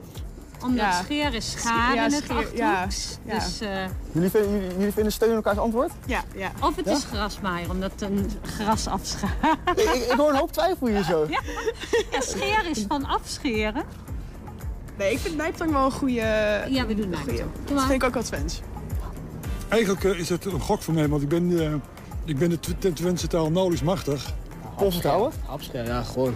Omdat 0.63 0.79
Ja. 0.79 0.91
scheer 1.03 1.33
is 1.33 1.51
schaar 1.51 1.95
Ja, 1.95 2.05
in 2.05 2.13
het 2.13 2.23
scheer, 2.23 2.55
ja, 2.55 2.71
achterhoeks. 2.83 3.17
ja. 3.25 3.33
Dus, 3.33 3.59
eh, 3.61 3.85
Jullie, 4.11 4.29
vinden, 4.29 4.51
jullie, 4.59 4.77
jullie 4.77 4.93
vinden 4.93 5.11
steun 5.11 5.29
in 5.29 5.35
elkaars 5.35 5.57
antwoord? 5.57 5.91
Ja, 6.05 6.23
ja. 6.35 6.51
of 6.61 6.75
het 6.75 6.85
Ja? 6.85 6.91
is 6.91 7.03
grasmaaier, 7.03 7.69
omdat 7.69 7.91
een 7.97 8.31
gras 8.43 8.87
afschaart. 8.87 9.33
ik, 9.75 9.79
ik, 9.79 10.03
ik 10.11 10.17
hoor 10.17 10.29
een 10.29 10.35
hoop 10.37 10.51
twijfel 10.51 10.87
hier 10.87 11.03
zo. 11.03 11.25
Ja. 11.29 11.39
ja, 12.11 12.21
scheer 12.21 12.69
is 12.69 12.85
van 12.87 13.05
afscheren. 13.05 13.83
Nee, 14.97 15.11
ik 15.11 15.19
vind 15.19 15.35
nijptang 15.37 15.71
wel 15.71 15.85
een 15.85 15.91
goede... 15.91 16.13
Ja, 16.69 16.85
we 16.85 16.95
doen 16.95 17.09
nijptang. 17.09 17.49
Dat 17.65 17.79
vind 17.81 17.91
ik 17.91 18.03
ook 18.03 18.13
wel 18.13 18.23
Twents. 18.23 18.61
Eigenlijk 19.69 20.03
eh, 20.03 20.19
is 20.19 20.29
het 20.29 20.45
een 20.45 20.59
gok 20.59 20.81
voor 20.81 20.93
mij, 20.93 21.07
want 21.07 21.21
ik 21.21 21.27
ben, 21.29 21.59
eh, 21.65 21.73
ik 22.25 22.37
ben 22.37 22.49
de 22.49 22.59
Tw- 22.59 22.93
Twentse 22.93 23.27
taal 23.27 23.51
nauwelijks 23.51 23.83
machtig. 23.85 24.33
Polsvertrouwen? 24.77 25.31
Hapskeer, 25.45 25.85
ja, 25.85 26.03
gewoon. 26.03 26.35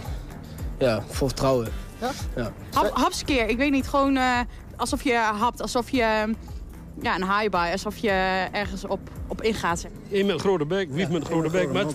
Ja, 0.78 1.02
voor 1.08 1.28
vertrouwen. 1.28 1.68
Ja? 2.00 2.10
Ja. 2.36 2.52
Hap, 2.72 2.90
hapskeer, 2.96 3.48
ik 3.48 3.56
weet 3.56 3.70
niet. 3.70 3.88
Gewoon 3.88 4.16
eh, 4.16 4.40
alsof 4.76 5.02
je 5.02 5.14
hapt, 5.16 5.60
alsof 5.60 5.90
je... 5.90 6.34
Ja, 7.00 7.14
een 7.14 7.24
high-bye, 7.38 7.70
alsof 7.72 7.96
je 7.96 8.10
ergens 8.52 8.84
op, 8.86 9.00
op 9.28 9.42
ingaat. 9.42 9.86
Eén 10.12 10.26
met 10.26 10.34
een 10.34 10.40
grote 10.40 10.66
bek, 10.66 10.90
wief 10.90 11.08
met 11.08 11.20
een 11.20 11.26
grote 11.26 11.50
bek. 11.50 11.72
Maar 11.72 11.84
het, 11.84 11.94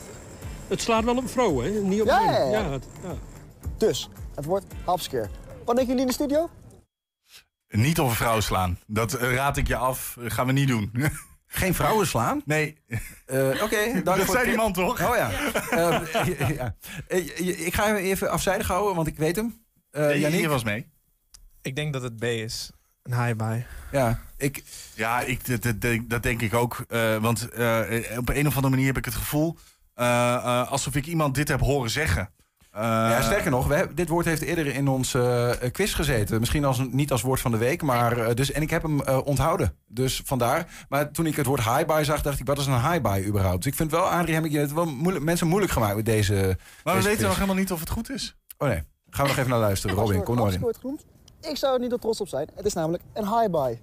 het 0.67 0.81
slaat 0.81 1.03
wel 1.03 1.17
op 1.17 1.29
vrouwen, 1.29 1.73
hè? 1.73 1.79
Niet 1.79 2.01
op 2.01 2.07
Ja, 2.07 2.19
mannen. 2.19 2.49
ja, 2.49 2.59
ja. 2.59 2.69
het- 2.71 2.87
ja. 3.03 3.13
Dus, 3.77 4.09
het 4.35 4.45
wordt 4.45 4.65
hapskeer. 4.85 5.29
Wat 5.65 5.75
denken 5.75 5.85
jullie 5.85 6.01
in 6.01 6.07
de 6.07 6.13
studio? 6.13 6.49
Niet 7.69 7.99
over 7.99 8.15
vrouwen 8.15 8.43
slaan. 8.43 8.79
Dat 8.87 9.13
raad 9.13 9.57
ik 9.57 9.67
je 9.67 9.75
af. 9.75 10.17
Dat 10.19 10.33
gaan 10.33 10.45
we 10.47 10.51
niet 10.51 10.67
doen. 10.67 10.91
Geen 11.51 11.73
vrouwen 11.73 12.07
slaan? 12.07 12.41
Nee. 12.45 12.77
Eh, 13.25 13.47
Oké, 13.63 13.91
dank 13.93 14.05
Dat 14.05 14.17
voor 14.19 14.35
zei 14.35 14.47
die 14.47 14.55
man 14.55 14.73
toch? 14.73 15.09
Oh 15.09 15.15
ja. 15.15 15.31
Eh, 15.69 16.55
ja. 16.55 16.75
Eh, 17.07 17.65
Ik 17.67 17.73
ga 17.73 17.85
hem 17.85 17.95
even 17.95 18.31
afzijdig 18.31 18.67
houden, 18.67 18.95
want 18.95 19.07
ik 19.07 19.17
weet 19.17 19.35
hem. 19.35 19.63
Eh 19.91 20.05
Nee, 20.05 20.25
hier 20.25 20.49
was 20.49 20.63
mee. 20.63 20.87
Ik 21.61 21.75
denk 21.75 21.93
dat 21.93 22.01
het 22.01 22.17
B 22.17 22.23
is. 22.23 22.71
Een 23.03 23.23
high-bye. 23.23 23.65
Ja, 23.91 24.19
ik... 24.37 24.63
Ja, 24.95 25.19
ik, 25.21 25.45
dat, 25.45 25.61
dat, 25.63 25.81
denk- 25.81 26.09
dat 26.09 26.23
denk 26.23 26.41
ik 26.41 26.53
ook. 26.53 26.85
Eh, 26.87 27.17
want 27.17 27.49
eh, 27.49 27.81
op 28.17 28.29
een 28.29 28.47
of 28.47 28.55
andere 28.55 28.69
manier 28.69 28.85
heb 28.87 28.97
ik 28.97 29.05
het 29.05 29.15
gevoel... 29.15 29.57
eh, 29.93 30.33
eh, 30.35 30.71
alsof 30.71 30.95
ik 30.95 31.05
iemand 31.05 31.35
dit 31.35 31.47
heb 31.47 31.59
horen 31.59 31.89
zeggen. 31.89 32.29
Eh, 32.79 32.85
ja, 32.85 33.21
sterker 33.21 33.51
nog, 33.51 33.67
we 33.67 33.75
hebben, 33.75 33.95
dit 33.95 34.09
woord 34.09 34.25
heeft 34.25 34.41
eerder 34.41 34.67
in 34.67 34.87
onze 34.87 35.19
eh, 35.61 35.71
quiz 35.71 35.95
gezeten. 35.95 36.39
Misschien 36.39 36.65
als, 36.65 36.81
niet 36.91 37.11
als 37.11 37.21
woord 37.21 37.39
van 37.39 37.51
de 37.51 37.57
week, 37.57 37.81
maar... 37.81 38.17
eh, 38.17 38.33
dus, 38.35 38.51
en 38.51 38.61
ik 38.61 38.69
heb 38.69 38.81
hem 38.81 39.01
eh, 39.01 39.25
onthouden. 39.25 39.75
Dus 39.87 40.21
vandaar. 40.25 40.85
Maar 40.89 41.11
toen 41.11 41.25
ik 41.25 41.35
het 41.35 41.45
woord 41.45 41.63
high-bye 41.63 42.03
zag, 42.03 42.21
dacht 42.21 42.39
ik... 42.39 42.45
wat 42.45 42.57
is 42.57 42.65
een 42.65 42.81
high-bye 42.91 43.25
überhaupt? 43.25 43.57
Dus 43.57 43.71
ik 43.71 43.77
vind 43.77 43.91
wel, 43.91 44.03
Adrie, 44.03 44.33
heb 44.35 44.45
ik 44.45 44.51
je 44.51 44.59
het 44.59 44.73
wel 44.73 44.85
moeilijk, 44.85 45.25
mensen 45.25 45.47
moeilijk 45.47 45.71
gemaakt 45.71 45.95
met 45.95 46.05
deze 46.05 46.33
Maar 46.33 46.43
we 46.43 46.57
deze 46.83 46.95
weten 46.95 47.11
quiz. 47.11 47.21
nog 47.21 47.33
helemaal 47.35 47.55
niet 47.55 47.71
of 47.71 47.79
het 47.79 47.89
goed 47.89 48.09
is. 48.09 48.35
Oh 48.57 48.67
nee, 48.67 48.83
gaan 49.09 49.23
we 49.23 49.29
nog 49.29 49.37
even 49.37 49.49
naar 49.49 49.59
luisteren. 49.59 49.95
Robin, 49.95 50.23
kom 50.23 50.47
in. 50.47 50.65
Genoemd. 50.79 51.05
Ik 51.41 51.57
zou 51.57 51.73
er 51.73 51.79
niet 51.79 51.93
op 51.93 52.01
trots 52.01 52.21
op 52.21 52.27
zijn. 52.27 52.49
Het 52.55 52.65
is 52.65 52.73
namelijk 52.73 53.03
een 53.13 53.27
high-bye. 53.27 53.79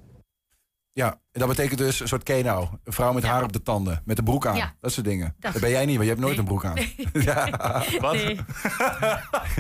Ja, 0.96 1.20
dat 1.32 1.48
betekent 1.48 1.78
dus 1.78 2.00
een 2.00 2.08
soort 2.08 2.22
kenau. 2.22 2.68
Een 2.84 2.92
vrouw 2.92 3.12
met 3.12 3.24
haar 3.24 3.42
op 3.42 3.52
de 3.52 3.62
tanden. 3.62 4.02
Met 4.04 4.16
de 4.16 4.22
broek 4.22 4.46
aan. 4.46 4.56
Ja. 4.56 4.74
Dat 4.80 4.92
soort 4.92 5.06
dingen. 5.06 5.34
Dat- 5.38 5.52
Dat 5.52 5.60
ben 5.60 5.70
jij 5.70 5.84
niet, 5.86 5.94
want 5.96 6.08
je 6.08 6.14
hebt 6.14 6.24
nooit 6.26 6.38
een 6.38 6.44
broek 6.44 6.64
aan. 6.64 6.74
Ja. 7.12 7.48
Wat? 8.00 8.12
Nee. 8.12 8.40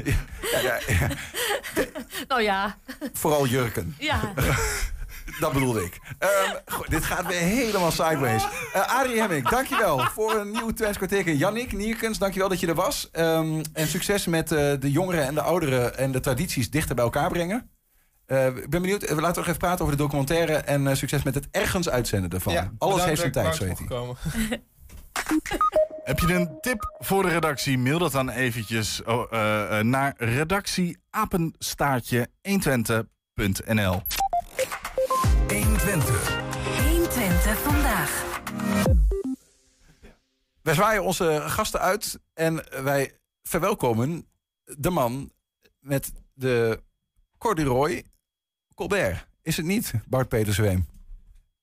Ja, 0.04 0.60
ja, 0.62 0.78
ja. 0.88 1.08
Nou 2.28 2.42
ja. 2.42 2.78
Vooral 3.12 3.46
jurken. 3.46 3.94
Ja. 3.98 4.20
Dat 5.40 5.52
bedoelde 5.52 5.84
ik. 5.84 5.98
Ehm, 6.18 6.54
goed, 6.66 6.90
dit 6.90 7.04
gaat 7.04 7.26
weer 7.26 7.38
helemaal 7.40 7.90
sideways. 7.90 8.42
Uh, 8.44 8.98
Adrie 8.98 9.20
Hemming, 9.20 9.48
dankjewel 9.48 9.98
voor 10.00 10.34
een 10.34 10.50
nieuw 10.50 10.70
Twents 10.70 10.96
kwartier. 10.96 11.32
Jannik 11.34 11.72
Nierkens, 11.72 12.18
dankjewel 12.18 12.48
dat 12.48 12.60
je 12.60 12.66
er 12.66 12.74
was. 12.74 13.08
Ehm, 13.12 13.62
en 13.72 13.86
succes 13.88 14.26
met 14.26 14.52
eh, 14.52 14.58
de 14.80 14.90
jongeren 14.90 15.26
en 15.26 15.34
de 15.34 15.40
ouderen 15.42 15.98
en 15.98 16.12
de 16.12 16.20
tradities 16.20 16.70
dichter 16.70 16.94
bij 16.94 17.04
elkaar 17.04 17.28
brengen. 17.30 17.70
Eh, 18.26 18.46
ik 18.46 18.70
ben 18.70 18.82
benieuwd, 18.82 19.02
eh, 19.02 19.08
laten 19.08 19.28
we 19.28 19.36
nog 19.36 19.46
even 19.46 19.58
praten 19.58 19.84
over 19.84 19.96
de 19.96 20.02
documentaire... 20.02 20.54
en 20.54 20.86
eh, 20.86 20.94
succes 20.94 21.22
met 21.22 21.34
het 21.34 21.48
ergens 21.50 21.88
uitzenden 21.88 22.30
ervan. 22.30 22.74
Alles 22.78 23.04
heeft 23.04 23.20
zijn 23.20 23.32
tijd, 23.32 23.56
zo 23.56 23.64
heet 23.64 23.78
hij. 23.78 23.88
Heb 26.06 26.18
je 26.18 26.34
een 26.34 26.60
tip 26.60 26.94
voor 26.98 27.22
de 27.22 27.28
redactie? 27.28 27.78
Mail 27.78 27.98
dat 27.98 28.12
dan 28.12 28.28
eventjes 28.28 29.02
oh, 29.02 29.32
eh, 29.32 29.78
eh, 29.78 29.84
naar 29.84 30.14
redactieapenstaartje 30.16 32.28
120.nl 32.48 34.02
120. 35.48 36.40
120 36.88 37.58
vandaag. 37.58 38.24
Wij 40.62 40.74
zwaaien 40.74 41.04
onze 41.04 41.42
gasten 41.46 41.80
uit 41.80 42.20
en 42.34 42.64
wij 42.82 43.18
verwelkomen 43.42 44.26
de 44.64 44.90
man 44.90 45.30
met 45.78 46.12
de 46.32 46.82
corduroy 47.38 48.04
Colbert. 48.76 49.26
Is 49.42 49.56
het 49.56 49.66
niet, 49.66 49.92
Bart 50.08 50.28
Peter 50.28 50.54
Zweem? 50.54 50.86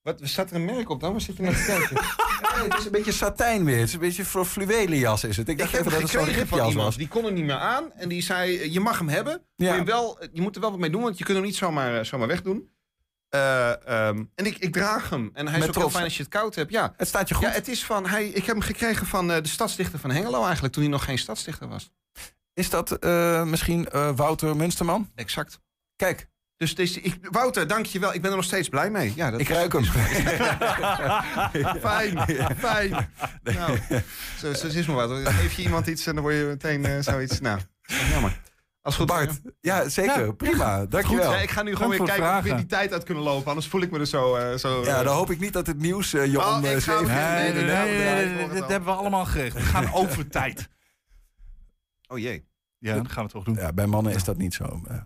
Wat, 0.02 0.20
staat 0.24 0.50
er 0.50 0.56
een 0.56 0.66
merk 0.66 0.90
op 0.90 1.00
dan? 1.00 1.12
Waar 1.12 1.22
zit 1.22 1.38
je 1.38 1.44
naar 1.44 1.56
te 1.56 1.66
kijken? 1.66 1.98
Nee, 2.58 2.68
het 2.70 2.80
is 2.80 2.86
een 2.86 2.92
beetje 2.92 3.12
satijn 3.12 3.66
weer. 3.66 3.78
Het 3.78 3.88
is 3.88 3.94
een 3.94 4.00
beetje 4.00 4.26
voor 4.26 4.46
fluwelen 4.46 4.98
jas 4.98 5.24
is 5.24 5.38
het. 5.38 5.48
Ik 5.48 5.54
Ik 5.54 5.60
dacht 5.60 5.72
heb 5.72 5.80
even 5.80 5.92
dat 5.92 6.02
het 6.02 6.10
zo'n 6.10 6.26
ripjas 6.26 6.74
was. 6.74 6.98
Die 6.98 7.08
kon 7.08 7.26
er 7.26 7.32
niet 7.32 7.44
meer 7.44 7.56
aan. 7.56 7.92
En 7.94 8.10
die 8.10 8.22
zei, 8.22 8.72
je 8.72 8.80
mag 8.80 8.98
hem 8.98 9.10
hebben. 9.10 9.42
Ja. 9.56 9.70
Maar 9.70 9.78
je, 9.78 9.84
wel, 9.84 10.18
je 10.32 10.42
moet 10.42 10.56
er 10.56 10.62
wel 10.62 10.70
wat 10.70 10.80
mee 10.80 10.90
doen, 10.90 11.02
want 11.02 11.18
je 11.18 11.24
kunt 11.24 11.38
hem 11.38 11.46
niet 11.46 11.56
zomaar, 11.56 11.98
eh, 11.98 12.04
zomaar 12.04 12.28
wegdoen. 12.28 12.70
Eh, 13.30 13.88
ehm, 13.88 14.24
en 14.36 14.46
ik, 14.46 14.58
ik 14.58 14.74
draag 14.74 15.10
hem. 15.10 15.30
En 15.34 15.48
hij 15.48 15.60
Met 15.60 15.70
is 15.70 15.76
ook 15.76 15.82
heel 15.82 15.92
fijn 15.92 16.04
als 16.04 16.18
je 16.18 16.24
het 16.24 16.32
koud 16.32 16.56
hebt. 16.56 16.72
Ja. 16.72 16.94
Het 16.98 17.08
staat 17.08 17.30
je 17.30 17.36
goed. 17.36 17.44
Ja, 17.44 17.52
het 17.52 17.68
is 17.68 17.86
van, 17.86 18.08
hij, 18.08 18.28
ik 18.28 18.46
heb 18.46 18.56
hem 18.56 18.62
gekregen 18.62 19.08
van 19.08 19.32
eh, 19.32 19.42
de 19.42 19.50
stadsdichter 19.50 20.00
van 20.00 20.12
Hengelo 20.12 20.44
eigenlijk, 20.44 20.74
toen 20.74 20.84
hij 20.84 20.92
nog 20.92 21.04
geen 21.04 21.20
stadsdichter 21.20 21.68
was. 21.68 21.92
Is 22.54 22.70
dat 22.70 23.02
misschien 23.46 23.88
Wouter 24.16 24.56
Munsterman? 24.56 25.12
Exact. 25.16 25.60
Kijk. 25.96 26.32
Dus 26.70 26.98
ik, 26.98 27.18
Wouter, 27.32 27.68
dank 27.68 27.86
je 27.86 28.00
wel. 28.00 28.14
Ik 28.14 28.22
ben 28.22 28.30
er 28.32 28.36
nog 28.36 28.46
steeds 28.46 28.70
blij 28.70 28.90
mee. 28.92 29.14
Ja, 29.16 29.32
dat 29.32 29.40
Ik 29.40 29.48
ruik 29.50 29.74
hem. 29.74 29.84
fijn, 31.82 32.18
fijn. 32.58 33.10
Nou, 33.44 33.78
zo, 34.40 34.54
zo 34.54 34.68
is 34.68 34.86
maar 34.86 34.96
wat. 35.08 35.28
Geef 35.28 35.54
je 35.54 35.62
iemand 35.62 35.88
iets 35.88 36.08
en 36.08 36.14
dan 36.14 36.24
word 36.24 36.36
je 36.36 36.44
meteen 36.44 36.86
eh, 36.86 36.98
zoiets... 37.02 37.40
Nou, 37.40 37.60
jammer. 38.12 38.42
Als 38.82 38.96
goed, 38.96 39.08
Bart, 39.08 39.42
ja, 39.62 39.90
zeker. 39.90 40.36
Prima. 40.36 40.86
Dankjewel. 40.86 41.26
Goed, 41.26 41.36
ja, 41.36 41.42
ik 41.42 41.50
ga 41.52 41.64
nu 41.64 41.76
gewoon 41.76 41.90
weer 41.90 42.04
kijken 42.04 42.30
of 42.30 42.36
we 42.36 42.42
weer 42.42 42.56
die 42.56 42.66
tijd 42.66 42.94
uit 42.94 43.04
kunnen 43.04 43.24
lopen. 43.24 43.48
Anders 43.48 43.68
voel 43.68 43.82
ik 43.82 43.92
me 43.92 44.00
er 44.00 44.06
zo... 44.08 44.36
eh, 44.36 44.58
zo 44.58 44.84
Ja, 44.84 44.98
eh, 45.00 45.06
dan 45.06 45.16
hoop 45.16 45.32
ik 45.32 45.40
niet 45.40 45.54
dat 45.54 45.68
het 45.68 45.78
nieuws 45.78 46.14
eh, 46.14 46.26
je 46.32 46.40
Oh, 46.40 46.56
om 46.58 46.64
eh, 46.64 46.70
zeven 46.72 47.06
nee, 47.08 47.48
in 47.54 47.66
nee, 47.66 48.34
nee, 48.36 48.50
Dit 48.50 48.68
hebben 48.68 48.84
we 48.84 48.92
allemaal 49.00 49.26
geregeld. 49.26 49.64
We 49.64 49.70
gaan 49.70 49.94
over 49.94 50.28
tijd. 50.28 50.70
Oh 52.08 52.20
jee. 52.20 52.48
Ja, 52.78 52.96
dat 52.96 53.12
gaan 53.12 53.26
we 53.26 53.32
toch 53.32 53.44
doen. 53.44 53.56
Ja, 53.56 53.74
bij 53.74 53.86
mannen 53.88 54.14
is 54.14 54.24
dat 54.24 54.38
niet 54.38 54.54
zo. 54.54 54.82
eh, 54.88 54.98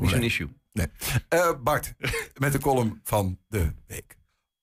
Niet 0.00 0.10
zo'n 0.10 0.22
issue. 0.22 0.48
Nee. 0.72 0.86
Eh, 1.28 1.50
Bart, 1.62 1.94
met 2.38 2.52
de 2.52 2.58
column 2.60 3.00
van 3.02 3.38
de 3.48 3.72
week. 3.86 4.16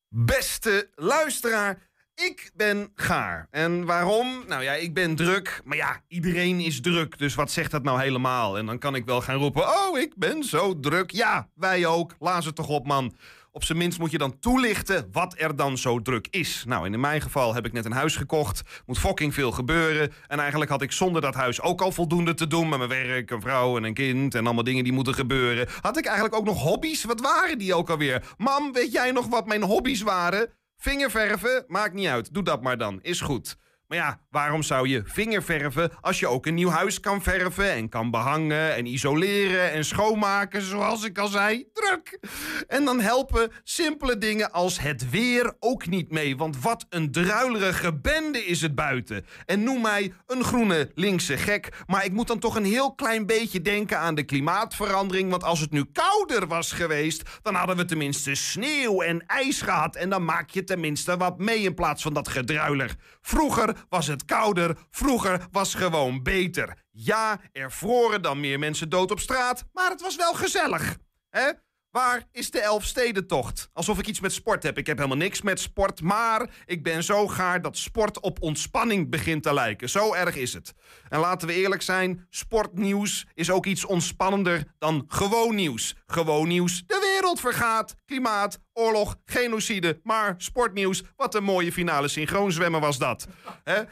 Beste 0.10 0.90
luisteraar, 0.96 1.78
ik 2.16 2.52
ben 2.54 2.92
gaar. 2.96 3.48
En 3.52 3.86
waarom? 3.86 4.44
Nou 4.48 4.64
ja, 4.64 4.74
ik 4.74 4.94
ben 4.94 5.16
druk. 5.16 5.62
Maar 5.64 5.78
ja, 5.78 6.02
iedereen 6.08 6.60
is 6.60 6.82
druk. 6.82 7.18
Dus 7.18 7.36
wat 7.36 7.52
zegt 7.52 7.72
dat 7.72 7.84
nou 7.84 8.02
helemaal? 8.02 8.58
En 8.58 8.66
dan 8.66 8.80
kan 8.80 8.96
ik 8.96 9.06
wel 9.06 9.22
gaan 9.22 9.38
roepen: 9.38 9.68
Oh, 9.68 10.00
ik 10.00 10.16
ben 10.16 10.44
zo 10.44 10.80
druk. 10.80 11.12
Ja, 11.12 11.50
wij 11.56 11.86
ook. 11.86 12.16
Laat 12.20 12.46
het 12.46 12.56
toch 12.56 12.70
op, 12.70 12.88
man. 12.88 13.16
Op 13.56 13.64
zijn 13.64 13.78
minst 13.78 14.00
moet 14.00 14.12
je 14.12 14.18
dan 14.18 14.40
toelichten 14.40 15.08
wat 15.12 15.36
er 15.38 15.56
dan 15.56 15.78
zo 15.78 16.02
druk 16.02 16.28
is. 16.30 16.64
Nou, 16.68 16.92
in 16.92 17.00
mijn 17.00 17.22
geval 17.22 17.54
heb 17.54 17.66
ik 17.66 17.74
net 17.74 17.86
een 17.86 17.92
huis 17.92 18.16
gekocht. 18.16 18.62
Moet 18.86 18.98
fucking 18.98 19.34
veel 19.34 19.52
gebeuren. 19.52 20.14
En 20.28 20.40
eigenlijk 20.40 20.72
had 20.72 20.82
ik 20.82 20.92
zonder 20.92 21.22
dat 21.22 21.34
huis 21.34 21.62
ook 21.62 21.82
al 21.82 21.92
voldoende 21.92 22.34
te 22.34 22.48
doen. 22.48 22.70
Met 22.70 22.78
mijn 22.78 22.90
werk, 22.90 23.32
een 23.32 23.42
vrouw 23.42 23.78
en 23.78 23.84
een 23.84 23.94
kind 23.94 24.36
en 24.36 24.46
allemaal 24.46 24.64
dingen 24.64 24.84
die 24.84 24.94
moeten 24.94 25.14
gebeuren. 25.14 25.68
Had 25.82 25.98
ik 25.98 26.06
eigenlijk 26.06 26.36
ook 26.36 26.46
nog 26.46 26.62
hobby's? 26.62 27.04
Wat 27.04 27.22
waren 27.22 27.58
die 27.58 27.74
ook 27.74 27.90
alweer? 27.90 28.34
Mam, 28.38 28.74
weet 28.74 28.92
jij 28.92 29.12
nog 29.12 29.28
wat 29.28 29.46
mijn 29.46 29.64
hobby's 29.64 30.02
waren? 30.02 30.50
Vingerverven? 30.78 31.64
Maakt 31.68 31.94
niet 31.94 32.08
uit. 32.08 32.34
Doe 32.34 32.44
dat 32.44 32.62
maar 32.62 32.78
dan. 32.78 33.00
Is 33.02 33.22
goed. 33.22 33.58
Maar 33.88 33.98
ja, 33.98 34.20
waarom 34.30 34.64
zou 34.64 34.88
je 34.88 35.02
vingerverven 35.06 35.92
als 36.02 36.20
je 36.20 36.28
ook 36.28 36.46
een 36.46 36.54
nieuw 36.54 36.70
huis 36.70 37.00
kan 37.00 37.22
verven 37.22 37.72
en 37.72 37.90
kan 37.90 38.12
behangen 38.12 38.76
en 38.76 38.86
isoleren 38.86 39.72
en 39.72 39.86
schoonmaken, 39.86 40.62
zoals 40.62 41.04
ik 41.04 41.18
al 41.18 41.28
zei? 41.28 41.66
Druk! 41.74 42.20
En 42.68 42.86
dan 42.86 43.00
helpen 43.00 43.52
simpele 43.64 44.18
dingen 44.18 44.52
als 44.52 44.80
het 44.80 45.10
weer 45.10 45.54
ook 45.60 45.88
niet 45.88 46.12
mee, 46.12 46.38
want 46.38 46.62
wat 46.62 46.86
een 46.90 47.12
druilerige 47.12 47.94
bende 47.94 48.46
is 48.46 48.62
het 48.62 48.76
buiten. 48.76 49.26
En 49.46 49.64
noem 49.64 49.82
mij 49.82 50.14
een 50.28 50.44
groene 50.44 50.92
linkse 50.96 51.38
gek, 51.38 51.84
maar 51.86 52.06
ik 52.06 52.12
moet 52.12 52.28
dan 52.28 52.40
toch 52.40 52.56
een 52.56 52.66
heel 52.66 52.94
klein 52.96 53.26
beetje 53.26 53.62
denken 53.62 54.00
aan 54.00 54.16
de 54.16 54.24
klimaatverandering, 54.24 55.30
want 55.30 55.44
als 55.44 55.60
het 55.60 55.72
nu 55.72 55.86
kouder 55.92 56.48
was 56.48 56.72
geweest, 56.72 57.30
dan 57.42 57.56
hadden 57.56 57.78
we 57.78 57.86
tenminste 57.86 58.36
sneeuw 58.36 59.02
en 59.02 59.26
ijs 59.26 59.62
gehad 59.62 59.96
en 59.96 60.10
dan 60.10 60.26
maak 60.26 60.50
je 60.50 60.64
tenminste 60.64 61.18
wat 61.18 61.40
mee 61.40 61.60
in 61.60 61.74
plaats 61.74 62.04
van 62.04 62.14
dat 62.14 62.28
gedruiler. 62.28 62.96
Vroeger 63.22 63.75
was 63.90 64.08
het 64.08 64.26
kouder, 64.26 64.78
vroeger 64.92 65.48
was 65.52 65.74
gewoon 65.74 66.24
beter. 66.24 66.84
Ja, 66.92 67.40
er 67.52 67.72
vroren 67.72 68.22
dan 68.22 68.40
meer 68.40 68.60
mensen 68.60 68.90
dood 68.90 69.12
op 69.12 69.20
straat, 69.20 69.66
maar 69.74 69.90
het 69.90 70.02
was 70.02 70.16
wel 70.16 70.34
gezellig. 70.34 70.98
Hè? 71.30 71.52
Waar 71.96 72.24
is 72.32 72.52
de 72.52 72.62
Elfstedentocht? 72.62 73.70
Alsof 73.74 74.00
ik 74.00 74.08
iets 74.08 74.20
met 74.20 74.34
sport 74.34 74.64
heb. 74.64 74.78
Ik 74.78 74.88
heb 74.88 74.98
helemaal 74.98 75.18
niks 75.18 75.42
met 75.42 75.60
sport, 75.60 76.02
maar 76.02 76.50
ik 76.66 76.84
ben 76.84 77.04
zo 77.04 77.28
gaar 77.28 77.62
dat 77.62 77.78
sport 77.78 78.20
op 78.20 78.42
ontspanning 78.42 79.10
begint 79.10 79.44
te 79.44 79.54
lijken. 79.54 79.90
Zo 79.90 80.14
erg 80.14 80.36
is 80.36 80.54
het. 80.54 80.74
En 81.10 81.20
laten 81.20 81.48
we 81.48 81.54
eerlijk 81.54 81.82
zijn, 81.82 82.26
sportnieuws 82.30 83.28
is 83.34 83.50
ook 83.50 83.66
iets 83.66 83.86
ontspannender 83.86 84.64
dan 84.78 85.06
gewoon 85.08 85.56
nieuws. 85.56 85.96
Gewoon 86.06 86.48
nieuws, 86.48 86.84
de 86.88 87.05
wereld 87.16 87.40
vergaat, 87.40 87.96
klimaat, 88.06 88.60
oorlog, 88.74 89.16
genocide, 89.26 90.00
maar 90.04 90.36
sportnieuws, 90.38 91.04
wat 91.16 91.36
een 91.36 91.44
mooie 91.44 91.72
finale 91.72 92.08
synchroonzwemmen 92.08 92.82
was 92.82 92.98
dat. 92.98 93.28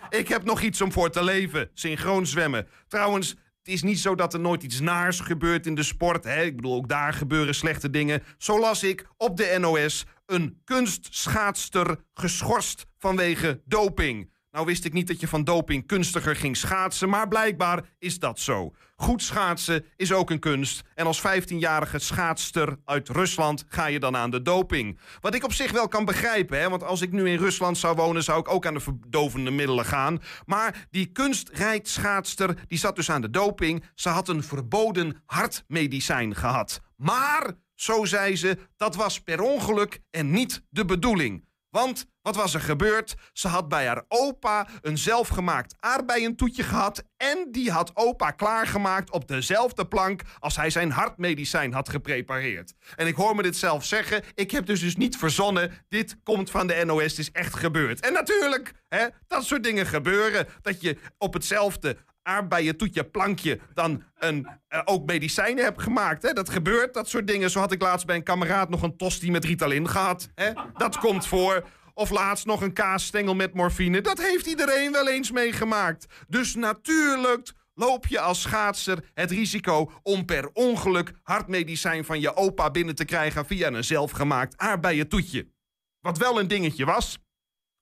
Ik 0.10 0.28
heb 0.28 0.44
nog 0.44 0.62
iets 0.62 0.82
om 0.82 0.92
voor 0.92 1.10
te 1.10 1.24
leven, 1.24 1.70
synchroonzwemmen. 1.74 2.68
Trouwens, 2.88 3.30
het 3.30 3.68
is 3.68 3.84
niet 3.84 4.00
zo 4.00 4.16
dat 4.16 4.34
er 4.34 4.40
nooit 4.40 4.64
iets 4.64 4.80
naars 4.80 5.20
gebeurt 5.20 5.66
in 5.66 5.76
de 5.76 5.84
sport. 5.84 6.26
Ik 6.26 6.56
bedoel, 6.56 6.76
ook 6.76 6.88
daar 6.88 7.14
gebeuren 7.14 7.56
slechte 7.56 7.90
dingen. 7.90 8.24
Zo 8.38 8.60
las 8.60 8.84
ik 8.84 9.08
op 9.18 9.38
de 9.38 9.56
NOS 9.60 10.06
een 10.26 10.62
kunstschaatster 10.64 11.98
geschorst 12.14 12.86
vanwege 12.98 13.62
doping. 13.66 14.33
Nou 14.54 14.66
wist 14.66 14.86
ik 14.86 14.94
niet 14.94 15.08
dat 15.08 15.20
je 15.20 15.28
van 15.28 15.44
doping 15.44 15.88
kunstiger 15.88 16.36
ging 16.36 16.58
schaatsen, 16.58 17.10
maar 17.10 17.28
blijkbaar 17.28 17.84
is 18.00 18.20
dat 18.20 18.40
zo. 18.40 18.74
Goed 18.96 19.22
schaatsen 19.22 19.86
is 19.96 20.12
ook 20.12 20.30
een 20.30 20.40
kunst. 20.40 20.82
En 20.96 21.06
als 21.06 21.22
15-jarige 21.22 22.00
schaatster 22.00 22.78
uit 22.86 23.10
Rusland 23.10 23.66
ga 23.68 23.86
je 23.86 24.00
dan 24.00 24.16
aan 24.16 24.30
de 24.30 24.42
doping. 24.42 25.00
Wat 25.20 25.36
ik 25.36 25.44
op 25.44 25.54
zich 25.54 25.72
wel 25.72 25.88
kan 25.88 26.06
begrijpen, 26.06 26.60
hè? 26.60 26.70
want 26.70 26.84
als 26.84 27.02
ik 27.02 27.12
nu 27.12 27.30
in 27.30 27.38
Rusland 27.38 27.78
zou 27.78 27.96
wonen, 27.96 28.24
zou 28.24 28.40
ik 28.40 28.50
ook 28.50 28.66
aan 28.66 28.74
de 28.74 28.80
verdovende 28.80 29.52
middelen 29.52 29.86
gaan. 29.86 30.22
Maar 30.46 30.88
die 30.90 31.06
kunstrijd-schaatster, 31.06 32.58
die 32.68 32.78
zat 32.78 32.96
dus 32.96 33.10
aan 33.10 33.22
de 33.22 33.30
doping. 33.30 33.84
Ze 33.96 34.10
had 34.10 34.28
een 34.28 34.44
verboden 34.44 35.22
hartmedicijn 35.26 36.36
gehad. 36.36 36.82
Maar, 36.96 37.54
zo 37.76 38.06
zei 38.06 38.36
ze, 38.36 38.58
dat 38.78 38.96
was 38.96 39.20
per 39.20 39.42
ongeluk 39.42 40.00
en 40.12 40.32
niet 40.32 40.64
de 40.70 40.86
bedoeling. 40.86 41.46
Want 41.70 42.06
wat 42.24 42.36
was 42.36 42.54
er 42.54 42.62
gebeurd? 42.62 43.16
Ze 43.34 43.48
had 43.48 43.68
bij 43.68 43.88
haar 43.88 44.04
opa 44.08 44.68
een 44.82 44.98
zelfgemaakt 44.98 45.76
aardbeientoetje 45.80 46.64
gehad. 46.64 47.04
En 47.18 47.48
die 47.52 47.72
had 47.72 47.92
opa 47.94 48.32
klaargemaakt 48.32 49.12
op 49.12 49.28
dezelfde 49.28 49.88
plank 49.88 50.22
als 50.40 50.56
hij 50.56 50.70
zijn 50.70 50.92
hartmedicijn 50.92 51.74
had 51.74 51.90
geprepareerd. 51.90 52.74
En 52.96 53.08
ik 53.08 53.16
hoor 53.16 53.36
me 53.36 53.42
dit 53.42 53.58
zelf 53.58 53.86
zeggen. 53.86 54.24
Ik 54.36 54.52
heb 54.52 54.66
dus 54.66 54.80
dus 54.80 54.96
niet 54.96 55.18
verzonnen. 55.18 55.72
Dit 55.90 56.18
komt 56.24 56.52
van 56.52 56.68
de 56.68 56.84
NOS. 56.86 57.04
Het 57.04 57.20
is 57.20 57.32
echt 57.32 57.56
gebeurd. 57.56 58.00
En 58.00 58.14
natuurlijk, 58.14 58.74
hè, 58.90 59.08
dat 59.28 59.46
soort 59.46 59.64
dingen 59.64 59.86
gebeuren. 59.86 60.48
Dat 60.62 60.82
je 60.82 60.98
op 61.18 61.34
hetzelfde 61.34 61.98
aardbeien 62.22 62.78
toetje 62.78 63.04
plankje 63.04 63.60
dan 63.74 64.04
een, 64.18 64.48
eh, 64.68 64.82
ook 64.86 65.06
medicijnen 65.06 65.64
hebt 65.64 65.82
gemaakt. 65.82 66.24
Hè? 66.24 66.34
Dat 66.34 66.50
gebeurt, 66.50 66.94
dat 66.94 67.10
soort 67.10 67.28
dingen. 67.28 67.50
Zo 67.50 67.60
had 67.60 67.72
ik 67.72 67.82
laatst 67.82 68.06
bij 68.06 68.16
een 68.16 68.24
kameraad 68.24 68.70
nog 68.70 68.82
een 68.82 68.98
tosti 68.98 69.32
met 69.32 69.46
Ritalin 69.46 69.90
gehad. 69.90 70.30
Hè? 70.36 70.52
Dat 70.78 70.98
komt 70.98 71.28
voor. 71.28 71.64
Of 71.94 72.10
laatst 72.10 72.46
nog 72.46 72.62
een 72.62 72.74
kaasstengel 72.74 73.36
met 73.36 73.54
morfine. 73.54 74.02
Dat 74.02 74.22
heeft 74.22 74.46
iedereen 74.46 74.92
wel 74.92 75.10
eens 75.10 75.32
meegemaakt. 75.32 76.06
Dus 76.28 76.56
natuurlijk 76.56 77.52
loop 77.74 78.08
je 78.08 78.20
als 78.20 78.42
schaatser 78.42 79.12
het 79.14 79.32
risico 79.32 79.92
om 80.04 80.26
per 80.26 80.50
ongeluk 80.54 81.12
hartmedicijn 81.24 82.06
van 82.06 82.20
je 82.20 82.36
opa 82.36 82.72
binnen 82.72 82.96
te 82.96 83.06
krijgen 83.06 83.46
via 83.46 83.68
een 83.68 83.84
zelfgemaakt 83.84 84.58
aardbeien 84.58 85.08
toetje. 85.08 85.52
Wat 86.00 86.18
wel 86.18 86.40
een 86.40 86.48
dingetje 86.48 86.86
was. 86.86 87.18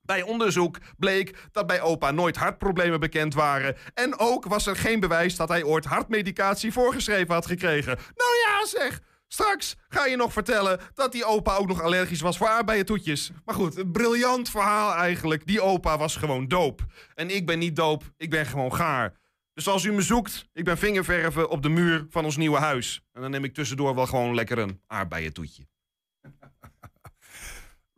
Bij 0.01 0.21
onderzoek 0.21 0.77
bleek 0.97 1.37
dat 1.51 1.67
bij 1.67 1.81
opa 1.81 2.11
nooit 2.11 2.35
hartproblemen 2.37 2.99
bekend 2.99 3.33
waren. 3.33 3.75
En 3.93 4.19
ook 4.19 4.45
was 4.45 4.65
er 4.65 4.75
geen 4.75 4.99
bewijs 4.99 5.35
dat 5.35 5.49
hij 5.49 5.63
ooit 5.63 5.85
hartmedicatie 5.85 6.71
voorgeschreven 6.71 7.33
had 7.33 7.45
gekregen. 7.45 7.97
Nou 8.15 8.31
ja, 8.45 8.65
zeg. 8.65 9.01
Straks 9.33 9.75
ga 9.87 10.05
je 10.05 10.15
nog 10.15 10.33
vertellen 10.33 10.79
dat 10.93 11.11
die 11.11 11.25
opa 11.25 11.55
ook 11.55 11.67
nog 11.67 11.81
allergisch 11.81 12.21
was 12.21 12.37
voor 12.37 12.47
aardbeientoetjes. 12.47 13.31
Maar 13.45 13.55
goed, 13.55 13.77
een 13.77 13.91
briljant 13.91 14.49
verhaal 14.49 14.93
eigenlijk. 14.93 15.47
Die 15.47 15.61
opa 15.61 15.97
was 15.97 16.15
gewoon 16.15 16.47
doop. 16.47 16.85
En 17.13 17.35
ik 17.35 17.45
ben 17.45 17.59
niet 17.59 17.75
doop, 17.75 18.03
ik 18.17 18.29
ben 18.29 18.45
gewoon 18.45 18.73
gaar. 18.73 19.19
Dus 19.53 19.67
als 19.67 19.83
u 19.83 19.91
me 19.91 20.01
zoekt, 20.01 20.49
ik 20.53 20.63
ben 20.63 20.77
vingerverven 20.77 21.49
op 21.49 21.61
de 21.61 21.69
muur 21.69 22.05
van 22.09 22.25
ons 22.25 22.37
nieuwe 22.37 22.57
huis. 22.57 23.03
En 23.11 23.21
dan 23.21 23.31
neem 23.31 23.43
ik 23.43 23.53
tussendoor 23.53 23.95
wel 23.95 24.07
gewoon 24.07 24.35
lekker 24.35 24.57
een 24.57 24.81
aardbeientoetje. 24.87 25.67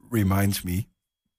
Reminds 0.10 0.62
me. 0.62 0.93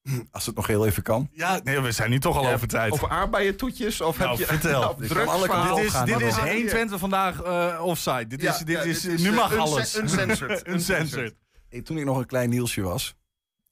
Als 0.30 0.46
het 0.46 0.54
nog 0.56 0.66
heel 0.66 0.86
even 0.86 1.02
kan. 1.02 1.28
Ja, 1.32 1.60
nee, 1.64 1.80
we 1.80 1.92
zijn 1.92 2.10
nu 2.10 2.18
toch 2.20 2.36
al 2.36 2.42
Ja, 2.42 2.52
over 2.54 2.68
tijd. 2.68 2.92
Over 2.92 3.08
aardbeientoetjes? 3.08 4.00
Of 4.00 4.18
Nou, 4.18 4.30
heb 4.30 4.38
je 4.38 4.44
vertel. 4.46 4.88
Of 4.88 4.96
Dit 4.96 5.10
is, 5.10 5.16
dit 5.16 5.86
is 5.86 5.92
hadden 5.92 6.14
we 6.14 6.30
hier? 6.30 6.40
120 6.50 6.98
vandaag 6.98 7.42
eh, 7.42 7.80
offside. 7.84 8.26
Dit 8.26 8.40
Ja, 8.40 8.50
is, 8.52 8.58
dit 8.58 8.68
ja, 8.68 8.82
is, 8.82 9.00
dit 9.00 9.12
is, 9.12 9.20
nu 9.22 9.28
eh, 9.28 9.34
mag 9.34 9.56
alles. 9.56 9.96
uncensored. 10.00 10.68
Uncensored. 10.68 11.34
Hey, 11.68 11.82
toen 11.82 11.98
ik 11.98 12.04
nog 12.04 12.18
een 12.18 12.26
klein 12.26 12.48
Nielsje 12.50 12.82
was, 12.82 13.14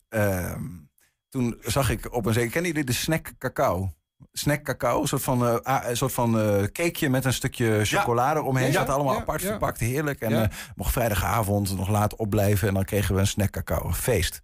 ehm, 0.08 0.62
toen 1.28 1.58
zag 1.62 1.90
ik 1.90 2.12
op 2.14 2.26
een 2.26 2.32
zeker. 2.32 2.50
Kennen 2.50 2.70
jullie 2.70 2.86
de 2.86 2.92
snack 2.92 3.32
cacao? 3.38 3.92
Snack 4.32 4.62
cacao, 4.62 5.00
een 5.00 5.08
soort 5.08 5.22
van, 5.22 5.46
eh, 5.64 5.80
een 5.88 5.96
soort 5.96 6.12
van 6.12 6.40
eh, 6.40 6.62
cakeje 6.62 7.08
met 7.10 7.24
een 7.24 7.32
stukje 7.32 7.84
chocolade 7.84 8.42
omheen. 8.42 8.66
Ja, 8.66 8.72
Zat 8.72 8.88
allemaal 8.88 9.14
ja, 9.14 9.20
apart 9.20 9.40
ja. 9.42 9.48
verpakt, 9.48 9.80
heerlijk. 9.80 10.20
En 10.20 10.30
Ja. 10.30 10.50
mocht 10.76 10.92
vrijdagavond 10.92 11.76
nog 11.76 11.88
laat 11.88 12.16
opblijven 12.16 12.68
en 12.68 12.74
dan 12.74 12.84
kregen 12.84 13.14
we 13.14 13.20
een 13.20 13.26
snack 13.26 13.50
cacao, 13.50 13.86
een 13.86 13.94
feest. 13.94 14.42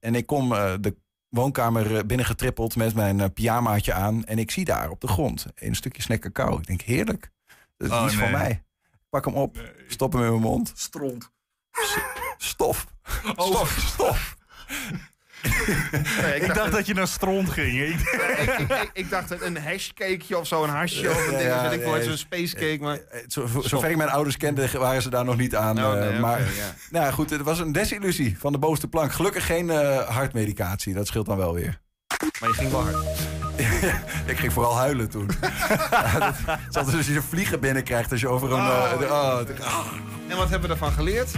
En 0.00 0.14
ik 0.14 0.26
kom 0.26 0.48
de 0.48 0.96
woonkamer 1.28 1.96
eh, 1.96 2.04
binnengetrippeld 2.04 2.76
met 2.76 2.94
mijn 2.94 3.20
eh, 3.20 3.28
pyjamaatje 3.34 3.92
aan 3.92 4.24
en 4.24 4.38
ik 4.38 4.50
zie 4.50 4.64
daar 4.64 4.90
op 4.90 5.00
de 5.00 5.08
grond 5.08 5.46
een 5.54 5.74
stukje 5.76 6.02
snack 6.02 6.20
cacao. 6.20 6.58
Ik 6.58 6.66
denk 6.66 6.80
heerlijk, 6.80 7.30
dat 7.76 7.88
is 7.90 7.94
Oh, 7.96 8.04
iets 8.04 8.14
voor 8.14 8.22
nee. 8.22 8.32
mij. 8.32 8.50
Ik 8.92 9.08
pak 9.10 9.24
hem 9.24 9.34
op, 9.34 9.72
stop 9.88 10.12
hem 10.12 10.22
in 10.22 10.30
mijn 10.30 10.42
mond. 10.42 10.72
Stront. 10.74 11.32
Stof. 12.36 12.86
Oh. 13.36 13.46
Stof, 13.46 13.78
stof. 13.94 14.36
Nee, 16.22 16.40
Ik 16.40 16.54
dacht 16.54 16.72
dat 16.72 16.86
je 16.86 16.94
naar 16.94 17.08
stront 17.08 17.50
ging. 17.50 17.80
Ik- 17.80 18.00
ik, 18.58 18.90
ik, 18.92 19.10
dacht 19.10 19.40
een 19.42 19.56
hashcakeje 19.62 20.38
of 20.38 20.46
zo, 20.46 20.62
een 20.64 20.70
hasje 20.70 21.10
of 21.10 21.26
een 21.26 21.30
ding. 21.36 21.42
ja, 21.42 21.70
ik 21.70 21.80
wel, 21.82 21.92
nee. 21.92 22.02
zo'n 22.04 22.16
spacecake. 22.16 22.78
Maar... 22.80 22.98
Zo, 23.26 23.46
voor- 23.46 23.64
zover 23.64 23.90
ik 23.90 23.96
mijn 23.96 24.08
ouders 24.10 24.36
kende, 24.36 24.68
waren 24.78 25.02
ze 25.02 25.10
daar 25.10 25.24
nog 25.24 25.36
niet 25.36 25.56
aan. 25.56 25.84
Oh, 25.84 25.92
nee, 25.92 26.08
eh, 26.08 26.20
maar 26.20 26.40
ja. 26.40 26.74
nou 26.90 27.04
ja, 27.04 27.10
goed, 27.10 27.30
het 27.30 27.42
was 27.42 27.58
een 27.58 27.72
desillusie 27.72 28.38
van 28.38 28.52
de 28.52 28.58
bovenste 28.58 28.88
plank. 28.88 29.12
Gelukkig 29.12 29.46
geen 29.46 29.70
eh, 29.70 29.98
hartmedicatie, 30.08 30.94
dat 30.94 31.06
scheelt 31.06 31.26
dan 31.26 31.36
wel 31.36 31.54
weer. 31.54 31.80
Maar 32.40 32.48
je 32.48 32.54
ging 32.54 32.70
wel 32.70 32.82
hard. 32.82 32.96
ik 34.32 34.36
ging 34.38 34.52
vooral 34.52 34.76
huilen 34.76 35.08
toen. 35.10 35.30
ja, 35.90 36.18
dat, 36.18 36.34
het 36.46 36.58
is 36.70 36.76
altijd 36.76 36.96
als 36.96 37.06
je 37.06 37.22
vliegen 37.22 37.60
binnenkrijgt 37.60 38.10
als 38.10 38.20
je 38.20 38.28
over 38.28 38.52
een... 38.52 38.60
Oh, 38.60 38.90
eh, 38.92 38.98
de- 38.98 39.04
oh, 39.06 39.38
de-. 39.46 39.54
En 40.28 40.36
wat 40.36 40.48
hebben 40.48 40.68
we 40.68 40.74
ervan 40.74 40.92
geleerd? 40.92 41.30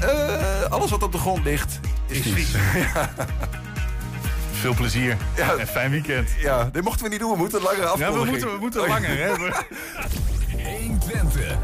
Eh, 0.00 0.70
alles 0.70 0.90
wat 0.90 1.02
op 1.02 1.12
de 1.12 1.18
grond 1.18 1.44
ligt 1.44 1.80
is, 2.06 2.16
Is 2.18 2.22
vies. 2.32 2.32
vies. 2.50 2.52
ja. 2.94 3.10
Veel 4.52 4.74
plezier 4.74 5.16
en 5.58 5.66
fijn 5.66 5.90
weekend. 5.90 6.30
ja, 6.38 6.64
dit 6.72 6.82
mochten 6.84 7.04
we 7.04 7.10
niet 7.10 7.20
doen. 7.20 7.30
We 7.30 7.36
moeten 7.38 7.62
langer 7.62 7.78
Ja, 7.82 7.84
afkondiging. 7.86 8.24
we 8.24 8.30
moeten, 8.30 8.48
we 8.52 8.58
moeten 8.60 8.86
langer. 8.88 9.18
Hè? 9.18 9.32
1 10.64 10.98
Twente. 10.98 11.56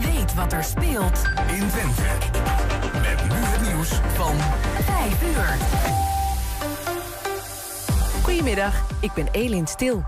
Weet 0.00 0.34
wat 0.34 0.52
er 0.52 0.64
speelt 0.64 1.22
in 1.46 1.68
Twente. 1.68 2.02
Met 2.92 3.22
nu 3.28 3.36
het 3.36 3.72
nieuws 3.72 3.88
van 4.16 4.34
5 4.84 5.22
uur. 5.22 5.56
Goedemiddag, 8.22 8.74
ik 9.00 9.12
ben 9.14 9.28
Elin 9.32 9.66
Stil. 9.66 10.04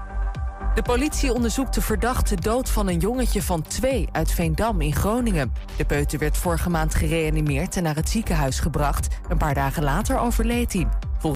De 0.74 0.82
politie 0.82 1.32
onderzoekt 1.32 1.74
de 1.74 1.80
verdachte 1.80 2.34
dood 2.34 2.70
van 2.70 2.88
een 2.88 2.98
jongetje 2.98 3.42
van 3.42 3.62
twee 3.62 4.08
uit 4.12 4.32
Veendam 4.32 4.80
in 4.80 4.94
Groningen. 4.94 5.52
De 5.76 5.84
peuter 5.84 6.18
werd 6.18 6.36
vorige 6.36 6.70
maand 6.70 6.94
gereanimeerd 6.94 7.76
en 7.76 7.82
naar 7.82 7.94
het 7.94 8.08
ziekenhuis 8.08 8.60
gebracht. 8.60 9.08
Een 9.28 9.38
paar 9.38 9.54
dagen 9.54 9.82
later 9.82 10.18
overleed 10.18 10.72
hij. 10.72 10.86